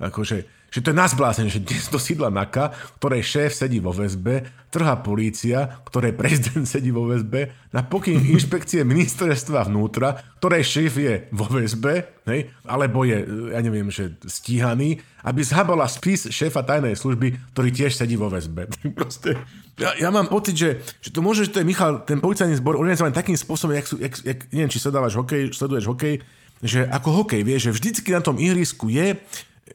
akože, 0.04 0.38
že 0.74 0.82
to 0.82 0.90
je 0.90 0.98
nazblásen, 0.98 1.48
že 1.54 1.62
dnes 1.62 1.86
to 1.86 2.02
sídla 2.02 2.34
NAKA, 2.34 2.74
ktorej 2.98 3.22
šéf 3.22 3.54
sedí 3.54 3.78
vo 3.78 3.94
väzbe, 3.94 4.42
trhá 4.74 4.98
polícia, 5.06 5.80
ktorej 5.86 6.18
prezident 6.18 6.66
sedí 6.66 6.90
vo 6.90 7.06
väzbe, 7.06 7.54
na 7.70 7.86
pokyn 7.86 8.18
inšpekcie 8.36 8.82
ministerstva 8.82 9.70
vnútra, 9.70 10.18
ktorej 10.42 10.66
šéf 10.66 10.94
je 10.98 11.14
vo 11.30 11.46
väzbe, 11.46 12.26
hej, 12.26 12.50
alebo 12.66 13.06
je, 13.06 13.22
ja 13.54 13.60
neviem, 13.62 13.88
že 13.94 14.18
stíhaný, 14.26 14.98
aby 15.22 15.46
zhabala 15.46 15.86
spis 15.86 16.26
šéfa 16.28 16.66
tajnej 16.66 16.98
služby, 16.98 17.54
ktorý 17.54 17.70
tiež 17.70 17.94
sedí 17.94 18.18
vo 18.18 18.34
väzbe. 18.34 18.66
Proste, 18.98 19.38
ja, 19.78 19.94
ja, 19.94 20.10
mám 20.10 20.26
pocit, 20.26 20.58
že, 20.58 20.70
že 21.06 21.14
to 21.14 21.22
môže, 21.22 21.46
že 21.46 21.54
to 21.54 21.62
je 21.62 21.70
Michal, 21.70 22.02
ten 22.02 22.18
policajný 22.18 22.58
zbor 22.58 22.82
organizovaný 22.82 23.14
takým 23.14 23.38
spôsobom, 23.38 23.78
jak, 23.78 23.86
sú, 23.86 24.02
jak, 24.02 24.14
jak, 24.26 24.40
neviem, 24.50 24.74
či 24.74 24.82
sledávaš 24.82 25.22
hokej, 25.22 25.54
sleduješ 25.54 25.86
hokej, 25.86 26.18
že 26.64 26.88
ako 26.88 27.24
hokej, 27.24 27.42
vieš, 27.46 27.70
že 27.70 27.76
vždycky 27.76 28.10
na 28.16 28.24
tom 28.24 28.40
ihrisku 28.40 28.88
je 28.88 29.20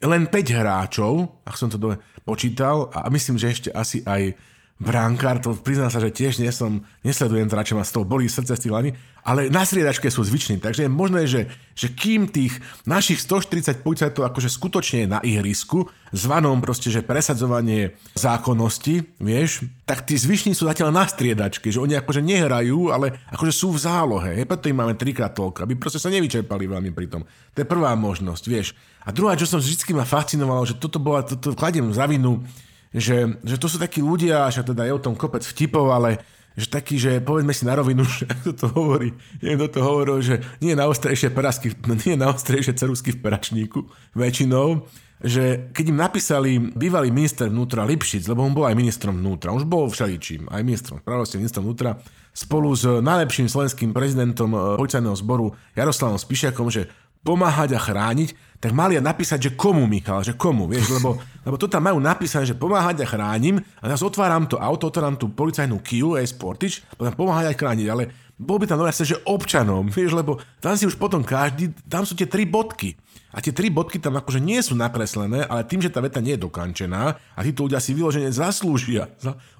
len 0.03 0.27
5 0.27 0.57
hráčov, 0.59 1.43
ak 1.43 1.55
som 1.59 1.67
to 1.67 1.79
dole 1.79 1.99
počítal, 2.23 2.87
a 2.93 3.07
myslím, 3.11 3.35
že 3.35 3.51
ešte 3.51 3.69
asi 3.73 4.03
aj 4.05 4.35
brankár, 4.79 5.43
to 5.43 5.51
priznám 5.59 5.91
sa, 5.91 5.99
že 5.99 6.15
tiež 6.15 6.39
nie 6.39 6.49
som, 6.55 6.79
nesledujem 7.03 7.51
teda, 7.51 7.67
čo 7.67 7.75
ma 7.75 7.83
z 7.83 7.99
toho 7.99 8.07
bolí 8.07 8.31
srdce 8.31 8.55
z 8.55 8.63
tých 8.63 8.73
ale 9.19 9.51
na 9.51 9.67
striedačke 9.67 10.07
sú 10.07 10.23
zvyční, 10.23 10.63
takže 10.63 10.87
je 10.87 10.91
možné, 10.91 11.27
že, 11.27 11.51
že 11.75 11.91
kým 11.91 12.31
tých 12.31 12.55
našich 12.87 13.19
140 13.19 13.83
policajtov 13.83 14.23
akože 14.25 14.47
skutočne 14.47 15.11
na 15.11 15.19
ihrisku, 15.19 15.91
zvanom 16.15 16.63
proste, 16.63 16.87
že 16.89 17.03
presadzovanie 17.03 17.99
zákonnosti, 18.15 19.19
vieš, 19.19 19.67
tak 19.83 20.07
tí 20.07 20.15
zvyšní 20.15 20.55
sú 20.55 20.65
zatiaľ 20.65 20.95
na 20.95 21.05
striedačke, 21.05 21.69
že 21.69 21.83
oni 21.83 21.99
akože 21.99 22.23
nehrajú, 22.23 22.95
ale 22.95 23.19
akože 23.29 23.53
sú 23.53 23.75
v 23.75 23.83
zálohe, 23.83 24.31
je, 24.39 24.47
preto 24.47 24.71
im 24.71 24.79
máme 24.79 24.95
trikrát 24.95 25.35
toľko, 25.35 25.67
aby 25.67 25.75
proste 25.75 25.99
sa 25.99 26.09
nevyčerpali 26.09 26.65
veľmi 26.65 26.95
pri. 26.95 27.11
To 27.11 27.59
je 27.59 27.67
prvá 27.67 27.93
možnosť, 27.99 28.43
vieš. 28.47 28.71
A 29.03 29.11
druhá, 29.11 29.35
čo 29.35 29.49
som 29.49 29.59
vždy 29.59 29.93
ma 29.93 30.05
fascinovalo, 30.07 30.63
že 30.63 30.77
toto 30.77 31.01
bola, 31.01 31.25
toto 31.25 31.57
kladiem 31.57 31.91
za 31.91 32.07
vinu 32.07 32.45
že, 32.93 33.37
že 33.45 33.55
to 33.61 33.67
sú 33.69 33.77
takí 33.77 34.01
ľudia, 34.01 34.49
že 34.49 34.65
teda 34.65 34.85
je 34.89 34.93
o 34.97 35.03
tom 35.03 35.13
kopec 35.13 35.45
vtipov, 35.45 35.93
ale 35.93 36.21
že 36.59 36.67
taký, 36.67 36.99
že 36.99 37.23
povedzme 37.23 37.55
si 37.55 37.63
na 37.63 37.77
rovinu, 37.77 38.03
že 38.19 38.25
ako 38.27 38.51
to 38.57 38.65
hovorí, 38.73 39.09
niekto 39.39 39.67
to 39.69 39.79
hovoril, 39.79 40.17
že 40.19 40.41
nie 40.59 40.73
je 40.73 40.81
naostrejšie 40.81 41.29
perasky, 41.31 41.71
nie 42.03 42.17
je 42.17 42.19
naostrejšie 42.19 42.73
cerusky 42.75 43.15
v 43.15 43.21
peračníku 43.21 43.87
väčšinou, 44.17 44.83
že 45.19 45.71
keď 45.75 45.85
im 45.91 45.99
napísali 45.99 46.51
bývalý 46.59 47.11
minister 47.11 47.51
vnútra 47.51 47.83
Lipšic, 47.83 48.23
lebo 48.31 48.39
on 48.39 48.55
bol 48.55 48.63
aj 48.63 48.75
ministrom 48.79 49.19
vnútra, 49.19 49.51
už 49.51 49.67
bol 49.67 49.91
všeličím, 49.91 50.47
aj 50.47 50.63
ministrom 50.63 51.03
spravodlivosti, 51.03 51.43
ministrom 51.43 51.67
vnútra, 51.67 51.99
spolu 52.31 52.71
s 52.71 52.87
najlepším 52.87 53.51
slovenským 53.51 53.91
prezidentom 53.91 54.55
eh, 54.55 54.59
policajného 54.79 55.17
zboru 55.19 55.51
Jaroslavom 55.75 56.15
Spišiakom, 56.15 56.71
že 56.71 56.87
pomáhať 57.19 57.75
a 57.75 57.79
chrániť, 57.83 58.48
tak 58.59 58.75
mali 58.75 58.99
napísať, 58.99 59.39
že 59.39 59.51
komu, 59.55 59.87
Michal, 59.87 60.19
že 60.21 60.35
komu, 60.35 60.67
vieš, 60.67 60.91
lebo, 60.99 61.15
lebo 61.47 61.55
to 61.55 61.71
tam 61.71 61.87
majú 61.87 61.97
napísané, 62.03 62.43
že 62.43 62.59
pomáhať 62.59 63.03
a 63.03 63.07
chránim 63.07 63.57
a 63.79 63.83
teraz 63.87 64.03
otváram 64.03 64.45
to 64.45 64.59
auto, 64.59 64.91
otváram 64.91 65.15
tú 65.15 65.31
policajnú 65.31 65.79
Kia, 65.79 66.19
aj 66.19 66.35
Sportage, 66.35 66.83
potom 66.99 67.15
pomáhať 67.15 67.51
a 67.51 67.57
chrániť, 67.57 67.87
ale 67.87 68.11
bol 68.39 68.55
by 68.55 68.67
tam 68.67 68.79
nové 68.79 68.91
že 68.95 69.19
občanom, 69.27 69.87
vieš, 69.95 70.13
lebo 70.15 70.37
tam 70.59 70.75
si 70.75 70.83
už 70.83 70.99
potom 70.99 71.23
každý, 71.23 71.71
tam 71.87 72.03
sú 72.03 72.13
tie 72.13 72.27
tri 72.27 72.43
bodky. 72.43 72.99
A 73.29 73.45
tie 73.45 73.53
tri 73.53 73.69
bodky 73.69 74.01
tam 74.01 74.17
akože 74.17 74.41
nie 74.41 74.57
sú 74.57 74.73
nakreslené, 74.73 75.45
ale 75.45 75.61
tým, 75.61 75.85
že 75.85 75.93
tá 75.93 76.01
veta 76.01 76.17
nie 76.17 76.33
je 76.33 76.49
dokončená 76.49 77.13
a 77.13 77.39
títo 77.45 77.69
ľudia 77.69 77.77
si 77.77 77.93
vyložene 77.93 78.33
zaslúžia 78.33 79.05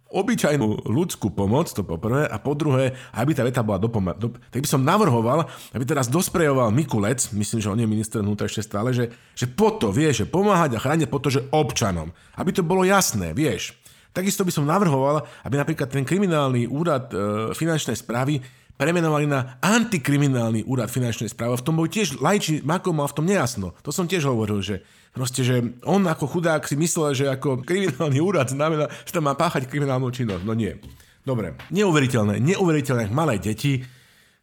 obyčajnú 0.09 0.89
ľudskú 0.89 1.29
pomoc, 1.29 1.69
to 1.69 1.85
poprvé, 1.85 2.25
a 2.25 2.41
po 2.41 2.57
druhé, 2.57 2.97
aby 3.13 3.31
tá 3.37 3.45
veta 3.45 3.61
bola 3.61 3.77
dopoma- 3.77 4.17
do, 4.17 4.33
tak 4.49 4.65
by 4.65 4.69
som 4.69 4.81
navrhoval, 4.81 5.45
aby 5.73 5.85
teraz 5.85 6.09
dosprejoval 6.09 6.73
Mikulec, 6.73 7.29
myslím, 7.29 7.61
že 7.61 7.69
on 7.69 7.77
je 7.77 7.85
minister 7.85 8.19
vnútra 8.25 8.49
ešte 8.49 8.65
stále, 8.65 8.89
že, 8.89 9.13
že 9.37 9.45
po 9.45 9.69
to, 9.77 9.93
vieš, 9.93 10.25
že 10.25 10.31
pomáhať 10.31 10.75
a 10.75 10.81
chrániť 10.81 11.07
po 11.07 11.21
to, 11.21 11.29
že 11.29 11.45
občanom. 11.53 12.09
Aby 12.33 12.57
to 12.57 12.65
bolo 12.65 12.81
jasné, 12.81 13.37
vieš. 13.37 13.77
Takisto 14.09 14.41
by 14.41 14.49
som 14.49 14.65
navrhoval, 14.65 15.29
aby 15.45 15.55
napríklad 15.61 15.93
ten 15.93 16.01
kriminálny 16.01 16.65
úrad 16.65 17.13
e, 17.13 17.17
finančnej 17.53 17.93
správy 17.93 18.41
premenovali 18.79 19.27
na 19.27 19.59
antikriminálny 19.61 20.63
úrad 20.65 20.89
finančnej 20.89 21.29
správy. 21.29 21.59
V 21.59 21.65
tom 21.67 21.77
bol 21.77 21.85
tiež 21.85 22.17
lajči 22.17 22.65
Mako 22.65 22.95
mal 22.95 23.11
v 23.11 23.17
tom 23.19 23.27
nejasno. 23.27 23.75
To 23.83 23.91
som 23.91 24.07
tiež 24.07 24.25
hovoril, 24.25 24.63
že 24.63 24.81
Proste, 25.09 25.41
že 25.41 25.61
on 25.83 26.05
ako 26.05 26.29
chudák 26.29 26.63
si 26.63 26.77
myslel, 26.77 27.17
že 27.17 27.25
ako 27.27 27.65
kriminálny 27.65 28.21
úrad 28.21 28.49
znamená, 28.53 28.87
že 29.03 29.11
tam 29.11 29.25
má 29.25 29.33
páchať 29.33 29.65
kriminálnu 29.65 30.13
činnosť. 30.13 30.43
No 30.45 30.53
nie. 30.53 30.77
Dobre, 31.25 31.57
neuveriteľné, 31.73 32.39
neuveriteľné, 32.39 33.11
malé 33.11 33.37
deti, 33.37 33.83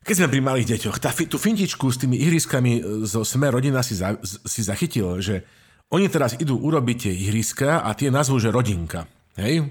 keď 0.07 0.15
sme 0.15 0.33
pri 0.39 0.41
malých 0.41 0.69
deťoch, 0.79 1.03
tá, 1.03 1.11
tú 1.11 1.35
fintičku 1.35 1.91
s 1.91 1.99
tými 1.99 2.15
ihriskami 2.23 2.73
e, 2.79 2.81
zo 3.11 3.27
Smer 3.27 3.51
rodina 3.51 3.83
si, 3.83 3.99
za, 3.99 4.15
si 4.23 4.63
zachytil, 4.63 5.19
že 5.19 5.43
oni 5.91 6.07
teraz 6.07 6.39
idú 6.39 6.63
urobiť 6.63 7.11
tie 7.11 7.13
ihriska 7.27 7.83
a 7.83 7.91
tie 7.91 8.07
nazvú, 8.07 8.39
že 8.39 8.55
rodinka. 8.55 9.11
Hej? 9.35 9.67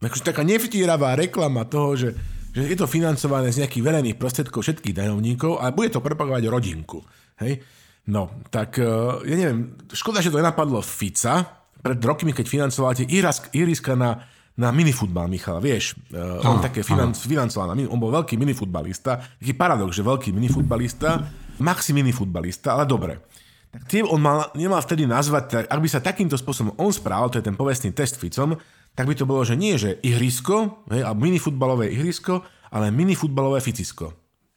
Akože 0.00 0.24
taká 0.24 0.40
nevtíravá 0.40 1.12
reklama 1.20 1.68
toho, 1.68 2.00
že, 2.00 2.16
že 2.56 2.64
je 2.64 2.76
to 2.80 2.88
financované 2.88 3.52
z 3.52 3.64
nejakých 3.64 3.84
verejných 3.84 4.16
prostriedkov 4.16 4.64
všetkých 4.64 4.96
daňovníkov 4.96 5.60
a 5.60 5.68
bude 5.68 5.92
to 5.92 6.00
propagovať 6.00 6.48
rodinku. 6.48 7.04
Hej? 7.44 7.60
No, 8.04 8.28
tak 8.52 8.76
e, 8.76 8.84
ja 9.24 9.34
neviem, 9.36 9.80
škoda, 9.88 10.20
že 10.20 10.28
to 10.28 10.36
nenapadlo 10.36 10.84
Fica 10.84 11.64
pred 11.84 12.00
rokmi, 12.00 12.36
keď 12.36 12.46
financoval 12.48 12.96
tie 12.96 13.08
iriska 13.52 13.92
na, 13.92 14.24
na 14.56 14.72
minifutbal, 14.72 15.28
Michal, 15.28 15.60
vieš. 15.60 16.00
Uh, 16.08 16.40
on 16.48 16.64
také 16.64 16.80
finan, 16.80 17.12
financoval, 17.12 17.76
na, 17.76 17.84
on 17.84 18.00
bol 18.00 18.08
veľký 18.08 18.40
minifutbalista, 18.40 19.20
taký 19.36 19.52
paradox, 19.52 19.92
že 19.92 20.00
veľký 20.00 20.32
minifutbalista, 20.32 21.28
maxi 21.60 21.92
minifutbalista, 21.92 22.72
ale 22.72 22.88
dobre. 22.88 23.20
Tak 23.68 23.82
tie 23.84 24.00
on 24.00 24.16
mal, 24.16 24.48
nemal 24.56 24.80
vtedy 24.80 25.04
nazvať, 25.04 25.44
tak, 25.50 25.64
ak 25.68 25.80
by 25.82 25.88
sa 25.92 26.00
takýmto 26.00 26.40
spôsobom 26.40 26.72
on 26.80 26.88
správal, 26.88 27.28
to 27.28 27.42
je 27.42 27.44
ten 27.44 27.58
povestný 27.58 27.92
test 27.92 28.16
Ficom, 28.16 28.56
tak 28.94 29.04
by 29.04 29.14
to 29.18 29.26
bolo, 29.26 29.42
že 29.42 29.58
nie, 29.58 29.74
že 29.74 29.98
ihrisko, 30.00 30.86
hej, 30.88 31.04
a 31.04 31.12
minifutbalové 31.12 31.90
ihrisko, 31.92 32.46
ale 32.70 32.94
minifutbalové 32.94 33.60
Ficisko. 33.60 34.14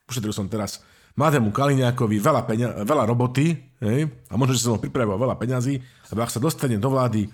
Ušetril 0.08 0.32
som 0.32 0.48
teraz 0.48 0.80
mladému 1.18 1.50
Kaliňákovi 1.50 2.18
veľa, 2.22 2.42
peňa, 2.46 2.70
veľa 2.86 3.04
roboty 3.10 3.58
hej, 3.82 4.06
a 4.30 4.34
možno, 4.38 4.54
že 4.54 4.64
som 4.64 4.78
ho 4.78 4.82
pripravil 4.82 5.18
veľa 5.18 5.36
peňazí, 5.36 5.82
lebo 6.14 6.20
ak 6.22 6.32
sa 6.32 6.40
dostane 6.40 6.78
do 6.78 6.88
vlády 6.94 7.26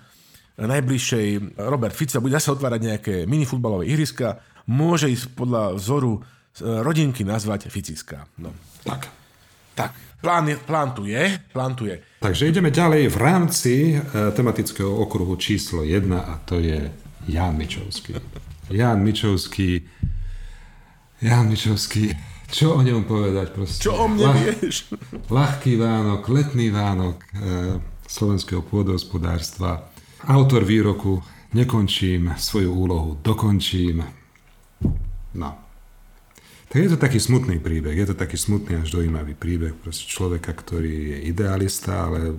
najbližšej 0.56 1.58
Robert 1.68 1.92
Fico 1.92 2.18
bude 2.24 2.34
zase 2.40 2.54
otvárať 2.54 2.80
nejaké 2.80 3.14
minifutbalové 3.28 3.90
ihriska, 3.90 4.40
môže 4.70 5.10
ísť 5.12 5.36
podľa 5.36 5.76
vzoru 5.76 6.16
e, 6.16 6.20
rodinky 6.80 7.26
nazvať 7.26 7.68
Ficiska. 7.68 8.24
No. 8.40 8.54
Tak. 8.86 9.10
Tak, 9.74 9.90
plán, 10.22 10.46
je, 10.46 10.54
plán 10.54 10.94
tu 10.94 11.02
je, 11.02 11.34
plán 11.50 11.74
tu 11.74 11.90
je. 11.90 11.98
Takže 12.22 12.46
ideme 12.46 12.70
ďalej 12.70 13.10
v 13.10 13.16
rámci 13.18 13.74
tematického 14.38 14.86
okruhu 15.02 15.34
číslo 15.34 15.82
1 15.82 16.06
a 16.14 16.38
to 16.46 16.62
je 16.62 16.94
Jan 17.26 17.58
Mičovský. 17.58 18.14
Jan 18.70 19.02
Mičovský 19.02 19.82
Jan 21.24 21.48
Mičovský 21.48 22.14
čo 22.54 22.78
o 22.78 22.80
ňom 22.86 23.02
povedať 23.02 23.50
proste? 23.50 23.82
Čo 23.82 23.98
o 23.98 24.06
mne 24.06 24.30
Lah, 24.30 24.38
vieš? 24.38 24.94
Ľahký 25.26 25.74
Vánok, 25.74 26.22
letný 26.30 26.70
Vánok 26.70 27.18
e, 27.18 27.28
slovenského 28.06 28.62
pôdohospodárstva. 28.62 29.90
Autor 30.30 30.62
výroku 30.62 31.18
Nekončím 31.54 32.34
svoju 32.34 32.74
úlohu, 32.74 33.14
dokončím. 33.22 34.02
No. 35.38 35.50
Tak 36.66 36.78
je 36.82 36.90
to 36.90 36.98
taký 36.98 37.22
smutný 37.22 37.62
príbeh, 37.62 37.94
je 37.94 38.10
to 38.10 38.18
taký 38.18 38.34
smutný 38.34 38.82
až 38.82 38.90
dojímavý 38.90 39.38
príbeh 39.38 39.78
proste 39.78 40.10
človeka, 40.10 40.50
ktorý 40.50 41.14
je 41.14 41.18
idealista, 41.30 42.10
ale 42.10 42.34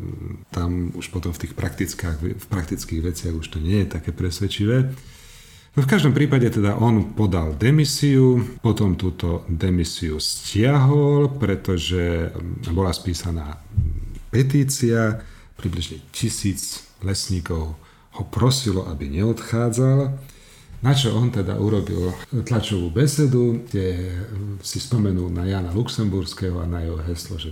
tam 0.51 0.91
už 0.91 1.07
potom 1.07 1.31
v 1.31 1.47
tých 1.47 1.55
v 1.55 2.47
praktických 2.51 3.01
veciach 3.07 3.31
už 3.39 3.47
to 3.47 3.63
nie 3.63 3.87
je 3.87 3.95
také 3.95 4.11
presvedčivé. 4.11 4.91
No 5.75 5.83
v 5.83 5.91
každom 5.91 6.15
prípade 6.15 6.47
teda 6.47 6.79
on 6.79 7.11
podal 7.11 7.51
demisiu, 7.59 8.39
potom 8.63 8.95
túto 8.95 9.43
demisiu 9.51 10.23
stiahol, 10.23 11.35
pretože 11.35 12.31
bola 12.71 12.95
spísaná 12.95 13.59
petícia, 14.31 15.19
približne 15.59 15.99
tisíc 16.15 16.87
lesníkov 17.03 17.75
ho 18.15 18.23
prosilo, 18.31 18.87
aby 18.87 19.19
neodchádzal. 19.19 20.15
Na 20.79 20.95
čo 20.95 21.11
on 21.11 21.27
teda 21.27 21.59
urobil 21.59 22.15
tlačovú 22.47 22.87
besedu, 22.95 23.67
kde 23.67 24.15
si 24.63 24.79
spomenul 24.79 25.27
na 25.27 25.43
Jana 25.43 25.75
Luxemburského 25.75 26.55
a 26.63 26.71
na 26.71 26.87
jeho 26.87 27.03
heslo, 27.03 27.35
že 27.35 27.51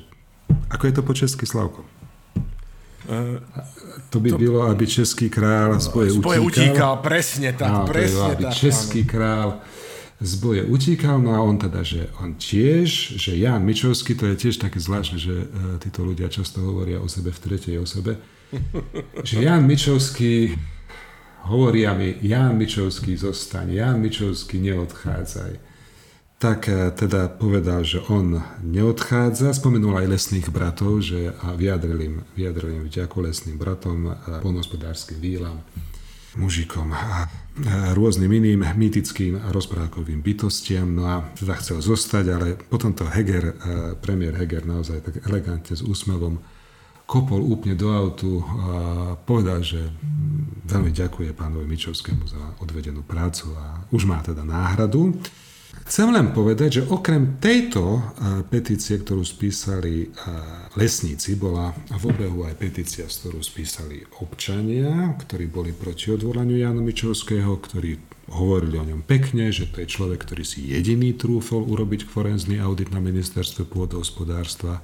ako 0.71 0.83
je 0.87 0.93
to 0.95 1.03
po 1.03 1.11
česky, 1.11 1.43
Slavko? 1.43 1.83
To 4.09 4.19
by 4.19 4.29
to, 4.29 4.37
bylo, 4.37 4.61
aby 4.61 4.87
český 4.87 5.29
král 5.29 5.79
z 5.79 5.87
boje 5.87 6.11
utíkal. 6.11 6.45
utíkal, 6.45 6.93
presne 7.03 7.53
tak, 7.53 7.71
no, 7.71 7.83
presne 7.83 8.15
to 8.15 8.23
by, 8.23 8.31
aby 8.31 8.43
tak. 8.43 8.53
český 8.55 9.01
áno. 9.03 9.09
král 9.11 9.49
z 10.23 10.33
boje 10.39 10.63
utíkal, 10.63 11.19
no 11.19 11.35
a 11.35 11.43
on 11.43 11.59
teda, 11.59 11.83
že 11.83 12.07
on 12.23 12.39
tiež, 12.39 13.19
že 13.19 13.35
Jan 13.35 13.59
Mičovský, 13.67 14.15
to 14.15 14.31
je 14.31 14.35
tiež 14.39 14.55
také 14.55 14.79
zvláštne, 14.79 15.19
že 15.19 15.35
uh, 15.35 15.75
títo 15.83 16.07
ľudia 16.07 16.31
často 16.31 16.63
hovoria 16.63 17.03
o 17.03 17.11
sebe 17.11 17.35
v 17.35 17.39
tretej 17.43 17.75
osobe, 17.83 18.15
že 19.27 19.43
Jan 19.43 19.67
Mičovský 19.67 20.55
hovoria 21.51 21.91
mi, 21.91 22.15
Jan 22.23 22.55
Mičovský 22.55 23.19
zostaň, 23.19 23.75
Jan 23.75 23.99
Mičovský 23.99 24.63
neodchádzaj 24.63 25.72
tak 26.43 26.67
e, 26.67 26.91
teda 26.91 27.31
povedal, 27.31 27.87
že 27.87 28.03
on 28.11 28.43
neodchádza. 28.59 29.55
Spomenul 29.55 29.95
aj 29.95 30.11
lesných 30.11 30.51
bratov, 30.51 30.99
že 30.99 31.31
a 31.39 31.55
vyjadril 31.55 31.99
im, 32.03 32.15
vyjadril 32.35 32.83
im 32.83 32.83
vďaku 32.91 33.23
lesným 33.23 33.55
bratom, 33.55 34.11
a 34.11 34.43
polnospodárským 34.43 35.23
výlam, 35.23 35.63
mužikom 36.35 36.91
a 36.91 37.31
rôznym 37.95 38.27
iným 38.27 38.65
mýtickým 38.75 39.39
a 39.39 39.55
rozprávkovým 39.55 40.19
bytostiam. 40.19 40.91
No 40.91 41.07
a 41.07 41.23
teda 41.31 41.55
chcel 41.63 41.79
zostať, 41.79 42.25
ale 42.27 42.47
potom 42.59 42.91
to 42.91 43.07
Heger, 43.07 43.45
e, 43.47 43.53
premiér 44.03 44.35
Heger 44.35 44.67
naozaj 44.67 44.99
tak 44.99 45.15
elegantne 45.23 45.79
s 45.79 45.79
úsmevom 45.79 46.43
kopol 47.07 47.39
úplne 47.39 47.79
do 47.79 47.87
autu 47.87 48.43
a 48.43 48.75
povedal, 49.15 49.63
že 49.63 49.79
veľmi 50.67 50.91
ďakuje 50.91 51.31
pánovi 51.35 51.67
Mičovskému 51.71 52.23
za 52.27 52.41
odvedenú 52.59 52.99
prácu 53.03 53.55
a 53.55 53.87
už 53.95 54.07
má 54.07 54.19
teda 54.19 54.43
náhradu. 54.43 55.15
Chcem 55.93 56.09
len 56.09 56.33
povedať, 56.33 56.81
že 56.81 56.89
okrem 56.89 57.37
tejto 57.37 58.01
petície, 58.49 58.97
ktorú 58.97 59.21
spísali 59.21 60.09
lesníci, 60.73 61.37
bola 61.37 61.69
v 61.69 62.09
obehu 62.09 62.49
aj 62.49 62.57
petícia, 62.57 63.05
z 63.05 63.21
ktorú 63.21 63.45
spísali 63.45 64.01
občania, 64.17 65.13
ktorí 65.21 65.45
boli 65.53 65.69
proti 65.69 66.09
odvolaniu 66.09 66.57
Jana 66.57 66.81
Mičovského, 66.81 67.45
ktorí 67.61 68.01
hovorili 68.25 68.81
o 68.81 68.89
ňom 68.89 69.05
pekne, 69.05 69.53
že 69.53 69.69
to 69.69 69.85
je 69.85 69.93
človek, 69.93 70.25
ktorý 70.25 70.41
si 70.41 70.73
jediný 70.73 71.13
trúfol 71.13 71.61
urobiť 71.61 72.09
forenzný 72.09 72.57
audit 72.57 72.89
na 72.89 72.97
ministerstve 72.97 73.69
pôdohospodárstva 73.69 74.81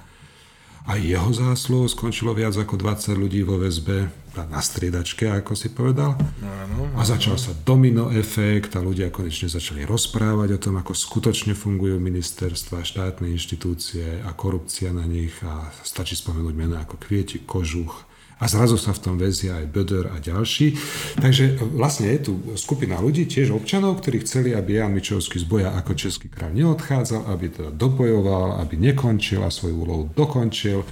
a 0.90 0.98
jeho 0.98 1.30
zásluhou 1.30 1.86
skončilo 1.86 2.34
viac 2.34 2.58
ako 2.58 2.74
20 2.74 3.14
ľudí 3.14 3.46
vo 3.46 3.62
väzbe 3.62 4.10
na 4.50 4.58
striedačke, 4.58 5.30
ako 5.30 5.54
si 5.54 5.70
povedal. 5.70 6.18
Áno, 6.42 6.90
a 6.98 7.06
začal 7.06 7.38
sa 7.38 7.54
domino 7.54 8.10
efekt 8.10 8.74
a 8.74 8.82
ľudia 8.82 9.14
konečne 9.14 9.54
začali 9.54 9.86
rozprávať 9.86 10.58
o 10.58 10.62
tom, 10.62 10.82
ako 10.82 10.98
skutočne 10.98 11.54
fungujú 11.54 12.02
ministerstva, 12.02 12.82
štátne 12.82 13.30
inštitúcie 13.30 14.26
a 14.26 14.34
korupcia 14.34 14.90
na 14.90 15.06
nich 15.06 15.38
a 15.46 15.70
stačí 15.86 16.18
spomenúť 16.18 16.56
mená 16.58 16.82
ako 16.82 16.98
Kvieti, 16.98 17.46
Kožuch, 17.46 18.09
a 18.40 18.48
zrazu 18.48 18.80
sa 18.80 18.96
v 18.96 19.04
tom 19.04 19.16
väzia 19.20 19.60
aj 19.60 19.68
Böder 19.68 20.16
a 20.16 20.18
ďalší. 20.24 20.80
Takže 21.20 21.60
vlastne 21.76 22.08
je 22.16 22.32
tu 22.32 22.34
skupina 22.56 22.96
ľudí, 22.96 23.28
tiež 23.28 23.52
občanov, 23.52 24.00
ktorí 24.00 24.24
chceli, 24.24 24.56
aby 24.56 24.80
Jan 24.80 24.96
Mičovský 24.96 25.44
z 25.44 25.46
boja 25.46 25.76
ako 25.76 25.92
český 26.00 26.32
kráľ 26.32 26.56
neodchádzal, 26.56 27.28
aby 27.36 27.46
teda 27.52 27.72
dobojoval, 27.76 28.64
aby 28.64 28.80
nekončil 28.80 29.44
a 29.44 29.52
svoju 29.52 29.76
úlohu 29.84 30.04
dokončil. 30.16 30.88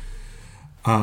A, 0.84 0.98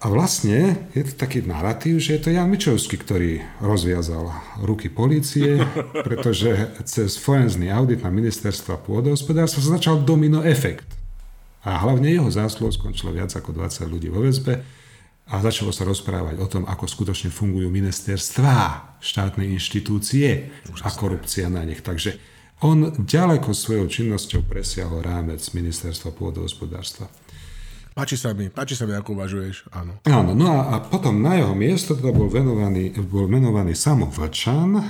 a 0.00 0.06
vlastne 0.08 0.88
je 0.96 1.12
to 1.12 1.12
taký 1.12 1.44
narratív, 1.44 2.00
že 2.00 2.16
je 2.16 2.20
to 2.24 2.30
Jan 2.32 2.48
Mičovský, 2.48 2.96
ktorý 2.96 3.44
rozviazal 3.60 4.32
ruky 4.64 4.88
policie, 4.88 5.60
pretože 6.08 6.72
cez 6.88 7.20
forenzný 7.20 7.68
audit 7.68 8.00
na 8.00 8.08
ministerstva 8.08 8.80
pôdohospodárstva 8.80 9.60
sa 9.60 9.76
začal 9.76 10.00
domino 10.00 10.40
efekt. 10.40 10.88
A 11.68 11.84
hlavne 11.84 12.16
jeho 12.16 12.32
zásluhou 12.32 12.72
skončilo 12.72 13.12
viac 13.12 13.28
ako 13.36 13.52
20 13.52 13.92
ľudí 13.92 14.08
vo 14.08 14.24
väzbe 14.24 14.75
a 15.26 15.42
začalo 15.42 15.74
sa 15.74 15.82
rozprávať 15.82 16.38
o 16.38 16.46
tom, 16.46 16.62
ako 16.70 16.86
skutočne 16.86 17.34
fungujú 17.34 17.66
ministerstvá, 17.66 18.94
štátne 19.02 19.42
inštitúcie 19.58 20.54
a 20.86 20.88
korupcia 20.94 21.50
na 21.50 21.66
nich. 21.66 21.82
Takže 21.82 22.14
on 22.62 22.94
ďaleko 22.94 23.50
svojou 23.50 23.90
činnosťou 23.90 24.46
presiahol 24.46 25.02
rámec 25.02 25.42
ministerstva 25.50 26.14
pôdohospodárstva. 26.14 27.10
Páči 27.95 28.15
sa 28.15 28.31
mi, 28.31 28.47
páči 28.47 28.79
sa 28.79 28.87
mi, 28.87 28.95
ako 28.95 29.19
uvažuješ, 29.19 29.67
áno. 29.75 29.99
Áno, 30.07 30.31
no 30.31 30.47
a, 30.47 30.59
a 30.71 30.75
potom 30.79 31.19
na 31.19 31.35
jeho 31.35 31.51
miesto 31.51 31.91
teda 31.91 32.15
bol, 32.15 32.31
venovaný, 32.31 32.95
bol 33.03 33.27
menovaný 33.27 33.75
Samo 33.75 34.07
Vlčan, 34.07 34.79
e, 34.79 34.83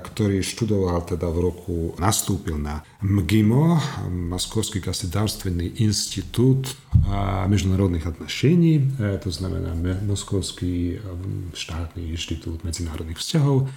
ktorý 0.00 0.40
študoval 0.40 1.04
teda 1.04 1.28
v 1.28 1.52
roku, 1.52 1.76
nastúpil 2.00 2.56
na 2.56 2.80
MGIMO, 3.04 3.76
Moskovský 4.32 4.80
gosudárstvený 4.80 5.84
institút 5.84 6.72
a 7.12 7.44
medzinárodných 7.44 8.08
отношení, 8.08 8.88
e, 9.04 9.20
to 9.20 9.28
znamená 9.28 9.76
Moskovský 10.08 10.96
štátny 11.52 12.08
inštitút 12.08 12.64
medzinárodných 12.64 13.20
vzťahov. 13.20 13.68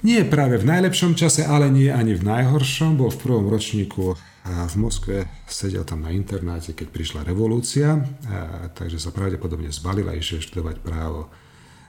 Nie 0.00 0.24
práve 0.24 0.56
v 0.56 0.64
najlepšom 0.64 1.12
čase, 1.12 1.44
ale 1.44 1.68
nie 1.68 1.92
ani 1.92 2.16
v 2.16 2.24
najhoršom. 2.24 2.96
Bol 2.96 3.12
v 3.12 3.20
prvom 3.20 3.52
ročníku 3.52 4.16
a 4.33 4.33
v 4.45 4.75
Moskve 4.77 5.25
sedel 5.49 5.81
tam 5.81 6.05
na 6.05 6.13
internáte, 6.13 6.77
keď 6.77 6.87
prišla 6.93 7.21
revolúcia, 7.25 7.97
takže 8.77 9.01
sa 9.01 9.09
pravdepodobne 9.09 9.73
zbalil 9.73 10.05
a 10.05 10.13
išiel 10.13 10.45
študovať 10.45 10.85
právo 10.85 11.33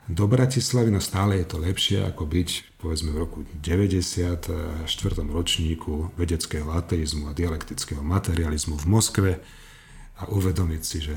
do 0.07 0.25
Bratislavy, 0.31 0.95
no 0.95 1.03
stále 1.03 1.43
je 1.43 1.47
to 1.51 1.59
lepšie 1.59 1.99
ako 2.07 2.31
byť 2.31 2.79
povedzme 2.79 3.11
v 3.11 3.19
roku 3.19 3.39
90, 3.59 4.87
4. 4.87 4.87
ročníku 5.27 6.15
vedeckého 6.15 6.71
ateizmu 6.71 7.29
a 7.29 7.37
dialektického 7.37 8.01
materializmu 8.07 8.79
v 8.79 8.87
Moskve 8.87 9.33
a 10.17 10.31
uvedomiť 10.31 10.83
si, 10.87 10.99
že 11.03 11.17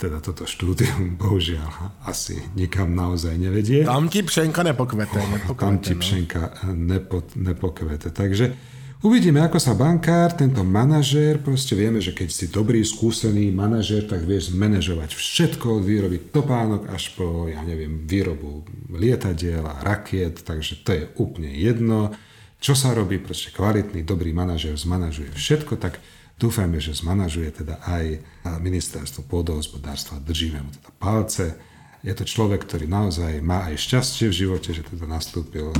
teda 0.00 0.18
toto 0.18 0.48
štúdium 0.48 1.14
bohužiaľ 1.22 2.02
asi 2.08 2.40
nikam 2.58 2.96
naozaj 2.96 3.36
nevedie. 3.38 3.84
Tam 3.86 4.08
ti 4.08 4.24
pšenka 4.24 4.64
nepokvete. 4.66 5.20
nepokvete 5.20 5.60
Tam 5.60 5.78
ti 5.78 5.94
no. 5.94 6.00
pšenka 6.00 6.42
nepo, 6.72 7.22
nepokvete. 7.36 8.08
Takže 8.10 8.71
Uvidíme, 9.02 9.42
ako 9.42 9.58
sa 9.58 9.74
bankár, 9.74 10.30
tento 10.30 10.62
manažér, 10.62 11.42
proste 11.42 11.74
vieme, 11.74 11.98
že 11.98 12.14
keď 12.14 12.28
si 12.30 12.46
dobrý, 12.46 12.86
skúsený 12.86 13.50
manažér, 13.50 14.06
tak 14.06 14.22
vieš 14.22 14.54
manažovať 14.54 15.18
všetko 15.18 15.82
od 15.82 15.82
výroby 15.82 16.30
topánok 16.30 16.86
až 16.86 17.10
po, 17.18 17.50
ja 17.50 17.58
neviem, 17.66 18.06
výrobu 18.06 18.62
lietadiel 18.94 19.66
a 19.66 19.82
rakiet, 19.82 20.46
takže 20.46 20.86
to 20.86 20.90
je 20.94 21.04
úplne 21.18 21.50
jedno. 21.50 22.14
Čo 22.62 22.78
sa 22.78 22.94
robí, 22.94 23.18
proste 23.18 23.50
kvalitný, 23.50 24.06
dobrý 24.06 24.30
manažér 24.30 24.78
zmanažuje 24.78 25.34
všetko, 25.34 25.82
tak 25.82 25.98
dúfajme, 26.38 26.78
že 26.78 26.94
zmanažuje 26.94 27.58
teda 27.58 27.82
aj 27.82 28.22
ministerstvo 28.62 29.26
pôdohospodárstva, 29.26 30.22
držíme 30.22 30.62
mu 30.62 30.70
teda 30.78 30.90
palce 31.02 31.58
je 32.02 32.14
to 32.18 32.24
človek, 32.26 32.66
ktorý 32.66 32.90
naozaj 32.90 33.38
má 33.38 33.70
aj 33.70 33.78
šťastie 33.78 34.26
v 34.26 34.34
živote, 34.34 34.74
že 34.74 34.82
teda 34.82 35.06
nastúpil 35.06 35.70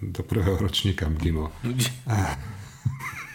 do 0.00 0.20
prvého 0.24 0.56
ročníka 0.56 1.04
MGIMO. 1.04 1.52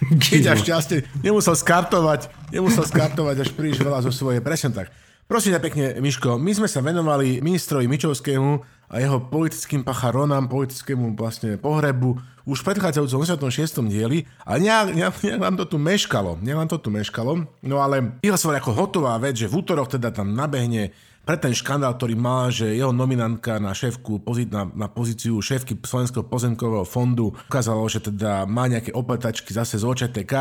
Keď 0.00 0.42
až 0.50 0.58
šťastie, 0.66 0.98
nemusel 1.22 1.54
skartovať, 1.54 2.50
nemusel 2.50 2.82
skartovať 2.82 3.46
až 3.46 3.50
príliš 3.54 3.78
veľa 3.78 4.02
zo 4.02 4.10
svojej, 4.10 4.42
presne 4.42 4.74
tak. 4.74 4.90
Prosím 5.30 5.54
ťa 5.54 5.62
pekne, 5.62 5.84
Miško, 6.02 6.42
my 6.42 6.50
sme 6.50 6.66
sa 6.66 6.82
venovali 6.82 7.38
ministrovi 7.38 7.86
Mičovskému 7.86 8.50
a 8.90 8.94
jeho 8.98 9.22
politickým 9.30 9.86
pacharonám, 9.86 10.50
politickému 10.50 11.14
vlastne 11.14 11.54
pohrebu 11.54 12.18
už 12.42 12.66
v 12.66 12.74
predchádzajúcom 12.74 13.38
86. 13.38 13.86
dieli 13.86 14.26
a 14.42 14.58
nejak, 14.58 14.90
nejak, 14.90 15.14
nejak 15.22 15.38
nám 15.38 15.54
to 15.54 15.70
tu 15.70 15.78
meškalo, 15.78 16.42
nejak 16.42 16.58
nám 16.66 16.70
to 16.74 16.82
tu 16.82 16.90
meškalo, 16.90 17.46
no 17.46 17.76
ale 17.78 18.18
vyhlasoval 18.26 18.58
ako 18.58 18.74
hotová 18.74 19.14
vec, 19.22 19.38
že 19.38 19.46
v 19.46 19.62
útorok 19.62 19.94
teda 19.94 20.10
tam 20.10 20.34
nabehne 20.34 20.90
pre 21.20 21.36
ten 21.36 21.52
škandál, 21.52 21.94
ktorý 21.94 22.16
má, 22.16 22.48
že 22.48 22.74
jeho 22.74 22.90
nominantka 22.90 23.60
na 23.60 23.76
šéfku, 23.76 24.24
na, 24.50 24.66
na 24.72 24.88
pozíciu 24.88 25.38
šéfky 25.38 25.76
Slovenského 25.78 26.24
pozemkového 26.26 26.88
fondu 26.88 27.36
ukázalo, 27.46 27.84
že 27.86 28.00
teda 28.00 28.48
má 28.48 28.66
nejaké 28.66 28.90
opletačky 28.90 29.52
zase 29.52 29.78
z 29.78 29.84
OČTK. 29.84 30.34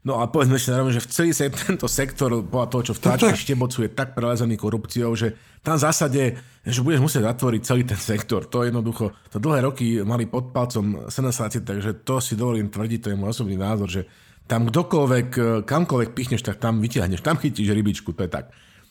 No 0.00 0.16
a 0.16 0.32
povedzme 0.32 0.56
si 0.56 0.72
narovne, 0.72 0.96
že 0.96 1.04
v 1.04 1.12
celý 1.12 1.30
se, 1.36 1.52
tento 1.68 1.84
sektor, 1.84 2.32
podľa 2.40 2.68
toho, 2.72 2.82
čo 2.90 2.94
v 2.96 3.02
tlačke 3.04 3.36
štebocuje, 3.36 3.92
tak 3.92 4.16
prelezený 4.16 4.56
korupciou, 4.56 5.12
že 5.12 5.36
tam 5.60 5.76
v 5.76 5.84
zásade, 5.84 6.22
že 6.64 6.80
budeš 6.80 7.04
musieť 7.04 7.28
zatvoriť 7.36 7.60
celý 7.60 7.82
ten 7.84 8.00
sektor. 8.00 8.48
To 8.48 8.64
jednoducho, 8.64 9.12
to 9.28 9.36
dlhé 9.36 9.60
roky 9.68 10.00
mali 10.00 10.24
pod 10.24 10.56
palcom 10.56 11.12
senasáci, 11.12 11.60
takže 11.60 12.00
to 12.00 12.16
si 12.24 12.32
dovolím 12.32 12.72
tvrdiť, 12.72 12.98
to 13.04 13.10
je 13.12 13.20
môj 13.20 13.36
osobný 13.36 13.60
názor, 13.60 13.92
že 13.92 14.08
tam 14.48 14.66
kdokoľvek, 14.66 15.62
kamkoľvek 15.68 16.10
pichneš, 16.16 16.42
tak 16.42 16.58
tam 16.58 16.80
vytiahneš, 16.80 17.22
tam 17.22 17.38
chytíš 17.38 17.70
rybičku, 17.70 18.16
to 18.16 18.24
je 18.24 18.30
tak. 18.32 18.50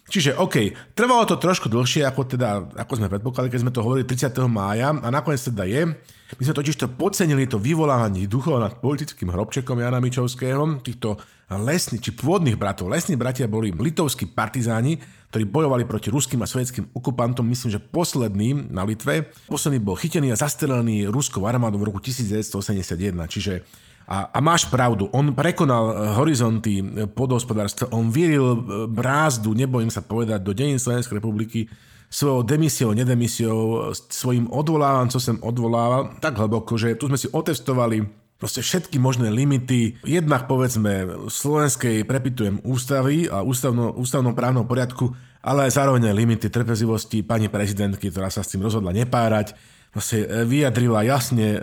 Čiže 0.10 0.42
OK, 0.42 0.74
trvalo 0.98 1.24
to 1.30 1.38
trošku 1.38 1.70
dlhšie, 1.70 2.02
ako, 2.02 2.22
teda, 2.26 2.66
ako 2.74 2.94
sme 2.98 3.14
predpokladali, 3.14 3.54
keď 3.54 3.62
sme 3.62 3.74
to 3.74 3.86
hovorili 3.86 4.10
30. 4.10 4.34
mája 4.50 4.90
a 4.90 5.08
nakoniec 5.14 5.40
teda 5.40 5.70
je. 5.70 5.94
My 6.38 6.44
sme 6.46 6.58
totiž 6.58 6.76
to 6.78 6.88
podcenili 6.90 7.46
to 7.50 7.62
vyvolávanie 7.62 8.30
duchov 8.30 8.62
nad 8.62 8.78
politickým 8.82 9.34
hrobčekom 9.34 9.82
Jana 9.82 10.02
Mičovského, 10.02 10.82
týchto 10.82 11.18
lesných 11.50 12.06
či 12.06 12.12
pôvodných 12.14 12.54
bratov. 12.54 12.94
Lesní 12.94 13.18
bratia 13.18 13.50
boli 13.50 13.74
litovskí 13.74 14.30
partizáni, 14.30 15.02
ktorí 15.34 15.50
bojovali 15.50 15.90
proti 15.90 16.14
ruským 16.14 16.42
a 16.46 16.50
sovietským 16.50 16.94
okupantom, 16.94 17.46
myslím, 17.50 17.74
že 17.74 17.82
posledný 17.82 18.70
na 18.70 18.86
Litve. 18.86 19.34
Posledný 19.50 19.82
bol 19.82 19.98
chytený 19.98 20.34
a 20.34 20.38
zastrelený 20.38 21.10
ruskou 21.10 21.46
armádou 21.50 21.82
v 21.82 21.90
roku 21.90 22.02
1981, 22.02 23.14
čiže 23.26 23.66
a, 24.10 24.34
a 24.34 24.40
máš 24.42 24.66
pravdu, 24.66 25.06
on 25.14 25.38
prekonal 25.38 26.18
horizonty 26.18 26.82
podhospodárstva, 27.14 27.94
on 27.94 28.10
vyril 28.10 28.58
brázdu, 28.90 29.54
nebojím 29.54 29.94
sa 29.94 30.02
povedať, 30.02 30.42
do 30.42 30.50
dejín 30.50 30.82
Slovenskej 30.82 31.22
republiky 31.22 31.70
svojou 32.10 32.42
demisiou, 32.42 32.90
nedemisiou, 32.98 33.94
svojim 33.94 34.50
odvolávam, 34.50 35.14
co 35.14 35.22
sem 35.22 35.38
odvolával, 35.46 36.18
tak 36.18 36.42
hlboko, 36.42 36.74
že 36.74 36.98
tu 36.98 37.06
sme 37.06 37.22
si 37.22 37.30
otestovali 37.30 38.02
proste 38.42 38.66
všetky 38.66 38.98
možné 38.98 39.30
limity. 39.30 40.02
Jednak 40.02 40.50
povedzme 40.50 41.30
slovenskej 41.30 42.02
prepitujem 42.10 42.58
ústavy 42.66 43.30
a 43.30 43.46
ústavno, 43.46 43.94
ústavnom 43.94 44.34
právnom 44.34 44.66
poriadku, 44.66 45.14
ale 45.46 45.70
aj 45.70 45.78
zároveň 45.78 46.10
limity 46.18 46.50
trpezlivosti 46.50 47.22
pani 47.22 47.46
prezidentky, 47.46 48.10
ktorá 48.10 48.34
sa 48.34 48.42
s 48.42 48.50
tým 48.50 48.66
rozhodla 48.66 48.90
nepárať. 48.90 49.54
Proste 49.94 50.26
e, 50.26 50.50
vyjadrila 50.50 51.06
jasne, 51.06 51.48
e, 51.56 51.60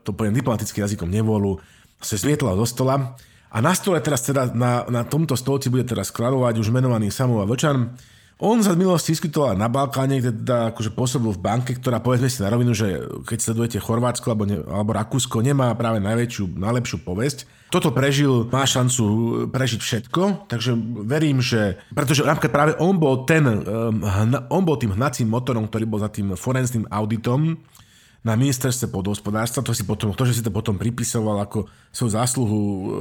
to 0.00 0.16
poviem 0.16 0.32
diplomatickým 0.32 0.86
jazykom, 0.86 1.08
nevolu, 1.10 1.60
sa 2.00 2.16
zvietla 2.16 2.56
zo 2.56 2.66
stola. 2.66 3.14
A 3.50 3.58
na 3.58 3.74
stole 3.76 4.00
teraz 4.00 4.24
teda, 4.24 4.50
na, 4.54 4.86
na 4.88 5.02
tomto 5.04 5.34
stolci 5.34 5.68
bude 5.68 5.84
teraz 5.84 6.08
kladovať 6.14 6.58
už 6.58 6.70
menovaný 6.70 7.10
Samuel 7.10 7.46
Vlčan, 7.46 7.94
on 8.40 8.64
sa 8.64 8.72
v 8.72 8.80
minulosti 8.80 9.12
vyskytoval 9.12 9.52
na 9.52 9.68
Balkáne, 9.68 10.16
kde 10.16 10.32
teda 10.32 10.72
akože 10.72 10.96
pôsobil 10.96 11.28
v 11.28 11.44
banke, 11.44 11.76
ktorá 11.76 12.00
povedzme 12.00 12.32
si 12.32 12.40
na 12.40 12.48
rovinu, 12.48 12.72
že 12.72 13.04
keď 13.28 13.36
sledujete 13.36 13.78
Chorvátsko 13.84 14.32
alebo, 14.32 14.48
ne, 14.48 14.64
alebo 14.64 14.96
Rakúsko, 14.96 15.44
nemá 15.44 15.68
práve 15.76 16.00
najväčšiu, 16.00 16.56
najlepšiu 16.56 17.04
povesť. 17.04 17.44
Toto 17.68 17.92
prežil, 17.92 18.48
má 18.48 18.64
šancu 18.64 19.04
prežiť 19.52 19.80
všetko, 19.84 20.48
takže 20.48 20.72
verím, 21.04 21.44
že... 21.44 21.84
Pretože 21.92 22.24
napríklad 22.24 22.50
práve 22.50 22.72
on 22.80 22.96
bol 22.96 23.28
ten, 23.28 23.44
um, 23.44 24.00
on 24.48 24.62
bol 24.64 24.80
tým 24.80 24.96
hnacím 24.96 25.28
motorom, 25.28 25.68
ktorý 25.68 25.84
bol 25.84 26.00
za 26.00 26.08
tým 26.08 26.32
forensným 26.32 26.88
auditom, 26.88 27.60
na 28.20 28.36
ministerstve 28.36 28.92
podhospodárstva, 28.92 29.64
to, 29.64 29.72
si 29.72 29.88
potom, 29.88 30.12
to, 30.12 30.28
že 30.28 30.40
si 30.40 30.42
to 30.44 30.52
potom 30.52 30.76
pripisoval 30.76 31.40
ako 31.40 31.64
svoju 31.88 32.10
zásluhu 32.12 32.58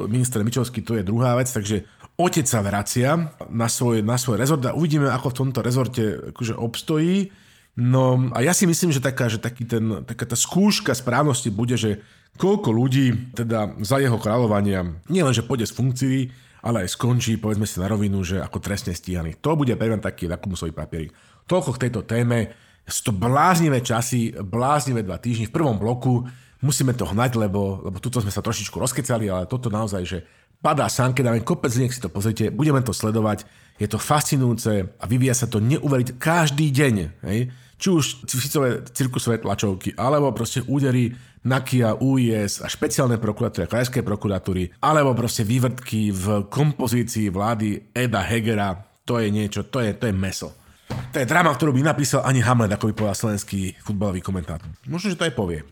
minister 0.07 0.39
Mičovský, 0.39 0.79
to 0.79 0.95
je 0.95 1.03
druhá 1.03 1.35
vec, 1.35 1.51
takže 1.51 1.83
otec 2.15 2.47
sa 2.47 2.63
vracia 2.63 3.35
na 3.51 3.67
svoj, 3.67 3.99
na 3.99 4.15
svoj 4.15 4.39
rezort 4.39 4.63
a 4.63 4.75
uvidíme, 4.75 5.11
ako 5.11 5.27
v 5.31 5.37
tomto 5.43 5.59
rezorte 5.59 6.03
akože 6.31 6.55
obstojí. 6.55 7.35
No 7.79 8.31
a 8.31 8.43
ja 8.43 8.55
si 8.55 8.63
myslím, 8.63 8.95
že 8.95 9.03
taká, 9.03 9.27
že 9.27 9.39
taký 9.39 9.67
ten, 9.67 10.03
taká 10.07 10.23
tá 10.23 10.39
skúška 10.39 10.95
správnosti 10.95 11.51
bude, 11.51 11.75
že 11.75 11.99
koľko 12.39 12.71
ľudí 12.71 13.35
teda 13.35 13.79
za 13.83 13.99
jeho 13.99 14.15
kráľovania 14.19 14.87
nielenže 15.11 15.43
pôjde 15.43 15.67
z 15.67 15.75
funkcií, 15.75 16.19
ale 16.59 16.83
aj 16.83 16.95
skončí, 16.95 17.39
povedzme 17.39 17.63
si 17.63 17.79
na 17.79 17.87
rovinu, 17.87 18.19
že 18.23 18.43
ako 18.43 18.59
trestne 18.59 18.91
stíhaný. 18.91 19.39
To 19.39 19.55
bude 19.55 19.71
pre 19.79 19.91
taký 19.99 20.27
lakmusový 20.27 20.75
papierik. 20.75 21.15
Toľko 21.47 21.75
k 21.75 21.81
tejto 21.87 22.01
téme. 22.03 22.51
Sú 22.89 23.09
to 23.09 23.13
bláznivé 23.15 23.79
časy, 23.85 24.33
bláznivé 24.33 25.05
dva 25.05 25.21
týždne. 25.21 25.47
V 25.47 25.55
prvom 25.55 25.77
bloku 25.77 26.25
musíme 26.59 26.91
to 26.97 27.07
hnať, 27.07 27.39
lebo, 27.39 27.85
lebo 27.85 27.97
tuto 28.03 28.19
sme 28.19 28.33
sa 28.33 28.43
trošičku 28.43 28.75
rozkecali, 28.75 29.31
ale 29.31 29.47
toto 29.47 29.71
naozaj, 29.71 30.03
že 30.03 30.17
padá 30.59 30.91
sánke, 30.91 31.23
dáme 31.23 31.39
kopec 31.43 31.71
nech 31.79 31.95
si 31.95 32.03
to 32.03 32.11
pozrite, 32.11 32.51
budeme 32.51 32.83
to 32.83 32.91
sledovať, 32.91 33.47
je 33.79 33.87
to 33.87 33.95
fascinujúce 33.95 34.91
a 34.99 35.03
vyvíja 35.07 35.35
sa 35.35 35.47
to 35.47 35.63
neuveriť 35.63 36.19
každý 36.19 36.67
deň. 36.67 36.95
Hej? 37.23 37.39
Či 37.79 37.87
už 37.87 38.05
Ficové 38.27 38.83
cirkusové 38.91 39.39
tlačovky, 39.39 39.95
alebo 39.95 40.35
proste 40.35 40.59
údery 40.67 41.15
Nakia, 41.47 41.95
UIS 41.95 42.59
a 42.59 42.67
špeciálne 42.67 43.15
prokuratúry 43.15 43.71
krajské 43.71 44.03
prokuratúry, 44.03 44.75
alebo 44.83 45.15
proste 45.15 45.47
vývrtky 45.47 46.11
v 46.11 46.51
kompozícii 46.51 47.31
vlády 47.31 47.95
Eda 47.95 48.19
Hegera. 48.19 48.75
To 49.07 49.23
je 49.23 49.31
niečo, 49.31 49.63
to 49.71 49.79
je, 49.79 49.95
to 49.95 50.11
je 50.11 50.13
meso. 50.13 50.58
To 50.89 51.17
je 51.17 51.25
drama, 51.25 51.49
ktorú 51.53 51.73
by 51.73 51.81
napísal 51.81 52.21
ani 52.21 52.45
Hamlet, 52.45 52.69
ako 52.73 52.89
by 52.89 52.93
povedal 52.93 53.17
slovenský 53.17 53.73
futbalový 53.81 54.21
komentátor. 54.21 54.69
Možno, 54.85 55.09
že 55.09 55.17
to 55.17 55.25
aj 55.25 55.33
povie. 55.33 55.65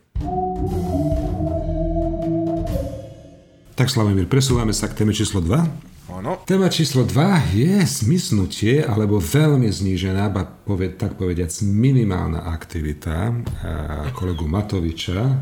Tak 3.78 3.86
Slavomír, 3.86 4.26
presúvame 4.26 4.74
sa 4.74 4.90
k 4.90 4.98
téme 4.98 5.14
číslo 5.14 5.38
2. 5.38 6.18
Áno. 6.18 6.42
Téma 6.42 6.66
číslo 6.66 7.06
2 7.06 7.54
je 7.54 7.86
smysnutie, 7.86 8.82
alebo 8.82 9.22
veľmi 9.22 9.70
znížená, 9.70 10.34
poved, 10.66 10.98
tak 10.98 11.14
povediac 11.14 11.54
minimálna 11.62 12.42
aktivita 12.50 13.30
kolegu 14.18 14.50
Matoviča. 14.50 15.38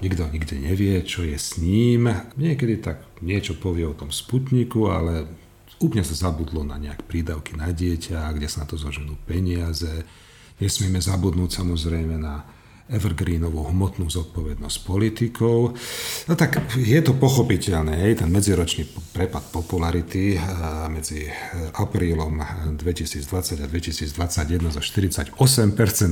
Nikto 0.00 0.32
nikde 0.32 0.56
nevie, 0.56 1.04
čo 1.04 1.28
je 1.28 1.36
s 1.36 1.60
ním. 1.60 2.08
Niekedy 2.40 2.80
tak 2.80 3.04
niečo 3.20 3.60
povie 3.60 3.84
o 3.84 3.92
tom 3.92 4.08
sputniku, 4.08 4.88
ale 4.88 5.28
úplne 5.82 6.04
sa 6.04 6.28
zabudlo 6.28 6.64
na 6.64 6.80
nejak 6.80 7.04
prídavky 7.04 7.56
na 7.56 7.72
dieťa, 7.72 8.32
kde 8.32 8.48
sa 8.48 8.64
na 8.64 8.70
to 8.70 8.80
zoženú 8.80 9.16
peniaze. 9.28 10.04
Nesmieme 10.56 11.00
zabudnúť 11.02 11.60
samozrejme 11.60 12.16
na 12.16 12.48
evergreenovú 12.86 13.66
hmotnú 13.74 14.06
zodpovednosť 14.06 14.76
politikov. 14.86 15.74
No 16.30 16.32
tak 16.38 16.62
je 16.78 17.00
to 17.02 17.18
pochopiteľné, 17.18 17.98
hej, 17.98 18.22
ten 18.22 18.30
medziročný 18.30 18.86
prepad 19.10 19.42
popularity 19.50 20.38
medzi 20.86 21.26
aprílom 21.74 22.38
2020 22.78 23.26
a 23.58 23.66
2021 23.66 24.70
zo 24.70 24.78
48% 24.78 25.34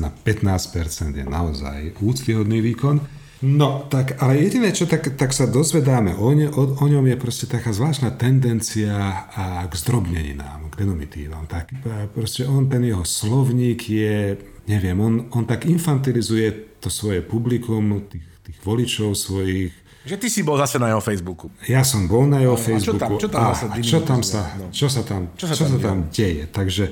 na 0.03 0.11
15% 0.11 1.15
je 1.15 1.25
naozaj 1.25 1.95
úctyhodný 2.03 2.59
výkon. 2.59 3.24
No, 3.45 3.85
tak, 3.93 4.17
ale 4.25 4.41
jediné, 4.41 4.73
čo 4.73 4.89
tak, 4.89 5.21
tak 5.21 5.37
sa 5.37 5.45
dozvedáme 5.45 6.17
o, 6.17 6.33
ne, 6.33 6.49
o, 6.49 6.81
o 6.81 6.87
ňom 6.89 7.05
je 7.13 7.17
proste 7.21 7.45
taká 7.45 7.77
zvláštna 7.77 8.17
tendencia 8.17 9.29
a 9.37 9.69
k 9.69 9.73
zdrobneninám, 9.77 10.73
k 10.73 10.81
denomitívam. 10.81 11.45
Tak 11.45 11.77
proste 12.17 12.49
on, 12.49 12.73
ten 12.73 12.89
jeho 12.89 13.05
slovník 13.05 13.85
je 13.85 14.41
neviem, 14.67 14.97
on, 15.01 15.29
on 15.31 15.45
tak 15.45 15.69
infantilizuje 15.69 16.81
to 16.81 16.89
svoje 16.89 17.21
publikum, 17.21 18.09
tých, 18.09 18.25
tých 18.45 18.59
voličov 18.65 19.13
svojich. 19.13 19.73
Že 20.05 20.17
ty 20.21 20.29
si 20.29 20.41
bol 20.45 20.61
zase 20.61 20.77
na 20.77 20.93
jeho 20.93 21.01
Facebooku. 21.01 21.49
Ja 21.65 21.81
som 21.81 22.05
bol 22.05 22.29
na 22.29 22.45
jeho 22.45 22.57
no, 22.57 22.61
Facebooku. 22.61 23.17
A 23.17 23.21
čo 23.21 23.29
tam, 23.29 23.29
čo 23.29 23.29
tam, 23.29 23.43
a, 23.45 23.53
a 23.53 23.77
čo 23.81 23.99
tam 24.05 24.21
sa, 24.21 24.43
no. 24.61 24.69
čo 24.69 24.89
sa 24.89 25.03
tam, 25.05 25.33
čo 25.37 25.45
sa 25.49 25.55
čo 25.57 25.65
tam, 25.65 25.73
sa 25.73 25.79
tam 25.81 25.99
deje? 26.13 26.45
Takže, 26.49 26.85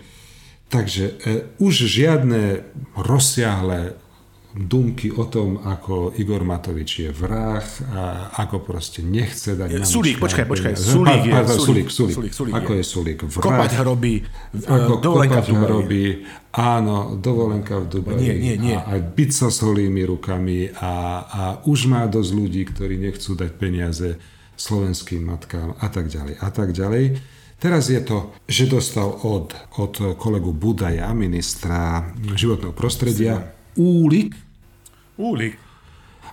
takže 0.72 1.04
e, 1.20 1.32
už 1.60 1.74
žiadne 1.88 2.64
rozsiahle 2.96 3.96
dumky 4.52 5.08
o 5.08 5.24
tom, 5.24 5.56
ako 5.64 6.12
Igor 6.20 6.44
Matovič 6.44 7.08
je 7.08 7.10
vrah 7.10 7.64
a 7.88 8.28
ako 8.44 8.60
proste 8.60 9.00
nechce 9.00 9.56
dať 9.56 9.80
na 9.80 9.88
Sulík, 9.88 10.20
počkaj, 10.20 10.44
počkaj. 10.44 10.72
Sulík 10.76 11.24
je. 11.24 11.32
Sulík, 11.32 11.88
Sulík, 11.88 11.88
Sulík, 11.88 12.32
Sulík 12.36 12.52
ako 12.52 12.72
je 12.76 12.84
Sulík? 12.84 13.18
Vrah. 13.24 13.44
Kopať 13.48 13.72
hrobí, 13.80 14.14
ako 14.68 14.92
dovolenka 15.00 15.40
kopať 15.40 15.56
hrobí, 15.56 16.04
áno, 16.52 17.16
dovolenka 17.16 17.80
v 17.80 17.86
Dubaji. 17.88 18.20
Nie, 18.20 18.34
nie, 18.36 18.54
nie. 18.60 18.76
A 18.76 18.92
aj 18.92 19.00
byť 19.16 19.30
sa 19.32 19.48
s 19.48 19.64
holými 19.64 20.04
rukami 20.04 20.68
a, 20.76 20.92
a 21.24 21.42
už 21.64 21.88
má 21.88 22.04
dosť 22.04 22.30
ľudí, 22.36 22.62
ktorí 22.68 23.00
nechcú 23.00 23.32
dať 23.32 23.50
peniaze 23.56 24.20
slovenským 24.60 25.24
matkám 25.24 25.80
a 25.80 25.86
tak 25.88 26.12
ďalej 26.12 26.34
a 26.36 26.48
tak 26.52 26.76
ďalej. 26.76 27.04
Teraz 27.56 27.88
je 27.88 28.02
to, 28.02 28.34
že 28.50 28.66
dostal 28.66 29.06
od, 29.22 29.54
od 29.78 30.18
kolegu 30.18 30.50
Budaja, 30.50 31.06
ministra 31.14 32.10
životného 32.34 32.74
prostredia, 32.74 33.54
úlik. 33.76 34.36
Úlik. 35.16 35.58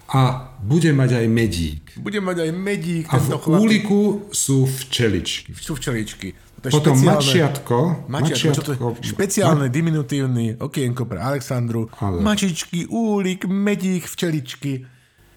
A 0.10 0.50
bude 0.66 0.90
mať 0.90 1.22
aj 1.22 1.26
medík. 1.30 1.84
Bude 2.02 2.18
mať 2.18 2.50
aj 2.50 2.52
medík. 2.58 3.06
A 3.14 3.22
v 3.22 3.38
chlapík. 3.38 3.62
úliku 3.62 4.02
sú 4.34 4.66
včeličky. 4.66 5.54
Sú 5.54 5.78
včeličky. 5.78 6.34
To 6.60 6.66
je 6.68 6.74
Potom 6.76 6.96
mačiatko. 6.98 8.10
Mačiatko, 8.10 8.12
mačiatko 8.12 8.64
to 8.66 8.72
je 8.76 9.16
špeciálne 9.16 9.68
ma... 9.70 9.72
diminutívne 9.72 10.60
okienko 10.60 11.08
pre 11.08 11.22
Alexandru. 11.22 11.88
Ale. 12.04 12.20
Mačičky, 12.20 12.90
úlik, 12.90 13.48
medík, 13.48 14.10
včeličky. 14.10 14.84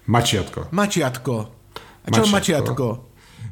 Mačiatko. 0.09 0.73
Mačiatko. 0.75 1.35
A 2.03 2.07
čo 2.11 2.27
mačiatko? 2.27 2.33
mačiatko? 2.33 2.87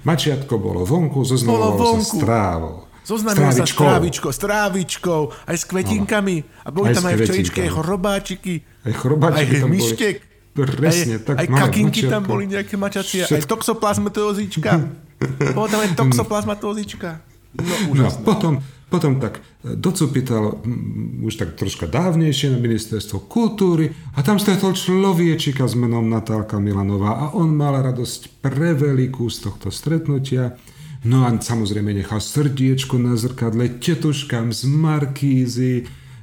Mačiatko 0.03 0.53
bolo 0.57 0.81
vonku, 0.83 1.21
zoznamovalo 1.23 2.01
sa 2.01 2.03
s 2.03 2.11
trávou. 2.17 2.90
Zoznámil 3.01 3.49
sa 3.49 3.65
s 3.65 3.73
trávičkou, 3.73 4.29
s 4.29 4.39
trávičkou, 4.39 5.21
aj 5.49 5.57
s 5.57 5.65
kvetinkami. 5.65 6.45
A 6.65 6.69
boli 6.69 6.93
aj 6.93 7.01
tam 7.01 7.05
aj 7.09 7.15
včeličky, 7.25 7.59
aj 7.65 7.71
chorobáčiky. 7.73 8.53
Aj 8.85 8.93
chorobáčiky 8.93 9.55
aj 9.57 9.63
hmyštek. 9.65 10.15
Presne, 10.51 11.15
aj, 11.17 11.23
tak 11.23 11.35
aj 11.39 11.47
kakinky 11.47 12.01
tam 12.11 12.27
boli 12.27 12.43
nejaké 12.43 12.75
mačacie, 12.75 13.23
Všetko. 13.23 13.39
aj 13.39 13.41
toxoplasmatózička. 13.47 14.71
Bolo 15.55 15.67
tam 15.71 15.79
aj 15.79 15.95
toxoplasmatózička. 15.95 17.09
No, 17.55 17.75
no, 17.95 18.07
potom, 18.23 18.59
potom 18.91 19.19
tak 19.19 19.39
docupital 19.63 20.59
už 21.23 21.33
tak 21.39 21.55
troška 21.55 21.87
dávnejšie 21.87 22.51
na 22.51 22.59
ministerstvo 22.59 23.27
kultúry 23.31 23.95
a 24.15 24.23
tam 24.23 24.39
stretol 24.39 24.75
človečika 24.75 25.67
s 25.67 25.75
menom 25.75 26.07
Natálka 26.07 26.59
Milanová 26.59 27.15
a 27.15 27.25
on 27.35 27.55
mal 27.55 27.79
radosť 27.79 28.43
pre 28.43 28.75
veľkú 28.75 29.27
z 29.31 29.37
tohto 29.47 29.67
stretnutia 29.71 30.59
No 31.01 31.25
a 31.25 31.33
samozrejme 31.33 31.97
nechal 31.97 32.21
srdiečko 32.21 33.01
na 33.01 33.17
zrkadle 33.17 33.81
tetuškám 33.81 34.53
z 34.53 34.61
Markízy, 34.69 35.75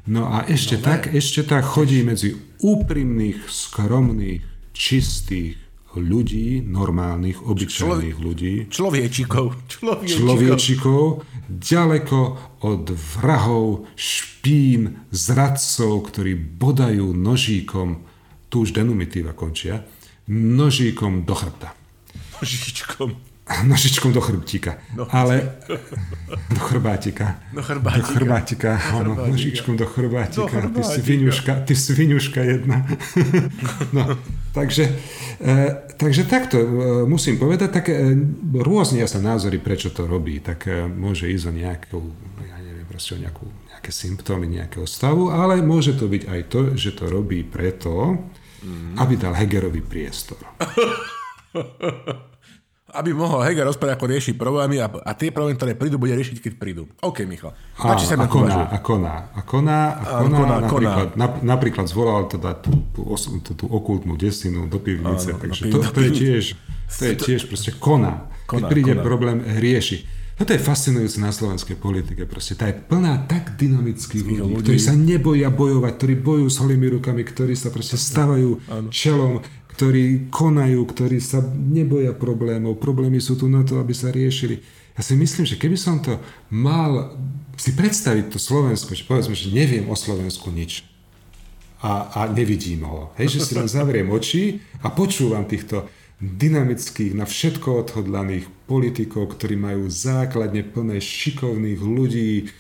No 0.09 0.25
a 0.33 0.49
ešte 0.49 0.81
no, 0.81 0.85
tak, 0.89 1.13
ešte 1.13 1.45
tak 1.45 1.69
chodí 1.69 2.01
medzi 2.01 2.33
úprimných, 2.65 3.45
skromných, 3.45 4.73
čistých 4.73 5.61
ľudí, 5.93 6.65
normálnych, 6.65 7.45
obyčajných 7.45 8.17
Člo- 8.17 8.25
ľudí. 8.25 8.55
Človečikov. 8.73 9.69
Človečikov. 9.69 10.17
Človečikov, 10.17 11.03
ďaleko 11.53 12.19
od 12.65 12.85
vrahov, 13.21 13.85
špín, 14.01 15.05
zradcov, 15.13 16.09
ktorí 16.09 16.33
bodajú 16.41 17.13
nožíkom, 17.13 18.01
tu 18.49 18.65
už 18.65 18.73
denumitíva 18.73 19.37
končia, 19.37 19.85
nožíkom 20.33 21.29
do 21.29 21.37
chrbta. 21.37 21.77
Nožíčkom. 22.41 23.28
Nožičkom 23.71 24.13
do 24.13 24.21
chrbtíka. 24.21 24.77
No. 24.93 25.09
Ale 25.11 25.57
do 26.29 26.61
chrbátika. 26.61 27.41
Do 27.53 27.63
chrbátika. 27.63 28.07
Do 28.07 28.13
chrbátika. 28.13 28.71
Ono, 29.01 29.13
nožičkom 29.15 29.77
do 29.77 29.87
chrbátika. 29.87 30.69
Do 30.69 30.81
Ty 30.81 30.83
svinuška, 30.85 31.53
ty 31.65 31.75
svinuška 31.77 32.41
jedna. 32.45 32.85
no, 33.97 34.17
takže, 34.53 34.93
e, 35.41 35.75
takže 35.97 36.29
takto 36.29 36.61
e, 36.61 36.69
musím 37.09 37.41
povedať, 37.41 37.69
tak 37.73 37.89
e, 37.89 38.13
rôzne 38.61 39.01
sa 39.09 39.21
názory, 39.21 39.57
prečo 39.59 39.89
to 39.91 40.05
robí. 40.05 40.45
Tak 40.45 40.69
môže 40.93 41.33
ísť 41.33 41.45
o 41.49 41.53
nejakú, 41.53 42.01
ja 42.45 42.57
neviem, 42.61 42.85
proste 42.85 43.17
o 43.17 43.19
nejakú, 43.19 43.49
nejaké 43.73 43.91
symptómy 43.91 44.61
nejakého 44.61 44.85
stavu, 44.85 45.33
ale 45.33 45.65
môže 45.65 45.97
to 45.97 46.05
byť 46.05 46.23
aj 46.29 46.41
to, 46.53 46.61
že 46.77 46.93
to 46.93 47.09
robí 47.09 47.49
preto, 47.49 48.21
mm. 48.61 49.01
aby 49.01 49.15
dal 49.17 49.33
Hegerovi 49.33 49.81
priestor. 49.81 50.45
aby 52.89 53.13
mohol 53.13 53.45
Heger 53.45 53.69
rozprávať, 53.69 54.01
ako 54.01 54.07
rieši 54.09 54.33
problémy 54.33 54.81
a, 54.81 54.89
a 54.89 55.13
tie 55.13 55.29
problémy, 55.29 55.61
ktoré 55.61 55.77
prídu, 55.77 56.01
bude 56.01 56.17
riešiť, 56.17 56.41
keď 56.41 56.53
prídu. 56.57 56.89
OK, 57.05 57.29
Michal. 57.29 57.53
Páči 57.77 58.09
sa 58.09 58.17
a, 58.17 58.25
koná, 58.25 58.73
a 58.73 58.79
koná, 58.81 59.15
a 59.37 59.41
koná, 59.45 59.81
a 60.01 60.25
koná, 60.25 60.37
koná, 60.41 60.57
napríklad, 60.65 61.09
koná. 61.13 61.27
napríklad 61.45 61.87
zvolal 61.87 62.33
teda 62.33 62.57
tú, 62.57 62.73
tú, 62.97 63.05
tú, 63.45 63.53
tú 63.53 63.65
okultnú 63.69 64.17
desinu 64.17 64.65
do 64.65 64.81
pivnice, 64.81 65.37
Áno, 65.37 65.41
takže 65.45 65.69
to, 65.69 65.79
to, 65.85 66.01
je 66.01 66.11
tiež, 66.17 66.45
to 66.89 67.03
je 67.13 67.15
tiež 67.15 67.41
proste 67.53 67.77
koná. 67.77 68.25
Keď 68.49 68.65
koná, 68.65 68.69
príde 68.73 68.93
koná. 68.97 69.05
problém, 69.05 69.37
rieši. 69.61 70.09
Toto 70.39 70.55
je 70.55 70.63
fascinujúce 70.63 71.19
na 71.19 71.35
slovenskej 71.35 71.75
politike. 71.75 72.23
Proste 72.23 72.55
tá 72.55 72.71
je 72.71 72.79
plná 72.79 73.27
tak 73.27 73.59
dynamických 73.59 74.23
ľudí, 74.23 74.39
ľudí, 74.39 74.63
ktorí 74.63 74.79
sa 74.79 74.95
neboja 74.95 75.51
bojovať, 75.51 75.93
ktorí 75.99 76.15
bojujú 76.23 76.47
s 76.47 76.57
holými 76.63 76.87
rukami, 76.95 77.27
ktorí 77.27 77.59
sa 77.59 77.75
proste 77.75 77.99
stavajú 77.99 78.63
čelom 78.95 79.43
ktorí 79.79 80.35
konajú, 80.35 80.83
ktorí 80.91 81.23
sa 81.23 81.39
neboja 81.55 82.11
problémov. 82.11 82.83
Problémy 82.83 83.23
sú 83.23 83.39
tu 83.39 83.47
na 83.47 83.63
to, 83.63 83.79
aby 83.79 83.95
sa 83.95 84.11
riešili. 84.11 84.59
Ja 84.99 85.07
si 85.07 85.15
myslím, 85.15 85.47
že 85.47 85.55
keby 85.55 85.79
som 85.79 86.03
to 86.03 86.19
mal 86.51 87.15
si 87.55 87.71
predstaviť 87.79 88.35
to 88.35 88.43
Slovensko, 88.43 88.99
že 88.99 89.07
povedzme, 89.07 89.39
že 89.39 89.55
neviem 89.55 89.87
o 89.87 89.95
Slovensku 89.95 90.51
nič 90.51 90.83
a, 91.79 92.11
a 92.11 92.21
nevidím 92.27 92.83
ho. 92.83 93.15
Hej, 93.15 93.39
že 93.39 93.47
si 93.47 93.53
len 93.55 93.71
zavriem 93.71 94.11
oči 94.11 94.59
a 94.83 94.91
počúvam 94.91 95.47
týchto 95.47 95.87
dynamických, 96.19 97.15
na 97.15 97.23
všetko 97.23 97.87
odhodlaných 97.87 98.51
politikov, 98.67 99.39
ktorí 99.39 99.55
majú 99.55 99.87
základne 99.87 100.67
plné 100.67 100.99
šikovných 100.99 101.79
ľudí, 101.79 102.51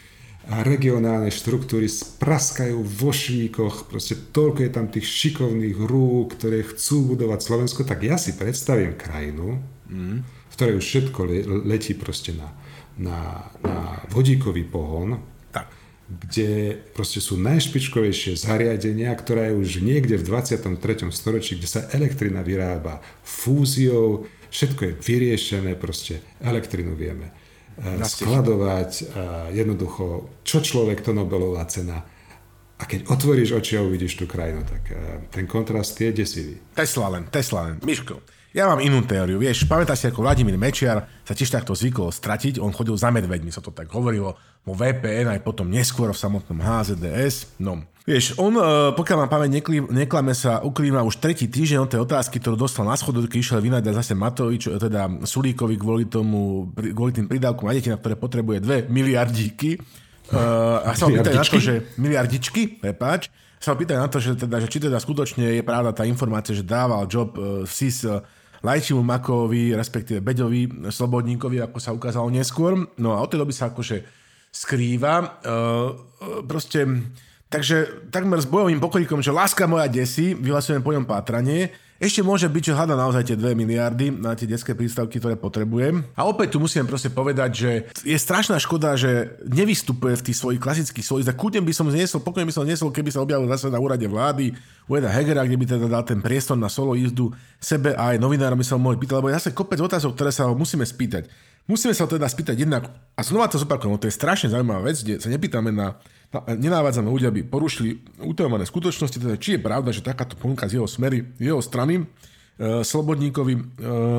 a 0.48 0.64
regionálne 0.64 1.28
štruktúry 1.28 1.92
spraskajú 1.92 2.80
vo 2.80 3.12
švíkoch, 3.12 3.84
proste 3.84 4.16
toľko 4.32 4.60
je 4.64 4.70
tam 4.72 4.86
tých 4.88 5.04
šikovných 5.04 5.76
rúk, 5.76 6.40
ktoré 6.40 6.64
chcú 6.64 7.12
budovať 7.12 7.40
Slovensko, 7.44 7.84
tak 7.84 8.00
ja 8.00 8.16
si 8.16 8.32
predstavím 8.32 8.96
krajinu, 8.96 9.60
mm. 9.92 10.16
v 10.24 10.54
ktorej 10.56 10.80
už 10.80 10.86
všetko 10.88 11.20
letí 11.68 11.92
proste 11.92 12.32
na, 12.32 12.48
na, 12.96 13.44
na 13.60 14.00
vodíkový 14.08 14.64
pohon, 14.64 15.20
tak. 15.52 15.68
kde 16.08 16.80
proste 16.96 17.20
sú 17.20 17.36
najšpičkovejšie 17.36 18.40
zariadenia, 18.40 19.12
ktoré 19.20 19.52
už 19.52 19.84
niekde 19.84 20.16
v 20.16 20.32
23. 20.32 20.80
storočí, 21.12 21.60
kde 21.60 21.68
sa 21.68 21.84
elektrina 21.92 22.40
vyrába 22.40 23.04
fúziou, 23.20 24.24
všetko 24.48 24.80
je 24.80 24.92
vyriešené, 24.96 25.76
proste 25.76 26.24
elektrinu 26.40 26.96
vieme 26.96 27.47
skladovať, 27.84 28.90
jednoducho, 29.54 30.30
čo 30.42 30.58
človek, 30.58 31.02
to 31.02 31.14
Nobelová 31.14 31.64
cena. 31.70 32.02
A 32.78 32.86
keď 32.86 33.10
otvoríš 33.10 33.58
oči 33.58 33.74
a 33.74 33.82
uvidíš 33.82 34.22
tú 34.22 34.30
krajinu, 34.30 34.62
tak 34.62 34.82
e, 34.94 35.26
ten 35.34 35.50
kontrast 35.50 35.98
je 35.98 36.14
desivý. 36.14 36.62
Tesla 36.78 37.10
len, 37.10 37.26
Tesla 37.26 37.66
len. 37.66 37.82
Miško, 37.82 38.22
ja 38.58 38.66
mám 38.66 38.82
inú 38.82 39.06
teóriu. 39.06 39.38
Vieš, 39.38 39.70
pamätáš 39.70 40.02
si, 40.02 40.06
ako 40.10 40.26
Vladimír 40.26 40.58
Mečiar 40.58 41.06
sa 41.22 41.30
tiež 41.30 41.54
takto 41.54 41.78
zvykol 41.78 42.10
stratiť. 42.10 42.58
On 42.58 42.74
chodil 42.74 42.98
za 42.98 43.14
medveďmi, 43.14 43.54
sa 43.54 43.62
to 43.62 43.70
tak 43.70 43.86
hovorilo, 43.94 44.34
vo 44.66 44.74
VPN 44.74 45.30
aj 45.30 45.46
potom 45.46 45.70
neskôr 45.70 46.10
v 46.10 46.18
samotnom 46.18 46.58
HZDS. 46.58 47.54
No, 47.62 47.86
Vieš, 48.08 48.40
on, 48.40 48.56
e, 48.56 48.64
pokiaľ 48.96 49.16
mám 49.20 49.30
pamäť, 49.30 49.60
neklame 49.92 50.32
sa, 50.32 50.64
ukrýva 50.64 51.04
už 51.04 51.20
tretí 51.20 51.44
týždeň 51.44 51.78
od 51.84 51.90
tej 51.92 52.00
otázky, 52.08 52.40
ktorú 52.40 52.56
dostal 52.56 52.88
na 52.88 52.96
schodovky, 52.96 53.44
išiel 53.44 53.60
vynadať 53.60 53.92
zase 53.92 54.16
Matovič, 54.16 54.64
e, 54.64 54.80
teda 54.80 55.28
Sulíkovi 55.28 55.76
kvôli 55.76 56.08
tomu, 56.08 56.72
kvôli 56.72 57.12
tým 57.12 57.28
pridávkom 57.28 57.68
na 57.68 57.76
deti, 57.76 57.92
na 57.92 58.00
ktoré 58.00 58.16
potrebuje 58.16 58.64
2 58.64 58.88
miliardíky. 58.88 59.76
Uh, 60.28 60.84
a 60.84 60.92
sa 60.92 61.08
ho 61.08 61.12
pýtať 61.12 61.40
na 61.40 61.44
to, 61.44 61.56
že 61.56 61.74
miliardičky, 61.96 62.80
prepáč, 62.80 63.32
sa 63.56 63.72
ho 63.72 63.76
pýtať 63.80 63.96
na 63.96 64.08
to, 64.12 64.20
že, 64.20 64.36
teda, 64.36 64.60
že 64.60 64.68
či 64.68 64.78
teda 64.84 65.00
skutočne 65.00 65.56
je 65.56 65.64
pravda 65.64 65.96
tá 65.96 66.04
informácia, 66.04 66.52
že 66.52 66.60
dával 66.60 67.08
job 67.08 67.32
uh, 67.40 67.64
SIS 67.64 68.04
uh, 68.04 68.20
Lajčimu 68.64 69.02
Makovi, 69.02 69.74
respektíve 69.74 70.18
Beďovi 70.24 70.90
Slobodníkovi, 70.90 71.62
ako 71.62 71.78
sa 71.78 71.94
ukázalo 71.94 72.30
neskôr. 72.30 72.74
No 72.98 73.14
a 73.14 73.22
od 73.22 73.30
tej 73.30 73.42
doby 73.42 73.54
sa 73.54 73.70
akože 73.70 74.02
skrýva. 74.50 75.38
Uh, 75.44 76.42
proste 76.46 76.84
Takže 77.48 78.04
takmer 78.12 78.36
s 78.36 78.44
bojovým 78.44 78.76
pokrikom, 78.76 79.24
že 79.24 79.32
láska 79.32 79.64
moja 79.64 79.88
desí, 79.88 80.36
vyhlasujem 80.36 80.84
po 80.84 80.92
ňom 80.92 81.08
pátranie, 81.08 81.72
ešte 81.98 82.22
môže 82.22 82.46
byť, 82.46 82.62
že 82.62 82.76
hľada 82.78 82.94
naozaj 82.94 83.26
tie 83.26 83.34
2 83.34 83.58
miliardy 83.58 84.14
na 84.14 84.38
tie 84.38 84.46
detské 84.46 84.70
prístavky, 84.78 85.18
ktoré 85.18 85.34
potrebujem. 85.34 86.06
A 86.14 86.30
opäť 86.30 86.54
tu 86.54 86.62
musím 86.62 86.86
proste 86.86 87.10
povedať, 87.10 87.50
že 87.50 87.70
je 88.06 88.14
strašná 88.14 88.54
škoda, 88.62 88.94
že 88.94 89.34
nevystupuje 89.42 90.14
v 90.14 90.24
tých 90.30 90.38
svojich 90.38 90.62
klasických 90.62 91.02
svojich. 91.02 91.26
Tak 91.26 91.34
kľudne 91.34 91.58
by 91.66 91.74
som 91.74 91.90
zniesol, 91.90 92.22
pokojne 92.22 92.46
by 92.46 92.54
som 92.54 92.62
zniesol, 92.62 92.94
keby 92.94 93.10
sa 93.10 93.26
objavil 93.26 93.50
zase 93.50 93.66
na 93.66 93.82
úrade 93.82 94.06
vlády 94.06 94.54
u 94.86 94.94
Eda 94.94 95.10
Hegera, 95.10 95.42
kde 95.42 95.58
by 95.58 95.64
teda 95.66 95.90
dal 95.90 96.06
ten 96.06 96.22
priestor 96.22 96.54
na 96.54 96.70
solo 96.70 96.94
jízdu 96.94 97.34
sebe 97.58 97.98
a 97.98 98.14
aj 98.14 98.22
novinárom 98.22 98.54
by 98.54 98.62
sa 98.62 98.78
mohli 98.78 98.94
pýtať, 99.02 99.18
lebo 99.18 99.34
ja 99.34 99.42
sa 99.42 99.50
kopec 99.50 99.82
otázok, 99.82 100.14
ktoré 100.14 100.30
sa 100.30 100.46
ho 100.46 100.54
musíme 100.54 100.86
spýtať. 100.86 101.26
Musíme 101.68 101.92
sa 101.92 102.08
teda 102.08 102.24
spýtať 102.24 102.56
jednak, 102.64 102.88
a 103.12 103.20
znova 103.20 103.52
to 103.52 103.60
zopakujem, 103.60 104.00
to 104.00 104.08
je 104.08 104.16
strašne 104.16 104.48
zaujímavá 104.48 104.88
vec, 104.88 105.04
kde 105.04 105.20
sa 105.20 105.28
nepýtame 105.28 105.68
na 105.68 106.00
nenávádzame 106.32 107.08
ľudia, 107.08 107.32
aby 107.32 107.40
porušili 107.44 108.20
utajované 108.20 108.68
skutočnosti, 108.68 109.16
teda 109.16 109.40
či 109.40 109.56
je 109.56 109.64
pravda, 109.64 109.90
že 109.92 110.04
takáto 110.04 110.36
ponuka 110.36 110.68
z 110.68 110.76
jeho 110.76 110.88
smery, 110.88 111.24
jeho 111.40 111.64
strany, 111.64 112.04
e, 112.04 112.84
Slobodníkovi 112.84 113.54
e, 113.56 113.60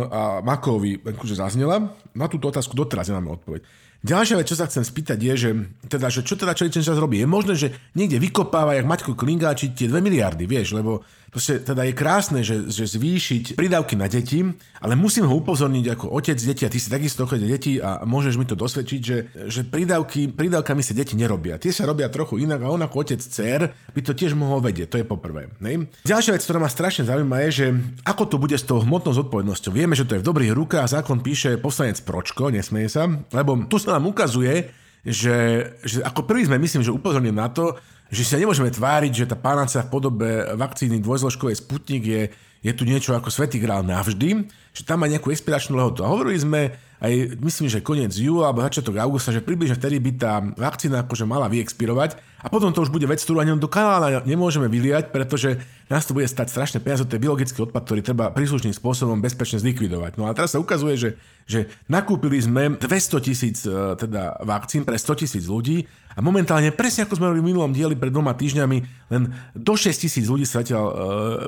a 0.10 0.42
Makovi 0.42 1.06
akože 1.06 1.38
zaznela. 1.38 1.94
Na 2.18 2.26
túto 2.26 2.50
otázku 2.50 2.74
doteraz 2.74 3.14
nemáme 3.14 3.38
odpoveď. 3.38 3.62
Ďalšia 4.00 4.40
vec, 4.40 4.48
čo 4.48 4.56
sa 4.56 4.66
chcem 4.66 4.82
spýtať 4.82 5.20
je, 5.20 5.34
že, 5.36 5.50
teda, 5.92 6.08
že 6.08 6.24
čo 6.24 6.40
teda 6.40 6.56
čo 6.56 6.72
čas 6.72 6.96
robí. 6.96 7.20
Je 7.20 7.28
možné, 7.28 7.54
že 7.60 7.76
niekde 8.00 8.16
vykopáva, 8.16 8.80
jak 8.80 8.88
Maťko 8.88 9.12
Klingáči, 9.14 9.76
tie 9.76 9.92
2 9.92 10.00
miliardy, 10.00 10.48
vieš, 10.48 10.72
lebo 10.80 11.04
Proste 11.30 11.62
teda 11.62 11.86
je 11.86 11.94
krásne, 11.94 12.42
že, 12.42 12.70
že 12.74 12.90
zvýšiť 12.90 13.54
prídavky 13.54 13.94
na 13.94 14.10
deti, 14.10 14.42
ale 14.82 14.98
musím 14.98 15.30
ho 15.30 15.38
upozorniť 15.38 15.86
ako 15.94 16.06
otec 16.10 16.38
deti, 16.42 16.66
a 16.66 16.74
ty 16.74 16.82
si 16.82 16.90
takisto 16.90 17.30
chodí 17.30 17.46
deti 17.46 17.78
a 17.78 18.02
môžeš 18.04 18.36
mi 18.42 18.50
to 18.50 18.58
dosvedčiť, 18.58 19.02
že, 19.02 19.18
že 19.46 19.62
prídavky, 19.66 20.34
prídavkami 20.34 20.82
sa 20.82 20.98
deti 20.98 21.14
nerobia. 21.14 21.62
Tie 21.62 21.70
sa 21.70 21.86
robia 21.86 22.10
trochu 22.10 22.42
inak 22.42 22.66
a 22.66 22.74
on 22.74 22.82
ako 22.82 23.06
otec 23.06 23.22
dcer 23.22 23.70
by 23.94 24.02
to 24.02 24.18
tiež 24.18 24.34
mohol 24.34 24.58
vedieť, 24.60 24.90
to 24.90 25.00
je 25.02 25.06
poprvé. 25.06 25.54
Ne? 25.62 25.86
Ďalšia 26.04 26.34
vec, 26.34 26.42
ktorá 26.42 26.58
ma 26.58 26.70
strašne 26.70 27.06
zaujíma 27.06 27.46
je, 27.46 27.50
že 27.54 27.66
ako 28.10 28.24
to 28.26 28.36
bude 28.42 28.58
s 28.58 28.66
tou 28.66 28.82
hmotnou 28.82 29.14
zodpovednosťou. 29.14 29.72
Vieme, 29.72 29.94
že 29.94 30.10
to 30.10 30.18
je 30.18 30.22
v 30.26 30.28
dobrých 30.28 30.58
rukách, 30.58 30.98
zákon 30.98 31.22
píše 31.22 31.62
poslanec 31.62 32.02
Pročko, 32.02 32.50
nesmeje 32.50 32.90
sa, 32.90 33.06
lebo 33.30 33.70
tu 33.70 33.78
sa 33.78 33.96
nám 33.96 34.10
ukazuje, 34.10 34.74
že, 35.06 35.72
že 35.86 36.04
ako 36.04 36.28
prvý 36.28 36.44
sme 36.44 36.60
myslím, 36.60 36.84
že 36.84 36.92
upozorním 36.92 37.38
na 37.38 37.48
to, 37.48 37.80
že 38.10 38.26
sa 38.26 38.42
nemôžeme 38.42 38.74
tváriť, 38.74 39.14
že 39.14 39.30
tá 39.30 39.38
panácia 39.38 39.86
v 39.86 39.94
podobe 39.94 40.30
vakcíny 40.58 40.98
dvojzložkovej 40.98 41.62
Sputnik 41.62 42.04
je, 42.04 42.22
je 42.66 42.72
tu 42.74 42.84
niečo 42.84 43.14
ako 43.14 43.30
svetý 43.30 43.62
grál 43.62 43.86
navždy, 43.86 44.50
že 44.74 44.82
tam 44.82 45.06
má 45.06 45.08
nejakú 45.08 45.30
expiračnú 45.30 45.78
lehotu. 45.78 46.02
A 46.02 46.10
hovorili 46.10 46.42
sme 46.42 46.74
aj, 47.00 47.40
myslím, 47.40 47.72
že 47.72 47.80
koniec 47.80 48.12
júla 48.12 48.52
alebo 48.52 48.60
začiatok 48.60 49.00
augusta, 49.00 49.32
že 49.32 49.40
približne 49.40 49.80
vtedy 49.80 50.04
by 50.04 50.12
tá 50.20 50.44
vakcína 50.44 51.08
akože 51.08 51.24
mala 51.24 51.48
vyexpirovať 51.48 52.20
a 52.44 52.48
potom 52.48 52.76
to 52.76 52.84
už 52.84 52.92
bude 52.92 53.08
vec, 53.08 53.24
ktorú 53.24 53.40
ani 53.40 53.56
do 53.56 53.72
kanála 53.72 54.24
nemôžeme 54.28 54.68
vyliať, 54.68 55.12
pretože 55.12 55.60
nás 55.88 56.04
to 56.04 56.12
bude 56.12 56.28
stať 56.28 56.52
strašné 56.52 56.78
peniaze, 56.84 57.08
to 57.08 57.16
je 57.16 57.24
biologický 57.24 57.64
odpad, 57.64 57.84
ktorý 57.88 58.02
treba 58.04 58.36
príslušným 58.36 58.76
spôsobom 58.76 59.20
bezpečne 59.24 59.64
zlikvidovať. 59.64 60.20
No 60.20 60.28
a 60.28 60.36
teraz 60.36 60.56
sa 60.56 60.60
ukazuje, 60.60 60.96
že, 61.00 61.10
že 61.48 61.72
nakúpili 61.88 62.40
sme 62.40 62.76
200 62.76 63.28
tisíc 63.28 63.64
e, 63.64 63.96
teda 63.96 64.40
vakcín 64.44 64.84
pre 64.84 65.00
100 65.00 65.24
tisíc 65.24 65.48
ľudí 65.48 65.88
a 66.16 66.20
momentálne, 66.20 66.76
presne 66.76 67.08
ako 67.08 67.16
sme 67.16 67.32
v 67.32 67.44
minulom 67.44 67.72
dieli 67.72 67.96
pred 67.96 68.12
dvoma 68.12 68.36
týždňami, 68.36 68.78
len 69.12 69.32
do 69.56 69.74
6 69.76 69.88
tisíc 69.96 70.28
ľudí 70.28 70.44
sa 70.44 70.64
zatiaľ 70.64 70.84
e, 70.84 70.94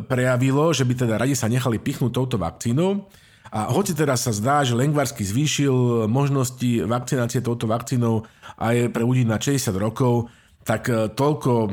prejavilo, 0.08 0.72
že 0.72 0.88
by 0.88 0.94
teda 0.96 1.20
radi 1.20 1.36
sa 1.36 1.52
nechali 1.52 1.76
pichnúť 1.76 2.12
touto 2.16 2.40
vakcínou. 2.40 3.12
A 3.52 3.68
hoci 3.68 3.92
teraz 3.92 4.24
sa 4.24 4.32
zdá, 4.32 4.64
že 4.64 4.80
Lengvarsky 4.80 5.28
zvýšil 5.28 6.08
možnosti 6.08 6.88
vakcinácie 6.88 7.44
touto 7.44 7.68
vakcínou 7.68 8.24
aj 8.56 8.96
pre 8.96 9.04
ľudí 9.04 9.28
na 9.28 9.36
60 9.36 9.76
rokov, 9.76 10.32
tak 10.64 10.88
e, 10.88 11.12
toľko 11.12 11.68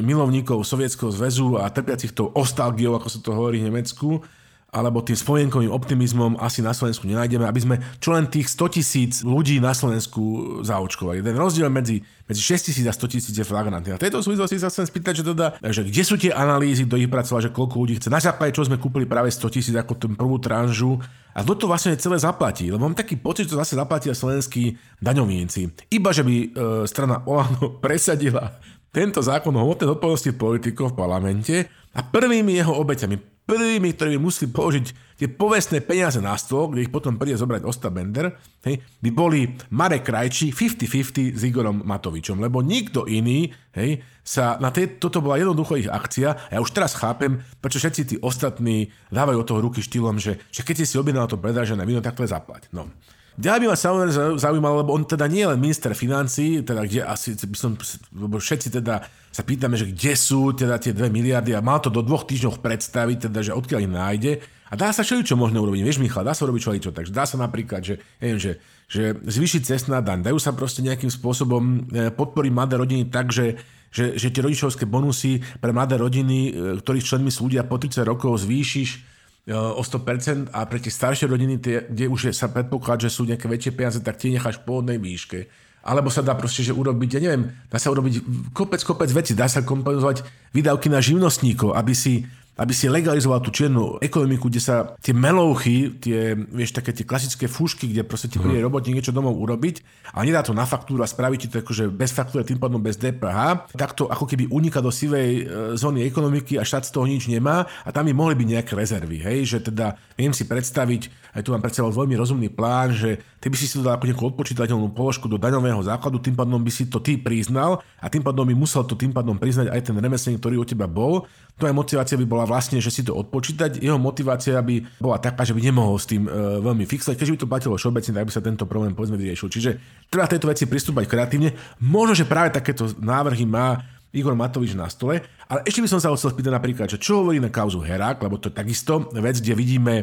milovníkov 0.00 0.64
Sovietskeho 0.64 1.12
zväzu 1.12 1.60
a 1.60 1.68
trpiacich 1.68 2.16
tou 2.16 2.32
ostalgiou, 2.32 2.96
ako 2.96 3.08
sa 3.12 3.20
to 3.20 3.36
hovorí 3.36 3.60
v 3.60 3.68
Nemecku, 3.68 4.24
alebo 4.68 5.00
tým 5.00 5.16
spomienkovým 5.16 5.72
optimizmom 5.72 6.36
asi 6.44 6.60
na 6.60 6.76
Slovensku 6.76 7.08
nenájdeme, 7.08 7.48
aby 7.48 7.60
sme 7.64 7.76
čo 8.04 8.12
len 8.12 8.28
tých 8.28 8.52
100 8.52 8.76
tisíc 8.76 9.12
ľudí 9.24 9.56
na 9.64 9.72
Slovensku 9.72 10.20
zaočkovali. 10.60 11.24
Ten 11.24 11.32
rozdiel 11.40 11.72
medzi, 11.72 12.04
medzi 12.28 12.42
6 12.44 12.68
tisíc 12.68 12.84
a 12.84 12.92
100 12.92 13.08
tisíc 13.08 13.32
je 13.32 13.48
flagrantný. 13.48 13.96
A 13.96 14.00
tejto 14.00 14.20
súvislosti 14.20 14.60
sa 14.60 14.68
chcem 14.68 14.84
spýtať, 14.84 15.12
že, 15.16 15.24
teda, 15.32 15.56
že 15.72 15.88
kde 15.88 16.02
sú 16.04 16.20
tie 16.20 16.36
analýzy, 16.36 16.84
kto 16.84 17.00
ich 17.00 17.08
pracoval, 17.08 17.48
že 17.48 17.54
koľko 17.56 17.76
ľudí 17.80 17.96
chce. 17.96 18.12
Na 18.12 18.20
základe 18.20 18.52
čo 18.52 18.68
sme 18.68 18.76
kúpili 18.76 19.08
práve 19.08 19.32
100 19.32 19.56
tisíc 19.56 19.72
ako 19.72 19.96
tú 19.96 20.12
prvú 20.12 20.36
tranžu 20.36 21.00
a 21.32 21.40
kto 21.40 21.64
to 21.64 21.64
vlastne 21.64 21.96
celé 21.96 22.20
zaplatí. 22.20 22.68
Lebo 22.68 22.84
mám 22.84 22.98
taký 22.98 23.16
pocit, 23.16 23.48
že 23.48 23.56
to 23.56 23.60
zase 23.64 23.72
zaplatia 23.72 24.12
slovenskí 24.12 24.76
daňovníci. 25.00 25.88
Iba, 25.96 26.12
že 26.12 26.20
by 26.20 26.34
e, 26.36 26.46
strana 26.84 27.24
Olano 27.24 27.72
presadila 27.84 28.60
tento 28.92 29.24
zákon 29.24 29.52
o 29.56 29.64
hmotnej 29.64 29.96
odpovednosti 29.96 30.32
politikov 30.36 30.92
v 30.92 30.98
parlamente 31.00 31.56
a 31.96 32.04
prvými 32.04 32.52
jeho 32.52 32.76
obeťami, 32.76 33.37
prvými, 33.48 33.96
ktorí 33.96 34.20
by 34.20 34.20
museli 34.20 34.52
položiť 34.52 34.86
tie 35.16 35.28
povestné 35.32 35.80
peniaze 35.80 36.20
na 36.20 36.36
stôl, 36.36 36.68
kde 36.68 36.84
ich 36.84 36.92
potom 36.92 37.16
príde 37.16 37.40
zobrať 37.40 37.64
Osta 37.64 37.88
Bender, 37.88 38.36
hej, 38.68 38.84
by 39.00 39.10
boli 39.10 39.48
Marek 39.72 40.04
Krajči 40.04 40.52
50-50 40.52 41.32
s 41.32 41.42
Igorom 41.48 41.80
Matovičom, 41.80 42.36
lebo 42.44 42.60
nikto 42.60 43.08
iný 43.08 43.48
hej, 43.72 44.04
sa 44.20 44.60
na 44.60 44.68
tej, 44.68 45.00
toto 45.00 45.24
bola 45.24 45.40
jednoducho 45.40 45.80
ich 45.80 45.88
akcia 45.88 46.52
ja 46.52 46.58
už 46.60 46.76
teraz 46.76 46.92
chápem, 46.92 47.40
prečo 47.64 47.80
všetci 47.80 48.02
tí 48.04 48.16
ostatní 48.20 48.92
dávajú 49.08 49.40
od 49.40 49.48
toho 49.48 49.64
ruky 49.64 49.80
štýlom, 49.80 50.20
že, 50.20 50.36
že 50.52 50.60
keď 50.60 50.84
si 50.84 50.94
si 50.94 51.00
objednal 51.00 51.24
to 51.24 51.40
predražené 51.40 51.88
víno, 51.88 52.04
tak 52.04 52.20
to 52.20 52.28
je 52.28 52.30
zaplať. 52.30 52.68
No. 52.70 52.92
Ďalej 53.38 53.60
by 53.62 53.66
ma 53.70 53.78
samozrejme 53.78 54.12
zaujímalo, 54.34 54.74
lebo 54.82 54.90
on 54.98 55.06
teda 55.06 55.30
nie 55.30 55.46
je 55.46 55.50
len 55.54 55.62
minister 55.62 55.94
financí, 55.94 56.66
teda 56.66 56.82
kde 56.82 57.06
asi 57.06 57.38
by 57.38 57.54
som, 57.54 57.78
lebo 58.10 58.42
všetci 58.42 58.82
teda 58.82 59.06
sa 59.30 59.42
pýtame, 59.46 59.78
že 59.78 59.94
kde 59.94 60.18
sú 60.18 60.50
teda 60.58 60.82
tie 60.82 60.90
2 60.90 61.06
miliardy 61.06 61.54
a 61.54 61.62
mal 61.62 61.78
to 61.78 61.86
do 61.86 62.02
dvoch 62.02 62.26
týždňov 62.26 62.58
predstaviť, 62.58 63.30
teda 63.30 63.38
že 63.46 63.54
odkiaľ 63.54 63.80
ich 63.86 63.94
nájde. 63.94 64.32
A 64.68 64.74
dá 64.74 64.90
sa 64.90 65.06
čo 65.06 65.38
možno 65.38 65.62
urobiť. 65.62 65.80
Vieš, 65.86 66.02
Michal, 66.02 66.26
dá 66.26 66.34
sa 66.34 66.44
urobiť 66.50 66.82
čo 66.82 66.90
Takže 66.90 67.14
dá 67.14 67.24
sa 67.24 67.38
napríklad, 67.38 67.80
že, 67.80 68.02
neviem, 68.18 68.42
že, 68.42 68.52
že 68.90 69.14
zvýšiť 69.14 69.62
cestná 69.64 70.02
daň, 70.02 70.26
dajú 70.26 70.36
sa 70.42 70.50
proste 70.50 70.82
nejakým 70.82 71.08
spôsobom 71.08 71.88
e, 71.88 72.10
podporiť 72.10 72.52
mladé 72.52 72.74
rodiny 72.74 73.06
tak, 73.06 73.30
že, 73.30 73.56
že, 73.88 74.18
že 74.18 74.28
tie 74.34 74.44
rodičovské 74.44 74.84
bonusy 74.84 75.40
pre 75.62 75.70
mladé 75.70 75.96
rodiny, 75.96 76.38
e, 76.50 76.50
ktorých 76.82 77.06
členmi 77.06 77.30
sú 77.30 77.48
ľudia 77.48 77.64
po 77.64 77.78
30 77.80 78.02
rokov, 78.02 78.44
zvýšiš 78.44 79.17
o 79.54 79.80
100% 79.80 80.52
a 80.52 80.60
pre 80.68 80.78
tie 80.78 80.92
staršie 80.92 81.24
rodiny, 81.24 81.56
tie, 81.56 81.88
kde 81.88 82.04
už 82.12 82.20
je, 82.28 82.32
sa 82.36 82.52
predpokladá, 82.52 83.08
že 83.08 83.16
sú 83.16 83.24
nejaké 83.24 83.48
väčšie 83.48 83.72
peniaze, 83.72 83.98
tak 84.04 84.20
tie 84.20 84.32
necháš 84.32 84.60
v 84.60 84.64
pôvodnej 84.68 84.98
výške. 85.00 85.48
Alebo 85.80 86.12
sa 86.12 86.20
dá 86.20 86.36
proste, 86.36 86.60
že 86.60 86.76
urobiť, 86.76 87.16
ja 87.16 87.20
neviem, 87.22 87.48
dá 87.72 87.80
sa 87.80 87.88
urobiť 87.88 88.20
kopec, 88.52 88.82
kopec 88.84 89.08
veci, 89.08 89.32
dá 89.32 89.48
sa 89.48 89.64
kompenzovať 89.64 90.20
výdavky 90.52 90.92
na 90.92 91.00
živnostníkov, 91.00 91.72
aby 91.72 91.96
si 91.96 92.28
aby 92.58 92.72
si 92.74 92.90
legalizoval 92.90 93.38
tú 93.38 93.54
čiernu 93.54 94.02
ekonomiku, 94.02 94.50
kde 94.50 94.58
sa 94.58 94.98
tie 94.98 95.14
melouchy, 95.14 95.94
tie, 96.02 96.34
vieš, 96.34 96.74
také 96.74 96.90
tie 96.90 97.06
klasické 97.06 97.46
fúšky, 97.46 97.86
kde 97.86 98.02
proste 98.02 98.26
ti 98.26 98.42
príde 98.42 98.58
robotník 98.58 98.98
niečo 98.98 99.14
domov 99.14 99.38
urobiť 99.38 99.86
a 100.10 100.26
nedá 100.26 100.42
to 100.42 100.50
na 100.50 100.66
faktúru 100.66 101.06
a 101.06 101.08
spraví 101.08 101.38
ti 101.38 101.46
to 101.46 101.62
akože 101.62 101.94
bez 101.94 102.10
faktúry, 102.10 102.42
tým 102.42 102.58
pádom 102.58 102.82
bez 102.82 102.98
DPH, 102.98 103.70
tak 103.78 103.94
to 103.94 104.10
ako 104.10 104.26
keby 104.26 104.50
uniká 104.50 104.82
do 104.82 104.90
sivej 104.90 105.30
e, 105.30 105.42
zóny 105.78 106.02
ekonomiky 106.02 106.58
a 106.58 106.66
štát 106.66 106.90
z 106.90 106.92
toho 106.98 107.06
nič 107.06 107.30
nemá 107.30 107.62
a 107.86 107.88
tam 107.94 108.10
by 108.10 108.12
mohli 108.12 108.34
byť 108.34 108.48
nejaké 108.58 108.72
rezervy, 108.74 109.22
hej, 109.22 109.38
že 109.46 109.58
teda 109.62 109.94
viem 110.18 110.34
si 110.34 110.42
predstaviť, 110.42 111.30
aj 111.38 111.46
tu 111.46 111.54
mám 111.54 111.62
pred 111.62 111.70
sebou 111.70 111.94
veľmi 111.94 112.18
rozumný 112.18 112.50
plán, 112.50 112.90
že 112.90 113.22
ty 113.38 113.46
by 113.46 113.54
si 113.54 113.70
si 113.70 113.78
to 113.78 113.86
dal 113.86 113.94
ako 113.94 114.10
nejakú 114.10 114.24
odpočítateľnú 114.34 114.90
položku 114.90 115.30
do 115.30 115.38
daňového 115.38 115.78
základu, 115.86 116.18
tým 116.18 116.34
pádom 116.34 116.58
by 116.58 116.72
si 116.74 116.90
to 116.90 116.98
ty 116.98 117.14
priznal 117.14 117.78
a 118.02 118.10
tým 118.10 118.26
pádom 118.26 118.42
by 118.42 118.54
musel 118.58 118.82
to 118.82 118.98
tým 118.98 119.14
pádom 119.14 119.38
priznať 119.38 119.70
aj 119.70 119.80
ten 119.86 119.94
remeselník, 119.94 120.42
ktorý 120.42 120.58
u 120.58 120.66
teba 120.66 120.90
bol. 120.90 121.28
Tvoja 121.58 121.74
motivácia 121.74 122.14
by 122.14 122.26
bola 122.26 122.46
vlastne, 122.46 122.78
že 122.78 122.94
si 122.94 123.02
to 123.02 123.18
odpočítať. 123.18 123.82
Jeho 123.82 123.98
motivácia 123.98 124.54
by 124.62 125.02
bola 125.02 125.18
taká, 125.18 125.42
že 125.42 125.52
by 125.52 125.60
nemohol 125.60 125.98
s 125.98 126.06
tým 126.06 126.24
e, 126.24 126.30
veľmi 126.62 126.86
fixovať. 126.86 127.18
Keďže 127.18 127.34
by 127.34 127.40
to 127.42 127.50
platilo 127.50 127.74
všeobecne, 127.74 128.14
tak 128.14 128.26
by 128.30 128.32
sa 128.32 128.42
tento 128.46 128.64
problém 128.64 128.94
povedzme 128.94 129.18
vyriešil. 129.18 129.50
Čiže 129.50 129.70
treba 130.06 130.30
tejto 130.30 130.46
veci 130.46 130.70
pristúpať 130.70 131.10
kreatívne. 131.10 131.58
Možno, 131.82 132.14
že 132.14 132.30
práve 132.30 132.54
takéto 132.54 132.86
návrhy 133.02 133.42
má 133.42 133.97
Igor 134.18 134.34
Matovič 134.34 134.74
na 134.74 134.90
stole. 134.90 135.22
Ale 135.48 135.64
ešte 135.64 135.80
by 135.80 135.88
som 135.88 136.00
sa 136.02 136.10
chcel 136.12 136.34
spýtať 136.34 136.52
napríklad, 136.52 136.90
že 136.90 136.98
čo 136.98 137.24
hovorí 137.24 137.38
na 137.38 137.48
kauzu 137.48 137.80
Herák, 137.80 138.20
lebo 138.20 138.36
to 138.36 138.50
je 138.50 138.58
takisto 138.58 139.06
vec, 139.14 139.38
kde 139.38 139.54
vidíme 139.54 139.94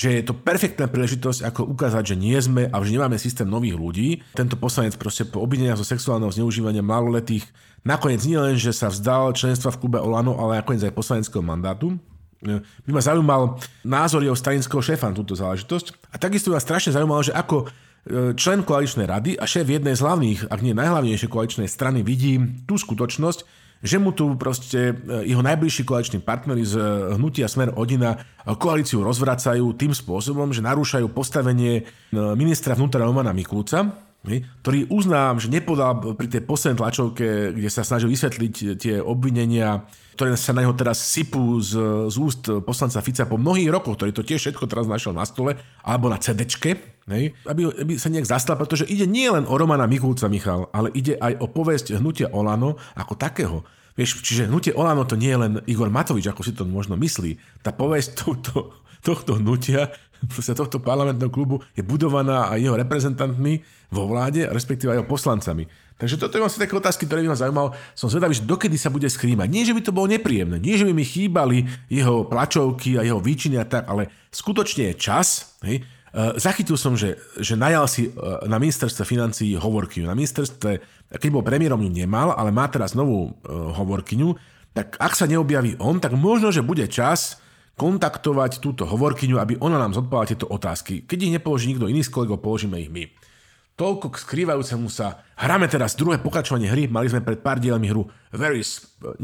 že 0.00 0.22
je 0.22 0.24
to 0.24 0.32
perfektná 0.32 0.88
príležitosť, 0.88 1.44
ako 1.44 1.60
ukázať, 1.76 2.14
že 2.14 2.16
nie 2.16 2.38
sme 2.40 2.72
a 2.72 2.74
že 2.80 2.96
nemáme 2.96 3.20
systém 3.20 3.44
nových 3.44 3.76
ľudí. 3.76 4.24
Tento 4.32 4.56
poslanec 4.56 4.96
proste 4.96 5.28
po 5.28 5.44
obvineniach 5.44 5.76
zo 5.76 5.84
sexuálneho 5.84 6.32
zneužívania 6.32 6.80
maloletých 6.80 7.44
nakoniec 7.84 8.24
nie 8.24 8.40
len, 8.40 8.56
že 8.56 8.72
sa 8.72 8.88
vzdal 8.88 9.36
členstva 9.36 9.68
v 9.74 9.80
klube 9.84 9.98
Olano, 10.00 10.40
ale 10.40 10.64
nakoniec 10.64 10.88
aj 10.88 10.96
poslaneckého 10.96 11.44
mandátu. 11.44 12.00
By 12.88 12.90
ma 12.96 13.04
zaujímal 13.04 13.60
názor 13.84 14.24
jeho 14.24 14.32
stranického 14.32 14.80
šéfa 14.80 15.12
na 15.12 15.16
túto 15.20 15.36
záležitosť. 15.36 16.08
A 16.08 16.16
takisto 16.16 16.48
ma 16.48 16.60
strašne 16.62 16.96
zaujímalo, 16.96 17.20
že 17.20 17.36
ako 17.36 17.68
e, 17.68 18.32
člen 18.32 18.64
koaličnej 18.64 19.04
rady 19.04 19.36
a 19.36 19.44
šéf 19.44 19.68
jednej 19.68 19.92
z 19.92 20.00
hlavných, 20.00 20.48
ak 20.48 20.64
nie 20.64 20.72
najhlavnejšej 20.72 21.28
koaličnej 21.28 21.68
strany 21.68 22.00
vidí 22.00 22.40
tú 22.64 22.80
skutočnosť, 22.80 23.44
že 23.80 23.96
mu 23.96 24.12
tu 24.12 24.36
proste 24.36 24.92
e, 24.92 24.94
jeho 25.24 25.40
najbližší 25.40 25.88
koaliční 25.88 26.20
partnery 26.20 26.64
z 26.64 26.76
e, 26.76 26.82
hnutia 27.16 27.48
Smer 27.48 27.72
Odina 27.72 28.12
e, 28.12 28.18
koalíciu 28.52 29.00
rozvracajú 29.00 29.72
tým 29.72 29.96
spôsobom, 29.96 30.52
že 30.52 30.60
narúšajú 30.60 31.08
postavenie 31.08 31.88
ministra 32.12 32.76
vnútra 32.76 33.00
Romana 33.00 33.32
Mikulca, 33.32 33.88
ktorý 34.60 34.92
uznám, 34.92 35.40
že 35.40 35.48
nepodal 35.48 35.96
pri 36.12 36.28
tej 36.28 36.44
poslednej 36.44 36.76
tlačovke, 36.76 37.56
kde 37.56 37.70
sa 37.72 37.80
snažil 37.80 38.12
vysvetliť 38.12 38.54
tie 38.76 39.00
obvinenia, 39.00 39.88
ktoré 40.12 40.36
sa 40.36 40.52
na 40.52 40.60
neho 40.60 40.76
teraz 40.76 41.00
sypú 41.00 41.56
z, 41.64 41.72
z 42.12 42.16
úst 42.20 42.44
poslanca 42.68 43.00
Fica 43.00 43.24
po 43.24 43.40
mnohých 43.40 43.72
rokoch, 43.72 43.96
ktorý 43.96 44.12
to 44.12 44.20
tiež 44.20 44.44
všetko 44.44 44.68
teraz 44.68 44.84
našiel 44.84 45.16
na 45.16 45.24
stole, 45.24 45.56
alebo 45.80 46.12
na 46.12 46.20
CDčke, 46.20 46.99
hej, 47.10 47.34
aby, 47.44 47.68
aby 47.68 47.92
sa 47.98 48.08
nejak 48.08 48.26
zastal, 48.26 48.54
pretože 48.56 48.86
ide 48.86 49.04
nie 49.04 49.26
len 49.26 49.44
o 49.44 49.54
Romana 49.58 49.84
Mikulca, 49.90 50.30
Michal, 50.30 50.70
ale 50.70 50.94
ide 50.94 51.18
aj 51.18 51.42
o 51.42 51.46
povesť 51.50 51.98
hnutia 51.98 52.30
Olano 52.30 52.78
ako 52.94 53.14
takého. 53.18 53.66
Vieš, 53.98 54.22
čiže 54.22 54.48
hnutie 54.48 54.72
Olano 54.72 55.04
to 55.04 55.18
nie 55.18 55.28
je 55.28 55.38
len 55.38 55.52
Igor 55.66 55.90
Matovič, 55.90 56.30
ako 56.30 56.42
si 56.46 56.54
to 56.54 56.64
možno 56.64 56.94
myslí. 56.96 57.36
Tá 57.60 57.74
povesť 57.74 58.08
tohto, 58.16 58.72
tohto 59.02 59.36
hnutia 59.36 59.90
proste 60.28 60.52
tohto 60.52 60.76
parlamentného 60.80 61.32
klubu 61.32 61.64
je 61.72 61.80
budovaná 61.80 62.52
aj 62.52 62.60
jeho 62.60 62.76
reprezentantmi 62.76 63.64
vo 63.88 64.04
vláde, 64.04 64.44
respektíve 64.44 64.92
aj 64.92 65.00
jeho 65.00 65.08
poslancami. 65.08 65.64
Takže 66.00 66.16
toto 66.16 66.36
je 66.36 66.44
vlastne 66.44 66.64
také 66.64 66.76
otázky, 66.76 67.04
ktoré 67.04 67.20
by 67.24 67.32
ma 67.32 67.36
zaujímal. 67.36 67.76
Som 67.92 68.08
zvedavý, 68.08 68.32
že 68.32 68.48
dokedy 68.48 68.80
sa 68.80 68.88
bude 68.88 69.04
skrýmať. 69.04 69.52
Nie, 69.52 69.68
že 69.68 69.76
by 69.76 69.84
to 69.84 69.92
bolo 69.92 70.08
nepríjemné, 70.08 70.56
nie, 70.56 70.80
že 70.80 70.88
by 70.88 70.96
mi 70.96 71.04
chýbali 71.04 71.68
jeho 71.92 72.24
plačovky 72.24 72.96
a 72.96 73.04
jeho 73.04 73.20
výčiny 73.20 73.60
a 73.60 73.68
tak, 73.68 73.84
ale 73.84 74.08
skutočne 74.32 74.92
je 74.92 74.94
čas. 74.96 75.56
Hej. 75.60 75.84
E, 76.10 76.38
zachytil 76.42 76.74
som, 76.74 76.98
že, 76.98 77.18
že 77.38 77.54
najal 77.54 77.86
si 77.86 78.10
e, 78.10 78.10
na 78.50 78.58
ministerstve 78.58 79.06
financií 79.06 79.54
hovorkyňu. 79.54 80.10
Na 80.10 80.18
ministerstve, 80.18 80.70
keď 81.14 81.30
bol 81.30 81.46
premiérom, 81.46 81.78
ju 81.78 81.90
nemal, 81.90 82.34
ale 82.34 82.50
má 82.50 82.66
teraz 82.66 82.98
novú 82.98 83.30
e, 83.30 83.50
hovorkyňu. 83.50 84.34
Tak 84.74 84.98
ak 84.98 85.12
sa 85.14 85.30
neobjaví 85.30 85.78
on, 85.78 86.02
tak 86.02 86.14
možno, 86.18 86.50
že 86.50 86.66
bude 86.66 86.86
čas 86.90 87.38
kontaktovať 87.78 88.60
túto 88.60 88.84
hovorkyňu, 88.84 89.40
aby 89.40 89.56
ona 89.62 89.80
nám 89.80 89.96
zodpovedala 89.96 90.30
tieto 90.30 90.46
otázky. 90.50 91.06
Keď 91.06 91.18
ich 91.24 91.34
nepoloží 91.40 91.72
nikto 91.72 91.88
iný 91.88 92.04
z 92.04 92.12
kolegov, 92.12 92.44
položíme 92.44 92.76
ich 92.76 92.92
my. 92.92 93.08
Toľko 93.80 94.12
k 94.12 94.20
skrývajúcemu 94.20 94.92
sa. 94.92 95.24
Hráme 95.40 95.64
teraz 95.64 95.96
druhé 95.96 96.20
pokračovanie 96.20 96.68
hry. 96.68 96.84
Mali 96.84 97.08
sme 97.08 97.24
pred 97.24 97.40
pár 97.40 97.56
dielmi 97.56 97.88
hru 97.88 98.04
Very, 98.28 98.60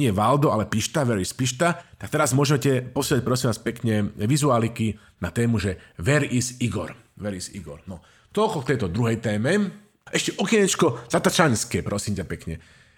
nie 0.00 0.08
Valdo, 0.08 0.48
ale 0.48 0.64
Pišta, 0.64 1.04
Very 1.04 1.28
Pišta. 1.28 1.84
Tak 2.00 2.08
teraz 2.08 2.32
môžete 2.32 2.80
posielať 2.80 3.20
prosím 3.20 3.52
vás 3.52 3.60
pekne 3.60 4.16
vizuáliky 4.16 4.96
na 5.20 5.28
tému, 5.28 5.60
že 5.60 5.76
Where 6.00 6.24
is 6.24 6.56
Igor? 6.64 6.96
Where 7.20 7.36
is 7.36 7.52
Igor? 7.52 7.84
No, 7.84 8.00
toľko 8.32 8.64
k 8.64 8.68
tejto 8.72 8.88
druhej 8.88 9.20
téme. 9.20 9.84
Ešte 10.08 10.40
okienečko 10.40 11.04
zatačanské, 11.12 11.84
prosím 11.84 12.16
ťa 12.16 12.24
pekne. 12.24 12.56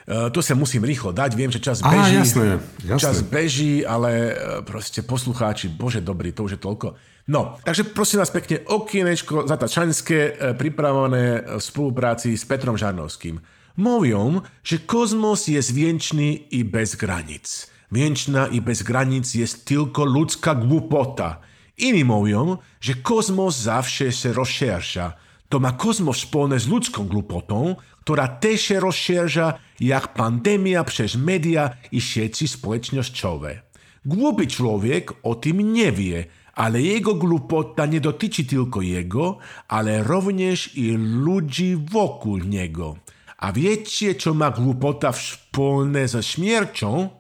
Uh, 0.09 0.31
to 0.31 0.39
sa 0.39 0.55
musím 0.55 0.87
rýchlo 0.87 1.11
dať, 1.11 1.35
viem, 1.35 1.51
že 1.51 1.59
čas 1.59 1.83
beží. 1.83 2.17
Á, 2.17 2.23
jasné, 2.23 2.47
jasné. 2.87 3.03
Čas 3.03 3.19
beží, 3.27 3.83
ale 3.83 4.33
uh, 4.33 4.63
proste 4.63 5.03
poslucháči, 5.03 5.69
bože 5.75 6.01
dobrý, 6.01 6.31
to 6.31 6.47
už 6.47 6.57
je 6.57 6.61
toľko. 6.63 6.95
No, 7.29 7.61
takže 7.65 7.85
prosím 7.85 8.25
vás 8.25 8.33
pekne, 8.33 8.65
okienečko 8.65 9.45
zatačanské, 9.45 10.33
uh, 10.33 10.57
pripravené 10.57 11.45
v 11.45 11.61
spolupráci 11.61 12.33
s 12.33 12.49
Petrom 12.49 12.81
Žarnovským. 12.81 13.37
Mówią, 13.77 14.41
że 14.65 14.79
kosmos 14.79 15.49
jest 15.49 15.75
wieczny 15.75 16.49
i 16.49 16.65
bez 16.65 16.97
granic. 16.97 17.69
Wieczna 17.93 18.49
i 18.49 18.61
bez 18.61 18.83
granic 18.83 19.35
jest 19.35 19.65
tylko 19.69 20.05
ludzka 20.05 20.55
głupota. 20.55 21.41
Inni 21.79 22.05
mówią, 22.05 22.59
że 22.81 22.95
kosmos 22.95 23.57
zawsze 23.57 24.13
się 24.13 24.33
rozszerza. 24.33 25.13
To 25.49 25.61
ma 25.61 25.73
kosmos 25.73 26.17
wspólne 26.17 26.59
z 26.59 26.69
ludzką 26.69 27.05
głupotą, 27.05 27.77
która 28.01 28.29
też 28.29 28.61
się 28.61 28.81
rozszerza 28.81 29.55
jak 29.81 30.15
pandemia 30.15 30.85
przez 30.85 31.17
media 31.17 31.71
i 31.93 32.01
sieci 32.01 32.49
społecznościowe. 32.49 33.61
Głupi 34.05 34.47
człowiek 34.47 35.13
o 35.23 35.35
tym 35.35 35.73
nie 35.73 35.93
wie, 35.93 36.25
ale 36.59 36.83
jego 36.83 37.15
głupota 37.15 37.87
nie 37.87 38.01
dotyczy 38.01 38.45
tylko 38.45 38.83
jego, 38.83 39.39
ale 39.69 40.03
również 40.03 40.77
i 40.77 40.91
ludzi 40.99 41.79
wokół 41.91 42.39
niego. 42.39 42.97
A 43.39 43.53
viete, 43.53 44.19
čo 44.19 44.35
má 44.35 44.51
glupota 44.51 45.15
spolné 45.15 46.11
so 46.11 46.19
śmiercią? 46.19 47.15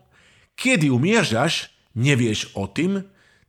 Kiedy 0.58 0.90
umierzasz, 0.92 1.70
nie 1.94 2.16
wiesz 2.16 2.50
o 2.58 2.66
tym, 2.66 3.02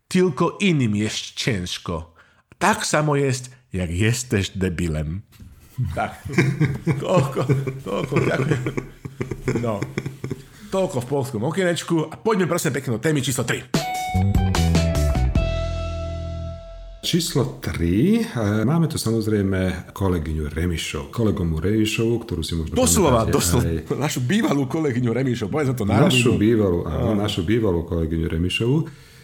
tylko 0.08 0.58
innym 0.62 0.96
jest 0.96 1.34
ciężko. 1.34 2.14
Tak 2.62 2.86
samo 2.86 3.16
jest, 3.16 3.50
jak 3.74 3.90
jesteś 3.90 4.50
debilem. 4.50 5.22
Tak. 5.96 6.22
Toľko, 7.02 7.42
toľko, 7.82 8.16
ďakujem. 8.30 8.62
No. 9.66 9.82
Toľko 10.70 11.02
v 11.02 11.08
polskom 11.10 11.42
okienečku 11.50 12.14
a 12.14 12.16
poďme 12.20 12.46
prosím 12.46 12.78
pekne 12.78 12.94
do 12.94 13.02
témy 13.02 13.26
číslo 13.26 13.42
3. 13.42 14.59
Číslo 17.00 17.64
3. 17.64 18.36
Máme 18.68 18.92
tu 18.92 19.00
samozrejme 19.00 19.88
kolegyňu 19.96 20.52
Remišov. 20.52 21.16
Kolegomu 21.16 21.64
Remišovu, 21.64 22.28
ktorú 22.28 22.44
si 22.44 22.60
možno 22.60 22.76
Doslova, 22.76 23.24
doslova. 23.24 23.64
aj- 23.64 23.88
Našu 24.06 24.20
bývalú 24.20 24.68
kolegyňu 24.68 25.08
Remišov. 25.08 25.48
Povedz 25.48 25.72
to 25.72 25.88
na 25.88 26.04
Našu 26.04 26.36
bývalú, 26.36 26.84
áno, 26.84 27.16
našu 27.16 27.48
bývalú 27.48 27.88
kolegyňu 27.88 28.28
Remišovu. 28.28 28.78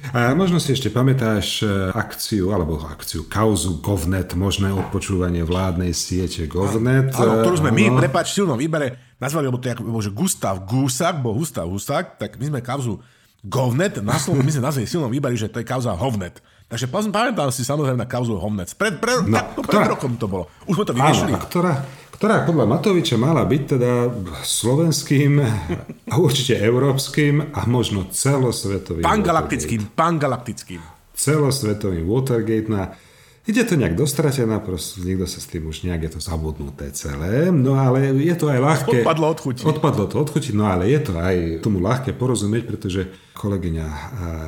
A 0.08 0.32
možno 0.32 0.56
si 0.56 0.72
ešte 0.72 0.88
pamätáš 0.88 1.62
e, 1.62 1.92
akciu, 1.92 2.54
alebo 2.54 2.78
akciu, 2.80 3.26
kauzu 3.26 3.82
Govnet, 3.82 4.38
možné 4.38 4.70
odpočúvanie 4.70 5.42
vládnej 5.42 5.92
siete 5.92 6.46
Govnet. 6.46 7.12
Áno, 7.12 7.44
ktorú 7.44 7.60
sme 7.60 7.74
my, 7.74 8.00
prepáč, 8.00 8.32
v 8.32 8.38
silnom 8.40 8.56
výbere 8.56 9.18
nazvali, 9.18 9.50
lebo 9.50 9.58
to 9.58 9.66
je 9.66 9.74
ako, 9.74 10.00
že 10.00 10.14
Gustav 10.14 10.62
Gusák, 10.64 11.20
bol 11.20 11.36
Gustav 11.36 11.66
Husák, 11.66 12.16
tak 12.16 12.38
my 12.38 12.46
sme 12.48 12.60
kauzu 12.62 13.02
Govnet, 13.42 14.00
na 14.00 14.16
Slovensku 14.16 14.46
my 14.46 14.54
sme 14.54 14.64
nazvali 14.64 14.86
silnom 14.86 15.10
výbere, 15.10 15.34
že 15.34 15.50
to 15.50 15.58
je 15.58 15.68
kauza 15.68 15.92
Hovnet. 15.92 16.38
Takže 16.76 16.92
pamätám 16.92 17.56
si 17.56 17.64
samozrejme 17.64 18.04
na 18.04 18.04
kauzu 18.04 18.36
Hovnet. 18.36 18.76
Pred, 18.76 19.00
pre, 19.00 19.24
no, 19.24 19.40
tak, 19.40 19.64
pred 19.64 19.80
ktorá- 19.80 19.88
rokom 19.96 20.20
to 20.20 20.28
bolo. 20.28 20.52
Už 20.68 20.76
sme 20.76 20.86
to 20.92 20.92
vyriešili. 20.92 21.32
ktorá, 21.48 21.74
ktorá 22.20 22.44
podľa 22.44 22.68
Matoviča 22.68 23.16
mala 23.16 23.48
byť 23.48 23.62
teda 23.64 24.12
slovenským 24.44 25.40
a 26.12 26.14
určite 26.20 26.60
európskym 26.60 27.56
a 27.56 27.64
možno 27.64 28.12
celosvetovým 28.12 29.08
Pangalaktickým, 29.08 29.88
pangalaktickým. 29.96 30.84
Watergate. 30.84 31.16
celosvetovým 31.16 32.04
Watergate 32.12 32.68
na 32.68 32.92
Ide 33.46 33.62
to 33.62 33.78
nejak 33.78 33.94
dostratená, 33.94 34.58
proste 34.58 35.06
niekto 35.06 35.30
sa 35.30 35.38
s 35.38 35.46
tým 35.46 35.70
už 35.70 35.86
nejak 35.86 36.10
je 36.10 36.12
to 36.18 36.22
zabudnuté 36.22 36.90
celé, 36.98 37.54
no 37.54 37.78
ale 37.78 38.10
je 38.18 38.34
to 38.34 38.50
aj 38.50 38.58
ľahké. 38.58 39.06
Odpadlo 39.06 39.26
od 39.30 39.40
chuti. 39.40 39.62
Odpadlo 39.62 40.10
to 40.10 40.18
od 40.18 40.30
chuti, 40.34 40.50
no 40.50 40.66
ale 40.66 40.90
je 40.90 40.98
to 41.06 41.14
aj 41.14 41.62
tomu 41.62 41.78
ľahké 41.78 42.18
porozumieť, 42.18 42.66
pretože 42.66 43.06
kolegyňa 43.38 43.88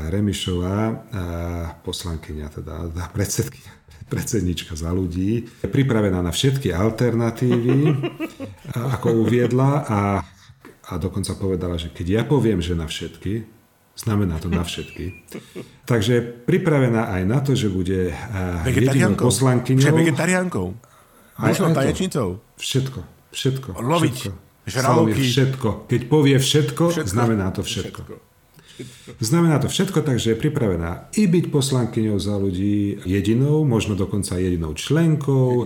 Remišová, 0.09 0.77
poslankyňa, 1.85 2.45
teda 2.49 2.73
predsedkyňa, 3.13 3.71
predsednička 4.09 4.73
za 4.73 4.89
ľudí, 4.89 5.45
je 5.45 5.69
pripravená 5.69 6.17
na 6.17 6.33
všetky 6.33 6.73
alternatívy, 6.73 7.93
ako 8.97 9.13
uviedla 9.29 9.85
a, 9.85 9.99
a 10.89 10.91
dokonca 10.97 11.37
povedala, 11.37 11.77
že 11.77 11.93
keď 11.93 12.07
ja 12.09 12.21
poviem, 12.25 12.65
že 12.65 12.73
na 12.73 12.89
všetky, 12.89 13.56
znamená 13.97 14.37
to 14.37 14.47
na 14.47 14.61
všetky. 14.63 15.25
Takže 15.83 16.21
pripravená 16.45 17.09
aj 17.17 17.21
na 17.25 17.39
to, 17.41 17.57
že 17.57 17.73
bude 17.73 18.13
a, 18.13 18.61
jedinou 18.61 18.65
Vegetariánkou. 18.65 19.25
Že 19.25 19.31
poslankyňou. 19.33 19.95
vegetariánkou. 19.97 20.67
Možno 21.37 21.65
tanečnicou. 21.73 22.27
Všetko, 22.57 22.99
všetko. 23.33 23.69
Loviť 23.81 24.17
všetko. 24.67 25.13
všetko. 25.13 25.69
Keď 25.87 26.01
povie 26.11 26.37
všetko, 26.37 26.83
Všetko. 26.91 27.09
znamená 27.09 27.51
to 27.55 27.61
všetko. 27.63 28.01
Znamená 29.17 29.57
to 29.57 29.67
všetko, 29.73 30.05
takže 30.05 30.33
je 30.33 30.37
pripravená 30.37 31.09
i 31.17 31.25
byť 31.25 31.49
poslankyňou 31.49 32.17
za 32.21 32.37
ľudí 32.37 33.01
jedinou, 33.09 33.65
možno 33.65 33.97
dokonca 33.97 34.37
jedinou 34.37 34.77
členkou. 34.77 35.65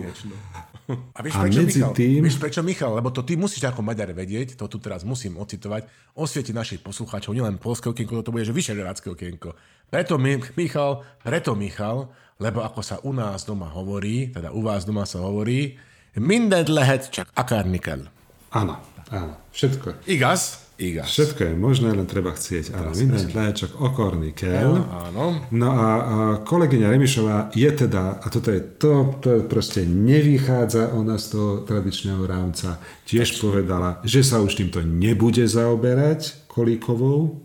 A 1.16 1.20
vieš 1.20 1.34
A 1.34 1.42
prečo, 1.42 1.60
medzi 1.60 1.80
Michal? 1.80 1.94
tým- 1.94 2.22
Vieš 2.22 2.38
prečo, 2.38 2.62
Michal? 2.62 2.92
Lebo 2.94 3.10
to 3.10 3.22
ty 3.22 3.34
musíš 3.34 3.64
ako 3.64 3.82
Maďar 3.82 4.12
vedieť, 4.12 4.54
to 4.54 4.66
tu 4.66 4.78
teraz 4.78 5.02
musím 5.02 5.36
ocitovať, 5.36 5.86
osvietiť 6.14 6.54
našich 6.54 6.80
poslucháčov, 6.80 7.32
nielen 7.32 7.58
polské 7.58 7.88
okienko, 7.88 8.22
to 8.22 8.30
bude, 8.30 8.44
že 8.44 8.52
vyšeľovácké 8.52 9.08
okienko. 9.08 9.56
Preto, 9.88 10.16
Mi- 10.16 10.40
Michal, 10.56 11.02
preto, 11.20 11.52
Michal, 11.52 12.08
lebo 12.38 12.62
ako 12.62 12.80
sa 12.80 12.98
u 13.00 13.12
nás 13.12 13.42
doma 13.42 13.68
hovorí, 13.68 14.30
teda 14.30 14.50
u 14.50 14.62
vás 14.62 14.82
doma 14.82 15.04
sa 15.04 15.20
hovorí, 15.20 15.76
minden 16.14 16.66
lehet, 16.68 17.10
csak 17.10 17.28
akár 17.34 17.64
nikel. 17.64 18.06
Áno, 18.50 18.78
áno, 19.08 19.36
všetko. 19.50 20.06
Igaz? 20.06 20.61
Igaz. 20.82 21.14
Všetko 21.14 21.42
je 21.46 21.54
možné, 21.54 21.94
len 21.94 22.10
treba 22.10 22.34
chcieť. 22.34 22.74
Áno, 22.74 22.90
minden 22.98 23.30
tlačok 23.30 23.78
okorný 23.78 24.34
kel. 24.34 24.82
Áno. 24.82 25.46
No 25.54 25.70
a, 25.70 25.88
a 25.94 26.18
kolegyňa 26.42 26.90
Remišová 26.90 27.54
je 27.54 27.70
teda, 27.70 28.18
a 28.18 28.26
toto 28.34 28.50
je 28.50 28.66
to, 28.82 29.14
to 29.22 29.46
proste 29.46 29.86
nevychádza 29.86 30.98
ona 30.98 31.22
z 31.22 31.38
toho 31.38 31.52
tradičného 31.70 32.26
rámca, 32.26 32.82
tiež 33.06 33.38
povedala, 33.38 34.02
že 34.02 34.26
sa 34.26 34.42
už 34.42 34.58
týmto 34.58 34.82
nebude 34.82 35.46
zaoberať 35.46 36.50
Kolíkovou 36.50 37.38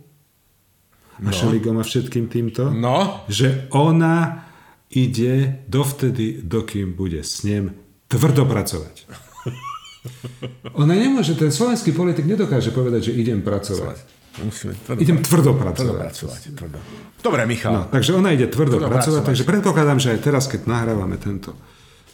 a 1.20 1.28
Šeligom 1.28 1.76
a 1.76 1.84
všetkým 1.84 2.32
týmto. 2.32 2.72
No, 2.72 3.24
Že 3.28 3.68
ona 3.76 4.48
ide 4.88 5.60
dovtedy, 5.68 6.40
dokým 6.40 6.96
bude 6.96 7.20
s 7.20 7.44
ním 7.44 7.76
tvrdo 8.08 8.48
pracovať. 8.48 9.25
Ona 10.74 10.92
nemôže, 10.92 11.32
ten 11.32 11.48
slovenský 11.48 11.90
politik 11.90 12.24
nedokáže 12.24 12.70
povedať, 12.70 13.08
že 13.08 13.12
idem 13.14 13.40
pracovať. 13.40 13.96
musíme 14.38 14.76
tvrdo, 14.76 14.98
Idem 14.98 15.18
tvrdo 15.18 15.50
tvrdo 15.50 15.52
pracovať. 15.56 16.00
pracovať. 16.02 16.40
Tvrdo. 16.52 16.78
Dobre, 17.18 17.42
Michal. 17.44 17.72
No, 17.72 17.82
takže 17.86 18.12
ona 18.12 18.30
ide 18.30 18.46
tvrdo, 18.46 18.76
Tvrdo 18.76 18.86
pracovať, 18.86 18.92
pracovať. 18.92 19.24
takže 19.24 19.42
predpokladám, 19.44 19.98
že 19.98 20.08
aj 20.12 20.20
teraz, 20.20 20.44
keď 20.44 20.60
nahrávame 20.64 21.16
tento 21.16 21.56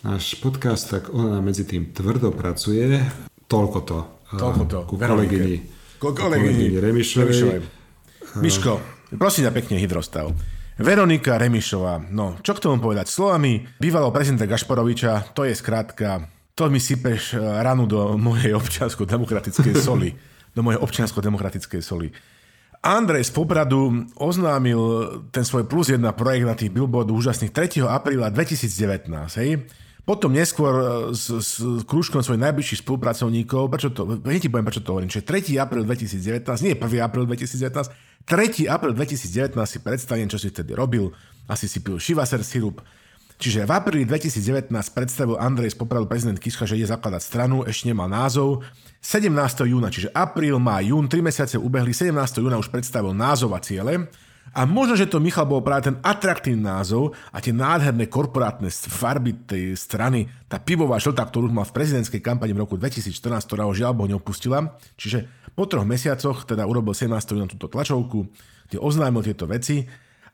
náš 0.01 0.37
podcast, 0.37 0.89
tak 0.89 1.09
ona 1.09 1.39
medzi 1.39 1.63
tým 1.63 1.91
tvrdo 1.91 2.31
pracuje. 2.31 3.03
Toľko 3.45 3.79
to. 3.83 3.99
eh, 4.29 4.39
Toľko 4.39 4.63
to. 4.65 4.79
Ku 4.85 4.95
kolegyni, 4.97 5.57
Ku 5.99 6.11
kolegyni 6.11 6.75
Remišovej. 6.75 7.27
Remišovej. 7.27 7.61
Miško, 8.39 8.73
prosím 9.15 9.45
ťa 9.45 9.53
pekne 9.53 9.77
hydrostav. 9.77 10.33
Veronika 10.75 11.37
Remišová, 11.37 12.01
no 12.09 12.41
čo 12.41 12.57
k 12.57 12.63
tomu 12.63 12.81
povedať? 12.81 13.05
Slovami 13.07 13.61
bývalého 13.77 14.09
prezidenta 14.09 14.49
Gašparoviča, 14.49 15.31
to 15.31 15.45
je 15.45 15.53
skrátka, 15.53 16.27
to 16.55 16.69
mi 16.69 16.81
sypeš 16.81 17.35
eh, 17.35 17.41
ranu 17.41 17.89
do 17.89 18.15
mojej 18.27 18.55
občiansko-demokratickej 18.57 19.75
soli. 19.87 20.13
Do 20.53 20.61
mojej 20.61 20.81
občiansko-demokratickej 20.85 21.81
soli. 21.81 22.13
Andrej 22.83 23.31
z 23.31 23.33
Popradu 23.33 24.11
oznámil 24.19 24.83
ten 25.31 25.47
svoj 25.47 25.71
plus 25.71 25.95
jedna 25.95 26.11
projekt 26.11 26.45
na 26.51 26.59
tých 26.59 26.75
billboardoch 26.75 27.15
úžasných 27.15 27.55
3. 27.55 27.87
apríla 27.87 28.27
2019. 28.35 29.07
Hej? 29.39 29.71
Potom 30.03 30.35
neskôr 30.35 30.75
e, 30.75 30.85
s, 31.15 31.31
s 31.31 31.63
krúžkom 31.87 32.27
svojich 32.27 32.43
najbližších 32.43 32.83
spolupracovníkov, 32.83 33.71
prečo 33.71 33.95
to, 33.95 34.19
hneď 34.19 34.43
ti 34.43 34.51
poviem, 34.51 34.67
prečo 34.67 34.83
to 34.83 34.99
hovorím, 34.99 35.07
čiže 35.07 35.23
3. 35.55 35.63
apríl 35.63 35.87
2019, 35.87 36.43
nie 36.67 36.75
1. 36.75 37.07
apríl 37.07 37.23
2019, 37.23 38.27
3. 38.27 38.67
apríl 38.67 38.93
2019 38.99 39.55
si 39.63 39.79
predstavím, 39.79 40.27
čo 40.27 40.43
si 40.43 40.51
vtedy 40.51 40.75
robil, 40.75 41.15
asi 41.47 41.71
si 41.71 41.79
pil 41.87 42.03
Šivaser 42.03 42.43
sirup, 42.43 42.83
Čiže 43.43 43.67
v 43.67 43.75
apríli 43.75 44.07
2019 44.07 44.71
predstavil 44.71 45.35
Andrej 45.35 45.75
z 45.75 45.83
Popradu 45.83 46.07
prezident 46.07 46.39
Kiska, 46.39 46.63
že 46.63 46.79
ide 46.79 46.87
zakladať 46.87 47.27
stranu, 47.27 47.67
ešte 47.67 47.91
nemal 47.91 48.07
názov. 48.07 48.63
17. 49.03 49.35
júna, 49.67 49.91
čiže 49.91 50.15
apríl, 50.15 50.63
má 50.63 50.79
jún, 50.79 51.11
3 51.11 51.27
mesiace 51.27 51.59
ubehli, 51.59 51.91
17. 51.91 52.15
júna 52.39 52.63
už 52.63 52.71
predstavil 52.71 53.11
názov 53.11 53.51
a 53.51 53.59
ciele. 53.59 54.07
A 54.55 54.63
možno, 54.63 54.95
že 54.95 55.11
to 55.11 55.19
Michal 55.19 55.51
bol 55.51 55.59
práve 55.59 55.91
ten 55.91 55.99
atraktívny 56.07 56.63
názov 56.63 57.19
a 57.35 57.43
tie 57.43 57.51
nádherné 57.51 58.07
korporátne 58.07 58.71
farby 58.71 59.35
tej 59.43 59.75
strany, 59.75 60.31
tá 60.47 60.63
pivová 60.63 61.03
žltá, 61.03 61.27
ktorú 61.27 61.51
mal 61.51 61.67
v 61.67 61.75
prezidentskej 61.75 62.23
kampani 62.23 62.55
v 62.55 62.63
roku 62.63 62.79
2014, 62.79 63.43
ktorá 63.43 63.67
ho 63.67 63.75
žiaľ 63.75 63.91
Boh 63.99 64.07
neopustila. 64.07 64.79
Čiže 64.95 65.27
po 65.59 65.67
troch 65.67 65.83
mesiacoch 65.83 66.47
teda 66.47 66.63
urobil 66.63 66.95
17. 66.95 67.11
júna 67.11 67.51
túto 67.51 67.67
tlačovku, 67.67 68.31
kde 68.71 68.79
oznámil 68.79 69.27
tieto 69.27 69.51
veci 69.51 69.83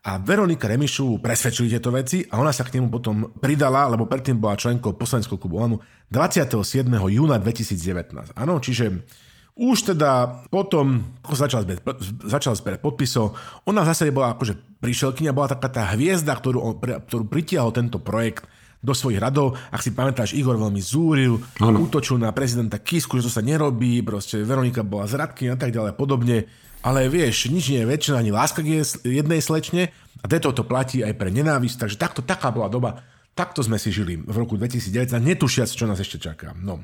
a 0.09 0.16
Veronika 0.16 0.64
Remišu 0.64 1.20
presvedčili 1.20 1.68
tieto 1.68 1.92
veci 1.92 2.24
a 2.24 2.40
ona 2.40 2.48
sa 2.48 2.64
k 2.64 2.80
nemu 2.80 2.88
potom 2.88 3.28
pridala, 3.36 3.92
lebo 3.92 4.09
predtým 4.09 4.40
bola 4.40 4.56
členkou 4.56 4.96
poslaneckého 4.96 5.36
klubu 5.36 5.61
Olanu 5.61 5.84
27. 6.09 6.88
júna 6.88 7.36
2019. 7.36 8.32
Áno, 8.32 8.56
čiže 8.56 9.04
už 9.52 9.92
teda 9.92 10.44
potom, 10.48 11.04
ako 11.20 11.34
začal 11.36 11.61
zbierať, 11.68 11.82
začal 12.24 12.56
zbierať 12.56 12.80
podpisov, 12.80 13.36
ona 13.68 13.84
v 13.84 13.90
zásade 13.92 14.09
bola 14.09 14.32
akože 14.32 14.80
prišelkynia, 14.80 15.36
bola 15.36 15.52
taká 15.52 15.68
tá 15.68 15.82
hviezda, 15.92 16.32
ktorú, 16.40 16.80
ktorú 16.80 17.28
pritiahol 17.28 17.76
tento 17.76 18.00
projekt 18.00 18.48
do 18.80 18.94
svojich 18.94 19.18
radov. 19.18 19.59
Ak 19.68 19.82
si 19.84 19.90
pamätáš, 19.90 20.32
Igor 20.32 20.56
veľmi 20.56 20.78
zúril, 20.78 21.36
Áno. 21.61 21.84
útočil 21.84 22.16
na 22.16 22.32
prezidenta 22.32 22.78
Kisku, 22.80 23.18
že 23.18 23.28
to 23.28 23.32
sa 23.34 23.42
nerobí, 23.44 24.00
proste 24.06 24.40
Veronika 24.40 24.86
bola 24.86 25.04
zradky 25.04 25.50
a 25.52 25.59
tak 25.59 25.74
ďalej 25.74 25.92
a 25.92 25.98
podobne. 25.98 26.36
Ale 26.83 27.11
vieš, 27.11 27.51
nič 27.51 27.74
nie 27.74 27.83
je 27.83 27.91
väčšina, 27.91 28.22
ani 28.22 28.31
láska 28.31 28.62
k 28.62 28.87
jednej 29.03 29.43
slečne 29.43 29.91
a 30.22 30.24
preto 30.26 30.55
to 30.55 30.62
platí 30.62 31.03
aj 31.03 31.14
pre 31.18 31.31
nenávisť. 31.31 31.76
Takže 31.87 31.97
takto, 31.99 32.20
taká 32.22 32.55
bola 32.55 32.70
doba. 32.70 33.03
Takto 33.35 33.62
sme 33.62 33.79
si 33.79 33.95
žili 33.95 34.18
v 34.18 34.35
roku 34.35 34.59
2019, 34.59 35.14
netušiac, 35.22 35.70
čo 35.70 35.87
nás 35.87 35.99
ešte 35.99 36.18
čaká. 36.18 36.55
No. 36.59 36.83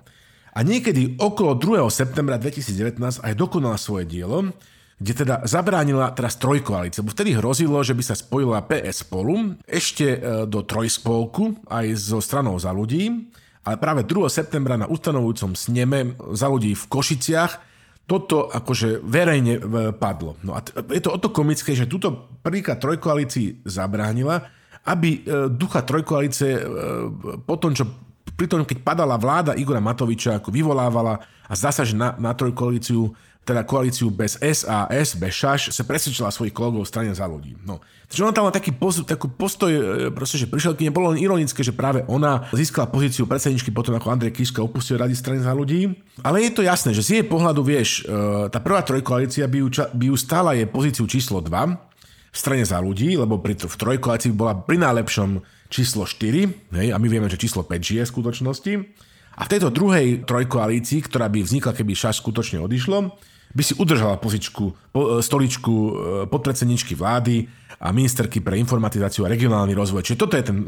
A 0.55 0.63
niekedy 0.63 1.19
okolo 1.19 1.59
2. 1.59 1.83
septembra 1.91 2.39
2019 2.39 2.99
aj 3.23 3.33
dokonala 3.35 3.75
svoje 3.75 4.07
dielo, 4.07 4.55
kde 5.03 5.13
teda 5.27 5.43
zabránila 5.43 6.15
teraz 6.15 6.39
trojkoalície, 6.39 7.03
lebo 7.03 7.11
vtedy 7.11 7.35
hrozilo, 7.35 7.83
že 7.83 7.99
by 7.99 8.03
sa 8.07 8.15
spojila 8.15 8.63
PS 8.63 9.03
spolu 9.03 9.59
ešte 9.67 10.07
e, 10.15 10.19
do 10.47 10.63
trojspolku 10.63 11.67
aj 11.67 11.99
so 11.99 12.23
stranou 12.23 12.55
za 12.55 12.71
ľudí 12.71 13.35
ale 13.65 13.81
práve 13.81 14.05
2. 14.05 14.29
septembra 14.29 14.77
na 14.77 14.85
ustanovujúcom 14.85 15.57
sneme 15.57 16.21
za 16.37 16.53
ľudí 16.53 16.77
v 16.77 16.85
Košiciach 16.85 17.53
toto 18.05 18.53
akože 18.53 19.01
verejne 19.01 19.61
padlo. 19.97 20.37
No 20.45 20.53
a 20.53 20.61
je 20.93 21.01
to 21.01 21.11
o 21.13 21.19
to 21.19 21.33
komické, 21.33 21.73
že 21.73 21.89
túto 21.89 22.29
prvýkrát 22.45 22.77
trojkoalícii 22.77 23.65
zabránila, 23.65 24.45
aby 24.85 25.25
e, 25.25 25.49
ducha 25.49 25.81
trojkoalície 25.81 26.51
e, 26.61 26.63
po 27.41 27.57
tom, 27.57 27.73
čo 27.73 27.89
pri 28.35 28.51
tom, 28.51 28.67
keď 28.67 28.85
padala 28.85 29.17
vláda 29.17 29.57
Igora 29.57 29.81
Matoviča, 29.81 30.37
ako 30.37 30.53
vyvolávala 30.53 31.23
a 31.49 31.53
zdá 31.57 31.71
sa, 31.73 31.87
že 31.87 31.97
na, 31.97 32.13
na 32.21 32.37
trojkoalíciu 32.37 33.09
teda 33.45 33.61
koalíciu 33.69 34.09
bez 34.09 34.41
SAS, 34.41 35.15
bez 35.21 35.33
ŠAŠ, 35.37 35.69
sa 35.69 35.85
presvedčila 35.85 36.33
svojich 36.33 36.57
kolegov 36.57 36.89
v 36.89 36.91
strane 36.91 37.13
za 37.13 37.29
ľudí. 37.29 37.53
No. 37.69 37.85
Takže 38.09 38.21
ona 38.25 38.33
tam 38.33 38.49
má 38.49 38.53
taký 38.53 38.73
poz, 38.73 39.05
taký 39.05 39.29
postoj, 39.29 39.69
e, 39.69 40.09
proste, 40.09 40.41
že 40.41 40.49
prišiel 40.49 40.73
k 40.73 40.89
nej, 40.89 40.93
bolo 40.93 41.13
len 41.13 41.21
ironické, 41.21 41.61
že 41.61 41.77
práve 41.77 42.09
ona 42.09 42.49
získala 42.57 42.89
pozíciu 42.89 43.29
predsedničky 43.29 43.69
potom, 43.69 43.93
ako 44.01 44.09
Andrej 44.09 44.33
Kiška 44.33 44.65
opustil 44.65 44.97
rady 44.97 45.13
strany 45.13 45.45
za 45.45 45.53
ľudí. 45.53 45.93
Ale 46.25 46.41
je 46.41 46.57
to 46.57 46.65
jasné, 46.65 46.97
že 46.97 47.05
z 47.05 47.11
jej 47.21 47.25
pohľadu, 47.29 47.61
vieš, 47.61 48.09
e, 48.09 48.49
tá 48.49 48.65
prvá 48.65 48.81
trojkoalícia 48.81 49.45
by 49.45 49.59
ju, 49.61 49.69
by 49.93 50.05
ju 50.09 50.17
stála 50.17 50.57
jej 50.57 50.65
pozíciu 50.65 51.05
číslo 51.05 51.45
2 51.45 51.53
v 52.35 52.37
strane 52.37 52.65
za 52.65 52.81
ľudí, 52.81 53.15
lebo 53.15 53.39
pri, 53.39 53.61
v 53.61 53.77
trojkoalícii 53.77 54.33
bola 54.33 54.57
pri 54.57 54.81
najlepšom 54.81 55.45
číslo 55.69 56.09
4, 56.09 56.81
hej, 56.81 56.89
a 56.91 56.97
my 56.97 57.07
vieme, 57.13 57.29
že 57.29 57.37
číslo 57.37 57.61
5 57.61 57.77
žije 57.79 58.03
v 58.09 58.13
skutočnosti. 58.15 58.73
A 59.35 59.43
v 59.43 59.51
tejto 59.51 59.75
druhej 59.75 60.23
trojkoalícii, 60.23 61.11
ktorá 61.11 61.27
by 61.27 61.43
vznikla, 61.43 61.75
keby 61.75 61.93
šaš 61.99 62.23
skutočne 62.23 62.63
odišlo, 62.63 63.11
by 63.55 63.63
si 63.63 63.75
udržala 63.79 64.19
pozičku, 64.19 64.75
po, 64.91 65.19
e, 65.19 65.23
stoličku 65.23 65.73
e, 65.73 65.93
podpredsedničky 66.27 66.99
vlády 66.99 67.47
a 67.81 67.95
ministerky 67.95 68.43
pre 68.43 68.59
informatizáciu 68.59 69.25
a 69.25 69.31
regionálny 69.31 69.75
rozvoj. 69.75 70.03
Čiže 70.03 70.19
toto 70.19 70.35
je 70.35 70.45
ten 70.45 70.59
e, 70.63 70.67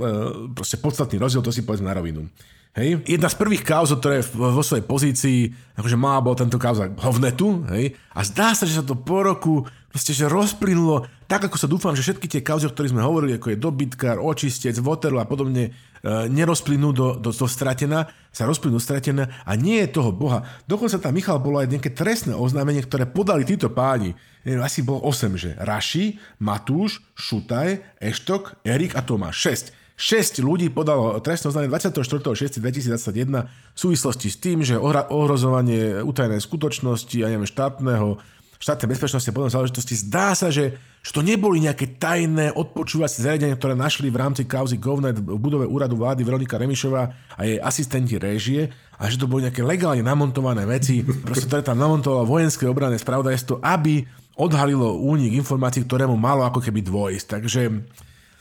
proste 0.54 0.78
podstatný 0.78 1.18
rozdiel, 1.18 1.42
to 1.42 1.50
si 1.50 1.66
povedzme 1.66 1.90
na 1.90 1.98
rovinu. 1.98 2.30
Hej. 2.76 3.08
Jedna 3.08 3.32
z 3.32 3.40
prvých 3.40 3.64
kauz, 3.64 3.88
ktoré 3.88 4.20
vo 4.36 4.60
svojej 4.60 4.84
pozícii, 4.84 5.48
akože 5.80 5.96
má 5.96 6.20
bol 6.20 6.36
tento 6.36 6.60
kauza 6.60 6.92
hovnetu, 7.00 7.64
hej, 7.72 7.96
a 8.12 8.20
zdá 8.20 8.52
sa, 8.52 8.68
že 8.68 8.76
sa 8.76 8.84
to 8.84 8.92
po 8.92 9.24
roku 9.24 9.64
proste, 9.88 10.12
že 10.12 10.28
rozplynulo, 10.28 11.08
tak 11.24 11.48
ako 11.48 11.56
sa 11.56 11.72
dúfam, 11.72 11.96
že 11.96 12.04
všetky 12.04 12.28
tie 12.28 12.44
kauzy, 12.44 12.68
o 12.68 12.72
ktorých 12.76 12.92
sme 12.92 13.00
hovorili, 13.00 13.40
ako 13.40 13.48
je 13.48 13.56
dobytkár, 13.56 14.20
očistec, 14.20 14.76
Waterloo 14.76 15.24
a 15.24 15.26
podobne, 15.26 15.72
e, 15.72 16.28
nerozplynú 16.28 16.92
do, 16.92 17.16
do, 17.16 17.32
do 17.32 17.46
stratená, 17.48 18.12
sa 18.28 18.44
rozplynú 18.44 18.76
stratená 18.76 19.40
a 19.48 19.56
nie 19.56 19.80
je 19.80 19.96
toho 19.96 20.12
Boha. 20.12 20.44
Dokonca 20.68 21.00
tam 21.00 21.16
Michal 21.16 21.40
bolo 21.40 21.64
aj 21.64 21.72
nejaké 21.72 21.96
trestné 21.96 22.36
oznámenie, 22.36 22.84
ktoré 22.84 23.08
podali 23.08 23.48
títo 23.48 23.72
páni. 23.72 24.12
Neviem, 24.44 24.60
asi 24.60 24.84
bolo 24.84 25.00
8, 25.08 25.32
že 25.40 25.56
Raši, 25.56 26.20
Matúš, 26.44 27.00
Šutaj, 27.16 27.96
Eštok, 27.96 28.68
Erik 28.68 28.92
a 28.92 29.00
Tomáš. 29.00 29.64
6 29.72 29.85
6 29.96 30.44
ľudí 30.44 30.68
podalo 30.68 31.16
trestné 31.24 31.48
oznámenie 31.48 31.72
24.6.2021 31.72 33.48
v 33.48 33.78
súvislosti 33.80 34.28
s 34.28 34.36
tým, 34.36 34.60
že 34.60 34.76
ohrozovanie 34.76 36.04
utajenej 36.04 36.44
skutočnosti 36.44 37.16
a 37.24 37.32
neviem, 37.32 37.48
štátneho 37.48 38.20
štátnej 38.56 38.88
bezpečnosti 38.88 39.28
a 39.28 39.36
potom 39.36 39.52
záležitosti. 39.52 39.94
Zdá 40.00 40.32
sa, 40.32 40.48
že, 40.48 40.80
že 41.04 41.10
to 41.12 41.20
neboli 41.20 41.60
nejaké 41.60 42.00
tajné 42.00 42.56
odpočúvacie 42.56 43.20
zariadenia, 43.20 43.56
ktoré 43.56 43.76
našli 43.76 44.08
v 44.08 44.16
rámci 44.16 44.48
kauzy 44.48 44.80
GovNet 44.80 45.20
v 45.20 45.36
budove 45.36 45.68
úradu 45.68 46.00
vlády 46.00 46.24
Veronika 46.24 46.56
Remišová 46.56 47.12
a 47.36 47.40
jej 47.44 47.60
asistenti 47.60 48.16
réžie 48.16 48.72
a 48.96 49.12
že 49.12 49.20
to 49.20 49.28
boli 49.28 49.44
nejaké 49.44 49.60
legálne 49.60 50.00
namontované 50.00 50.64
veci, 50.64 51.04
proste 51.04 51.48
ktoré 51.52 51.60
tam 51.60 51.76
namontovalo 51.76 52.24
vojenské 52.24 52.64
obranné 52.64 52.96
spravodajstvo, 52.96 53.60
aby 53.60 54.08
odhalilo 54.36 55.00
únik 55.04 55.36
informácií, 55.36 55.84
ktorému 55.84 56.16
malo 56.16 56.44
ako 56.44 56.60
keby 56.64 56.80
dvojsť. 56.84 57.26
Takže 57.28 57.62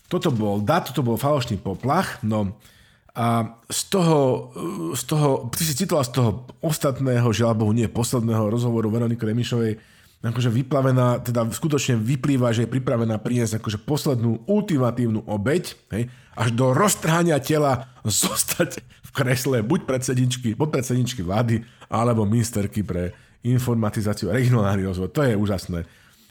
toto 0.07 0.29
bol 0.29 0.61
dat, 0.61 0.91
toto 0.91 1.01
bol 1.01 1.17
falošný 1.17 1.57
poplach, 1.61 2.21
no 2.21 2.53
a 3.15 3.47
z 3.71 3.81
toho, 3.95 4.51
z 4.91 5.03
toho, 5.07 5.47
ty 5.55 5.63
si 5.63 5.71
citoval 5.71 6.03
z 6.03 6.19
toho 6.19 6.29
ostatného, 6.59 7.31
žiaľ 7.31 7.55
Bohu, 7.55 7.71
nie 7.71 7.87
posledného 7.87 8.51
rozhovoru 8.51 8.91
Veroniky 8.91 9.23
Remišovej, 9.23 9.79
akože 10.25 10.49
vyplavená, 10.49 11.21
teda 11.21 11.47
skutočne 11.47 12.01
vyplýva, 12.01 12.49
že 12.51 12.65
je 12.65 12.73
pripravená 12.75 13.21
priniesť 13.21 13.61
akože 13.61 13.79
poslednú 13.85 14.43
ultimatívnu 14.49 15.21
obeď, 15.29 15.77
hej, 15.95 16.09
až 16.35 16.49
do 16.51 16.73
roztrhania 16.75 17.37
tela 17.39 17.87
zostať 18.03 18.81
v 18.81 19.09
kresle 19.13 19.61
buď 19.61 19.85
predsedničky, 19.85 20.57
podpredsedničky 20.57 21.21
vlády, 21.21 21.63
alebo 21.87 22.25
ministerky 22.25 22.81
pre 22.81 23.13
informatizáciu 23.45 24.33
a 24.33 24.35
regionálny 24.35 24.83
rozvoj. 24.83 25.13
To 25.13 25.21
je 25.21 25.37
úžasné. 25.37 25.85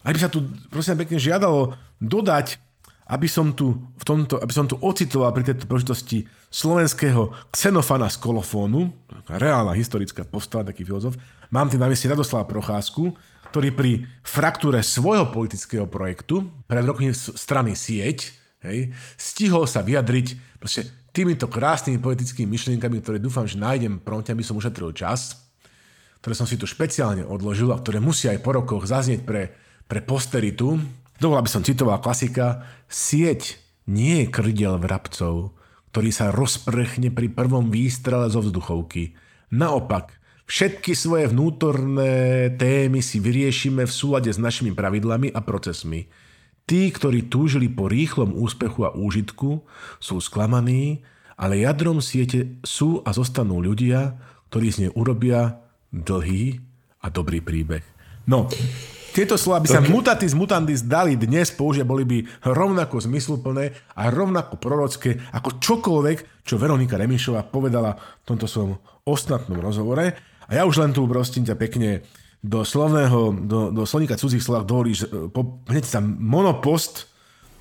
A 0.05 0.11
by 0.11 0.18
sa 0.18 0.29
tu, 0.29 0.43
prosím 0.68 1.01
pekne, 1.01 1.16
žiadalo 1.16 1.79
dodať 2.03 2.61
aby 3.05 3.29
som 3.29 3.53
tu, 3.53 3.77
v 3.77 4.05
tomto, 4.05 4.41
aby 4.41 4.53
som 4.53 4.65
tu 4.65 4.81
ocitoval 4.81 5.37
pri 5.37 5.53
tejto 5.53 5.69
príležitosti 5.69 6.25
slovenského 6.49 7.37
xenofana 7.53 8.09
z 8.09 8.17
kolofónu, 8.17 8.89
reálna 9.29 9.77
historická 9.77 10.25
postava, 10.25 10.73
taký 10.73 10.89
filozof, 10.89 11.19
mám 11.53 11.69
tým 11.69 11.85
na 11.85 11.93
mysli 11.93 12.09
Radoslava 12.09 12.49
Procházku, 12.49 13.13
ktorý 13.53 13.69
pri 13.77 13.93
fraktúre 14.25 14.81
svojho 14.81 15.31
politického 15.31 15.87
projektu 15.87 16.49
pred 16.67 16.83
rokmi 16.83 17.13
strany 17.15 17.77
Sieť 17.77 18.35
hej, 18.67 18.91
stihol 19.15 19.69
sa 19.69 19.85
vyjadriť 19.85 20.59
proste 20.59 20.89
týmito 21.15 21.47
krásnymi 21.47 22.03
politickými 22.03 22.51
myšlienkami, 22.51 22.99
ktoré 22.99 23.23
dúfam, 23.23 23.47
že 23.47 23.61
nájdem 23.61 24.03
pronte, 24.03 24.35
aby 24.35 24.43
som 24.43 24.59
ušetril 24.59 24.91
čas, 24.91 25.47
ktoré 26.19 26.35
som 26.35 26.49
si 26.49 26.59
tu 26.59 26.67
špeciálne 26.67 27.23
odložil 27.23 27.71
a 27.71 27.79
ktoré 27.79 28.03
musia 28.03 28.35
aj 28.35 28.41
po 28.43 28.51
rokoch 28.57 28.89
zaznieť 28.89 29.23
pre, 29.23 29.55
pre 29.87 30.01
posteritu, 30.03 30.81
Dovol, 31.25 31.41
aby 31.41 31.49
som 31.49 31.64
citoval 31.64 32.05
klasika, 32.05 32.68
sieť 32.85 33.57
nie 33.89 34.20
je 34.20 34.27
krdel 34.29 34.77
vrabcov, 34.77 35.57
ktorý 35.89 36.12
sa 36.12 36.29
rozprchne 36.29 37.09
pri 37.16 37.33
prvom 37.33 37.72
výstrele 37.72 38.29
zo 38.29 38.45
vzduchovky. 38.45 39.16
Naopak, 39.49 40.12
všetky 40.45 40.93
svoje 40.93 41.33
vnútorné 41.33 42.53
témy 42.61 43.01
si 43.01 43.25
vyriešime 43.25 43.89
v 43.89 43.97
súlade 43.97 44.29
s 44.29 44.37
našimi 44.37 44.77
pravidlami 44.77 45.33
a 45.33 45.41
procesmi. 45.41 46.12
Tí, 46.68 46.93
ktorí 46.93 47.33
túžili 47.33 47.72
po 47.72 47.89
rýchlom 47.89 48.37
úspechu 48.37 48.85
a 48.85 48.93
úžitku, 48.93 49.64
sú 50.05 50.20
sklamaní, 50.20 51.09
ale 51.41 51.64
jadrom 51.64 52.05
siete 52.05 52.61
sú 52.68 53.01
a 53.01 53.16
zostanú 53.16 53.64
ľudia, 53.64 54.20
ktorí 54.53 54.66
z 54.68 54.77
nej 54.77 54.93
urobia 54.93 55.57
dlhý 55.89 56.61
a 57.01 57.09
dobrý 57.09 57.41
príbeh. 57.41 57.85
No, 58.29 58.45
tieto 59.15 59.39
slova 59.39 59.62
by 59.62 59.69
sa 59.71 59.79
okay. 59.79 59.95
mutatis 59.95 60.35
mutandis 60.35 60.83
dali 60.83 61.15
dnes 61.15 61.55
použiť, 61.55 61.87
boli 61.87 62.03
by 62.03 62.19
rovnako 62.51 62.99
zmysluplné 62.99 63.95
a 63.95 64.11
rovnako 64.11 64.59
prorocké 64.59 65.23
ako 65.31 65.62
čokoľvek, 65.62 66.43
čo 66.43 66.59
Veronika 66.59 66.99
Remišová 66.99 67.47
povedala 67.47 67.95
v 67.95 68.25
tomto 68.27 68.51
svojom 68.51 68.75
ostatnom 69.07 69.62
rozhovore. 69.62 70.19
A 70.45 70.51
ja 70.51 70.67
už 70.67 70.83
len 70.83 70.91
tu 70.91 71.07
prosím 71.07 71.47
ťa 71.47 71.55
pekne 71.55 72.03
do 72.45 72.67
slovného, 72.67 73.47
do, 73.47 73.61
do 73.73 73.83
slovníka 73.87 74.21
cudzích 74.21 74.43
slov 74.43 74.69
dovolíš 74.69 75.09
e, 75.09 75.33
po, 75.33 75.65
hneď 75.65 75.89
tam 75.89 76.21
monopost, 76.21 77.09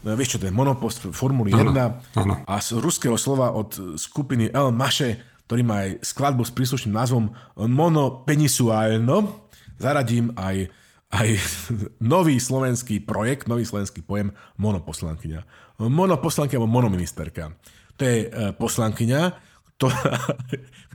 no, 0.03 0.17
vieš 0.19 0.35
čo 0.35 0.41
to 0.43 0.51
je 0.51 0.57
monopost 0.57 1.07
Formuly 1.07 1.55
1 1.55 1.71
ano. 2.19 2.43
a 2.43 2.55
z 2.59 2.75
ruského 2.83 3.15
slova 3.15 3.55
od 3.55 3.95
skupiny 3.95 4.51
El 4.51 4.75
Maše, 4.75 5.23
ktorý 5.47 5.61
má 5.63 5.87
aj 5.87 6.03
skladbu 6.03 6.43
s 6.43 6.51
príslušným 6.51 6.91
názvom 6.91 7.31
Monopenisuálno, 7.55 9.47
zaradím 9.79 10.35
aj 10.35 10.67
aj 11.13 11.29
nový 12.13 12.41
slovenský 12.41 13.05
projekt, 13.05 13.45
nový 13.45 13.63
slovenský 13.63 14.01
pojem 14.01 14.33
monoposlankyňa. 14.57 15.41
Monoposlankyňa 15.77 16.57
alebo 16.57 16.73
monoministerka. 16.73 17.53
To 17.97 18.01
je 18.01 18.17
e, 18.25 18.27
poslankyňa, 18.57 19.21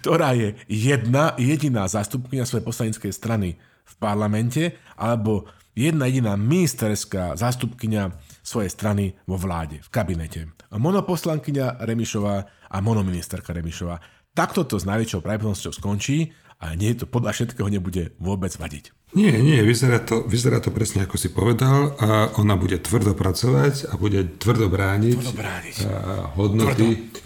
ktorá, 0.02 0.34
je 0.40 0.58
jedna, 0.66 1.38
jediná 1.38 1.86
zástupkynia 1.86 2.48
svojej 2.48 2.66
poslaneckej 2.66 3.12
strany 3.14 3.48
v 3.88 3.94
parlamente, 4.02 4.74
alebo 4.98 5.46
jedna 5.78 6.10
jediná 6.10 6.34
ministerská 6.34 7.38
zástupkynia 7.38 8.18
svojej 8.42 8.70
strany 8.74 9.14
vo 9.30 9.38
vláde, 9.38 9.78
v 9.78 9.88
kabinete. 9.94 10.40
Monoposlankyňa 10.74 11.80
Remišová 11.86 12.36
a 12.68 12.76
monoministerka 12.82 13.54
Remišová. 13.54 14.02
Takto 14.34 14.66
to 14.66 14.76
s 14.78 14.86
najväčšou 14.86 15.24
pravdepodobnosťou 15.24 15.72
skončí 15.74 16.30
a 16.58 16.74
nie 16.74 16.90
to 16.94 17.06
podľa 17.06 17.34
všetkého 17.34 17.70
nebude 17.70 18.14
vôbec 18.18 18.50
vadiť. 18.54 18.90
Nie, 19.16 19.40
nie, 19.40 19.62
vyzerá 19.64 20.04
to, 20.04 20.26
vyzerá 20.28 20.60
to 20.60 20.68
presne 20.68 21.08
ako 21.08 21.16
si 21.16 21.32
povedal 21.32 21.96
a 21.96 22.28
ona 22.36 22.60
bude 22.60 22.76
tvrdo 22.76 23.16
pracovať 23.16 23.88
a 23.88 23.96
bude 23.96 24.26
tvrdo 24.36 24.68
brániť, 24.68 25.16
tvrdo 25.16 25.34
brániť. 25.38 25.76
Hodnoty, 26.36 26.88
tvrdo. 27.08 27.18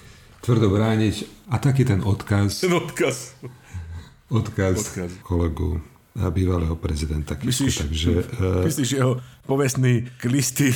tvrdo 0.47 0.67
brániť 0.71 1.15
a 1.51 1.59
taký 1.59 1.83
ten 1.83 2.05
odkaz. 2.05 2.63
Ten 2.63 2.77
odkaz. 2.77 3.35
Odkaz, 4.31 4.79
odkaz. 4.79 5.11
kolegu 5.27 5.83
bývalého 6.13 6.77
prezidenta 6.77 7.35
Kisku. 7.41 7.65
Myslíš, 7.65 7.77
takže, 7.89 8.11
uh, 8.37 8.65
myslíš 8.69 8.91
jeho 9.01 9.17
povestný 9.43 10.07
klisty 10.23 10.71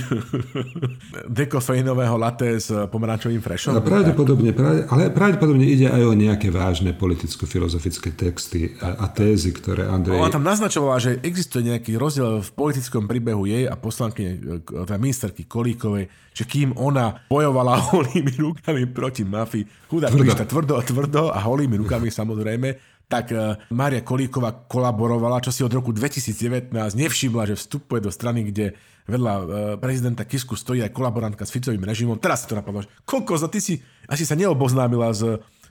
dekofejnového 1.30 2.18
latte 2.18 2.58
s 2.58 2.72
pomerančovým 2.90 3.38
frešom? 3.38 3.78
Pravdepodobne, 3.78 4.50
pravde, 4.50 4.88
ale 4.90 5.12
pravdepodobne 5.12 5.62
ide 5.62 5.86
aj 5.86 6.02
o 6.02 6.12
nejaké 6.16 6.50
vážne 6.50 6.90
politicko-filozofické 6.96 8.16
texty 8.16 8.74
a, 8.82 9.06
a 9.06 9.12
tézy, 9.12 9.54
ktoré 9.54 9.86
Andrej... 9.86 10.18
Ona 10.18 10.34
tam 10.34 10.42
naznačovala, 10.42 10.98
že 10.98 11.10
existuje 11.22 11.68
nejaký 11.68 11.94
rozdiel 11.94 12.42
v 12.42 12.50
politickom 12.58 13.06
príbehu 13.06 13.46
jej 13.46 13.70
a 13.70 13.78
poslanky, 13.78 14.40
teda 14.66 14.98
ministerky 14.98 15.46
Kolíkovej, 15.46 16.10
že 16.34 16.42
kým 16.42 16.74
ona 16.74 17.22
bojovala 17.30 17.78
holými 17.94 18.34
rukami 18.40 18.88
proti 18.90 19.22
mafii, 19.22 19.86
chudá 19.86 20.10
tvrdo. 20.10 20.32
tvrdo, 20.42 20.74
tvrdo 20.82 21.22
a 21.30 21.38
holými 21.38 21.78
rukami 21.86 22.10
samozrejme, 22.10 22.95
tak 23.06 23.30
e, 23.30 23.54
Mária 23.70 24.02
Kolíková 24.02 24.66
kolaborovala, 24.66 25.42
čo 25.42 25.54
si 25.54 25.62
od 25.62 25.70
roku 25.70 25.94
2019 25.94 26.74
nevšimla, 26.74 27.46
že 27.46 27.58
vstupuje 27.58 28.02
do 28.02 28.10
strany, 28.10 28.50
kde 28.50 28.74
vedľa 29.06 29.32
e, 29.34 29.44
prezidenta 29.78 30.26
Kisku 30.26 30.58
stojí 30.58 30.82
aj 30.82 30.90
kolaborantka 30.90 31.46
s 31.46 31.54
Ficovým 31.54 31.86
režimom. 31.86 32.18
Teraz 32.18 32.42
si 32.42 32.50
to 32.50 32.58
napadlo, 32.58 32.82
koľko 33.06 33.38
za 33.38 33.46
ty 33.46 33.62
si 33.62 33.78
asi 34.10 34.26
sa 34.26 34.34
neoboznámila 34.34 35.14
s, 35.14 35.22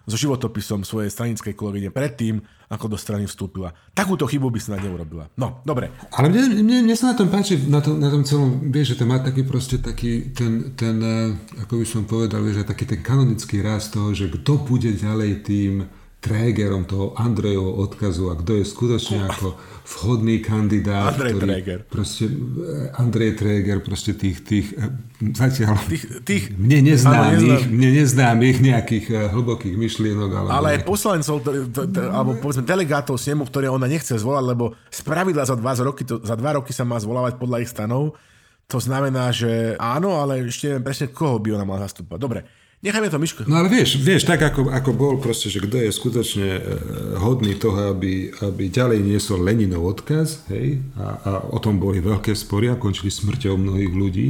so 0.05 0.15
životopisom 0.15 0.85
svojej 0.85 1.09
stranickej 1.09 1.57
kolegyne 1.57 1.89
predtým, 1.89 2.39
ako 2.69 2.93
do 2.93 2.97
strany 2.97 3.25
vstúpila. 3.25 3.73
Takúto 3.97 4.29
chybu 4.29 4.53
by 4.53 4.59
sa 4.61 4.77
neurobila. 4.77 5.29
No, 5.37 5.61
dobre. 5.65 5.89
Ale 6.13 6.29
mne, 6.29 6.61
mne, 6.61 6.77
mne 6.85 6.95
sa 6.97 7.13
na 7.13 7.17
tom 7.17 7.29
páči, 7.29 7.57
na, 7.65 7.81
to, 7.81 7.97
na 7.97 8.09
tom 8.13 8.21
celom, 8.21 8.69
vieš, 8.69 8.95
že 8.95 9.01
to 9.01 9.05
má 9.09 9.21
taký 9.21 9.41
proste 9.45 9.81
taký, 9.81 10.33
ten, 10.33 10.77
ten, 10.77 10.97
e, 11.01 11.35
ako 11.65 11.81
by 11.81 11.85
som 11.85 12.05
povedal, 12.05 12.41
že 12.53 12.65
taký 12.65 12.85
ten 12.85 13.01
kanonický 13.01 13.65
rast 13.65 13.97
toho, 13.97 14.13
že 14.13 14.29
kto 14.29 14.61
bude 14.61 14.93
ďalej 14.93 15.31
tým 15.45 15.73
trégerom 16.25 16.89
toho 16.89 17.13
Andrejovho 17.13 17.85
odkazu 17.85 18.33
a 18.33 18.35
kto 18.41 18.57
je 18.57 18.65
skutočne 18.65 19.29
ako 19.29 19.53
vhodný 19.85 20.41
kandidát. 20.41 21.13
Andrej 21.13 21.37
ktorý, 21.37 21.45
Tréger. 21.45 21.79
Proste, 21.85 22.25
eh, 22.25 22.89
Andrej 22.97 23.31
Tréger, 23.37 23.77
proste 23.85 24.17
tých, 24.17 24.41
tých 24.41 24.73
eh, 24.73 24.89
zatiaľ 25.21 25.77
tých, 25.85 26.03
tých, 26.25 26.43
mne 26.57 26.89
neznámych, 26.89 27.69
áno, 27.69 27.69
mne 27.69 27.89
neznámych 28.01 28.57
nejakých 28.65 29.05
eh, 29.13 29.17
hlbokých 29.29 29.77
myšlienok. 29.77 30.29
Ale, 30.33 30.47
ale 30.49 30.67
aj 30.73 30.79
poslancov, 30.89 31.45
alebo 32.09 32.41
povedzme 32.41 32.65
delegátov 32.65 33.21
snemu, 33.21 33.45
ktoré 33.45 33.69
ona 33.69 33.85
nechce 33.85 34.17
zvolať, 34.17 34.43
lebo 34.49 34.73
spravidla 34.89 35.45
za 35.45 35.53
dva 35.53 35.77
roky, 35.77 36.01
to, 36.01 36.17
za 36.25 36.33
dva 36.33 36.57
roky 36.57 36.73
sa 36.73 36.81
má 36.81 36.97
zvolávať 36.97 37.37
podľa 37.37 37.61
ich 37.61 37.69
stanov. 37.69 38.17
To 38.65 38.81
znamená, 38.81 39.29
že 39.29 39.77
áno, 39.77 40.17
ale 40.17 40.41
ešte 40.41 40.73
neviem 40.73 40.81
presne, 40.81 41.13
koho 41.13 41.37
by 41.37 41.53
ona 41.53 41.69
mala 41.69 41.85
zastúpať. 41.85 42.17
Dobre, 42.17 42.41
Nechajme 42.85 43.09
to, 43.09 43.17
Miško. 43.17 43.41
No 43.49 43.57
ale 43.57 43.67
vieš, 43.73 43.97
vieš 43.97 44.29
tak 44.29 44.45
ako, 44.45 44.69
ako 44.69 44.91
bol 44.93 45.17
proste, 45.17 45.49
že 45.49 45.57
kto 45.57 45.81
je 45.81 45.89
skutočne 45.89 46.49
e, 46.53 46.61
hodný 47.17 47.57
toho, 47.57 47.97
aby, 47.97 48.29
aby 48.45 48.69
ďalej 48.69 49.01
niesol 49.01 49.41
Leninov 49.41 49.89
odkaz, 49.97 50.45
hej, 50.53 50.85
a, 50.93 51.17
a 51.17 51.31
o 51.49 51.57
tom 51.57 51.81
boli 51.81 51.97
veľké 51.97 52.37
spory 52.37 52.69
a 52.69 52.77
končili 52.77 53.09
smrťou 53.09 53.57
mnohých 53.57 53.89
ľudí, 53.89 54.29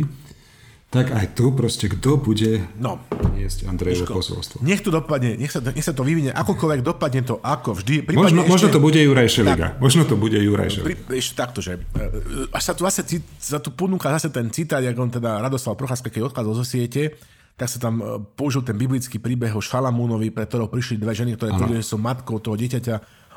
tak 0.87 1.11
aj 1.11 1.35
tu 1.35 1.51
proste 1.51 1.91
kto 1.91 2.15
bude 2.15 2.63
no. 2.79 3.03
niesť 3.35 3.67
Andrejovo 3.67 4.23
posolstvo. 4.23 4.63
Nech 4.63 4.79
to 4.79 4.95
dopadne, 4.95 5.35
nech 5.35 5.51
sa, 5.51 5.59
nech 5.59 5.83
sa 5.83 5.91
to 5.91 6.07
vyvinie, 6.07 6.31
akokoľvek 6.31 6.79
dopadne 6.79 7.27
to 7.27 7.35
ako 7.43 7.75
vždy. 7.75 8.07
Možno, 8.15 8.47
ešte, 8.47 8.51
možno 8.55 8.67
to 8.71 8.79
bude 8.79 8.99
Juraj 9.03 9.27
Šeliga. 9.27 9.75
Tak, 9.75 9.83
možno 9.83 10.07
to 10.07 10.15
bude 10.15 10.39
Juraj 10.39 10.71
Šeliga. 10.71 11.03
ešte 11.11 11.35
takto, 11.35 11.59
že 11.59 11.83
e, 11.83 12.47
až 12.55 12.63
sa 12.63 12.71
tu 12.71 12.87
zase, 12.87 13.03
sa 13.35 13.59
tu 13.59 13.75
ponúka 13.75 14.07
zase 14.15 14.31
ten 14.31 14.47
citát, 14.47 14.79
jak 14.79 14.95
on 14.95 15.11
teda 15.11 15.43
Radoslav 15.43 15.75
Procházka, 15.75 16.07
keď 16.07 16.31
odchádzal 16.31 16.53
zo 16.55 16.63
siete, 16.63 17.11
tak 17.55 17.71
sa 17.71 17.79
tam 17.79 17.95
e, 17.99 18.03
použil 18.35 18.61
ten 18.67 18.75
biblický 18.75 19.19
príbeh 19.19 19.55
o 19.55 19.63
Šalamúnovi, 19.63 20.31
pre 20.31 20.43
ktorého 20.43 20.67
prišli 20.67 20.99
dve 20.99 21.15
ženy, 21.15 21.39
ktoré 21.39 21.55
tvrdili, 21.55 21.79
že 21.79 21.95
sú 21.95 21.97
matkou 21.99 22.39
toho 22.43 22.59
dieťaťa 22.59 22.95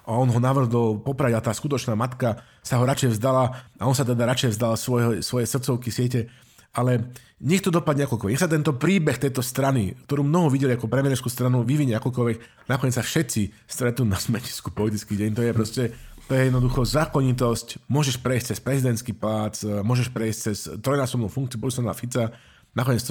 a 0.08 0.10
on 0.16 0.32
ho 0.32 0.40
navrdol 0.40 1.04
poprať 1.04 1.32
a 1.36 1.44
tá 1.44 1.52
skutočná 1.52 1.92
matka 1.92 2.40
sa 2.64 2.80
ho 2.80 2.84
radšej 2.88 3.14
vzdala 3.14 3.44
a 3.76 3.82
on 3.84 3.92
sa 3.92 4.08
teda 4.08 4.24
radšej 4.24 4.56
vzdal 4.56 4.72
svoje, 4.80 5.06
svoje 5.20 5.44
srdcovky 5.44 5.92
siete. 5.92 6.32
Ale 6.72 7.12
nech 7.40 7.64
to 7.64 7.72
dopadne 7.72 8.04
akokoľvek. 8.04 8.32
Nech 8.34 8.44
sa 8.44 8.50
tento 8.50 8.76
príbeh 8.76 9.16
tejto 9.20 9.40
strany, 9.40 9.96
ktorú 10.04 10.24
mnoho 10.24 10.48
videli 10.52 10.76
ako 10.76 10.88
premiérskú 10.88 11.28
stranu, 11.28 11.64
vyvinie 11.64 11.96
akokoľvek. 11.96 12.68
Nakoniec 12.72 12.96
sa 12.96 13.04
všetci 13.04 13.68
stretnú 13.68 14.04
na 14.08 14.16
smetisku 14.20 14.72
politický 14.72 15.16
deň. 15.16 15.30
To 15.36 15.42
je 15.44 15.52
proste 15.52 15.84
to 16.28 16.36
je 16.36 16.52
jednoducho 16.52 16.84
zákonitosť. 16.84 17.88
Môžeš 17.88 18.20
prejsť 18.20 18.52
cez 18.52 18.58
prezidentský 18.60 19.16
plác, 19.16 19.64
môžeš 19.64 20.12
prejsť 20.12 20.38
cez 20.44 20.68
trojnásobnú 20.84 21.32
funkciu 21.32 21.56
Borisova 21.56 21.96
Fica 21.96 22.36
nakoniec 22.78 23.02
to 23.02 23.10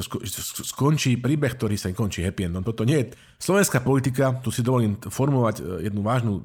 skončí 0.63 1.19
príbeh, 1.19 1.51
ktorý 1.59 1.75
sa 1.75 1.91
končí 1.91 2.23
happy 2.23 2.47
endom. 2.47 2.63
Toto 2.63 2.87
nie 2.87 3.03
je 3.03 3.05
slovenská 3.43 3.83
politika, 3.83 4.31
tu 4.39 4.47
si 4.47 4.63
dovolím 4.63 4.95
formulovať 4.95 5.55
e, 5.59 5.63
jednu 5.91 5.99
vážnu 5.99 6.33
uh, 6.39 6.43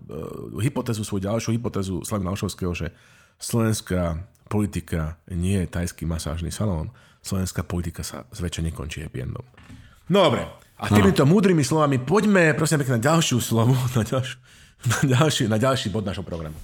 hypotézu, 0.59 1.07
svoju 1.07 1.31
ďalšiu 1.31 1.55
hypotézu 1.55 2.03
Slavina 2.03 2.35
Alšovského, 2.35 2.75
že 2.75 2.91
slovenská 3.39 4.27
politika 4.51 5.23
nie 5.31 5.63
je 5.63 5.71
tajský 5.71 6.03
masážny 6.03 6.51
salón, 6.51 6.91
slovenská 7.23 7.63
politika 7.63 8.03
sa 8.03 8.27
zväčša 8.35 8.67
nekončí 8.67 9.07
happy 9.07 9.23
endom. 9.23 9.47
No 10.11 10.27
dobre, 10.27 10.43
a 10.83 10.91
týmito 10.91 11.23
múdrymi 11.23 11.63
slovami 11.63 12.03
poďme 12.03 12.59
prosím 12.59 12.83
pekne 12.83 12.99
na 12.99 13.07
ďalšiu 13.07 13.39
slovu, 13.39 13.79
na 13.99 14.03
ďalšiu, 14.03 14.37
na 14.83 14.99
ďalší, 15.07 15.43
na 15.47 15.59
ďalší 15.63 15.89
bod 15.95 16.03
našho 16.03 16.27
programu. 16.27 16.59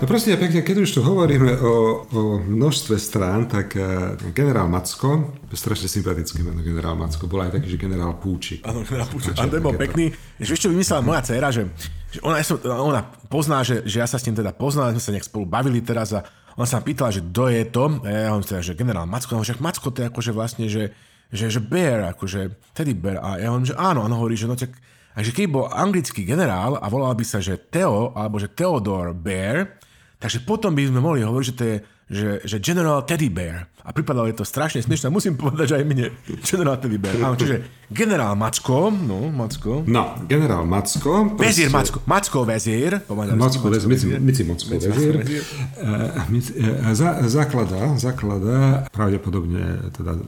No 0.00 0.08
prosím 0.08 0.40
pekne, 0.40 0.64
keď 0.64 0.76
už 0.80 0.96
tu 0.96 1.00
hovoríme 1.04 1.60
o, 1.60 2.08
o 2.08 2.22
množstve 2.40 2.96
strán, 2.96 3.44
tak 3.44 3.76
uh, 3.76 4.16
generál 4.32 4.64
Macko, 4.64 5.36
strašne 5.52 5.92
sympatické 5.92 6.40
meno 6.40 6.64
generál 6.64 6.96
Macko, 6.96 7.28
bol 7.28 7.44
aj 7.44 7.60
taký, 7.60 7.76
že 7.76 7.76
generál 7.76 8.16
Púčik. 8.16 8.64
Áno, 8.64 8.80
generál 8.80 9.12
Púčik. 9.12 9.36
A 9.36 9.44
to 9.44 9.60
bol 9.60 9.76
pekný. 9.76 10.08
Že 10.40 10.56
ešte 10.56 10.68
vymyslela 10.72 11.04
moja 11.04 11.20
dcera, 11.20 11.52
že, 11.52 11.68
že 12.16 12.18
ona, 12.24 12.40
ona 12.80 13.00
pozná, 13.28 13.60
že, 13.60 13.84
že 13.84 14.00
ja 14.00 14.08
sa 14.08 14.16
s 14.16 14.24
tým 14.24 14.32
teda 14.32 14.56
poznal, 14.56 14.96
sme 14.96 15.04
sa 15.04 15.12
nejak 15.12 15.28
spolu 15.28 15.44
bavili 15.44 15.84
teraz 15.84 16.16
a 16.16 16.24
ona 16.56 16.64
sa 16.64 16.80
pýtala, 16.80 17.12
že 17.12 17.20
kto 17.20 17.52
je 17.52 17.62
to. 17.68 17.84
A 18.00 18.08
ja 18.08 18.28
hovorím 18.32 18.48
teda, 18.48 18.62
že 18.64 18.72
generál 18.72 19.04
Macko. 19.04 19.36
A 19.36 19.44
že 19.44 19.60
Macko 19.60 19.92
to 19.92 20.00
je 20.00 20.08
akože 20.08 20.32
vlastne, 20.32 20.64
že, 20.72 20.96
že, 21.28 21.52
že 21.52 21.60
bear, 21.60 22.08
akože 22.16 22.72
teddy 22.72 22.96
bear. 22.96 23.20
A 23.20 23.36
ja 23.36 23.52
hovorím, 23.52 23.68
že 23.68 23.76
áno. 23.76 24.08
On 24.08 24.12
hovorí, 24.16 24.32
že 24.32 24.48
no 24.48 24.56
tak, 24.56 24.72
a 25.12 25.20
že 25.20 25.36
keď 25.36 25.44
bol 25.52 25.68
anglický 25.68 26.24
generál 26.24 26.80
a 26.80 26.88
volal 26.88 27.12
by 27.12 27.24
sa, 27.28 27.36
že 27.36 27.60
Theo, 27.68 28.16
alebo 28.16 28.40
že 28.40 28.48
Theodore 28.48 29.12
Bear, 29.12 29.76
Takže 30.20 30.44
potom 30.44 30.76
by 30.76 30.84
sme 30.84 31.00
mohli 31.00 31.24
hovoriť, 31.24 31.46
že 31.48 31.56
to 31.56 31.64
je 31.64 31.76
že, 32.10 32.42
že 32.42 32.56
General 32.58 33.06
Teddy 33.06 33.30
Bear. 33.30 33.70
A 33.86 33.94
pripadalo 33.94 34.26
je 34.26 34.34
to 34.34 34.42
strašne 34.42 34.82
smiešne. 34.82 35.14
Musím 35.14 35.38
povedať, 35.38 35.72
že 35.72 35.76
aj 35.78 35.84
mne 35.86 36.06
General 36.50 36.74
Teddy 36.76 36.98
Bear. 36.98 37.14
Áno, 37.22 37.38
čiže 37.38 37.86
generál 37.86 38.34
Macko, 38.34 38.90
no, 38.90 39.30
Macko. 39.30 39.86
No, 39.86 40.18
generál 40.26 40.66
Macko. 40.66 41.38
Vezír 41.38 41.70
Macko. 41.70 42.02
Macko 42.10 42.42
vezír. 42.42 42.98
Macko 43.08 43.70
vezír, 43.70 44.18
Mici 44.18 44.42
Macko 44.42 44.74
vezír. 44.74 45.22
Eh, 45.22 45.38
eh, 45.86 46.94
zakladá, 47.30 47.94
zakladá, 47.94 48.90
pravdepodobne 48.90 49.94
teda 49.94 50.18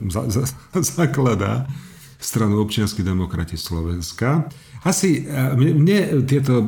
zakladá 0.79 1.67
stranu 2.23 2.63
občianských 2.63 3.05
demokrati 3.05 3.59
Slovenska. 3.59 4.47
Asi 4.83 5.23
e, 5.23 5.55
mne 5.55 6.27
tieto 6.27 6.59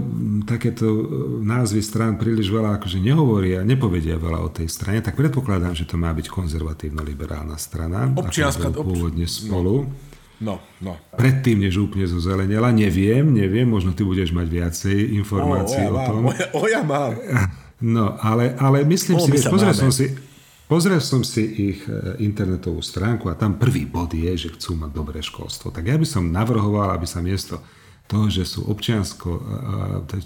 takéto 0.48 0.88
e, 0.88 1.03
názvy 1.44 1.84
strán 1.84 2.15
príliš 2.15 2.48
veľa 2.48 2.80
akože 2.80 2.99
nehovoria, 3.03 3.64
nepovedia 3.64 4.15
veľa 4.15 4.40
o 4.40 4.49
tej 4.52 4.72
strane, 4.72 5.03
tak 5.03 5.19
predpokladám, 5.19 5.76
že 5.76 5.88
to 5.88 5.99
má 5.99 6.15
byť 6.15 6.27
konzervatívno-liberálna 6.32 7.60
strana. 7.60 8.07
Občianská. 8.15 8.72
Pôvodne 8.72 9.27
spolu. 9.27 9.88
No, 10.36 10.60
no. 10.84 10.99
Predtým, 11.15 11.64
než 11.64 11.80
úplne 11.80 12.03
zozelenela, 12.07 12.68
neviem, 12.76 13.23
neviem, 13.23 13.64
možno 13.64 13.95
ty 13.95 14.03
budeš 14.03 14.36
mať 14.36 14.48
viacej 14.52 14.98
informácií 15.23 15.88
o, 15.88 15.95
o, 15.95 15.95
ja 15.95 15.95
o 15.95 15.99
tom. 16.03 16.22
O, 16.27 16.32
ja, 16.36 16.48
o 16.52 16.64
ja 16.68 16.82
mám. 16.84 17.11
No, 17.80 18.15
ale, 18.19 18.56
ale 18.60 18.88
myslím 18.88 19.19
o, 19.19 19.23
si, 19.23 19.32
vieš, 19.32 19.52
pozrel 19.52 19.76
som 19.76 19.91
si, 19.91 20.11
Pozrel 20.66 20.98
som 20.98 21.22
si 21.22 21.46
ich 21.74 21.86
e, 21.86 22.18
internetovú 22.26 22.82
stránku 22.82 23.30
a 23.30 23.38
tam 23.38 23.62
prvý 23.62 23.86
bod 23.86 24.18
je, 24.18 24.34
že 24.34 24.54
chcú 24.58 24.74
mať 24.82 24.92
dobré 24.98 25.20
školstvo. 25.22 25.70
Tak 25.70 25.86
ja 25.86 25.98
by 25.98 26.08
som 26.10 26.34
navrhoval, 26.34 26.90
aby 26.94 27.06
sa 27.06 27.22
miesto 27.22 27.62
toho, 28.06 28.30
že 28.30 28.46
sú 28.46 28.70
občiansko, 28.70 29.30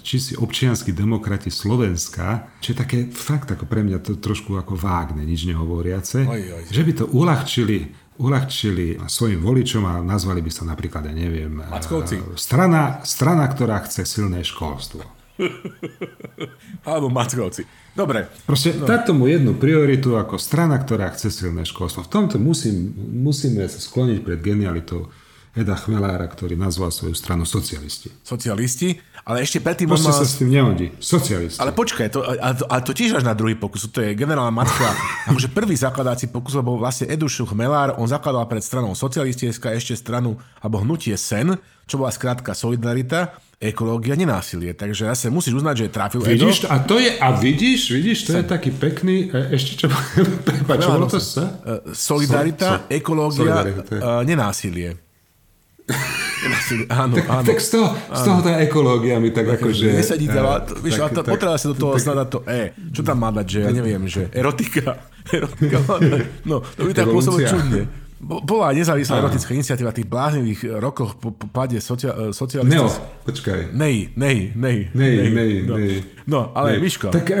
či 0.04 0.16
si 0.20 0.32
občianskí 0.36 0.92
demokrati 0.92 1.48
Slovenska, 1.48 2.52
čo 2.60 2.72
je 2.72 2.76
také 2.76 2.98
fakt 3.08 3.48
ako 3.48 3.64
pre 3.64 3.80
mňa 3.80 4.04
to 4.04 4.20
trošku 4.20 4.52
ako 4.60 4.76
vágne, 4.76 5.24
nič 5.24 5.48
nehovoriace, 5.48 6.28
oj, 6.28 6.60
oj. 6.60 6.64
že 6.68 6.82
by 6.84 6.92
to 6.92 7.04
uľahčili 7.08 7.78
uľahčili 8.20 9.00
svojim 9.08 9.40
voličom 9.40 9.80
a 9.88 10.04
nazvali 10.04 10.44
by 10.44 10.52
sa 10.52 10.68
napríklad, 10.68 11.08
ja 11.08 11.14
neviem, 11.16 11.56
Mackovci. 11.56 12.20
strana, 12.36 13.00
strana, 13.00 13.48
ktorá 13.48 13.80
chce 13.88 14.04
silné 14.04 14.44
školstvo. 14.44 15.00
Alebo 16.88 17.08
Mackovci. 17.08 17.64
Dobre. 17.96 18.28
Proste 18.46 18.76
no. 18.76 18.86
dať 18.86 19.10
tomu 19.10 19.26
jednu 19.26 19.56
prioritu 19.56 20.14
ako 20.14 20.38
strana, 20.38 20.78
ktorá 20.78 21.10
chce 21.12 21.32
silné 21.32 21.66
školstvo. 21.66 22.06
V 22.06 22.10
tomto 22.10 22.36
musím, 22.38 22.94
musíme 22.96 23.66
sa 23.66 23.80
skloniť 23.80 24.18
pred 24.22 24.38
genialitou 24.40 25.10
Eda 25.50 25.74
Chmelára, 25.74 26.30
ktorý 26.30 26.54
nazval 26.54 26.94
svoju 26.94 27.18
stranu 27.18 27.42
socialisti. 27.42 28.06
Socialisti, 28.22 28.94
ale 29.26 29.42
ešte 29.42 29.58
predtým 29.58 29.90
on 29.90 29.98
mal... 29.98 30.14
sa 30.14 30.22
s 30.22 30.38
tým 30.38 30.46
nehodí. 30.46 30.94
Socialisti. 31.02 31.58
Ale 31.58 31.74
počkaj, 31.74 32.06
to, 32.06 32.22
ale, 32.22 32.54
to, 32.54 32.64
ale 32.70 32.80
to 32.86 32.94
tiež 32.94 33.18
až 33.18 33.26
na 33.26 33.34
druhý 33.34 33.58
pokus. 33.58 33.90
To 33.90 33.98
je 33.98 34.14
generálna 34.14 34.54
matka. 34.54 34.94
akože 35.34 35.50
prvý 35.50 35.74
zakladáci 35.74 36.30
pokus, 36.30 36.54
lebo 36.54 36.78
vlastne 36.78 37.10
Edušu 37.10 37.50
Chmelár, 37.50 37.98
on 37.98 38.06
zakladal 38.06 38.46
pred 38.46 38.62
stranou 38.62 38.94
socialistická 38.94 39.74
ešte 39.74 39.98
stranu, 39.98 40.38
alebo 40.62 40.86
hnutie 40.86 41.18
SEN, 41.18 41.58
čo 41.90 41.98
bola 41.98 42.14
skrátka 42.14 42.54
Solidarita, 42.54 43.34
ekológia, 43.60 44.16
nenásilie. 44.16 44.72
Takže 44.72 45.12
sa 45.12 45.28
musíš 45.28 45.60
uznať, 45.60 45.74
že 45.76 45.86
trafil 45.92 46.24
vidíš, 46.24 46.64
Edo. 46.64 46.72
A 46.72 46.76
to 46.80 46.96
je, 46.96 47.12
a 47.12 47.28
vidíš, 47.36 47.92
vidíš, 47.92 48.18
to 48.24 48.32
Sem. 48.32 48.40
je 48.40 48.44
taký 48.48 48.72
pekný, 48.72 49.28
e, 49.28 49.52
ešte 49.52 49.84
čo, 49.84 49.86
čo 50.80 50.88
bolo 50.88 51.06
to 51.06 51.20
sa? 51.20 51.60
E, 51.60 51.92
solidarita, 51.92 52.66
so, 52.66 52.76
so, 52.80 52.88
ekológia, 52.88 53.44
solidarita. 53.44 53.82
Uh, 54.00 54.24
nenásilie. 54.32 54.96
áno, 56.88 57.20
tak, 57.20 57.26
áno. 57.28 57.46
Tak 57.52 57.58
z 57.60 57.68
toho, 57.76 57.88
áno. 57.92 58.16
z 58.16 58.20
toho 58.24 58.38
tá 58.40 58.52
ekológia 58.64 59.20
mi 59.20 59.28
tak, 59.28 59.44
tak 59.44 59.60
akože... 59.60 59.86
Nesedí 59.92 60.26
to, 60.32 60.40
uh, 60.40 60.64
víš, 60.80 60.96
tak, 60.96 61.20
tak, 61.20 61.24
potreba 61.28 61.56
sa 61.60 61.66
do 61.68 61.76
toho 61.76 61.92
snadať 62.00 62.28
to 62.32 62.40
E. 62.48 62.72
Čo 62.96 63.04
tam 63.04 63.20
má 63.20 63.28
dať, 63.28 63.44
že 63.44 63.58
ja 63.60 63.72
neviem, 63.76 64.02
že 64.08 64.32
erotika. 64.32 65.04
erotika 65.36 65.84
no, 66.48 66.64
to 66.64 66.88
by 66.88 66.92
tak 66.96 67.12
pôsobilo 67.12 67.44
čudne 67.44 68.08
bola 68.20 68.76
nezávislá 68.76 69.16
Aha. 69.16 69.32
erotická 69.32 69.56
iniciatíva 69.56 69.90
v 69.90 69.98
tých 70.04 70.08
bláznivých 70.12 70.60
rokoch 70.76 71.16
po, 71.16 71.32
po 71.32 71.46
páde 71.48 71.80
socia, 71.80 72.12
e, 72.12 72.36
socialistov. 72.36 72.92
Neo, 72.92 73.24
počkaj. 73.24 73.72
Nej, 73.72 74.12
nej, 74.12 74.52
nej. 74.52 74.92
Nej, 74.92 75.12
nej, 75.16 75.28
nej. 75.32 75.52
No, 75.64 75.80
nej. 75.80 76.04
No 76.30 76.54
ale 76.54 76.78
nej. 76.78 76.86
Miško. 76.86 77.10
Tak, 77.10 77.26
uh, 77.26 77.38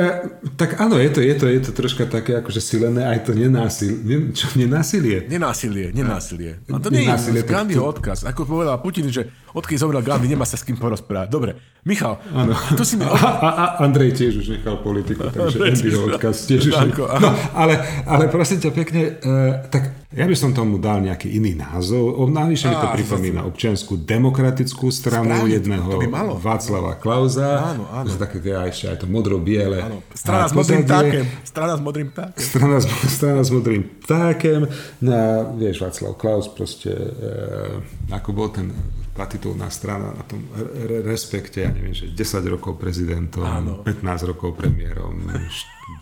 tak 0.58 0.82
áno, 0.82 0.98
je 0.98 1.10
to, 1.14 1.22
je, 1.22 1.34
to, 1.38 1.46
je 1.46 1.60
to 1.62 1.70
troška 1.70 2.10
také 2.10 2.42
akože 2.42 2.58
silené, 2.58 3.06
aj 3.06 3.30
to 3.30 3.32
nenásil, 3.38 3.94
ne, 4.02 4.34
čo, 4.34 4.50
nenásilie? 4.58 5.30
Nenásilie, 5.30 5.94
nenásilie. 5.94 6.58
A 6.66 6.82
to 6.82 6.90
nie 6.90 7.06
je 7.06 7.46
Gandhiho 7.46 7.86
to... 7.86 7.94
odkaz. 7.94 8.26
Ako 8.26 8.42
povedal 8.42 8.82
Putin, 8.82 9.06
že 9.06 9.30
odkedy 9.54 9.78
zomrel 9.78 10.02
Gandhi, 10.02 10.26
nemá 10.26 10.42
sa 10.42 10.58
s 10.58 10.66
kým 10.66 10.74
porozprávať. 10.74 11.30
Dobre, 11.30 11.54
Michal, 11.86 12.18
áno. 12.34 12.52
tu 12.74 12.82
si 12.82 12.98
mi... 12.98 13.06
A, 13.06 13.14
a, 13.14 13.48
a 13.48 13.64
Andrej 13.86 14.18
tiež 14.18 14.42
už 14.42 14.46
nechal 14.58 14.82
politiku, 14.82 15.30
takže 15.32 15.56
Andyho 15.62 16.10
odkaz 16.10 16.50
tiež 16.50 16.74
už... 16.74 16.74
No, 16.98 17.30
ale, 17.54 17.78
ale 18.04 18.26
prosím 18.26 18.58
ťa 18.58 18.70
pekne, 18.74 19.02
uh, 19.22 19.64
tak 19.70 20.00
ja 20.10 20.26
by 20.26 20.34
som 20.34 20.50
tomu 20.50 20.82
dal 20.82 20.98
nejaký 21.06 21.30
iný 21.30 21.54
názov. 21.54 22.18
Navyše 22.34 22.66
mi 22.66 22.74
to 22.82 22.88
pripomína 22.98 23.46
občianskú 23.46 23.94
demokratickú 23.94 24.90
stranu 24.90 25.38
Správne, 25.38 25.54
jedného 25.54 25.86
to. 25.86 26.02
Václava 26.42 26.98
Klauza. 26.98 27.78
Áno, 27.78 27.86
áno. 27.94 28.10
Také 28.18 28.42
tie, 28.42 28.58
aj, 28.58 28.70
aj 28.88 29.04
to 29.04 29.06
modro-biele. 29.10 29.82
Áno. 29.82 30.00
Strana 30.14 30.48
s 30.48 30.54
modrým 30.56 30.82
ptákem. 30.88 31.24
Strana 31.44 31.74
s 31.76 31.82
modrým 31.82 32.08
ptákem. 32.08 32.40
Strana, 32.40 32.78
strana 33.10 33.42
s 33.44 33.50
modrým 33.52 33.82
ptákem. 34.06 34.60
No, 35.04 35.18
vieš, 35.60 35.84
Václav 35.84 36.16
Klaus 36.16 36.48
proste, 36.48 36.94
e, 36.94 38.14
ako 38.14 38.28
bol 38.32 38.48
ten 38.48 38.72
tá 39.10 39.26
titulná 39.26 39.68
strana 39.68 40.16
na 40.16 40.24
tom 40.24 40.40
re- 40.56 41.04
respekte, 41.04 41.66
ja 41.66 41.68
neviem, 41.68 41.92
že 41.92 42.08
10 42.14 42.40
rokov 42.46 42.80
prezidentom, 42.80 43.44
áno. 43.44 43.84
15 43.84 44.30
rokov 44.32 44.56
premiérom, 44.56 45.28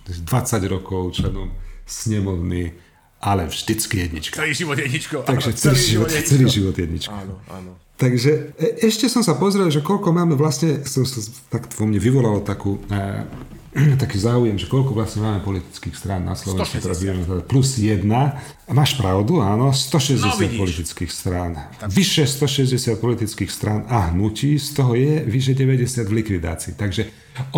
20 0.07 0.29
rokov 0.71 1.19
členom 1.19 1.51
snemovny 1.89 2.77
ale 3.19 3.51
vždycky 3.51 3.99
jednička. 3.99 4.39
Celý 4.39 4.55
život 4.55 4.79
jedničko. 4.79 5.17
Takže 5.27 5.51
celý, 5.53 5.75
celý, 5.75 5.91
život, 5.91 6.11
jedničko. 6.11 6.31
celý 6.31 6.45
život 6.51 6.77
jednička. 6.79 7.15
Áno, 7.15 7.35
áno. 7.51 7.73
Takže 7.99 8.55
e, 8.55 8.87
ešte 8.87 9.11
som 9.11 9.27
sa 9.27 9.35
pozrel, 9.35 9.67
že 9.75 9.83
koľko 9.83 10.15
máme 10.15 10.39
vlastne, 10.39 10.87
som 10.87 11.03
sa, 11.03 11.19
tak 11.51 11.67
vo 11.75 11.83
mne 11.83 11.99
vyvolalo 11.99 12.47
takú, 12.47 12.79
e, 12.87 13.27
taký 14.03 14.23
záujem, 14.23 14.55
že 14.55 14.71
koľko 14.71 14.95
vlastne 14.95 15.27
máme 15.27 15.43
politických 15.43 15.99
strán 15.99 16.23
na 16.23 16.39
Slovensku. 16.39 16.79
Plus 17.51 17.75
jedna. 17.75 18.39
Máš 18.71 18.95
pravdu, 18.95 19.43
áno, 19.43 19.75
160 19.75 20.15
no, 20.15 20.31
politických 20.39 21.11
strán. 21.11 21.59
Tak. 21.83 21.91
Vyše 21.91 22.23
160 22.23 23.03
politických 23.03 23.51
strán 23.51 23.83
a 23.91 24.15
hnutí, 24.15 24.63
z 24.63 24.79
toho 24.79 24.95
je 24.95 25.27
vyše 25.27 25.59
90 25.59 26.07
v 26.07 26.13
likvidácii. 26.23 26.79
Takže 26.79 27.03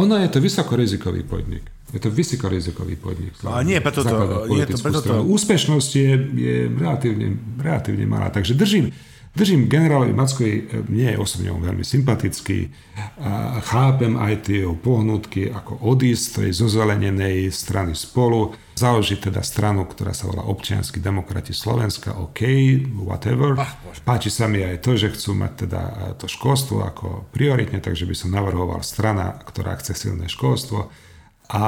ono 0.00 0.16
je 0.16 0.28
to 0.32 0.40
vysokorizikový 0.40 1.20
podnik. 1.28 1.68
Je 1.92 2.00
to 2.00 2.08
vysokorizikový 2.08 2.96
podnik. 2.96 3.36
No, 3.44 3.52
a 3.52 3.60
nie, 3.60 3.76
preto 3.82 4.06
to, 4.06 4.46
nie 4.48 4.64
to, 4.64 4.78
preto 4.80 5.04
to... 5.04 5.20
Úspešnosť 5.20 5.90
je, 5.92 6.10
je 6.32 6.56
relatívne, 6.70 7.34
relatívne 7.60 8.06
malá. 8.06 8.30
Takže 8.30 8.54
držím, 8.54 8.94
držím 9.34 9.70
generálovi 9.70 10.12
Mackovi, 10.12 10.86
nie 10.90 11.10
je 11.10 11.18
osobne 11.18 11.54
veľmi 11.54 11.86
sympatický, 11.86 12.70
a 13.20 13.62
chápem 13.62 14.18
aj 14.18 14.50
tie 14.50 14.66
jeho 14.66 14.76
pohnutky, 14.76 15.48
ako 15.48 15.80
odísť 15.86 16.42
tej 16.42 16.50
zozelenenej 16.52 17.48
strany 17.54 17.94
spolu, 17.94 18.52
založiť 18.76 19.30
teda 19.30 19.44
stranu, 19.44 19.84
ktorá 19.84 20.16
sa 20.16 20.28
volá 20.28 20.44
Občiansky 20.48 21.04
demokrati 21.04 21.52
Slovenska, 21.52 22.16
OK, 22.16 22.40
whatever. 23.04 23.60
Ah, 23.60 23.76
Páči 24.04 24.32
sa 24.32 24.48
mi 24.48 24.64
aj 24.64 24.80
to, 24.80 24.96
že 24.96 25.12
chcú 25.12 25.36
mať 25.36 25.52
teda 25.68 25.80
e, 25.80 25.92
to 26.16 26.24
školstvo 26.24 26.80
ako 26.80 27.28
prioritne, 27.28 27.84
takže 27.84 28.08
by 28.08 28.16
som 28.16 28.32
navrhoval 28.32 28.80
strana, 28.80 29.36
ktorá 29.44 29.76
chce 29.76 29.92
silné 30.08 30.32
školstvo 30.32 30.88
a, 31.50 31.64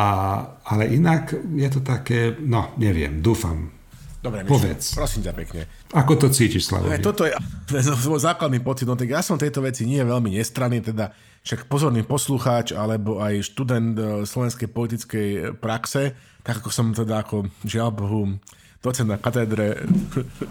ale 0.63 0.95
inak 0.95 1.35
je 1.35 1.69
to 1.69 1.81
také, 1.83 2.39
no 2.39 2.71
neviem, 2.79 3.19
dúfam. 3.19 3.75
Dobre, 4.23 4.47
Povedz. 4.47 4.95
prosím 4.95 5.27
ťa 5.27 5.35
pekne. 5.35 5.67
Ako 5.91 6.15
to 6.15 6.31
cítiš, 6.31 6.71
Slavo? 6.71 6.87
Toto 7.03 7.27
je 7.27 7.35
svoj 8.07 8.23
základný 8.23 8.63
pocit. 8.63 8.87
No 8.87 8.95
tak 8.95 9.11
ja 9.11 9.19
som 9.19 9.35
tejto 9.35 9.67
veci 9.67 9.83
nie 9.83 9.99
veľmi 9.99 10.39
nestranný, 10.39 10.79
teda 10.79 11.11
však 11.43 11.67
pozorný 11.67 12.07
poslucháč 12.07 12.71
alebo 12.71 13.19
aj 13.19 13.43
študent 13.43 13.99
e, 13.99 14.03
slovenskej 14.23 14.71
politickej 14.71 15.29
praxe, 15.59 16.15
tak 16.47 16.63
ako 16.63 16.71
som 16.71 16.95
teda 16.95 17.27
ako 17.27 17.51
žiaľ 17.67 17.91
Bohu 17.91 18.39
docent 18.79 19.11
na 19.11 19.19
katedre 19.19 19.83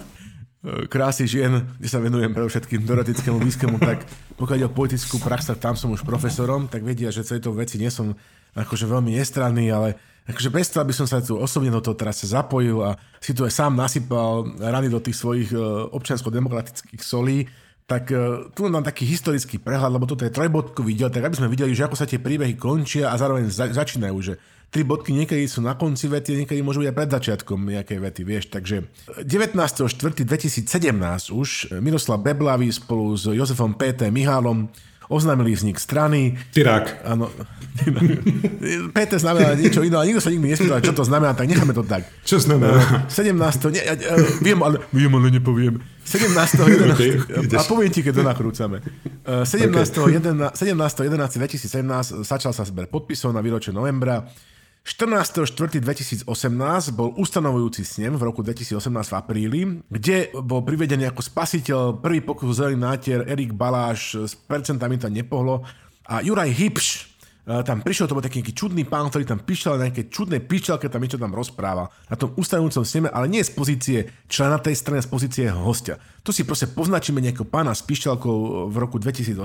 krásy 0.91 1.25
žien, 1.25 1.63
kde 1.79 1.89
sa 1.89 2.03
venujem 2.03 2.35
pre 2.35 2.43
všetkým 2.43 2.83
teoretickému 2.85 3.39
výskumu, 3.39 3.79
tak 3.79 4.03
pokiaľ 4.35 4.57
ide 4.61 4.67
o 4.69 4.75
politickú 4.75 5.17
prax, 5.17 5.49
tak 5.49 5.63
tam 5.63 5.79
som 5.79 5.89
už 5.89 6.05
profesorom, 6.05 6.67
tak 6.67 6.83
vedia, 6.83 7.09
že 7.09 7.25
tejto 7.25 7.55
veci 7.55 7.81
nie 7.81 7.89
som 7.89 8.13
akože 8.53 8.85
veľmi 8.85 9.15
nestranný, 9.15 9.71
ale 9.71 9.95
akože 10.29 10.53
predstav 10.53 10.85
by 10.85 10.93
som 10.93 11.07
sa 11.09 11.17
tu 11.21 11.33
osobne 11.37 11.73
do 11.73 11.81
toho 11.81 11.97
teraz 11.97 12.21
zapojil 12.21 12.81
a 12.85 12.99
si 13.17 13.33
tu 13.33 13.41
aj 13.41 13.53
sám 13.53 13.73
nasypal 13.73 14.45
rany 14.61 14.87
do 14.87 15.01
tých 15.01 15.17
svojich 15.17 15.49
e, 15.53 15.57
občiansko-demokratických 15.91 17.01
solí, 17.01 17.49
tak 17.89 18.13
e, 18.13 18.47
tu 18.53 18.69
mám 18.69 18.85
taký 18.85 19.03
historický 19.09 19.57
prehľad, 19.57 19.91
lebo 19.91 20.05
toto 20.05 20.23
je 20.23 20.31
trojbodkový 20.31 20.93
diel, 20.93 21.11
tak 21.11 21.25
aby 21.25 21.35
sme 21.35 21.51
videli, 21.51 21.73
že 21.73 21.89
ako 21.89 21.97
sa 21.97 22.05
tie 22.05 22.21
príbehy 22.21 22.55
končia 22.55 23.09
a 23.09 23.17
zároveň 23.17 23.49
za- 23.49 23.73
začínajú, 23.73 24.17
že 24.21 24.37
tri 24.71 24.87
bodky 24.87 25.11
niekedy 25.11 25.43
sú 25.51 25.59
na 25.59 25.75
konci 25.75 26.07
vety, 26.07 26.45
niekedy 26.45 26.63
môžu 26.63 26.79
byť 26.79 26.87
aj 26.87 26.95
pred 26.95 27.09
začiatkom 27.11 27.59
nejakej 27.67 27.99
vety, 27.99 28.21
vieš. 28.23 28.47
Takže 28.47 28.87
19.4.2017 29.27 30.63
už 31.35 31.75
Miroslav 31.83 32.23
Beblavý 32.23 32.71
spolu 32.71 33.11
s 33.19 33.27
Jozefom 33.27 33.75
P.T. 33.75 34.07
Mihálom 34.07 34.71
oznámili 35.11 35.51
vznik 35.51 35.75
strany. 35.75 36.39
Tyrák. 36.55 37.03
Áno. 37.03 37.27
PT 38.95 39.11
znamená 39.19 39.55
niečo 39.55 39.83
iné, 39.83 39.95
ale 39.95 40.11
nikto 40.11 40.23
sa 40.23 40.31
nikdy 40.31 40.55
nespýtal, 40.55 40.83
čo 40.83 40.95
to 40.95 41.03
znamená, 41.07 41.35
tak 41.35 41.47
necháme 41.47 41.71
to 41.75 41.83
tak. 41.83 42.03
Čo 42.23 42.39
znamená? 42.43 43.07
17. 43.07 43.71
Ne, 43.71 43.79
ja, 43.79 43.95
ja, 43.95 44.15
viem, 44.43 44.59
ale, 44.59 44.83
viem, 44.91 45.11
ale 45.11 45.27
nepoviem. 45.31 45.79
17. 46.03 46.35
11. 46.59 46.95
Okay, 46.95 47.11
a 47.55 47.63
poviem 47.63 47.91
ti, 47.91 48.03
keď 48.03 48.13
to 48.19 48.23
nakrúcame. 48.27 48.83
17. 49.23 49.71
Okay. 49.71 50.19
11. 50.19 50.55
17. 50.55 51.07
11. 51.07 51.39
2017 51.39 52.27
začal 52.27 52.51
sa 52.51 52.63
zber 52.67 52.91
podpisov 52.91 53.31
na 53.31 53.39
výročie 53.39 53.71
novembra. 53.71 54.27
14.4.2018 54.81 56.25
bol 56.97 57.13
ustanovujúci 57.13 57.85
snem 57.85 58.17
v 58.17 58.23
roku 58.25 58.41
2018 58.41 58.81
v 58.81 59.13
apríli, 59.13 59.61
kde 59.85 60.33
bol 60.41 60.65
privedený 60.65 61.05
ako 61.13 61.21
spasiteľ 61.21 62.01
prvý 62.01 62.25
pokus 62.25 62.57
zelený 62.57 62.81
nátier 62.81 63.21
Erik 63.29 63.53
Baláš, 63.53 64.25
s 64.25 64.33
percentami 64.33 64.97
to 64.97 65.05
nepohlo 65.05 65.61
a 66.09 66.25
Juraj 66.25 66.49
Hipš, 66.49 67.10
tam 67.67 67.83
prišiel, 67.83 68.07
to 68.07 68.15
bol 68.15 68.23
taký 68.23 68.39
nejaký 68.39 68.55
čudný 68.55 68.83
pán, 68.87 69.11
ktorý 69.11 69.27
tam 69.27 69.43
píšťal 69.43 69.75
na 69.75 69.91
nejaké 69.91 70.07
čudné 70.07 70.39
píšťalke, 70.39 70.87
tam 70.87 71.03
niečo 71.03 71.19
tam 71.19 71.35
rozpráva 71.35 71.91
na 72.07 72.15
tom 72.15 72.31
ustavujúcom 72.37 72.83
sneme, 72.87 73.09
ale 73.11 73.27
nie 73.27 73.43
z 73.43 73.51
pozície 73.51 73.99
člena 74.31 74.61
tej 74.61 74.79
strany, 74.79 75.03
z 75.03 75.09
pozície 75.11 75.45
hostia. 75.51 75.99
Tu 76.21 76.29
si 76.29 76.45
proste 76.45 76.69
poznačíme 76.69 77.17
nejakého 77.17 77.49
pána 77.49 77.73
s 77.73 77.81
píšťalkou 77.81 78.69
v 78.69 78.75
roku 78.77 79.01
2018. 79.01 79.35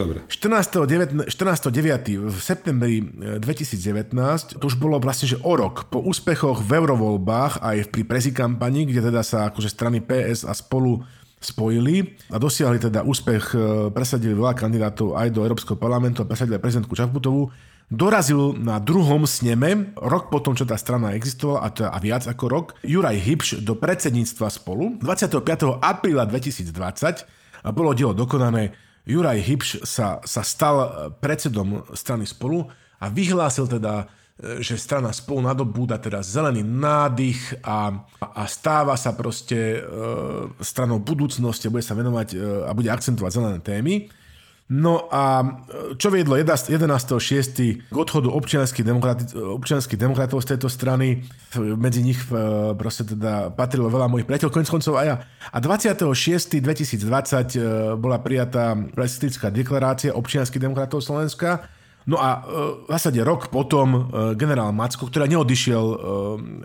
Dobre. 0.00 0.24
14.9. 0.26 1.28
14. 1.28 1.68
v 2.16 2.38
septembri 2.40 3.04
2019, 3.04 4.56
to 4.56 4.64
už 4.64 4.80
bolo 4.80 4.96
vlastne, 4.96 5.28
že 5.28 5.36
o 5.44 5.52
rok 5.52 5.92
po 5.92 6.00
úspechoch 6.00 6.64
v 6.64 6.70
eurovoľbách 6.80 7.60
aj 7.60 7.92
pri 7.92 8.02
prezikampani, 8.08 8.88
kde 8.88 9.12
teda 9.12 9.20
sa 9.20 9.52
akože 9.52 9.68
strany 9.68 10.00
PS 10.00 10.48
a 10.48 10.56
spolu 10.56 11.04
spojili 11.38 12.18
a 12.34 12.36
dosiahli 12.36 12.82
teda 12.82 13.06
úspech, 13.06 13.54
e, 13.54 13.58
presadili 13.94 14.34
veľa 14.34 14.58
kandidátov 14.58 15.14
aj 15.14 15.28
do 15.30 15.46
Európskeho 15.46 15.78
parlamentu 15.78 16.22
a 16.22 16.28
presadili 16.28 16.58
aj 16.58 16.62
prezidentku 16.62 16.94
Čaputovú, 16.98 17.54
dorazil 17.88 18.52
na 18.58 18.82
druhom 18.82 19.24
sneme, 19.24 19.94
rok 19.96 20.28
potom, 20.28 20.52
čo 20.52 20.68
tá 20.68 20.76
strana 20.76 21.16
existovala, 21.16 21.64
a, 21.64 21.68
teda, 21.72 21.88
a 21.94 21.98
viac 22.02 22.26
ako 22.26 22.44
rok, 22.50 22.66
Juraj 22.84 23.16
Hybš 23.16 23.48
do 23.64 23.78
predsedníctva 23.78 24.50
spolu 24.50 24.98
25. 25.00 25.40
apríla 25.80 26.28
2020 26.28 27.24
a 27.64 27.68
bolo 27.70 27.94
dielo 27.94 28.12
dokonané. 28.12 28.76
Juraj 29.08 29.40
Hybš 29.40 29.68
sa, 29.88 30.20
sa 30.20 30.42
stal 30.44 31.10
predsedom 31.22 31.88
strany 31.96 32.28
spolu 32.28 32.68
a 33.00 33.08
vyhlásil 33.08 33.64
teda 33.70 34.10
že 34.38 34.78
strana 34.78 35.10
spolu 35.10 35.42
nadobúda 35.42 35.98
teraz 35.98 36.30
zelený 36.30 36.62
nádych 36.62 37.58
a, 37.66 38.06
a 38.22 38.42
stáva 38.46 38.94
sa 38.94 39.10
proste 39.18 39.82
e, 39.82 39.90
stranou 40.62 41.02
budúcnosti 41.02 41.66
a 41.66 41.74
bude 41.74 41.82
sa 41.82 41.98
venovať 41.98 42.28
e, 42.32 42.36
a 42.62 42.70
bude 42.70 42.86
akcentovať 42.86 43.30
zelené 43.34 43.58
témy. 43.58 43.94
No 44.68 45.08
a 45.08 45.40
čo 45.96 46.12
viedlo 46.12 46.36
11.6. 46.36 47.88
k 47.88 47.96
odchodu 47.96 48.28
občianských, 48.28 48.84
demokrati- 48.84 49.96
demokratov 49.96 50.44
z 50.44 50.54
tejto 50.54 50.68
strany, 50.68 51.24
medzi 51.56 52.04
nich 52.04 52.20
e, 52.28 52.76
proste 52.76 53.08
teda 53.08 53.48
patrilo 53.56 53.88
veľa 53.88 54.12
mojich 54.12 54.28
priateľov, 54.28 54.52
konec 54.52 54.68
koncov 54.68 55.00
aj 55.00 55.06
ja. 55.08 55.16
A 55.50 55.58
26.2020 55.64 56.60
e, 56.60 57.64
bola 57.96 58.20
prijatá 58.20 58.76
prezidentská 58.92 59.48
deklarácia 59.48 60.12
občianských 60.12 60.60
demokratov 60.60 61.00
Slovenska, 61.00 61.64
No 62.08 62.16
a 62.16 62.28
e, 62.32 62.88
v 62.88 62.90
zásade 62.90 63.20
rok 63.20 63.52
potom 63.52 64.08
generál 64.34 64.72
Macko, 64.72 65.06
ktorý 65.06 65.28
neodišiel 65.28 65.84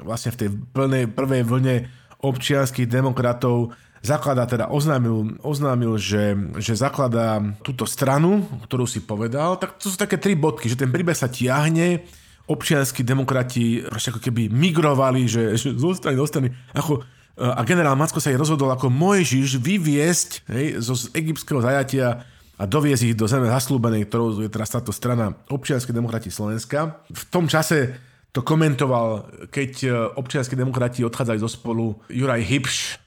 vlastne 0.02 0.32
v 0.32 0.40
tej 0.40 0.49
plnej, 0.72 1.11
prvej 1.11 1.44
vlne 1.44 1.76
občianských 2.24 2.88
demokratov, 2.88 3.76
zakladá 3.99 4.48
teda, 4.48 4.72
oznámil, 4.72 5.40
oznámil 5.44 5.99
že, 5.99 6.36
že 6.60 6.76
zakladá 6.76 7.44
túto 7.64 7.84
stranu, 7.84 8.48
ktorú 8.68 8.88
si 8.88 9.03
povedal, 9.03 9.60
tak 9.60 9.80
to 9.80 9.91
sú 9.91 9.95
také 9.99 10.15
tri 10.15 10.36
bodky, 10.36 10.72
že 10.72 10.80
ten 10.80 10.91
príbeh 10.91 11.15
sa 11.15 11.28
tiahne, 11.28 12.03
občianskí 12.44 13.07
demokrati 13.07 13.88
proste 13.88 14.11
ako 14.11 14.20
keby 14.20 14.52
migrovali, 14.52 15.24
že, 15.28 15.56
že 15.56 15.72
zostali, 15.80 16.20
zostali, 16.20 16.52
ako 16.76 17.03
a 17.34 17.65
generál 17.65 17.98
Macko 17.98 18.22
sa 18.22 18.30
jej 18.30 18.38
rozhodol 18.38 18.70
ako 18.70 18.94
Mojžiš 18.94 19.57
vyviesť 19.57 20.45
hej, 20.53 20.78
zo 20.78 20.94
egyptského 21.18 21.65
zajatia 21.65 22.30
a 22.57 22.63
doviezť 22.69 23.03
ich 23.13 23.17
do 23.17 23.25
zeme 23.25 23.49
zaslúbenej, 23.49 24.05
ktorou 24.05 24.45
je 24.45 24.51
teraz 24.51 24.69
táto 24.69 24.93
strana 24.93 25.34
občianskí 25.49 25.89
demokrati 25.89 26.30
Slovenska. 26.30 27.01
V 27.09 27.23
tom 27.34 27.49
čase 27.49 27.97
to 28.34 28.45
komentoval, 28.45 29.30
keď 29.49 29.89
občianskí 30.17 30.57
demokrati 30.57 31.05
odchádzali 31.05 31.38
zo 31.41 31.49
spolu 31.49 31.97
Juraj 32.09 32.41
Hipš, 32.45 33.03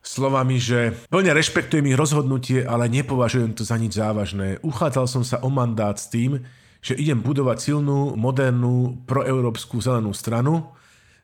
slovami, 0.00 0.56
že 0.56 0.96
plne 1.12 1.32
rešpektujem 1.36 1.92
ich 1.92 2.00
rozhodnutie, 2.00 2.64
ale 2.64 2.88
nepovažujem 2.88 3.52
to 3.52 3.62
za 3.68 3.76
nič 3.76 4.00
závažné. 4.00 4.60
Uchádzal 4.64 5.04
som 5.04 5.20
sa 5.24 5.40
o 5.44 5.52
mandát 5.52 5.96
s 5.96 6.08
tým, 6.08 6.40
že 6.80 6.96
idem 6.96 7.20
budovať 7.20 7.60
silnú, 7.60 8.16
modernú, 8.16 9.04
proeurópsku 9.04 9.84
zelenú 9.84 10.16
stranu, 10.16 10.72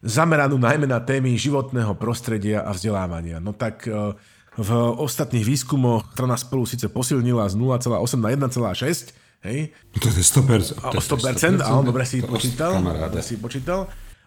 zameranú 0.04 0.60
najmä 0.60 0.84
na 0.84 1.00
témy 1.00 1.32
životného 1.40 1.96
prostredia 1.96 2.60
a 2.68 2.76
vzdelávania. 2.76 3.40
No 3.40 3.56
tak 3.56 3.88
e, 3.88 4.12
v 4.56 4.70
ostatných 4.96 5.44
výskumoch 5.44 6.16
strana 6.16 6.40
spolu 6.40 6.64
síce 6.64 6.88
posilnila 6.88 7.44
z 7.52 7.54
0,8 7.60 7.92
na 8.18 8.28
1,6, 8.48 9.12
Hej. 9.44 9.70
To 10.02 10.08
je 10.10 10.24
100%. 10.24 10.80
A 10.82 10.90
o 10.90 10.98
100%, 10.98 11.62
100%, 11.62 11.62
100% 11.62 11.70
áno, 11.70 11.86
dobre 11.86 12.02
si 12.02 12.18
počítal. 12.24 12.82
Dobre 12.82 13.22
si 13.22 13.36
počítal. 13.38 13.86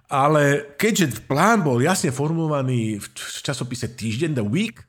Ale 0.10 0.74
keďže 0.80 1.26
plán 1.30 1.62
bol 1.62 1.78
jasne 1.84 2.10
formulovaný 2.10 2.98
v 2.98 3.06
časopise 3.46 3.92
Týždeň, 3.94 4.42
The 4.42 4.46
Week, 4.46 4.82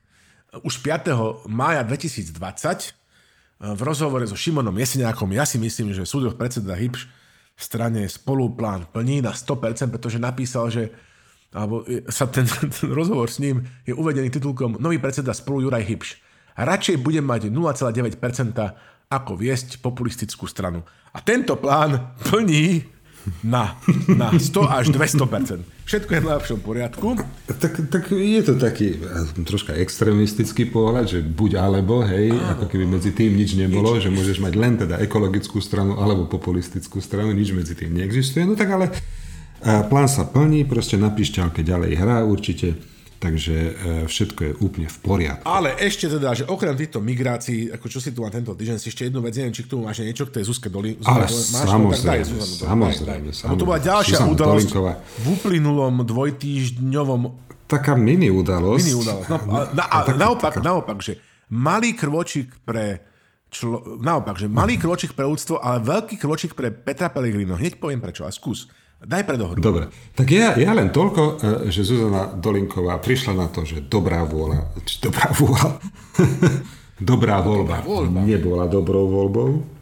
už 0.65 0.81
5. 0.81 1.51
mája 1.51 1.85
2020, 1.85 2.97
v 3.61 3.81
rozhovore 3.85 4.25
so 4.25 4.33
Šimonom 4.33 4.73
Jeseniakom, 4.73 5.29
ja 5.37 5.45
si 5.45 5.61
myslím, 5.61 5.93
že 5.93 6.09
súdov 6.09 6.41
predseda 6.41 6.73
Hipš 6.73 7.05
v 7.53 7.63
strane 7.63 8.09
spolu 8.09 8.49
plán 8.57 8.89
plní 8.89 9.21
na 9.21 9.37
100%, 9.37 9.93
pretože 9.93 10.17
napísal, 10.17 10.73
že 10.73 10.89
alebo 11.51 11.83
sa 12.11 12.31
ten, 12.31 12.47
ten 12.77 12.91
rozhovor 12.91 13.31
s 13.31 13.43
ním 13.43 13.67
je 13.87 13.95
uvedený 13.95 14.31
titulkom 14.31 14.79
Nový 14.79 14.99
predseda 15.03 15.35
spolu 15.35 15.67
Juraj 15.67 15.85
Hipš. 15.87 16.09
Radšej 16.61 17.01
budem 17.01 17.25
mať 17.25 17.49
0,9% 17.49 18.21
ako 19.11 19.33
viesť 19.35 19.83
populistickú 19.83 20.47
stranu. 20.47 20.87
A 21.11 21.19
tento 21.19 21.59
plán 21.59 22.15
plní 22.31 22.87
na, 23.43 23.75
na 24.07 24.31
100 24.33 24.79
až 24.79 24.87
200% 24.95 25.81
Všetko 25.91 26.11
je 26.15 26.23
v 26.23 26.29
najlepšom 26.31 26.61
poriadku. 26.63 27.19
Tak, 27.51 27.91
tak 27.91 28.15
je 28.15 28.43
to 28.47 28.55
taký 28.55 28.95
troška 29.43 29.75
extrémistický 29.75 30.71
pohľad, 30.71 31.11
že 31.11 31.19
buď 31.19 31.59
alebo, 31.59 32.07
hej, 32.07 32.31
Áno. 32.31 32.55
ako 32.55 32.65
keby 32.71 32.87
medzi 32.87 33.11
tým 33.11 33.35
nič 33.35 33.59
nebolo, 33.59 33.99
nič. 33.99 34.07
že 34.07 34.15
môžeš 34.15 34.39
mať 34.39 34.55
len 34.55 34.79
teda 34.79 35.03
ekologickú 35.03 35.59
stranu 35.59 35.99
alebo 35.99 36.31
populistickú 36.31 37.03
stranu, 37.03 37.35
nič 37.35 37.51
medzi 37.51 37.75
tým 37.75 37.91
neexistuje. 37.91 38.47
No 38.47 38.55
tak 38.55 38.71
ale 38.71 38.95
plán 39.63 40.09
sa 40.09 40.25
plní, 40.25 40.65
proste 40.65 40.97
na 40.97 41.13
pišťalke 41.13 41.61
ďalej 41.61 41.93
hrá 41.97 42.25
určite 42.25 42.91
Takže 43.21 43.57
e, 43.61 43.73
všetko 44.09 44.41
je 44.41 44.53
úplne 44.65 44.89
v 44.89 44.99
poriadku. 45.05 45.45
Ale 45.45 45.77
ešte 45.77 46.09
teda, 46.09 46.33
že 46.33 46.49
okrem 46.49 46.73
týchto 46.73 47.05
migrácií, 47.05 47.69
ako 47.69 47.87
čo 47.93 48.01
si 48.01 48.17
tu 48.17 48.25
na 48.25 48.33
tento 48.33 48.57
týždeň, 48.57 48.81
si 48.81 48.89
ešte 48.89 49.13
jednu 49.13 49.21
vec, 49.21 49.37
neviem, 49.37 49.53
či 49.53 49.69
k 49.69 49.77
tomu 49.77 49.85
máš 49.85 50.01
niečo 50.01 50.25
k 50.25 50.41
tej 50.41 50.49
Zuzke 50.49 50.73
Doli. 50.73 50.97
Ale 51.05 51.29
máš, 51.29 51.53
samozrejme, 51.53 52.01
tak 52.01 52.09
daj, 52.09 52.21
Zuzanu, 52.25 52.55
samozrejme, 52.65 53.29
daj, 53.29 53.45
daj. 53.45 53.59
To 53.61 53.67
bola 53.69 53.81
ďalšia 53.85 54.17
Zuzana 54.17 54.33
udalosť 54.33 54.69
Dolinková. 54.73 54.93
v 55.05 55.27
uplynulom 55.37 55.95
dvojtýždňovom... 56.09 57.23
Taká 57.69 57.93
mini 57.93 58.33
udalosť. 58.33 58.81
Mini 58.89 58.97
udalosť. 58.97 59.29
No, 59.29 59.37
a, 59.37 59.59
na, 59.77 59.85
a, 59.85 59.99
naopak, 60.17 60.55
naopak, 60.65 60.99
že 61.05 61.21
malý 61.53 61.93
krvočík 61.93 62.65
pre 62.65 63.05
člo, 63.53 64.01
naopak, 64.01 64.41
že 64.41 64.49
malý 64.49 64.81
krvočík 64.81 65.13
pre 65.13 65.29
úctvo, 65.29 65.61
ale 65.61 65.85
veľký 65.85 66.17
krvočík 66.17 66.57
pre 66.57 66.73
Petra 66.73 67.13
Pellegrino. 67.13 67.61
Hneď 67.61 67.77
poviem 67.77 68.01
prečo, 68.01 68.25
a 68.25 68.33
skús. 68.33 68.65
Daj 69.01 69.25
predohru. 69.25 69.57
Dobre. 69.57 69.89
Tak 70.13 70.29
ja, 70.29 70.53
ja 70.61 70.77
len 70.77 70.93
toľko, 70.93 71.23
e, 71.41 71.73
že 71.73 71.89
Zuzana 71.89 72.37
Dolinková 72.37 73.01
prišla 73.01 73.33
na 73.33 73.49
to, 73.49 73.65
že 73.65 73.81
dobrá 73.89 74.29
vôľa, 74.29 74.77
či 74.85 75.01
dobrá 75.01 75.33
vôľa, 75.33 75.81
dobrá 77.11 77.37
voľba, 77.41 77.81
dobrá 77.81 77.89
voľba 77.89 78.21
nebola 78.29 78.65
dobrou 78.69 79.09
voľbou 79.09 79.81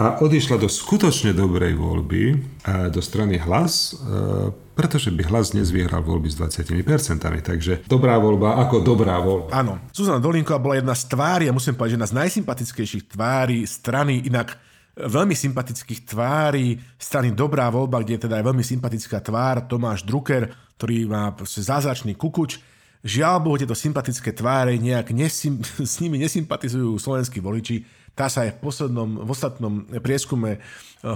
a 0.00 0.16
odišla 0.24 0.56
do 0.56 0.64
skutočne 0.64 1.36
dobrej 1.36 1.76
voľby 1.76 2.40
do 2.88 3.04
strany 3.04 3.36
hlas, 3.36 3.92
e, 3.92 4.48
pretože 4.72 5.12
by 5.12 5.28
hlas 5.28 5.52
dnes 5.52 5.68
vyhral 5.68 6.00
voľby 6.00 6.32
s 6.32 6.40
20%. 6.40 6.80
Takže 7.20 7.84
dobrá 7.84 8.16
voľba 8.16 8.56
ako 8.64 8.80
dobrá 8.80 9.20
voľba. 9.20 9.52
Áno. 9.52 9.76
Zuzana 9.92 10.16
Dolinková 10.16 10.56
bola 10.56 10.80
jedna 10.80 10.96
z 10.96 11.04
tvári, 11.04 11.44
a 11.46 11.54
musím 11.54 11.76
povedať, 11.76 11.92
že 11.92 11.96
jedna 12.00 12.08
z 12.08 12.16
najsympatickejších 12.16 13.04
tvári 13.12 13.68
strany, 13.68 14.24
inak 14.24 14.56
veľmi 14.96 15.36
sympatických 15.36 16.08
tvári 16.08 16.78
strany 16.98 17.30
Dobrá 17.30 17.70
voľba, 17.70 18.02
kde 18.02 18.18
je 18.18 18.24
teda 18.26 18.42
aj 18.42 18.44
veľmi 18.50 18.64
sympatická 18.64 19.22
tvár 19.22 19.70
Tomáš 19.70 20.02
Drucker, 20.02 20.50
ktorý 20.80 21.06
má 21.06 21.36
zázračný 21.44 22.16
kukuč. 22.16 22.58
Žiaľ 23.00 23.36
Bohu, 23.40 23.56
tieto 23.56 23.72
sympatické 23.72 24.36
tváre 24.36 24.76
nejak 24.76 25.16
nesym, 25.16 25.64
s 25.92 26.00
nimi 26.04 26.20
nesympatizujú 26.20 27.00
slovenskí 27.00 27.40
voliči. 27.40 27.84
Tá 28.12 28.28
sa 28.28 28.44
aj 28.44 28.58
v 28.58 28.60
poslednom, 28.60 29.10
v 29.24 29.30
ostatnom 29.30 29.72
prieskume 30.02 30.58
e, 30.58 30.58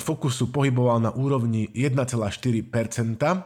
Fokusu 0.00 0.48
pohyboval 0.48 1.02
na 1.02 1.10
úrovni 1.12 1.68
1,4%. 1.74 2.14
E, 2.14 3.38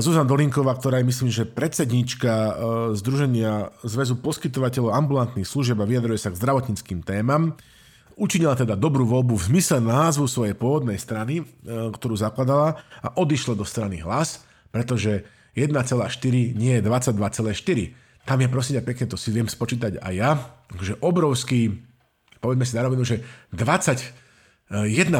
Zuzana 0.00 0.24
Dolinková, 0.24 0.78
ktorá 0.78 1.02
je 1.02 1.10
myslím, 1.10 1.28
že 1.28 1.44
predsednička 1.44 2.32
e, 2.32 2.52
Združenia 2.96 3.74
Zväzu 3.84 4.16
poskytovateľov 4.22 4.96
ambulantných 4.96 5.44
služieb 5.44 5.76
a 5.82 5.84
vyjadruje 5.84 6.16
sa 6.16 6.32
k 6.32 6.40
zdravotníckým 6.40 7.04
témam, 7.04 7.58
Učinila 8.20 8.52
teda 8.52 8.76
dobrú 8.76 9.08
voľbu 9.08 9.40
v 9.40 9.46
zmysle 9.48 9.80
názvu 9.80 10.28
svojej 10.28 10.52
pôvodnej 10.52 11.00
strany, 11.00 11.40
e, 11.40 11.44
ktorú 11.64 12.20
zakladala 12.20 12.76
a 13.00 13.08
odišla 13.16 13.56
do 13.56 13.64
strany 13.64 14.04
hlas, 14.04 14.44
pretože 14.68 15.24
1,4 15.56 16.52
nie 16.52 16.76
je 16.76 16.82
22,4. 16.84 17.96
Tam 18.28 18.36
je 18.36 18.48
prosím 18.52 18.76
ťa 18.76 18.84
pekne, 18.84 19.04
to 19.08 19.16
si 19.16 19.32
viem 19.32 19.48
spočítať 19.48 20.04
aj 20.04 20.12
ja, 20.12 20.36
že 20.84 21.00
obrovský, 21.00 21.80
povedzme 22.44 22.68
si 22.68 22.76
na 22.76 22.84
rovinu, 22.84 23.08
že 23.08 23.24
20 23.56 24.20
1% 24.70 25.10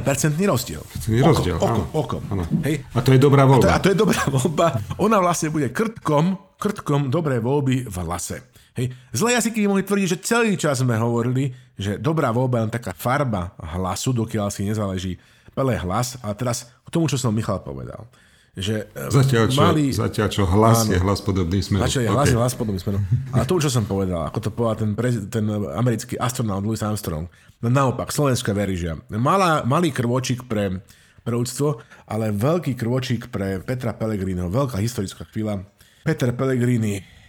rozdiel. 0.46 0.78
Rozdiel, 1.26 1.58
okom, 1.58 1.90
okom, 1.90 2.22
okom. 2.22 2.62
Hej. 2.62 2.86
A 2.94 3.02
to 3.02 3.10
je 3.10 3.18
dobrá 3.18 3.42
voľba. 3.42 3.66
A 3.66 3.66
to, 3.66 3.74
a 3.74 3.78
to 3.82 3.88
je 3.90 3.98
dobrá 3.98 4.22
voľba. 4.30 4.78
Ona 5.02 5.18
vlastne 5.18 5.50
bude 5.50 5.74
krtkom, 5.74 6.38
krtkom 6.54 7.10
dobrej 7.10 7.42
voľby 7.42 7.90
v 7.90 7.96
lase. 8.06 8.46
Hej. 8.78 8.94
Zlé 9.10 9.38
jazyky 9.38 9.66
mohli 9.66 9.82
tvrdiť, 9.82 10.06
že 10.06 10.18
celý 10.22 10.54
čas 10.54 10.78
sme 10.82 10.94
hovorili, 10.94 11.50
že 11.74 11.98
dobrá 11.98 12.30
voľba 12.30 12.60
je 12.60 12.64
len 12.68 12.72
taká 12.72 12.92
farba 12.94 13.54
hlasu, 13.58 14.14
dokiaľ 14.14 14.48
si 14.52 14.68
nezáleží 14.68 15.18
pelé 15.54 15.74
hlas. 15.82 16.20
A 16.22 16.30
teraz 16.36 16.70
k 16.86 16.88
tomu, 16.88 17.10
čo 17.10 17.18
som 17.18 17.34
Michal 17.34 17.62
povedal. 17.62 18.06
Že 18.54 18.90
e, 18.90 19.10
zatiaľ, 19.14 19.44
čo, 19.46 19.60
mali... 19.62 19.94
zatiaľ, 19.94 20.28
čo 20.30 20.42
hlas 20.42 20.82
áno, 20.82 20.90
je 20.90 20.98
hlas 20.98 21.20
podobný 21.22 21.58
smerom. 21.62 21.86
Zatiaľ 21.86 22.02
je 22.02 22.10
hlas 22.10 22.26
okay. 22.26 22.34
je 22.34 22.38
hlas 22.42 22.54
podobný 22.58 22.78
smerom. 22.82 23.02
A 23.30 23.46
to, 23.46 23.54
čo 23.62 23.70
som 23.70 23.86
povedal, 23.86 24.26
ako 24.26 24.38
to 24.42 24.50
povedal 24.50 24.76
ten, 24.86 24.90
prez, 24.98 25.14
ten 25.30 25.46
americký 25.78 26.18
astronaut 26.18 26.62
Louis 26.62 26.82
Armstrong, 26.82 27.30
no 27.62 27.66
naopak, 27.70 28.10
slovenská 28.10 28.50
verižia. 28.50 28.98
Malá, 29.14 29.62
malý 29.62 29.94
krvočík 29.94 30.50
pre, 30.50 30.82
pre 31.22 31.34
úctvo, 31.38 31.78
ale 32.10 32.34
veľký 32.34 32.74
krvočík 32.74 33.30
pre 33.30 33.62
Petra 33.62 33.94
Pellegrino, 33.94 34.50
veľká 34.50 34.82
historická 34.82 35.30
chvíľa. 35.30 35.62
Peter 36.02 36.34
Pellegrini 36.34 37.19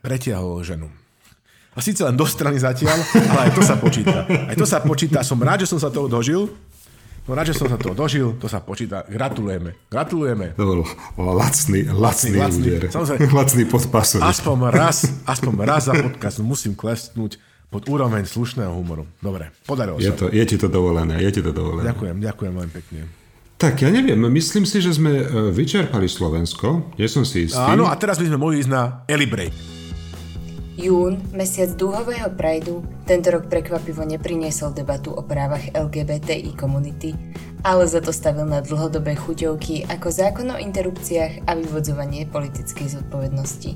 pretiahol 0.00 0.62
ženu. 0.64 0.88
A 1.76 1.84
síce 1.84 2.00
len 2.00 2.16
do 2.16 2.24
strany 2.24 2.56
zatiaľ, 2.56 2.96
ale 3.12 3.40
aj 3.48 3.52
to 3.52 3.60
sa 3.60 3.76
počíta. 3.76 4.24
Aj 4.24 4.56
to 4.56 4.64
sa 4.64 4.80
počíta. 4.80 5.20
Som 5.20 5.44
rád, 5.44 5.68
že 5.68 5.76
som 5.76 5.76
sa 5.76 5.92
toho 5.92 6.08
dožil. 6.08 6.48
No 7.26 7.34
rád, 7.34 7.52
že 7.52 7.58
som 7.58 7.66
sa 7.68 7.76
toho 7.76 7.92
dožil, 7.92 8.38
to 8.38 8.46
sa 8.46 8.62
počíta. 8.62 9.02
Gratulujeme. 9.10 9.74
Gratulujeme. 9.90 10.54
To 10.56 10.86
bol 11.18 11.34
lacný, 11.36 11.90
lacný, 11.90 12.38
lacný, 12.38 12.70
úder. 12.70 12.80
Samozrejme, 12.88 13.28
lacný 13.42 13.64
podpasový. 13.66 14.22
Aspoň 14.24 14.56
raz, 14.72 15.10
aspoň 15.26 15.52
raz 15.66 15.90
za 15.90 15.94
podcast 15.98 16.38
musím 16.38 16.78
klesnúť 16.78 17.36
pod 17.66 17.82
úroveň 17.90 18.24
slušného 18.24 18.70
humoru. 18.70 19.10
Dobre, 19.18 19.50
podarilo 19.66 19.98
je 19.98 20.06
sa. 20.06 20.16
To, 20.16 20.30
je 20.30 20.44
ti 20.46 20.56
to 20.56 20.70
dovolené, 20.70 21.18
je 21.18 21.30
ti 21.34 21.42
to 21.42 21.50
dovolené. 21.50 21.90
Ďakujem, 21.90 22.16
ďakujem 22.22 22.52
veľmi 22.56 22.72
pekne. 22.72 23.25
Tak 23.56 23.80
ja 23.80 23.88
neviem, 23.88 24.20
myslím 24.36 24.68
si, 24.68 24.84
že 24.84 24.92
sme 24.92 25.16
e, 25.16 25.24
vyčerpali 25.48 26.04
Slovensko, 26.12 26.92
nie 27.00 27.08
som 27.08 27.24
si 27.24 27.48
istý. 27.48 27.56
Áno, 27.56 27.88
a 27.88 27.96
teraz 27.96 28.20
by 28.20 28.28
sme 28.28 28.36
mohli 28.36 28.60
ísť 28.60 28.68
na 28.68 29.00
Eli 29.08 29.24
Break. 29.24 29.76
Jún, 30.76 31.24
mesiac 31.32 31.72
dúhového 31.72 32.28
prajdu, 32.36 32.84
tento 33.08 33.32
rok 33.32 33.48
prekvapivo 33.48 34.04
nepriniesol 34.04 34.76
debatu 34.76 35.16
o 35.16 35.24
právach 35.24 35.72
LGBTI 35.72 36.52
komunity, 36.52 37.16
ale 37.64 37.88
za 37.88 38.04
to 38.04 38.12
stavil 38.12 38.44
na 38.44 38.60
dlhodobé 38.60 39.16
chuťovky 39.16 39.88
ako 39.88 40.12
zákon 40.12 40.52
o 40.52 40.60
interrupciách 40.60 41.48
a 41.48 41.56
vyvodzovanie 41.56 42.28
politickej 42.28 42.92
zodpovednosti. 43.00 43.72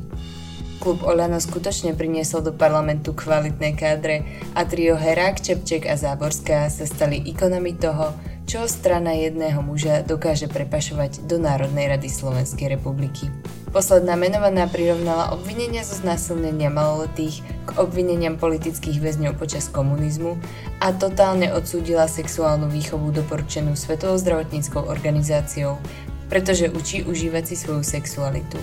Klub 0.76 1.00
Olano 1.08 1.40
skutočne 1.40 1.96
priniesol 1.96 2.44
do 2.44 2.52
parlamentu 2.52 3.16
kvalitné 3.16 3.80
kádre 3.80 4.28
a 4.52 4.68
trio 4.68 4.92
Herák, 4.96 5.40
Čepček 5.40 5.88
a 5.88 5.96
Záborská 5.96 6.68
sa 6.68 6.84
stali 6.84 7.16
ikonami 7.32 7.80
toho, 7.80 8.12
čo 8.50 8.66
strana 8.66 9.14
jedného 9.14 9.62
muža 9.62 10.02
dokáže 10.02 10.50
prepašovať 10.50 11.22
do 11.30 11.38
Národnej 11.38 11.86
rady 11.86 12.10
Slovenskej 12.10 12.74
republiky. 12.74 13.30
Posledná 13.70 14.18
menovaná 14.18 14.66
prirovnala 14.66 15.30
obvinenia 15.30 15.86
zo 15.86 15.94
znásilnenia 16.02 16.66
maloletých 16.66 17.46
k 17.46 17.78
obvineniam 17.78 18.34
politických 18.34 18.98
väzňov 18.98 19.38
počas 19.38 19.70
komunizmu 19.70 20.34
a 20.82 20.90
totálne 20.90 21.54
odsúdila 21.54 22.10
sexuálnu 22.10 22.66
výchovu 22.66 23.14
doporučenú 23.14 23.78
Svetovou 23.78 24.18
zdravotníckou 24.18 24.82
organizáciou, 24.82 25.78
pretože 26.26 26.74
učí 26.74 27.06
užívať 27.06 27.54
si 27.54 27.54
svoju 27.54 27.86
sexualitu. 27.86 28.58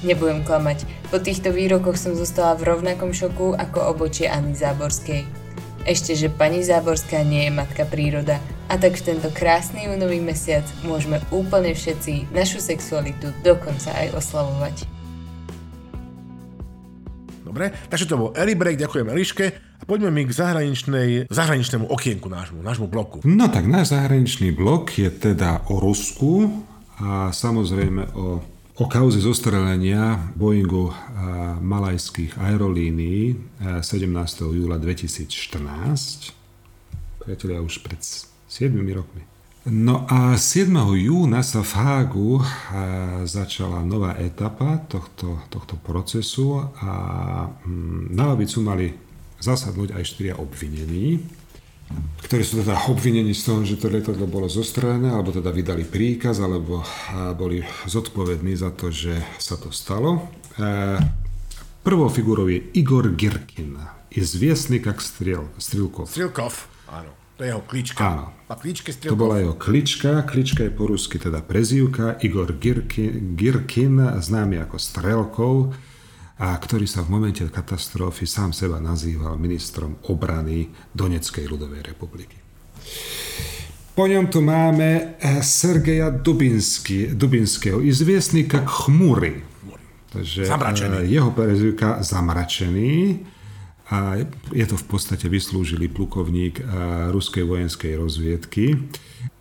Nebudem 0.00 0.48
klamať, 0.48 0.88
po 1.12 1.20
týchto 1.20 1.52
výrokoch 1.52 2.00
som 2.00 2.16
zostala 2.16 2.56
v 2.56 2.72
rovnakom 2.72 3.12
šoku 3.12 3.52
ako 3.52 3.84
obočie 3.92 4.32
Anny 4.32 4.56
Záborskej. 4.56 5.39
Ešte, 5.88 6.12
že 6.12 6.28
pani 6.28 6.60
Záborská 6.60 7.24
nie 7.24 7.48
je 7.48 7.52
matka 7.56 7.88
príroda, 7.88 8.36
a 8.70 8.78
tak 8.78 9.00
v 9.00 9.16
tento 9.16 9.32
krásny 9.34 9.90
júnový 9.90 10.22
mesiac 10.22 10.62
môžeme 10.86 11.18
úplne 11.34 11.74
všetci 11.74 12.30
našu 12.30 12.62
sexualitu 12.62 13.34
dokonca 13.42 13.90
aj 13.96 14.14
oslavovať. 14.14 14.76
Dobre, 17.42 17.74
takže 17.90 18.06
to 18.06 18.14
bol 18.14 18.30
Eli 18.38 18.54
Break, 18.54 18.78
ďakujem 18.78 19.10
Eliške 19.10 19.46
a 19.56 19.82
poďme 19.82 20.14
mi 20.14 20.22
k 20.22 20.30
zahraničnej, 20.30 21.32
zahraničnému 21.32 21.90
okienku 21.90 22.30
nášmu, 22.30 22.62
nášmu 22.62 22.86
bloku. 22.86 23.24
No 23.26 23.50
tak 23.50 23.66
náš 23.66 23.90
zahraničný 23.90 24.54
blok 24.54 24.94
je 24.94 25.10
teda 25.10 25.66
o 25.66 25.82
Rusku 25.82 26.46
a 27.02 27.34
samozrejme 27.34 28.14
o, 28.14 28.38
o 28.80 28.88
kauze 28.88 29.20
zostrelenia 29.20 30.32
Boeingu 30.32 30.88
malajských 31.60 32.40
aerolínií 32.40 33.36
17. 33.60 34.08
júla 34.56 34.80
2014. 34.80 36.32
Priatelia, 37.20 37.60
už 37.60 37.84
pred 37.84 38.00
7 38.00 38.72
rokmi. 38.96 39.20
No 39.68 40.08
a 40.08 40.40
7. 40.40 40.72
júna 40.96 41.44
sa 41.44 41.60
v 41.60 41.72
Hágu 41.76 42.40
začala 43.28 43.84
nová 43.84 44.16
etapa 44.16 44.80
tohto, 44.88 45.44
tohto 45.52 45.76
procesu 45.84 46.64
a 46.80 46.92
mm, 47.52 48.16
na 48.16 48.32
lavicu 48.32 48.64
mali 48.64 48.96
zasadnúť 49.44 49.92
aj 49.92 50.04
štyria 50.08 50.40
obvinení, 50.40 51.20
ktorí 52.22 52.42
sú 52.46 52.62
teda 52.62 52.86
obvinení 52.86 53.34
z 53.34 53.42
toho, 53.50 53.66
že 53.66 53.74
to 53.74 53.90
lietadlo 53.90 54.30
bolo 54.30 54.46
zostrelené, 54.46 55.10
alebo 55.10 55.34
teda 55.34 55.50
vydali 55.50 55.82
príkaz, 55.82 56.38
alebo 56.38 56.86
boli 57.34 57.66
zodpovední 57.90 58.54
za 58.54 58.70
to, 58.70 58.94
že 58.94 59.18
sa 59.42 59.58
to 59.58 59.74
stalo. 59.74 60.30
Prvou 61.82 62.06
figurou 62.06 62.46
je 62.46 62.62
Igor 62.78 63.10
Girkin, 63.18 63.74
zviesný 64.14 64.78
jak 64.78 65.02
Strel, 65.02 65.48
Strilkov. 65.58 66.06
Strilkov, 66.12 66.70
áno. 66.86 67.10
To 67.40 67.48
je 67.48 67.56
jeho 67.56 67.64
klička. 67.64 67.98
Áno. 68.04 68.26
A 68.46 68.54
kličke 68.54 68.92
to 68.92 69.16
bola 69.16 69.40
jeho 69.40 69.56
klička, 69.56 70.28
klička 70.28 70.68
je 70.68 70.72
po 70.76 70.92
rusky 70.92 71.16
teda 71.16 71.40
prezývka, 71.40 72.20
Igor 72.20 72.52
Girkin, 72.60 73.32
Girkin 73.32 73.96
známy 74.20 74.60
ako 74.60 74.76
Strelkov, 74.76 75.72
a 76.40 76.56
ktorý 76.56 76.88
sa 76.88 77.04
v 77.04 77.12
momente 77.12 77.44
katastrofy 77.44 78.24
sám 78.24 78.56
seba 78.56 78.80
nazýval 78.80 79.36
ministrom 79.36 80.00
obrany 80.08 80.72
Doneckej 80.96 81.44
ľudovej 81.44 81.84
republiky. 81.84 82.40
Po 83.92 84.08
ňom 84.08 84.32
tu 84.32 84.40
máme 84.40 85.20
eh, 85.20 85.44
Sergeja 85.44 86.08
Dubinsky, 86.08 87.12
Dubinského, 87.12 87.84
izviestnika 87.84 88.64
Chmury. 88.64 89.44
Takže 90.10 90.48
zamračený. 90.48 90.96
Eh, 91.04 91.12
jeho 91.12 91.30
prezývka 91.36 92.00
Zamračený 92.00 93.20
a 93.92 94.16
je 94.54 94.64
to 94.64 94.80
v 94.80 94.86
podstate 94.86 95.26
vyslúžili 95.26 95.90
plukovník 95.90 96.62
ruskej 97.10 97.42
vojenskej 97.42 97.98
rozviedky. 97.98 98.78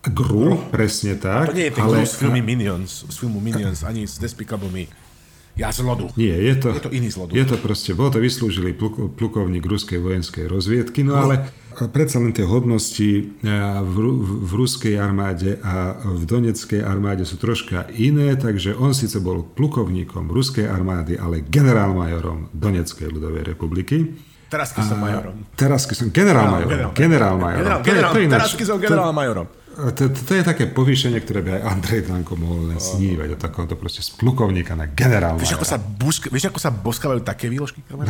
GRU, 0.09 0.57
presne 0.73 1.21
tak. 1.21 1.53
To 1.53 1.55
nie 1.55 1.69
je 1.69 1.75
ten 1.77 1.85
ale, 1.85 2.01
z 2.01 2.17
filmu 2.17 2.41
Minions, 2.41 3.05
z 3.05 3.15
filmu 3.19 3.37
Minions, 3.37 3.85
ani 3.85 4.09
z 4.09 4.17
Despicable 4.17 4.73
Me. 4.73 4.89
Ja 5.57 5.73
z 5.75 5.83
lodu. 5.83 6.07
Nie, 6.15 6.35
je 6.39 6.55
to, 6.55 6.69
je 6.71 6.81
to 6.83 6.91
iný 6.93 7.09
z 7.11 7.17
lodu. 7.19 7.31
Je 7.35 7.43
to 7.43 7.59
proste, 7.59 7.91
bol 7.91 8.07
to 8.13 8.23
vyslúžili 8.23 8.71
pluk, 8.71 9.17
plukovník 9.19 9.65
ruskej 9.65 9.99
vojenskej 9.99 10.47
rozviedky, 10.47 11.03
no, 11.03 11.17
no 11.17 11.27
ale 11.27 11.35
predsa 11.87 12.19
len 12.19 12.31
tie 12.31 12.47
hodnosti 12.47 13.39
v, 13.83 13.95
v 14.43 14.51
ruskej 14.55 14.95
armáde 14.99 15.59
a 15.63 15.99
v 16.03 16.23
doneckej 16.27 16.83
armáde 16.83 17.23
sú 17.23 17.39
troška 17.39 17.87
iné, 17.95 18.35
takže 18.35 18.75
on 18.75 18.91
síce 18.91 19.19
bol 19.19 19.43
plukovníkom 19.43 20.31
ruskej 20.31 20.67
armády, 20.67 21.15
ale 21.15 21.43
generálmajorom 21.43 22.51
Doneckej 22.55 23.07
ľudovej 23.07 23.43
republiky. 23.55 24.15
Teraz 24.49 24.73
keď 24.73 24.83
som 24.89 24.97
majorom. 24.97 25.35
Teraz 25.53 25.85
keď 25.85 25.95
som 25.95 26.07
generál 26.09 26.49
majorom. 26.49 26.91
Generál 26.97 27.35
majorom. 27.37 27.79
Teraz 27.85 28.57
keď 28.57 28.65
som 28.65 28.77
generál 28.81 29.13
majorom. 29.13 29.47
To, 29.79 29.91
to, 29.95 30.03
to 30.11 30.31
je 30.35 30.43
také 30.43 30.67
povýšenie, 30.67 31.23
ktoré 31.23 31.39
by 31.39 31.49
aj 31.55 31.61
Andrej 31.71 32.01
Danko 32.11 32.35
mohol 32.35 32.75
len 32.75 32.79
snívať. 32.83 33.35
Od 33.35 33.39
takéhoto 33.39 33.79
proste 33.79 34.03
z 34.03 34.11
plukovníka 34.19 34.75
na 34.75 34.91
generál 34.91 35.39
vieš, 35.39 35.55
ako 35.55 35.67
sa 35.67 35.79
busk, 35.79 36.27
vieš, 36.27 36.51
ako 36.51 36.59
sa 36.59 36.67
boskávajú 36.67 37.23
také 37.23 37.47
výložky? 37.47 37.79
No, 37.87 38.03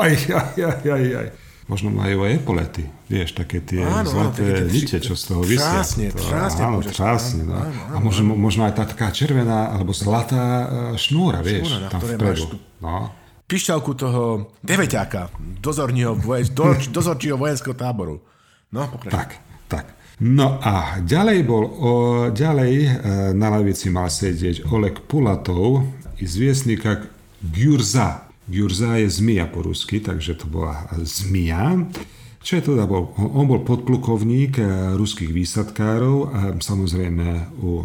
aj, 0.00 0.12
aj, 0.32 0.56
aj, 0.56 0.80
aj, 0.88 1.04
aj. 1.20 1.28
Možno 1.70 1.94
majú 1.94 2.26
aj 2.26 2.42
epolety, 2.42 2.84
vieš, 3.06 3.38
také 3.38 3.62
tie 3.62 3.86
áno, 3.86 4.08
zlaté 4.08 4.66
áno, 4.66 4.72
nite, 4.72 4.98
čo 4.98 5.14
z 5.14 5.22
toho 5.30 5.46
vysia. 5.46 5.78
Trásne, 5.78 6.10
to, 6.10 6.24
trásne. 6.26 6.62
Áno, 6.64 6.78
trásne, 6.82 7.42
no. 7.46 7.54
áno, 7.54 7.70
áno, 7.70 7.94
a 7.94 7.96
možno, 8.02 8.34
možno 8.34 8.66
aj 8.66 8.74
tá 8.76 8.84
taká 8.88 9.14
červená 9.14 9.70
alebo 9.70 9.94
zlatá 9.94 10.42
e, 10.42 10.66
šnúra, 10.98 11.38
vieš, 11.38 11.70
šnúra, 11.70 11.86
tam 11.92 12.00
vpredu. 12.02 12.58
No 12.82 13.22
pišťalku 13.52 13.92
toho 13.92 14.22
deveťáka, 14.64 15.28
dozorčího, 15.60 16.16
dozorčího 16.96 17.36
vojenského 17.36 17.76
táboru. 17.76 18.24
No, 18.72 18.88
pokračuj. 18.88 19.12
Tak, 19.12 19.30
tak. 19.68 19.84
No 20.22 20.62
a 20.62 21.02
ďalej 21.02 21.38
bol, 21.42 21.64
o, 21.66 21.92
ďalej 22.30 22.74
e, 22.78 22.90
na 23.34 23.50
lavici 23.50 23.90
mal 23.90 24.06
sedieť 24.06 24.70
Oleg 24.70 25.02
Pulatov, 25.10 25.82
zviesnika 26.22 27.10
Gyurza. 27.42 28.30
Gyurza 28.46 29.02
je 29.02 29.10
zmia 29.10 29.50
po 29.50 29.66
rusky, 29.66 29.98
takže 29.98 30.38
to 30.38 30.46
bola 30.46 30.86
zmia. 31.02 31.90
Čo 32.38 32.58
je 32.58 32.62
teda 32.74 32.86
bol? 32.86 33.14
On 33.18 33.50
bol 33.50 33.66
podplukovník 33.66 34.62
e, 34.62 34.94
ruských 34.94 35.34
výsadkárov 35.34 36.30
a 36.30 36.40
samozrejme 36.54 37.26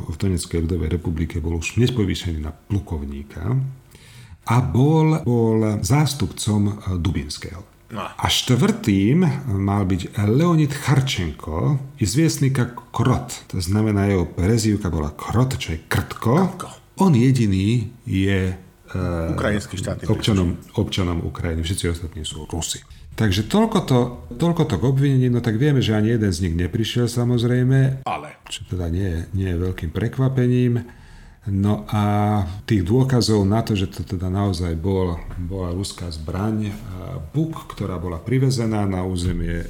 v 0.06 0.14
Donetskej 0.14 0.62
ľudovej 0.70 0.94
republike 0.94 1.42
bol 1.42 1.58
už 1.58 1.82
hneď 1.82 1.98
na 2.38 2.54
plukovníka 2.54 3.58
a 4.48 4.56
bol, 4.64 5.20
bol 5.28 5.84
zástupcom 5.84 6.62
eh, 6.68 6.74
Dubinského. 6.98 7.77
No. 7.88 8.04
A 8.04 8.26
štvrtým 8.28 9.24
mal 9.48 9.88
byť 9.88 10.20
Leonid 10.28 10.76
Charčenko, 10.76 11.80
izviesnika 12.04 12.76
Krot. 12.92 13.48
To 13.56 13.64
znamená, 13.64 14.12
jeho 14.12 14.28
prezývka 14.28 14.92
bola 14.92 15.16
Krot, 15.16 15.56
čo 15.56 15.72
je 15.72 15.80
krtko. 15.88 16.36
krtko. 16.36 16.68
On 17.00 17.14
jediný 17.16 17.88
je 18.04 18.52
uh, 18.52 19.32
Ukrajinský 19.32 19.80
štát. 19.80 20.04
Občanom, 20.10 20.60
občanom 20.76 21.24
Ukrajiny. 21.24 21.64
Všetci 21.64 21.86
ostatní 21.94 22.28
sú 22.28 22.44
Rusi. 22.50 22.84
Takže 23.18 23.50
toľko 23.50 23.78
to, 23.90 24.00
toľko 24.38 24.64
to 24.70 24.76
k 24.78 24.84
obvinení, 24.84 25.26
no 25.34 25.42
tak 25.42 25.58
vieme, 25.58 25.82
že 25.82 25.98
ani 25.98 26.14
jeden 26.14 26.30
z 26.30 26.46
nich 26.46 26.54
neprišiel 26.54 27.10
samozrejme. 27.10 28.06
Ale. 28.06 28.30
Čo 28.46 28.70
teda 28.70 28.94
nie 28.94 29.26
nie 29.34 29.50
je 29.50 29.58
veľkým 29.58 29.90
prekvapením. 29.90 30.86
No 31.48 31.88
a 31.88 32.04
tých 32.68 32.84
dôkazov 32.84 33.48
na 33.48 33.64
to, 33.64 33.72
že 33.72 33.88
to 33.88 34.04
teda 34.04 34.28
naozaj 34.28 34.76
bol, 34.76 35.16
bola 35.40 35.72
ruská 35.72 36.12
zbraň, 36.12 36.76
Buk, 37.32 37.72
ktorá 37.72 37.96
bola 37.96 38.20
privezená 38.20 38.84
na 38.84 39.08
územie 39.08 39.64
e, 39.64 39.68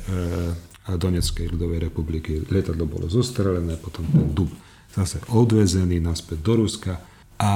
Doneckej 0.89 1.53
ľudovej 1.53 1.85
republiky. 1.85 2.41
Lietadlo 2.49 2.89
bolo 2.89 3.05
zostrelené, 3.05 3.77
potom 3.77 4.09
ten 4.09 4.33
dub 4.33 4.49
zase 4.89 5.21
odvezený 5.29 6.01
naspäť 6.01 6.41
do 6.41 6.53
Ruska 6.65 6.97
a 7.37 7.51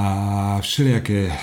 všelijaké 0.62 1.26
e, 1.26 1.34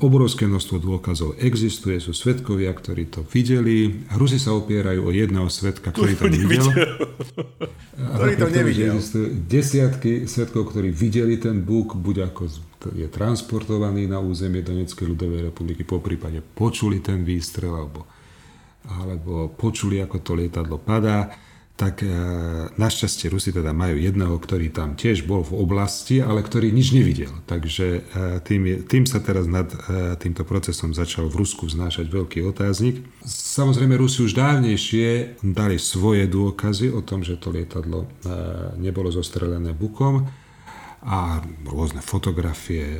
obrovské 0.00 0.48
množstvo 0.48 0.80
dôkazov 0.80 1.36
existuje, 1.36 2.00
sú 2.00 2.16
svetkovia, 2.16 2.72
ktorí 2.72 3.12
to 3.12 3.20
videli. 3.28 4.08
Rusi 4.16 4.40
sa 4.40 4.56
opierajú 4.56 5.04
o 5.04 5.12
jedného 5.12 5.52
svetka, 5.52 5.92
ktorý 5.92 6.16
to 6.16 6.32
videl. 6.32 6.64
ktorý 8.16 8.34
to 8.40 8.48
nevidel. 8.48 8.96
Desiatky 9.44 10.24
svetkov, 10.24 10.72
ktorí 10.72 10.88
videli 10.88 11.36
ten 11.36 11.60
búk, 11.60 11.92
buď 12.00 12.32
ako 12.32 12.48
je 12.96 13.08
transportovaný 13.12 14.08
na 14.08 14.24
územie 14.24 14.64
Donetskej 14.64 15.04
ľudovej 15.04 15.52
republiky, 15.52 15.84
po 15.84 16.00
prípade 16.00 16.40
počuli 16.40 17.04
ten 17.04 17.28
výstrel, 17.28 17.76
alebo, 17.76 18.08
alebo 18.88 19.52
počuli, 19.52 20.00
ako 20.00 20.16
to 20.24 20.32
lietadlo 20.32 20.80
padá. 20.80 21.28
Tak 21.74 22.06
e, 22.06 22.08
našťastie 22.78 23.26
Rusi 23.34 23.50
teda 23.50 23.74
majú 23.74 23.98
jedného, 23.98 24.38
ktorý 24.38 24.70
tam 24.70 24.94
tiež 24.94 25.26
bol 25.26 25.42
v 25.42 25.58
oblasti, 25.58 26.22
ale 26.22 26.46
ktorý 26.46 26.70
nič 26.70 26.94
nevidel. 26.94 27.34
Takže 27.50 27.86
e, 27.90 28.00
tým, 28.46 28.86
tým 28.86 29.10
sa 29.10 29.18
teraz 29.18 29.50
nad 29.50 29.66
e, 29.66 30.14
týmto 30.14 30.46
procesom 30.46 30.94
začal 30.94 31.26
v 31.26 31.42
Rusku 31.42 31.66
vznášať 31.66 32.06
veľký 32.06 32.46
otáznik. 32.46 33.02
Samozrejme 33.26 33.98
Rusi 33.98 34.22
už 34.22 34.38
dávnejšie 34.38 35.42
dali 35.42 35.82
svoje 35.82 36.30
dôkazy 36.30 36.94
o 36.94 37.02
tom, 37.02 37.26
že 37.26 37.42
to 37.42 37.50
lietadlo 37.50 38.06
nebolo 38.78 39.10
zostrelené 39.10 39.74
bukom 39.74 40.30
a 41.04 41.42
rôzne 41.66 42.00
fotografie, 42.00 42.96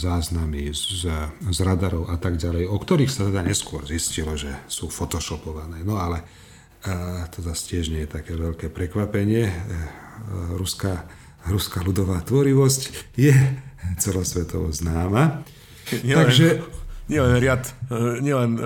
záznamy 0.00 0.72
z, 0.72 1.08
z 1.44 1.58
radarov 1.60 2.08
a 2.08 2.16
tak 2.16 2.40
ďalej, 2.40 2.70
o 2.70 2.76
ktorých 2.76 3.12
sa 3.12 3.28
teda 3.28 3.44
neskôr 3.44 3.84
zistilo, 3.84 4.32
že 4.38 4.52
sú 4.64 4.88
photoshopované. 4.88 5.84
No 5.84 6.00
ale 6.00 6.43
a 6.84 7.24
to 7.32 7.40
zase 7.40 7.72
tiež 7.72 7.84
nie 7.88 8.04
je 8.04 8.10
také 8.20 8.36
veľké 8.36 8.68
prekvapenie. 8.68 9.48
E, 9.48 9.54
ruská, 10.60 11.08
ruská 11.48 11.80
ľudová 11.80 12.20
tvorivosť 12.20 13.16
je 13.16 13.32
celosvetovo 13.96 14.68
známa. 14.68 15.44
Nielen, 16.04 16.20
Takže 16.28 16.46
nielen 17.08 17.40
riad, 17.40 17.64
e, 17.88 18.20
nielen 18.20 18.50
e, 18.60 18.62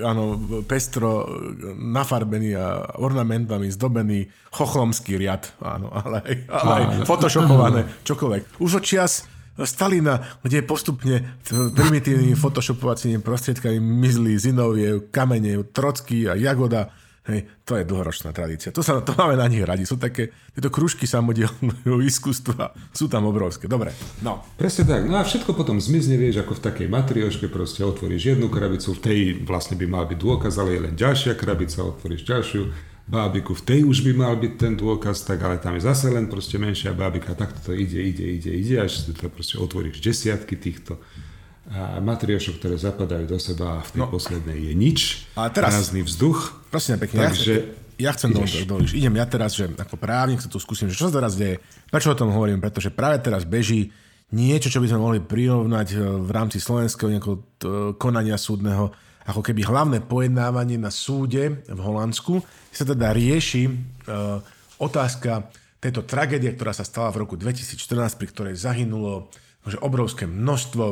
áno, 0.00 0.40
pestro 0.64 1.28
nafarbený 1.76 2.56
a 2.56 2.96
ornamentami 3.04 3.68
zdobený 3.68 4.32
chochlomský 4.48 5.20
riad, 5.20 5.52
áno, 5.60 5.92
ale 5.92 6.24
aj, 6.24 6.34
ale 6.48 6.72
aj 6.72 6.84
photoshopované, 7.04 7.80
čokoľvek. 8.08 8.64
Už 8.64 8.80
od 8.80 8.84
čias 8.84 9.28
Stalina, 9.58 10.22
kde 10.46 10.62
postupne 10.62 11.34
primitívnymi 11.50 12.38
photoshopovacími 12.38 13.18
prostriedkami 13.18 13.82
mizli 13.82 14.38
Zinoviev, 14.38 15.10
Kamenev, 15.10 15.74
Trocký 15.74 16.30
a 16.30 16.38
Jagoda 16.38 16.94
Hej, 17.28 17.44
to 17.68 17.76
je 17.76 17.84
dlhoročná 17.84 18.32
tradícia. 18.32 18.72
To, 18.72 18.80
sa, 18.80 19.04
to 19.04 19.12
máme 19.12 19.36
na 19.36 19.44
nich 19.52 19.60
radi. 19.60 19.84
Sú 19.84 20.00
také, 20.00 20.32
tieto 20.56 20.72
kružky 20.72 21.04
samodielného 21.04 22.00
iskústva 22.08 22.72
sú 22.96 23.04
tam 23.04 23.28
obrovské. 23.28 23.68
Dobre, 23.68 23.92
no. 24.24 24.40
Presne 24.56 24.88
tak. 24.88 25.04
No 25.04 25.20
a 25.20 25.28
všetko 25.28 25.52
potom 25.52 25.76
zmizne, 25.76 26.16
vieš, 26.16 26.40
ako 26.40 26.56
v 26.56 26.64
takej 26.72 26.88
matrioške, 26.88 27.52
proste 27.52 27.84
otvoríš 27.84 28.32
jednu 28.32 28.48
krabicu, 28.48 28.96
v 28.96 29.00
tej 29.04 29.18
vlastne 29.44 29.76
by 29.76 29.84
mal 29.84 30.08
byť 30.08 30.16
dôkaz, 30.16 30.56
ale 30.56 30.80
je 30.80 30.80
len 30.88 30.94
ďalšia 30.96 31.36
krabica, 31.36 31.84
otvoríš 31.84 32.24
ďalšiu 32.24 32.62
bábiku, 33.08 33.52
v 33.52 33.64
tej 33.64 33.80
už 33.84 34.04
by 34.08 34.12
mal 34.16 34.34
byť 34.36 34.52
ten 34.56 34.72
dôkaz, 34.76 35.28
tak 35.28 35.40
ale 35.44 35.60
tam 35.60 35.76
je 35.76 35.84
zase 35.84 36.12
len 36.12 36.28
proste 36.28 36.60
menšia 36.60 36.92
bábika, 36.92 37.32
takto 37.36 37.60
to 37.60 37.72
ide, 37.72 37.96
ide, 37.96 38.24
ide, 38.40 38.52
ide, 38.52 38.76
až 38.84 39.08
to 39.16 39.32
proste 39.32 39.56
otvoríš 39.56 40.04
desiatky 40.04 40.60
týchto 40.60 41.00
a 41.68 42.00
matriošok, 42.00 42.64
ktoré 42.64 42.80
zapadajú 42.80 43.28
do 43.28 43.36
seba 43.36 43.80
a 43.80 43.84
v 43.84 43.90
tej 43.92 44.02
no. 44.04 44.08
poslednej 44.08 44.72
je 44.72 44.72
nič, 44.72 45.00
a 45.36 45.52
teraz, 45.52 45.76
prázdny 45.76 46.00
vzduch. 46.00 46.64
Prosím 46.72 46.96
pekne, 46.96 47.28
Takže, 47.28 47.54
ja, 48.00 48.08
ja 48.08 48.10
chcem 48.16 48.32
doliť. 48.32 48.96
Idem 48.96 49.14
ja 49.20 49.26
teraz, 49.28 49.52
že 49.52 49.68
ako 49.76 50.00
právnik 50.00 50.40
sa 50.40 50.48
tu 50.48 50.56
skúsim, 50.56 50.88
že 50.88 50.96
čo 50.96 51.12
sa 51.12 51.20
teraz 51.20 51.36
deje. 51.36 51.60
Prečo 51.92 52.16
o 52.16 52.16
tom 52.16 52.32
hovorím? 52.32 52.64
Pretože 52.64 52.88
práve 52.88 53.20
teraz 53.20 53.44
beží 53.44 53.92
niečo, 54.32 54.72
čo 54.72 54.80
by 54.80 54.88
sme 54.88 55.00
mohli 55.00 55.20
prirovnať 55.20 55.88
e, 55.92 55.96
v 56.00 56.30
rámci 56.32 56.60
slovenského 56.60 57.12
nejakého 57.12 57.36
e, 57.36 57.42
konania 57.96 58.36
súdneho, 58.36 58.92
ako 59.28 59.44
keby 59.44 59.60
hlavné 59.64 59.98
pojednávanie 60.08 60.80
na 60.80 60.88
súde 60.88 61.60
v 61.68 61.80
Holandsku, 61.84 62.40
sa 62.72 62.88
teda 62.88 63.12
rieši 63.12 63.68
uh, 63.68 64.40
otázka 64.80 65.52
tejto 65.84 66.08
tragédie, 66.08 66.48
ktorá 66.56 66.72
sa 66.72 66.80
stala 66.80 67.12
v 67.12 67.28
roku 67.28 67.36
2014, 67.36 68.16
pri 68.16 68.28
ktorej 68.32 68.54
zahynulo 68.56 69.28
že 69.66 69.78
obrovské 69.82 70.28
množstvo 70.28 70.84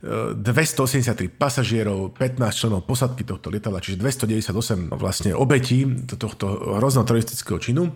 283 0.00 1.28
pasažierov, 1.36 2.16
15 2.16 2.40
členov 2.56 2.88
posadky 2.88 3.20
tohto 3.20 3.52
lietadla, 3.52 3.84
čiže 3.84 4.00
298 4.00 4.96
vlastne 4.96 5.36
obetí 5.36 5.84
tohto 6.08 6.80
hrozného 6.80 7.04
teroristického 7.04 7.60
činu. 7.60 7.92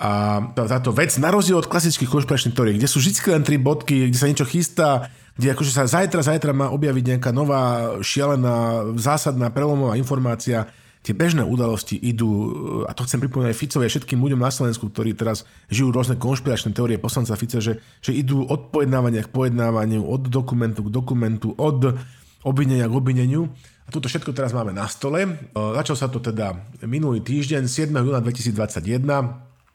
A 0.00 0.40
táto 0.56 0.90
vec, 0.96 1.14
na 1.20 1.28
rozdiel 1.28 1.60
od 1.60 1.68
klasických 1.68 2.08
konšpiračných 2.08 2.56
teórií, 2.56 2.74
kde 2.80 2.88
sú 2.88 2.98
vždy 2.98 3.36
len 3.36 3.44
tri 3.44 3.60
bodky, 3.60 4.08
kde 4.08 4.18
sa 4.18 4.26
niečo 4.26 4.48
chystá, 4.48 5.12
kde 5.36 5.52
akože 5.52 5.70
sa 5.70 5.84
zajtra, 5.84 6.24
zajtra 6.24 6.56
má 6.56 6.72
objaviť 6.72 7.04
nejaká 7.14 7.30
nová, 7.30 7.94
šialená, 8.00 8.88
zásadná, 8.96 9.52
prelomová 9.52 9.94
informácia, 10.00 10.72
tie 11.02 11.12
bežné 11.12 11.42
udalosti 11.42 11.98
idú, 11.98 12.30
e, 12.30 12.46
a 12.86 12.94
to 12.94 13.02
chcem 13.02 13.18
pripomínať 13.18 13.58
Ficovi 13.58 13.90
všetkým 13.90 14.22
ľuďom 14.22 14.40
na 14.40 14.54
Slovensku, 14.54 14.86
ktorí 14.88 15.18
teraz 15.18 15.42
žijú 15.66 15.90
rôzne 15.90 16.14
konšpiračné 16.14 16.70
teórie 16.72 16.96
poslanca 16.96 17.34
Fica, 17.34 17.58
že, 17.58 17.82
že 17.98 18.14
idú 18.14 18.46
od 18.46 18.70
pojednávania 18.70 19.26
k 19.26 19.34
pojednávaniu, 19.34 20.06
od 20.06 20.30
dokumentu 20.30 20.86
k 20.86 20.90
dokumentu, 20.94 21.48
od 21.58 21.98
obvinenia 22.46 22.86
k 22.86 22.94
obvineniu. 22.94 23.50
A 23.82 23.90
toto 23.90 24.06
všetko 24.06 24.30
teraz 24.30 24.54
máme 24.54 24.70
na 24.70 24.86
stole. 24.86 25.26
E, 25.26 25.30
začal 25.52 25.98
sa 25.98 26.06
to 26.06 26.22
teda 26.22 26.54
minulý 26.86 27.18
týždeň, 27.18 27.66
7. 27.66 27.90
júna 27.90 28.22
2021, 28.22 29.02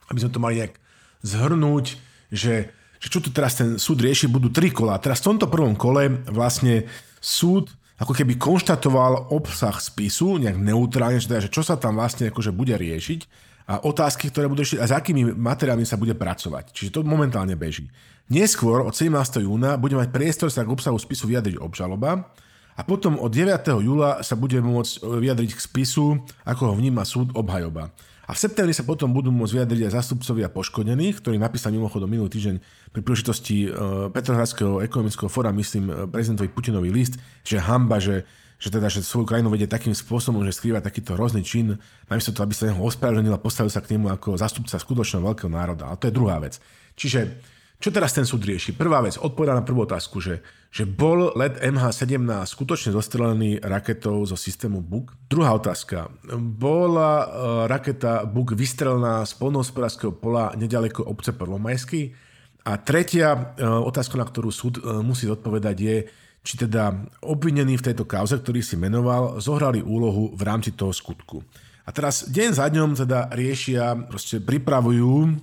aby 0.07 0.17
sme 0.23 0.31
to 0.31 0.39
mali 0.39 0.63
nejak 0.63 0.79
zhrnúť, 1.27 1.85
že, 2.31 2.71
že 3.03 3.07
čo 3.11 3.19
tu 3.19 3.35
teraz 3.35 3.59
ten 3.59 3.75
súd 3.75 3.99
rieši, 3.99 4.31
budú 4.31 4.47
tri 4.47 4.71
kola. 4.71 4.95
Teraz 4.95 5.19
v 5.19 5.35
tomto 5.35 5.51
prvom 5.51 5.75
kole 5.75 6.23
vlastne 6.31 6.87
súd 7.19 7.75
ako 7.97 8.13
keby 8.13 8.37
konštatoval 8.37 9.33
obsah 9.33 9.73
spisu, 9.81 10.37
nejak 10.37 10.57
neutrálne, 10.61 11.17
teda, 11.17 11.41
že 11.41 11.53
čo 11.53 11.65
sa 11.65 11.81
tam 11.81 11.97
vlastne 11.97 12.29
akože 12.29 12.53
bude 12.53 12.77
riešiť 12.77 13.19
a 13.67 13.83
otázky, 13.83 14.29
ktoré 14.29 14.45
budú 14.45 14.61
riešiť 14.61 14.79
a 14.79 14.85
s 14.85 14.93
akými 14.93 15.33
materiálmi 15.33 15.83
sa 15.83 15.97
bude 15.97 16.13
pracovať. 16.13 16.71
Čiže 16.71 16.93
to 16.93 16.99
momentálne 17.01 17.57
beží. 17.57 17.89
Neskôr 18.29 18.85
od 18.85 18.93
17. 18.93 19.41
júna 19.41 19.81
bude 19.81 19.97
mať 19.97 20.13
priestor 20.13 20.53
sa 20.53 20.61
k 20.61 20.71
obsahu 20.71 20.99
spisu 21.01 21.25
vyjadriť 21.31 21.57
obžaloba 21.57 22.29
a 22.77 22.81
potom 22.85 23.17
od 23.17 23.33
9. 23.33 23.55
júla 23.81 24.21
sa 24.21 24.37
bude 24.37 24.61
môcť 24.61 25.01
vyjadriť 25.01 25.51
k 25.57 25.63
spisu, 25.63 26.21
ako 26.45 26.61
ho 26.69 26.73
vníma 26.77 27.01
súd 27.01 27.33
obhajoba. 27.33 27.89
A 28.27 28.35
v 28.35 28.43
septembri 28.43 28.75
sa 28.75 28.83
potom 28.83 29.15
budú 29.15 29.31
môcť 29.31 29.63
vyjadriť 29.63 29.81
aj 29.87 29.95
zastupcovia 30.03 30.51
poškodených, 30.51 31.23
ktorí 31.23 31.39
napísali 31.39 31.79
mimochodom 31.79 32.11
minulý 32.11 32.27
týždeň 32.27 32.55
pri 32.91 32.99
príležitosti 32.99 33.57
e, 33.65 33.67
Petrohradského 34.11 34.83
ekonomického 34.83 35.31
fóra, 35.31 35.55
myslím, 35.55 35.87
e, 35.87 35.93
prezidentovi 36.11 36.51
Putinovi 36.51 36.91
list, 36.91 37.15
že 37.47 37.55
hamba, 37.55 38.03
že, 38.03 38.27
že 38.59 38.67
teda, 38.67 38.91
že 38.91 38.99
svoju 38.99 39.23
krajinu 39.23 39.47
vedie 39.47 39.63
takým 39.63 39.95
spôsobom, 39.95 40.43
že 40.43 40.51
skrýva 40.51 40.83
takýto 40.83 41.15
hrozný 41.15 41.39
čin, 41.39 41.79
namiesto 42.11 42.35
toho, 42.35 42.43
aby 42.43 42.51
sa 42.51 42.67
neho 42.67 42.83
ospravedlnil 42.83 43.31
a 43.31 43.39
postavil 43.39 43.71
sa 43.71 43.79
k 43.79 43.95
nemu 43.95 44.11
ako 44.11 44.35
zastupca 44.35 44.75
skutočného 44.75 45.23
veľkého 45.23 45.47
národa. 45.47 45.87
Ale 45.87 45.95
to 45.95 46.11
je 46.11 46.17
druhá 46.19 46.43
vec. 46.43 46.59
Čiže 46.99 47.39
čo 47.77 47.93
teraz 47.93 48.09
ten 48.09 48.25
súd 48.25 48.41
rieši? 48.41 48.73
Prvá 48.73 49.05
vec, 49.05 49.21
odpovedá 49.21 49.53
na 49.53 49.61
prvú 49.61 49.85
otázku, 49.85 50.17
že, 50.17 50.41
že 50.73 50.89
bol 50.89 51.29
let 51.37 51.61
MH17 51.61 52.25
skutočne 52.49 52.89
zostrelený 52.89 53.61
raketou 53.61 54.25
zo 54.25 54.33
systému 54.33 54.81
Buk? 54.81 55.13
Druhá 55.29 55.53
otázka, 55.53 56.09
bola 56.57 57.13
uh, 57.21 57.25
raketa 57.69 58.25
Buk 58.25 58.57
vystrelená 58.57 59.21
z 59.29 59.37
polnohospodárskeho 59.37 60.09
pola 60.17 60.57
nedaleko 60.57 61.05
obce 61.05 61.37
Prvomajský? 61.37 62.17
A 62.65 62.81
tretia 62.81 63.37
uh, 63.37 63.85
otázka, 63.85 64.17
na 64.17 64.25
ktorú 64.25 64.49
súd 64.49 64.81
uh, 64.81 65.05
musí 65.05 65.29
odpovedať 65.29 65.77
je, 65.77 65.97
či 66.41 66.57
teda 66.57 66.97
obvinení 67.29 67.77
v 67.77 67.93
tejto 67.93 68.09
kauze, 68.09 68.41
ktorý 68.41 68.65
si 68.65 68.73
menoval, 68.73 69.37
zohrali 69.37 69.85
úlohu 69.85 70.33
v 70.33 70.41
rámci 70.41 70.73
toho 70.73 70.89
skutku. 70.89 71.45
A 71.85 71.93
teraz 71.93 72.25
deň 72.25 72.49
za 72.57 72.65
dňom 72.73 72.97
teda 72.97 73.29
riešia, 73.37 73.93
proste 74.09 74.41
pripravujú 74.41 75.37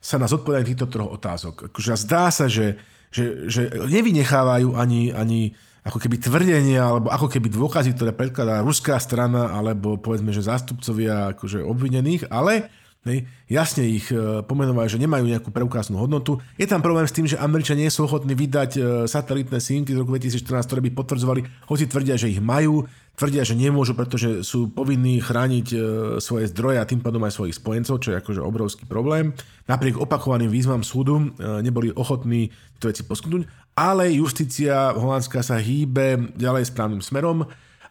sa 0.00 0.16
na 0.16 0.26
zodpovedanie 0.26 0.72
týchto 0.72 0.88
troch 0.88 1.12
otázok. 1.12 1.68
Akože 1.70 1.94
zdá 2.00 2.32
sa, 2.32 2.48
že, 2.48 2.80
že, 3.12 3.46
že 3.52 3.68
nevynechávajú 3.68 4.74
ani, 4.74 5.12
ani 5.12 5.52
ako 5.84 6.00
keby 6.00 6.16
tvrdenia, 6.20 6.82
alebo 6.88 7.08
ako 7.12 7.28
keby 7.28 7.52
dôkazy, 7.52 7.92
ktoré 7.96 8.16
predkladá 8.16 8.64
ruská 8.64 8.96
strana, 8.96 9.52
alebo 9.52 10.00
povedzme, 10.00 10.32
že 10.32 10.44
zástupcovia 10.44 11.36
akože 11.36 11.60
obvinených, 11.64 12.32
ale 12.32 12.72
Hej, 13.00 13.24
jasne 13.48 13.88
ich 13.88 14.12
e, 14.12 14.44
pomenovali, 14.44 14.84
že 14.84 15.00
nemajú 15.00 15.24
nejakú 15.24 15.48
preukáznú 15.48 15.96
hodnotu. 15.96 16.36
Je 16.60 16.68
tam 16.68 16.84
problém 16.84 17.08
s 17.08 17.16
tým, 17.16 17.24
že 17.24 17.40
Američania 17.40 17.88
nie 17.88 17.94
sú 17.96 18.04
ochotní 18.04 18.36
vydať 18.36 18.70
e, 18.76 18.80
satelitné 19.08 19.56
snímky 19.56 19.96
z 19.96 20.04
roku 20.04 20.12
2014, 20.12 20.68
ktoré 20.68 20.80
by 20.84 20.90
potvrdzovali, 20.92 21.40
hoci 21.64 21.88
tvrdia, 21.88 22.20
že 22.20 22.28
ich 22.28 22.44
majú, 22.44 22.84
tvrdia, 23.20 23.44
že 23.44 23.52
nemôžu, 23.52 23.92
pretože 23.92 24.40
sú 24.40 24.72
povinní 24.72 25.20
chrániť 25.20 25.66
e, 25.68 25.78
svoje 26.24 26.48
zdroje 26.48 26.80
a 26.80 26.88
tým 26.88 27.04
pádom 27.04 27.20
aj 27.28 27.36
svojich 27.36 27.60
spojencov, 27.60 28.00
čo 28.00 28.16
je 28.16 28.20
akože 28.24 28.40
obrovský 28.40 28.88
problém. 28.88 29.36
Napriek 29.68 30.00
opakovaným 30.00 30.48
výzvam 30.48 30.80
súdu 30.80 31.36
neboli 31.60 31.92
ochotní 31.92 32.48
tieto 32.80 32.88
veci 32.88 33.04
poskytnúť, 33.04 33.44
ale 33.76 34.08
justícia 34.16 34.96
holandská 34.96 35.44
sa 35.44 35.60
hýbe 35.60 36.32
ďalej 36.34 36.72
správnym 36.72 37.04
smerom 37.04 37.44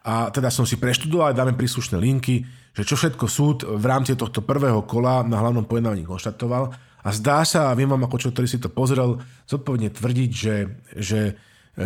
a 0.03 0.33
teda 0.33 0.49
som 0.49 0.65
si 0.65 0.81
preštudoval, 0.81 1.37
dáme 1.37 1.53
príslušné 1.53 2.01
linky, 2.01 2.43
že 2.73 2.83
čo 2.87 2.95
všetko 2.95 3.25
súd 3.29 3.57
v 3.67 3.85
rámci 3.85 4.15
tohto 4.15 4.41
prvého 4.41 4.81
kola 4.87 5.21
na 5.27 5.37
hlavnom 5.37 5.67
pojednávaní 5.67 6.07
konštatoval 6.07 6.71
a 7.03 7.09
zdá 7.15 7.43
sa, 7.47 7.71
a 7.71 7.77
viem 7.77 7.87
vám 7.87 8.07
ako 8.07 8.17
čo, 8.19 8.29
ktorý 8.31 8.47
si 8.47 8.59
to 8.59 8.71
pozrel, 8.71 9.19
zodpovedne 9.47 9.91
tvrdiť, 9.91 10.31
že, 10.31 10.55
že, 10.95 11.21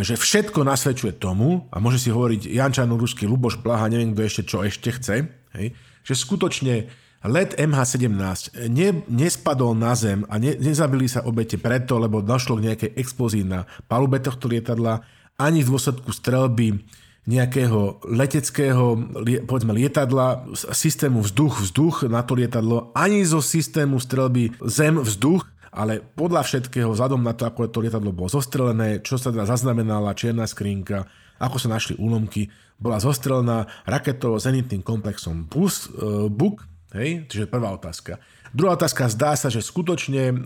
že 0.02 0.18
všetko 0.18 0.66
nasvedčuje 0.66 1.14
tomu, 1.22 1.70
a 1.70 1.78
môže 1.78 2.02
si 2.02 2.10
hovoriť 2.10 2.50
Jančan 2.50 2.90
Ruský, 2.90 3.30
Luboš 3.30 3.62
Blaha, 3.62 3.86
neviem 3.86 4.10
kto 4.10 4.22
ešte 4.26 4.42
čo 4.42 4.58
ešte 4.66 4.90
chce, 4.90 5.30
hej, 5.54 5.66
že 6.02 6.14
skutočne 6.18 6.90
let 7.24 7.56
MH17 7.56 8.68
ne, 8.68 8.88
nespadol 9.08 9.72
na 9.72 9.96
zem 9.96 10.28
a 10.28 10.36
ne, 10.36 10.58
nezabili 10.58 11.08
sa 11.08 11.24
obete 11.24 11.56
preto, 11.56 11.96
lebo 11.96 12.20
došlo 12.20 12.60
k 12.60 12.64
nejakej 12.72 12.90
explózii 12.98 13.46
na 13.46 13.64
palube 13.88 14.20
tohto 14.20 14.50
lietadla, 14.50 15.06
ani 15.40 15.62
v 15.62 15.70
dôsledku 15.72 16.10
strelby 16.12 16.84
nejakého 17.24 18.04
leteckého, 18.04 19.00
povedzme, 19.48 19.72
lietadla, 19.72 20.44
systému 20.52 21.24
vzduch-vzduch 21.24 22.04
na 22.12 22.20
to 22.20 22.36
lietadlo, 22.36 22.92
ani 22.92 23.24
zo 23.24 23.40
systému 23.40 23.96
strelby 23.96 24.52
zem-vzduch, 24.60 25.48
ale 25.74 25.98
podľa 25.98 26.46
všetkého, 26.46 26.94
vzhľadom 26.94 27.26
na 27.26 27.34
to, 27.34 27.50
ako 27.50 27.66
to 27.66 27.82
lietadlo 27.82 28.14
bolo 28.14 28.30
zostrelené, 28.30 29.02
čo 29.02 29.18
sa 29.18 29.34
teda 29.34 29.42
zaznamenala 29.42 30.14
čierna 30.14 30.46
skrinka, 30.46 31.10
ako 31.42 31.58
sa 31.58 31.66
našli 31.66 31.98
úlomky, 31.98 32.46
bola 32.78 33.02
zostrelená 33.02 33.66
raketovo-zenitným 33.82 34.86
komplexom 34.86 35.50
BUS, 35.50 35.90
uh, 35.90 36.30
BUK, 36.30 36.62
hej, 36.94 37.26
čiže 37.26 37.50
prvá 37.50 37.74
otázka. 37.74 38.22
Druhá 38.54 38.78
otázka, 38.78 39.10
zdá 39.10 39.34
sa, 39.34 39.50
že 39.50 39.66
skutočne 39.66 40.22
uh, 40.30 40.36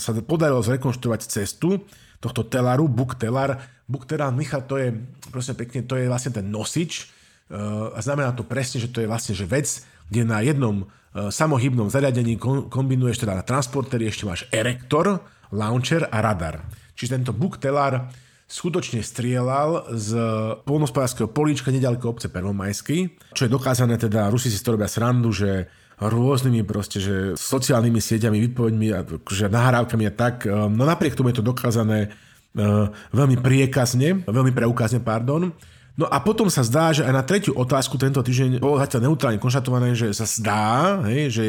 sa 0.00 0.16
podarilo 0.24 0.64
zrekonštruovať 0.64 1.20
cestu 1.28 1.84
tohto 2.18 2.48
telaru, 2.48 2.88
BUK 2.88 3.20
telar, 3.20 3.60
Bukterán 3.88 4.36
Michal, 4.36 4.68
to 4.68 4.76
je, 4.76 4.92
prosím 5.32 5.56
pekne, 5.56 5.84
to 5.84 5.96
je 5.96 6.08
vlastne 6.08 6.32
ten 6.32 6.48
nosič 6.48 7.08
uh, 7.52 7.92
a 7.92 8.00
znamená 8.00 8.32
to 8.32 8.44
presne, 8.44 8.80
že 8.80 8.88
to 8.88 9.04
je 9.04 9.08
vlastne 9.08 9.36
že 9.36 9.44
vec, 9.44 9.84
kde 10.08 10.22
na 10.24 10.40
jednom 10.40 10.84
uh, 10.84 11.28
samohybnom 11.28 11.92
zariadení 11.92 12.40
kombinuješ 12.72 13.22
teda 13.24 13.38
na 13.38 13.44
transportéri, 13.44 14.08
ešte 14.08 14.24
máš 14.24 14.44
erektor, 14.50 15.22
launcher 15.52 16.08
a 16.08 16.18
radar. 16.20 16.64
Čiže 16.98 17.20
tento 17.20 17.32
Buktelar 17.32 18.10
skutočne 18.48 19.04
strieľal 19.04 19.92
z 19.92 20.10
polnospodárskeho 20.64 21.28
políčka 21.28 21.68
nedaleko 21.68 22.16
obce 22.16 22.32
Prvomajsky, 22.32 23.12
čo 23.36 23.44
je 23.44 23.52
dokázané 23.52 24.00
teda, 24.00 24.32
Rusi 24.32 24.48
si 24.48 24.58
to 24.64 24.74
robia 24.74 24.88
srandu, 24.88 25.28
že 25.30 25.68
rôznymi 26.00 26.64
proste, 26.64 27.02
že 27.02 27.16
sociálnymi 27.36 28.00
sieťami, 28.00 28.38
výpoveďmi, 28.48 28.86
že 29.28 29.50
nahrávkami 29.50 30.04
a 30.08 30.12
tak. 30.14 30.46
No 30.48 30.86
napriek 30.86 31.18
tomu 31.18 31.34
je 31.34 31.42
to 31.42 31.44
dokázané 31.44 32.14
Eh, 32.58 32.86
veľmi 33.14 33.36
priekazne, 33.38 34.24
veľmi 34.24 34.50
preukazne, 34.56 34.98
pardon. 34.98 35.54
No 35.98 36.06
a 36.06 36.22
potom 36.22 36.46
sa 36.46 36.62
zdá, 36.62 36.94
že 36.94 37.02
aj 37.02 37.10
na 37.10 37.26
tretiu 37.26 37.58
otázku 37.58 37.98
tento 37.98 38.22
týždeň 38.22 38.62
bolo 38.62 38.78
zatiaľ 38.78 39.10
neutrálne 39.10 39.42
konštatované, 39.42 39.98
že 39.98 40.14
sa 40.14 40.30
zdá, 40.30 41.02
hej, 41.10 41.34
že, 41.34 41.46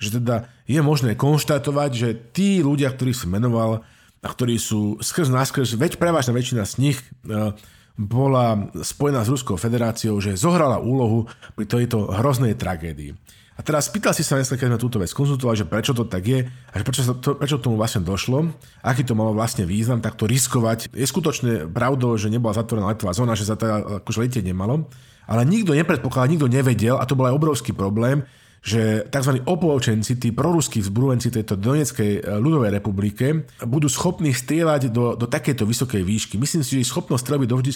že 0.00 0.16
teda 0.16 0.48
je 0.64 0.80
možné 0.80 1.12
konštatovať, 1.20 1.90
že 1.92 2.08
tí 2.32 2.64
ľudia, 2.64 2.88
ktorých 2.96 3.20
som 3.20 3.28
menoval 3.28 3.84
a 4.24 4.26
ktorí 4.26 4.56
sú 4.56 4.96
skrz 5.04 5.28
naskrz, 5.28 5.76
veď 5.76 6.00
prevažná 6.00 6.32
väčšina 6.32 6.64
z 6.64 6.74
nich 6.80 6.98
e, 7.28 7.52
bola 8.00 8.72
spojená 8.80 9.20
s 9.20 9.28
Ruskou 9.28 9.60
federáciou, 9.60 10.16
že 10.16 10.32
zohrala 10.32 10.80
úlohu 10.80 11.28
pri 11.52 11.68
tejto 11.68 12.08
hroznej 12.08 12.56
tragédii. 12.56 13.12
A 13.60 13.64
teraz 13.64 13.92
spýtal 13.92 14.16
si 14.16 14.24
sa 14.24 14.40
dneska, 14.40 14.56
keď 14.56 14.72
sme 14.72 14.80
túto 14.80 14.96
vec 14.96 15.12
konzultovali, 15.12 15.52
že 15.52 15.68
prečo 15.68 15.92
to 15.92 16.08
tak 16.08 16.24
je 16.24 16.48
a 16.48 16.74
že 16.80 16.80
prečo, 16.80 17.04
sa 17.04 17.12
to, 17.12 17.36
prečo 17.36 17.60
tomu 17.60 17.76
vlastne 17.76 18.00
došlo, 18.00 18.56
aký 18.80 19.04
to 19.04 19.12
malo 19.12 19.36
vlastne 19.36 19.68
význam, 19.68 20.00
tak 20.00 20.16
to 20.16 20.24
riskovať. 20.24 20.88
Je 20.96 21.04
skutočne 21.04 21.68
pravdou, 21.68 22.16
že 22.16 22.32
nebola 22.32 22.56
zatvorená 22.56 22.88
letová 22.88 23.12
zóna, 23.12 23.36
že 23.36 23.44
sa 23.44 23.60
teda 23.60 24.00
akože 24.00 24.24
letieť 24.24 24.48
nemalo, 24.48 24.88
ale 25.28 25.44
nikto 25.44 25.76
nepredpokladal, 25.76 26.32
nikto 26.32 26.48
nevedel 26.48 26.96
a 26.96 27.04
to 27.04 27.12
bol 27.12 27.28
aj 27.28 27.36
obrovský 27.36 27.76
problém, 27.76 28.24
že 28.64 29.04
tzv. 29.12 29.44
opolovčenci, 29.44 30.16
tí 30.16 30.32
proruskí 30.32 30.80
vzbrujenci 30.80 31.28
tejto 31.28 31.60
Donetskej 31.60 32.10
e, 32.16 32.40
ľudovej 32.40 32.80
republike 32.80 33.44
budú 33.60 33.92
schopní 33.92 34.32
strieľať 34.32 34.88
do, 34.88 35.20
do 35.20 35.28
takéto 35.28 35.68
vysokej 35.68 36.00
výšky. 36.00 36.40
Myslím 36.40 36.64
si, 36.64 36.80
že 36.80 36.88
schopnosť 36.88 37.24
streliť 37.28 37.48
do 37.48 37.56
vždy 37.60 37.70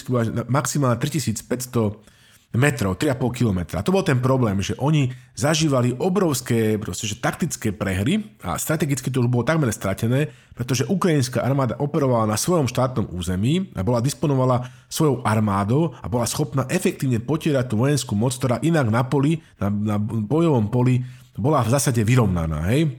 maximálne 0.49 0.97
3500 0.97 2.14
metrov, 2.55 2.97
3,5 2.97 3.31
kilometra. 3.31 3.83
To 3.85 3.93
bol 3.93 4.03
ten 4.03 4.19
problém, 4.19 4.59
že 4.59 4.75
oni 4.79 5.11
zažívali 5.35 5.95
obrovské 5.95 6.79
proste, 6.81 7.05
že 7.07 7.19
taktické 7.19 7.75
prehry 7.75 8.39
a 8.43 8.55
strategicky 8.59 9.11
to 9.11 9.23
už 9.23 9.31
bolo 9.31 9.47
takmer 9.47 9.71
stratené, 9.71 10.31
pretože 10.55 10.87
ukrajinská 10.87 11.43
armáda 11.43 11.75
operovala 11.77 12.27
na 12.27 12.39
svojom 12.39 12.67
štátnom 12.67 13.11
území 13.11 13.71
a 13.75 13.83
bola 13.83 13.99
disponovala 13.99 14.67
svojou 14.87 15.23
armádou 15.27 15.95
a 15.99 16.07
bola 16.07 16.23
schopná 16.25 16.63
efektívne 16.71 17.19
potierať 17.19 17.71
tú 17.71 17.83
vojenskú 17.83 18.15
moc, 18.15 18.33
ktorá 18.35 18.63
inak 18.63 18.87
na 18.87 19.03
poli, 19.03 19.43
na, 19.59 19.67
na 19.69 19.95
bojovom 19.99 20.71
poli 20.71 21.03
bola 21.35 21.61
v 21.63 21.71
zásade 21.75 21.99
vyrovnaná. 22.01 22.71
Hej? 22.71 22.95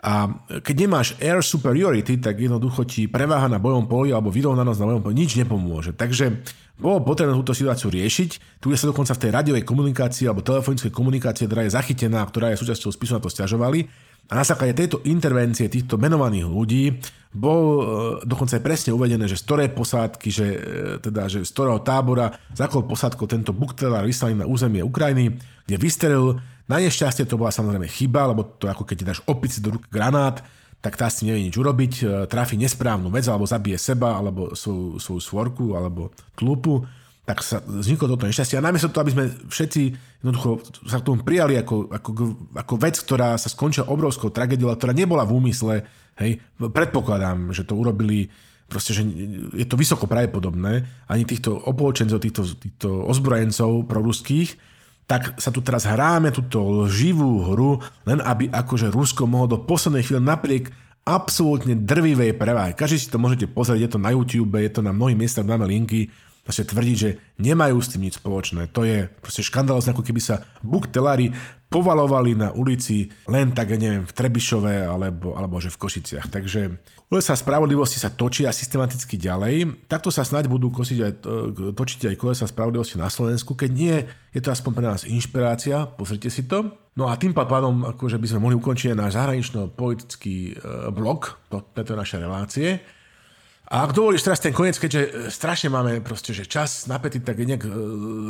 A 0.00 0.32
keď 0.64 0.88
nemáš 0.88 1.08
air 1.20 1.44
superiority, 1.44 2.16
tak 2.16 2.40
jednoducho 2.40 2.88
ti 2.88 3.04
preváha 3.04 3.52
na 3.52 3.60
bojom 3.60 3.84
poli 3.84 4.16
alebo 4.16 4.32
vyrovnanosť 4.32 4.80
na 4.80 4.88
bojom 4.88 5.02
poli 5.04 5.14
nič 5.20 5.36
nepomôže. 5.36 5.92
Takže 5.92 6.40
bolo 6.80 7.04
potrebné 7.04 7.36
túto 7.36 7.52
situáciu 7.52 7.92
riešiť. 7.92 8.58
Tu 8.58 8.72
je 8.72 8.76
sa 8.80 8.88
dokonca 8.88 9.12
v 9.12 9.22
tej 9.22 9.30
radiovej 9.30 9.64
komunikácii 9.68 10.24
alebo 10.26 10.40
telefonickej 10.40 10.90
komunikácie, 10.90 11.44
ktorá 11.46 11.68
je 11.68 11.76
zachytená, 11.76 12.24
ktorá 12.24 12.50
je 12.50 12.60
súčasťou 12.60 12.90
spisu 12.90 13.20
na 13.20 13.22
to 13.22 13.28
stiažovali. 13.28 13.86
A 14.30 14.38
na 14.38 14.44
základe 14.46 14.78
tejto 14.78 15.02
intervencie 15.04 15.66
týchto 15.66 15.98
menovaných 15.98 16.46
ľudí 16.46 16.94
bol 17.34 17.62
e, 17.62 17.82
dokonca 18.22 18.58
aj 18.58 18.62
presne 18.62 18.90
uvedené, 18.94 19.26
že 19.26 19.34
z 19.34 19.44
ktorej 19.46 19.68
posádky, 19.74 20.28
že, 20.30 20.46
e, 20.46 20.58
teda, 21.02 21.26
že 21.26 21.42
z 21.42 21.50
ktorého 21.50 21.82
tábora, 21.82 22.38
za 22.54 22.70
akou 22.70 22.86
posádkou 22.86 23.26
tento 23.26 23.50
Buktelar 23.50 24.06
vyslaný 24.06 24.42
na 24.42 24.46
územie 24.46 24.86
Ukrajiny, 24.86 25.34
kde 25.66 25.76
vystrelil 25.78 26.38
na 26.70 26.78
nešťastie 26.78 27.26
to 27.26 27.34
bola 27.34 27.50
samozrejme 27.50 27.90
chyba, 27.90 28.30
lebo 28.30 28.46
to 28.54 28.70
ako 28.70 28.86
keď 28.86 29.10
dáš 29.10 29.20
opici 29.26 29.58
do 29.58 29.74
ruky 29.74 29.90
granát, 29.90 30.38
tak 30.80 30.96
tá 30.96 31.12
si 31.12 31.28
nevie 31.28 31.48
nič 31.48 31.56
urobiť, 31.60 31.92
e, 32.00 32.04
trafi 32.24 32.56
nesprávnu 32.56 33.12
vec, 33.12 33.28
alebo 33.28 33.44
zabije 33.44 33.76
seba, 33.76 34.16
alebo 34.16 34.56
svoju, 34.56 34.96
svoju 34.96 35.20
svorku, 35.20 35.76
alebo 35.76 36.12
tlupu, 36.32 36.88
tak 37.28 37.44
sa 37.44 37.60
vzniklo 37.60 38.16
toto 38.16 38.26
nešťastie. 38.26 38.56
A 38.58 38.64
namiesto 38.64 38.88
toho, 38.88 39.04
aby 39.04 39.12
sme 39.14 39.24
všetci 39.46 39.82
jednoducho 40.24 40.64
sa 40.88 40.98
k 40.98 41.06
tomu 41.06 41.20
prijali 41.22 41.60
ako, 41.60 41.92
ako, 41.92 42.10
ako 42.56 42.74
vec, 42.80 42.96
ktorá 42.96 43.36
sa 43.36 43.52
skončila 43.52 43.92
obrovskou 43.92 44.32
tragédiou, 44.32 44.72
ktorá 44.72 44.96
nebola 44.96 45.22
v 45.28 45.36
úmysle, 45.36 45.84
hej, 46.18 46.40
predpokladám, 46.58 47.52
že 47.52 47.62
to 47.68 47.76
urobili 47.76 48.32
proste, 48.70 48.94
že 48.94 49.02
je 49.52 49.66
to 49.66 49.74
vysoko 49.74 50.06
pravdepodobné, 50.06 50.86
ani 51.10 51.26
týchto 51.26 51.58
opoločencov, 51.58 52.22
týchto, 52.22 52.42
týchto 52.54 52.88
ozbrojencov 53.10 53.90
proruských, 53.90 54.69
tak 55.10 55.42
sa 55.42 55.50
tu 55.50 55.58
teraz 55.58 55.82
hráme 55.82 56.30
túto 56.30 56.86
živú 56.86 57.50
hru, 57.50 57.82
len 58.06 58.22
aby 58.22 58.46
akože 58.46 58.94
Rusko 58.94 59.26
mohlo 59.26 59.58
do 59.58 59.62
poslednej 59.66 60.06
chvíle 60.06 60.22
napriek 60.22 60.70
absolútne 61.02 61.74
drvivej 61.74 62.38
preváhe. 62.38 62.78
Každý 62.78 62.96
si 63.02 63.10
to 63.10 63.18
môžete 63.18 63.50
pozrieť, 63.50 63.82
je 63.82 63.90
to 63.90 63.98
na 63.98 64.14
YouTube, 64.14 64.54
je 64.54 64.70
to 64.70 64.86
na 64.86 64.94
mnohých 64.94 65.18
miestach, 65.18 65.42
dáme 65.42 65.66
linky, 65.66 66.06
vlastne 66.44 66.66
tvrdiť, 66.66 66.96
že 66.96 67.10
nemajú 67.38 67.76
s 67.78 67.90
tým 67.94 68.08
nič 68.08 68.18
spoločné. 68.18 68.72
To 68.74 68.82
je 68.82 69.06
proste 69.20 69.44
škandálne, 69.44 69.84
ako 69.84 70.02
keby 70.02 70.20
sa 70.20 70.42
buktelári 70.64 71.30
povalovali 71.70 72.34
na 72.34 72.50
ulici 72.50 73.06
len 73.30 73.54
tak, 73.54 73.70
neviem, 73.78 74.02
v 74.02 74.10
Trebišove 74.10 74.90
alebo, 74.90 75.38
alebo 75.38 75.62
že 75.62 75.70
v 75.70 75.78
Košiciach. 75.78 76.26
Takže 76.26 76.82
kolesa 77.06 77.38
spravodlivosti 77.38 78.02
sa 78.02 78.10
točia 78.10 78.50
systematicky 78.50 79.14
ďalej. 79.14 79.86
Takto 79.86 80.10
sa 80.10 80.26
snáď 80.26 80.50
budú 80.50 80.74
kosiť 80.74 80.98
aj, 80.98 81.12
točiť 81.78 82.00
aj 82.10 82.16
kolesa 82.18 82.50
spravodlivosti 82.50 82.98
na 82.98 83.06
Slovensku. 83.06 83.54
Keď 83.54 83.70
nie, 83.70 84.02
je 84.34 84.40
to 84.42 84.50
aspoň 84.50 84.72
pre 84.74 84.86
nás 84.90 85.06
inšpirácia. 85.06 85.86
Pozrite 85.86 86.26
si 86.26 86.50
to. 86.50 86.74
No 86.98 87.06
a 87.06 87.14
tým 87.14 87.30
pádom, 87.30 87.86
akože 87.86 88.18
by 88.18 88.26
sme 88.26 88.42
mohli 88.42 88.58
ukončiť 88.58 88.98
náš 88.98 89.14
zahranično-politický 89.14 90.36
e, 90.50 90.52
blok, 90.90 91.38
to, 91.46 91.62
tejto 91.70 91.94
naše 91.94 92.18
relácie. 92.18 92.82
A 93.70 93.86
ak 93.86 93.94
dovolíš 93.94 94.26
teraz 94.26 94.42
ten 94.42 94.50
koniec, 94.50 94.82
keďže 94.82 95.02
e, 95.06 95.10
strašne 95.30 95.70
máme 95.70 96.02
proste, 96.02 96.34
že 96.34 96.42
čas 96.42 96.90
napätý, 96.90 97.22
tak 97.22 97.38
nejak 97.38 97.62
e, 97.62 97.70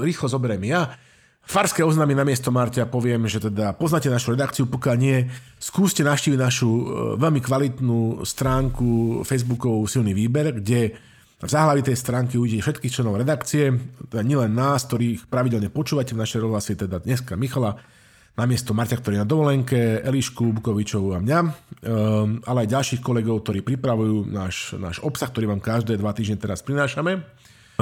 rýchlo 0.05 0.29
zoberiem 0.29 0.61
ja. 0.69 0.93
Farské 1.41 1.81
oznámy 1.81 2.13
na 2.13 2.29
miesto 2.29 2.53
Martia 2.53 2.85
poviem, 2.85 3.25
že 3.25 3.41
teda 3.41 3.73
poznáte 3.73 4.13
našu 4.13 4.37
redakciu, 4.37 4.69
pokiaľ 4.69 4.97
nie, 5.01 5.33
skúste 5.57 6.05
navštíviť 6.05 6.37
našu 6.37 6.69
e, 6.69 6.83
veľmi 7.17 7.41
kvalitnú 7.41 8.21
stránku 8.21 9.25
Facebookovú 9.25 9.89
Silný 9.89 10.13
výber, 10.13 10.61
kde 10.61 10.93
v 11.41 11.49
záhlaví 11.49 11.81
tej 11.81 11.97
stránky 11.97 12.37
uvidíte 12.37 12.69
všetkých 12.69 13.01
členov 13.01 13.17
redakcie, 13.17 13.73
teda 14.13 14.21
nielen 14.21 14.53
nás, 14.53 14.85
ktorých 14.85 15.25
pravidelne 15.33 15.73
počúvate 15.73 16.13
v 16.13 16.21
našej 16.21 16.45
relácii, 16.45 16.77
teda 16.85 17.01
dneska 17.01 17.33
Michala, 17.41 17.81
namiesto 18.41 18.73
Marťa, 18.73 18.97
ktorý 18.97 19.21
je 19.21 19.23
na 19.23 19.29
dovolenke, 19.29 20.01
Elišku 20.01 20.57
Bukovičovú 20.57 21.13
a 21.13 21.21
mňa, 21.21 21.39
ehm, 21.45 22.41
ale 22.49 22.65
aj 22.65 22.73
ďalších 22.73 23.05
kolegov, 23.05 23.45
ktorí 23.45 23.61
pripravujú 23.61 24.25
náš, 24.33 24.73
náš 24.81 25.05
obsah, 25.05 25.29
ktorý 25.29 25.53
vám 25.53 25.61
každé 25.61 26.01
dva 26.01 26.17
týždne 26.17 26.41
teraz 26.41 26.65
prinášame. 26.65 27.21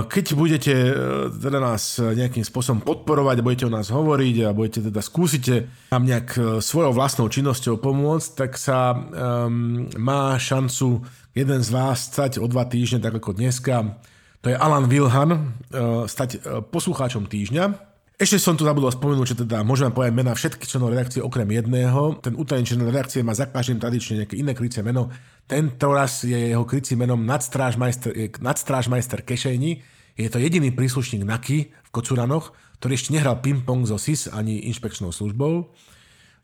Keď 0.06 0.26
budete 0.38 0.70
e, 0.70 0.92
teda 1.32 1.58
nás 1.58 1.98
nejakým 1.98 2.46
spôsobom 2.46 2.84
podporovať 2.86 3.42
budete 3.42 3.66
o 3.66 3.74
nás 3.74 3.90
hovoriť 3.90 4.46
a 4.46 4.54
budete 4.54 4.86
teda 4.86 5.02
skúsite 5.02 5.66
nám 5.90 6.04
nejak 6.06 6.28
e, 6.38 6.40
svojou 6.62 6.94
vlastnou 6.94 7.26
činnosťou 7.26 7.82
pomôcť, 7.82 8.28
tak 8.38 8.54
sa 8.54 8.94
um, 8.94 9.90
má 9.98 10.38
šancu 10.38 11.02
jeden 11.34 11.60
z 11.62 11.70
vás 11.74 12.06
stať 12.14 12.38
o 12.38 12.46
dva 12.46 12.68
týždne, 12.70 13.02
tak 13.02 13.18
ako 13.18 13.34
dneska. 13.34 13.98
To 14.46 14.54
je 14.54 14.54
Alan 14.54 14.86
Wilhan, 14.86 15.30
uh, 15.34 16.06
stať 16.06 16.38
poslucháčom 16.70 17.26
týždňa. 17.26 17.87
Ešte 18.18 18.42
som 18.42 18.58
tu 18.58 18.66
zabudol 18.66 18.90
spomenúť, 18.90 19.26
že 19.30 19.46
teda 19.46 19.62
môžeme 19.62 19.94
povedať 19.94 20.10
mena 20.10 20.34
všetkých 20.34 20.66
členov 20.66 20.90
redakcie 20.90 21.22
okrem 21.22 21.46
jedného. 21.54 22.18
Ten 22.18 22.34
utajený 22.34 22.66
člen 22.66 22.82
redakcie 22.90 23.22
má 23.22 23.30
za 23.30 23.46
každým 23.46 23.78
tradične 23.78 24.26
nejaké 24.26 24.34
iné 24.34 24.58
krycie 24.58 24.82
meno. 24.82 25.14
Tento 25.46 25.94
raz 25.94 26.26
je 26.26 26.34
jeho 26.34 26.66
krycí 26.66 26.98
menom 26.98 27.22
nadstrážmajster, 27.22 28.42
nadstrážmajster 28.42 29.22
Kešejni. 29.22 29.86
Je 30.18 30.26
to 30.26 30.42
jediný 30.42 30.74
príslušník 30.74 31.22
NAKY 31.22 31.70
v 31.70 31.90
Kocuranoch, 31.94 32.58
ktorý 32.82 32.98
ešte 32.98 33.14
nehral 33.14 33.38
ping-pong 33.38 33.86
zo 33.86 34.02
SIS 34.02 34.26
ani 34.34 34.66
inšpekčnou 34.66 35.14
službou. 35.14 35.70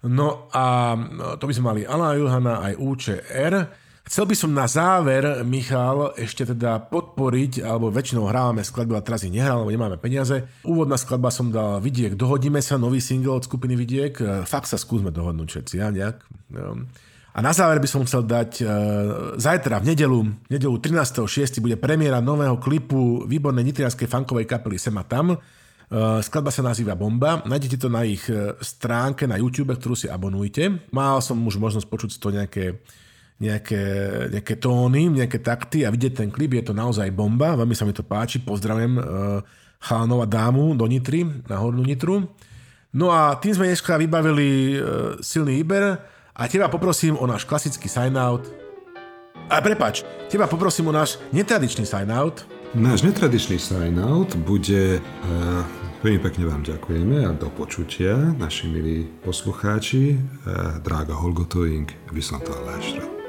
No 0.07 0.47
a 0.55 0.95
no, 0.95 1.35
to 1.43 1.51
by 1.51 1.53
sme 1.59 1.75
mali 1.75 1.83
Alá 1.83 2.15
Juhana 2.15 2.71
aj 2.71 2.79
UČR. 2.79 3.55
Chcel 4.05 4.29
by 4.29 4.37
som 4.37 4.53
na 4.53 4.69
záver, 4.69 5.41
Michal, 5.49 6.13
ešte 6.21 6.45
teda 6.45 6.77
podporiť, 6.93 7.65
alebo 7.65 7.89
väčšinou 7.89 8.29
hrávame 8.29 8.61
skladby, 8.61 9.01
ale 9.01 9.07
teraz 9.09 9.25
ich 9.25 9.33
nehral, 9.33 9.65
lebo 9.65 9.73
nemáme 9.73 9.97
peniaze. 9.97 10.45
Úvodná 10.61 11.01
skladba 11.01 11.33
som 11.33 11.49
dal 11.49 11.81
Vidiek, 11.81 12.13
dohodíme 12.13 12.61
sa, 12.61 12.77
nový 12.77 13.01
single 13.01 13.41
od 13.41 13.49
skupiny 13.49 13.73
Vidiek. 13.73 14.13
Fakt 14.45 14.69
sa 14.69 14.77
skúsme 14.77 15.09
dohodnúť 15.09 15.49
všetci, 15.49 15.75
ja 15.81 15.89
nejak. 15.89 16.21
A 17.35 17.39
na 17.41 17.57
záver 17.57 17.81
by 17.81 17.89
som 17.89 18.05
chcel 18.05 18.29
dať, 18.29 18.51
uh, 18.61 18.69
zajtra 19.41 19.81
v 19.81 19.97
nedelu, 19.97 20.21
nedelu 20.53 20.77
13.6. 20.77 21.65
bude 21.65 21.81
premiéra 21.81 22.21
nového 22.21 22.61
klipu 22.61 23.25
výbornej 23.25 23.65
nitrianskej 23.73 24.05
funkovej 24.05 24.45
kapely 24.45 24.77
Sema 24.77 25.09
Tam. 25.09 25.33
Uh, 25.33 26.21
skladba 26.21 26.53
sa 26.53 26.61
nazýva 26.61 26.93
Bomba. 26.93 27.41
Nájdete 27.49 27.81
to 27.81 27.89
na 27.89 28.05
ich 28.05 28.29
stránke 28.61 29.25
na 29.25 29.41
YouTube, 29.41 29.73
ktorú 29.73 29.97
si 29.97 30.13
abonujte. 30.13 30.93
Mal 30.93 31.25
som 31.25 31.41
už 31.41 31.57
možnosť 31.57 31.89
počuť 31.89 32.11
to 32.21 32.29
nejaké 32.37 32.65
nejaké, 33.45 33.83
nejaké 34.33 34.57
tóny, 34.57 35.13
nejaké 35.13 35.45
takty 35.45 35.85
a 35.85 35.93
vidieť 35.93 36.25
ten 36.25 36.31
klip, 36.33 36.57
je 36.57 36.65
to 36.65 36.75
naozaj 36.75 37.13
bomba, 37.13 37.53
veľmi 37.55 37.77
sa 37.77 37.85
mi 37.85 37.93
to 37.93 38.01
páči, 38.01 38.41
pozdravujem 38.41 38.97
chalanov 39.85 40.25
a 40.25 40.27
dámu 40.27 40.73
do 40.81 40.89
Nitry, 40.89 41.29
na 41.45 41.61
Hornú 41.61 41.85
Nitru. 41.85 42.25
No 42.95 43.11
a 43.11 43.35
tým 43.37 43.59
sme 43.59 43.67
dneska 43.67 43.99
vybavili 43.99 44.79
uh, 44.79 45.19
silný 45.19 45.59
Iber 45.61 45.99
a 46.31 46.43
teba 46.47 46.71
poprosím 46.71 47.19
o 47.19 47.27
náš 47.27 47.43
klasický 47.43 47.91
sign-out. 47.91 48.47
A 49.51 49.59
prepač, 49.59 50.07
teba 50.31 50.47
poprosím 50.47 50.89
o 50.89 50.95
náš 50.95 51.19
netradičný 51.35 51.85
sign-out. 51.85 52.47
Náš 52.73 53.03
netradičný 53.03 53.59
sign-out 53.59 54.39
bude... 54.47 55.03
Uh, 55.27 55.67
veľmi 56.07 56.23
pekne 56.23 56.45
vám 56.47 56.63
ďakujeme 56.63 57.27
a 57.27 57.35
do 57.35 57.51
počutia, 57.51 58.15
naši 58.39 58.71
milí 58.71 59.11
poslucháči. 59.27 60.15
Uh, 60.47 60.79
drága 60.79 61.19
Holgotoing, 61.19 61.91
Vyslantá 62.15 62.55
Lášra. 62.63 63.24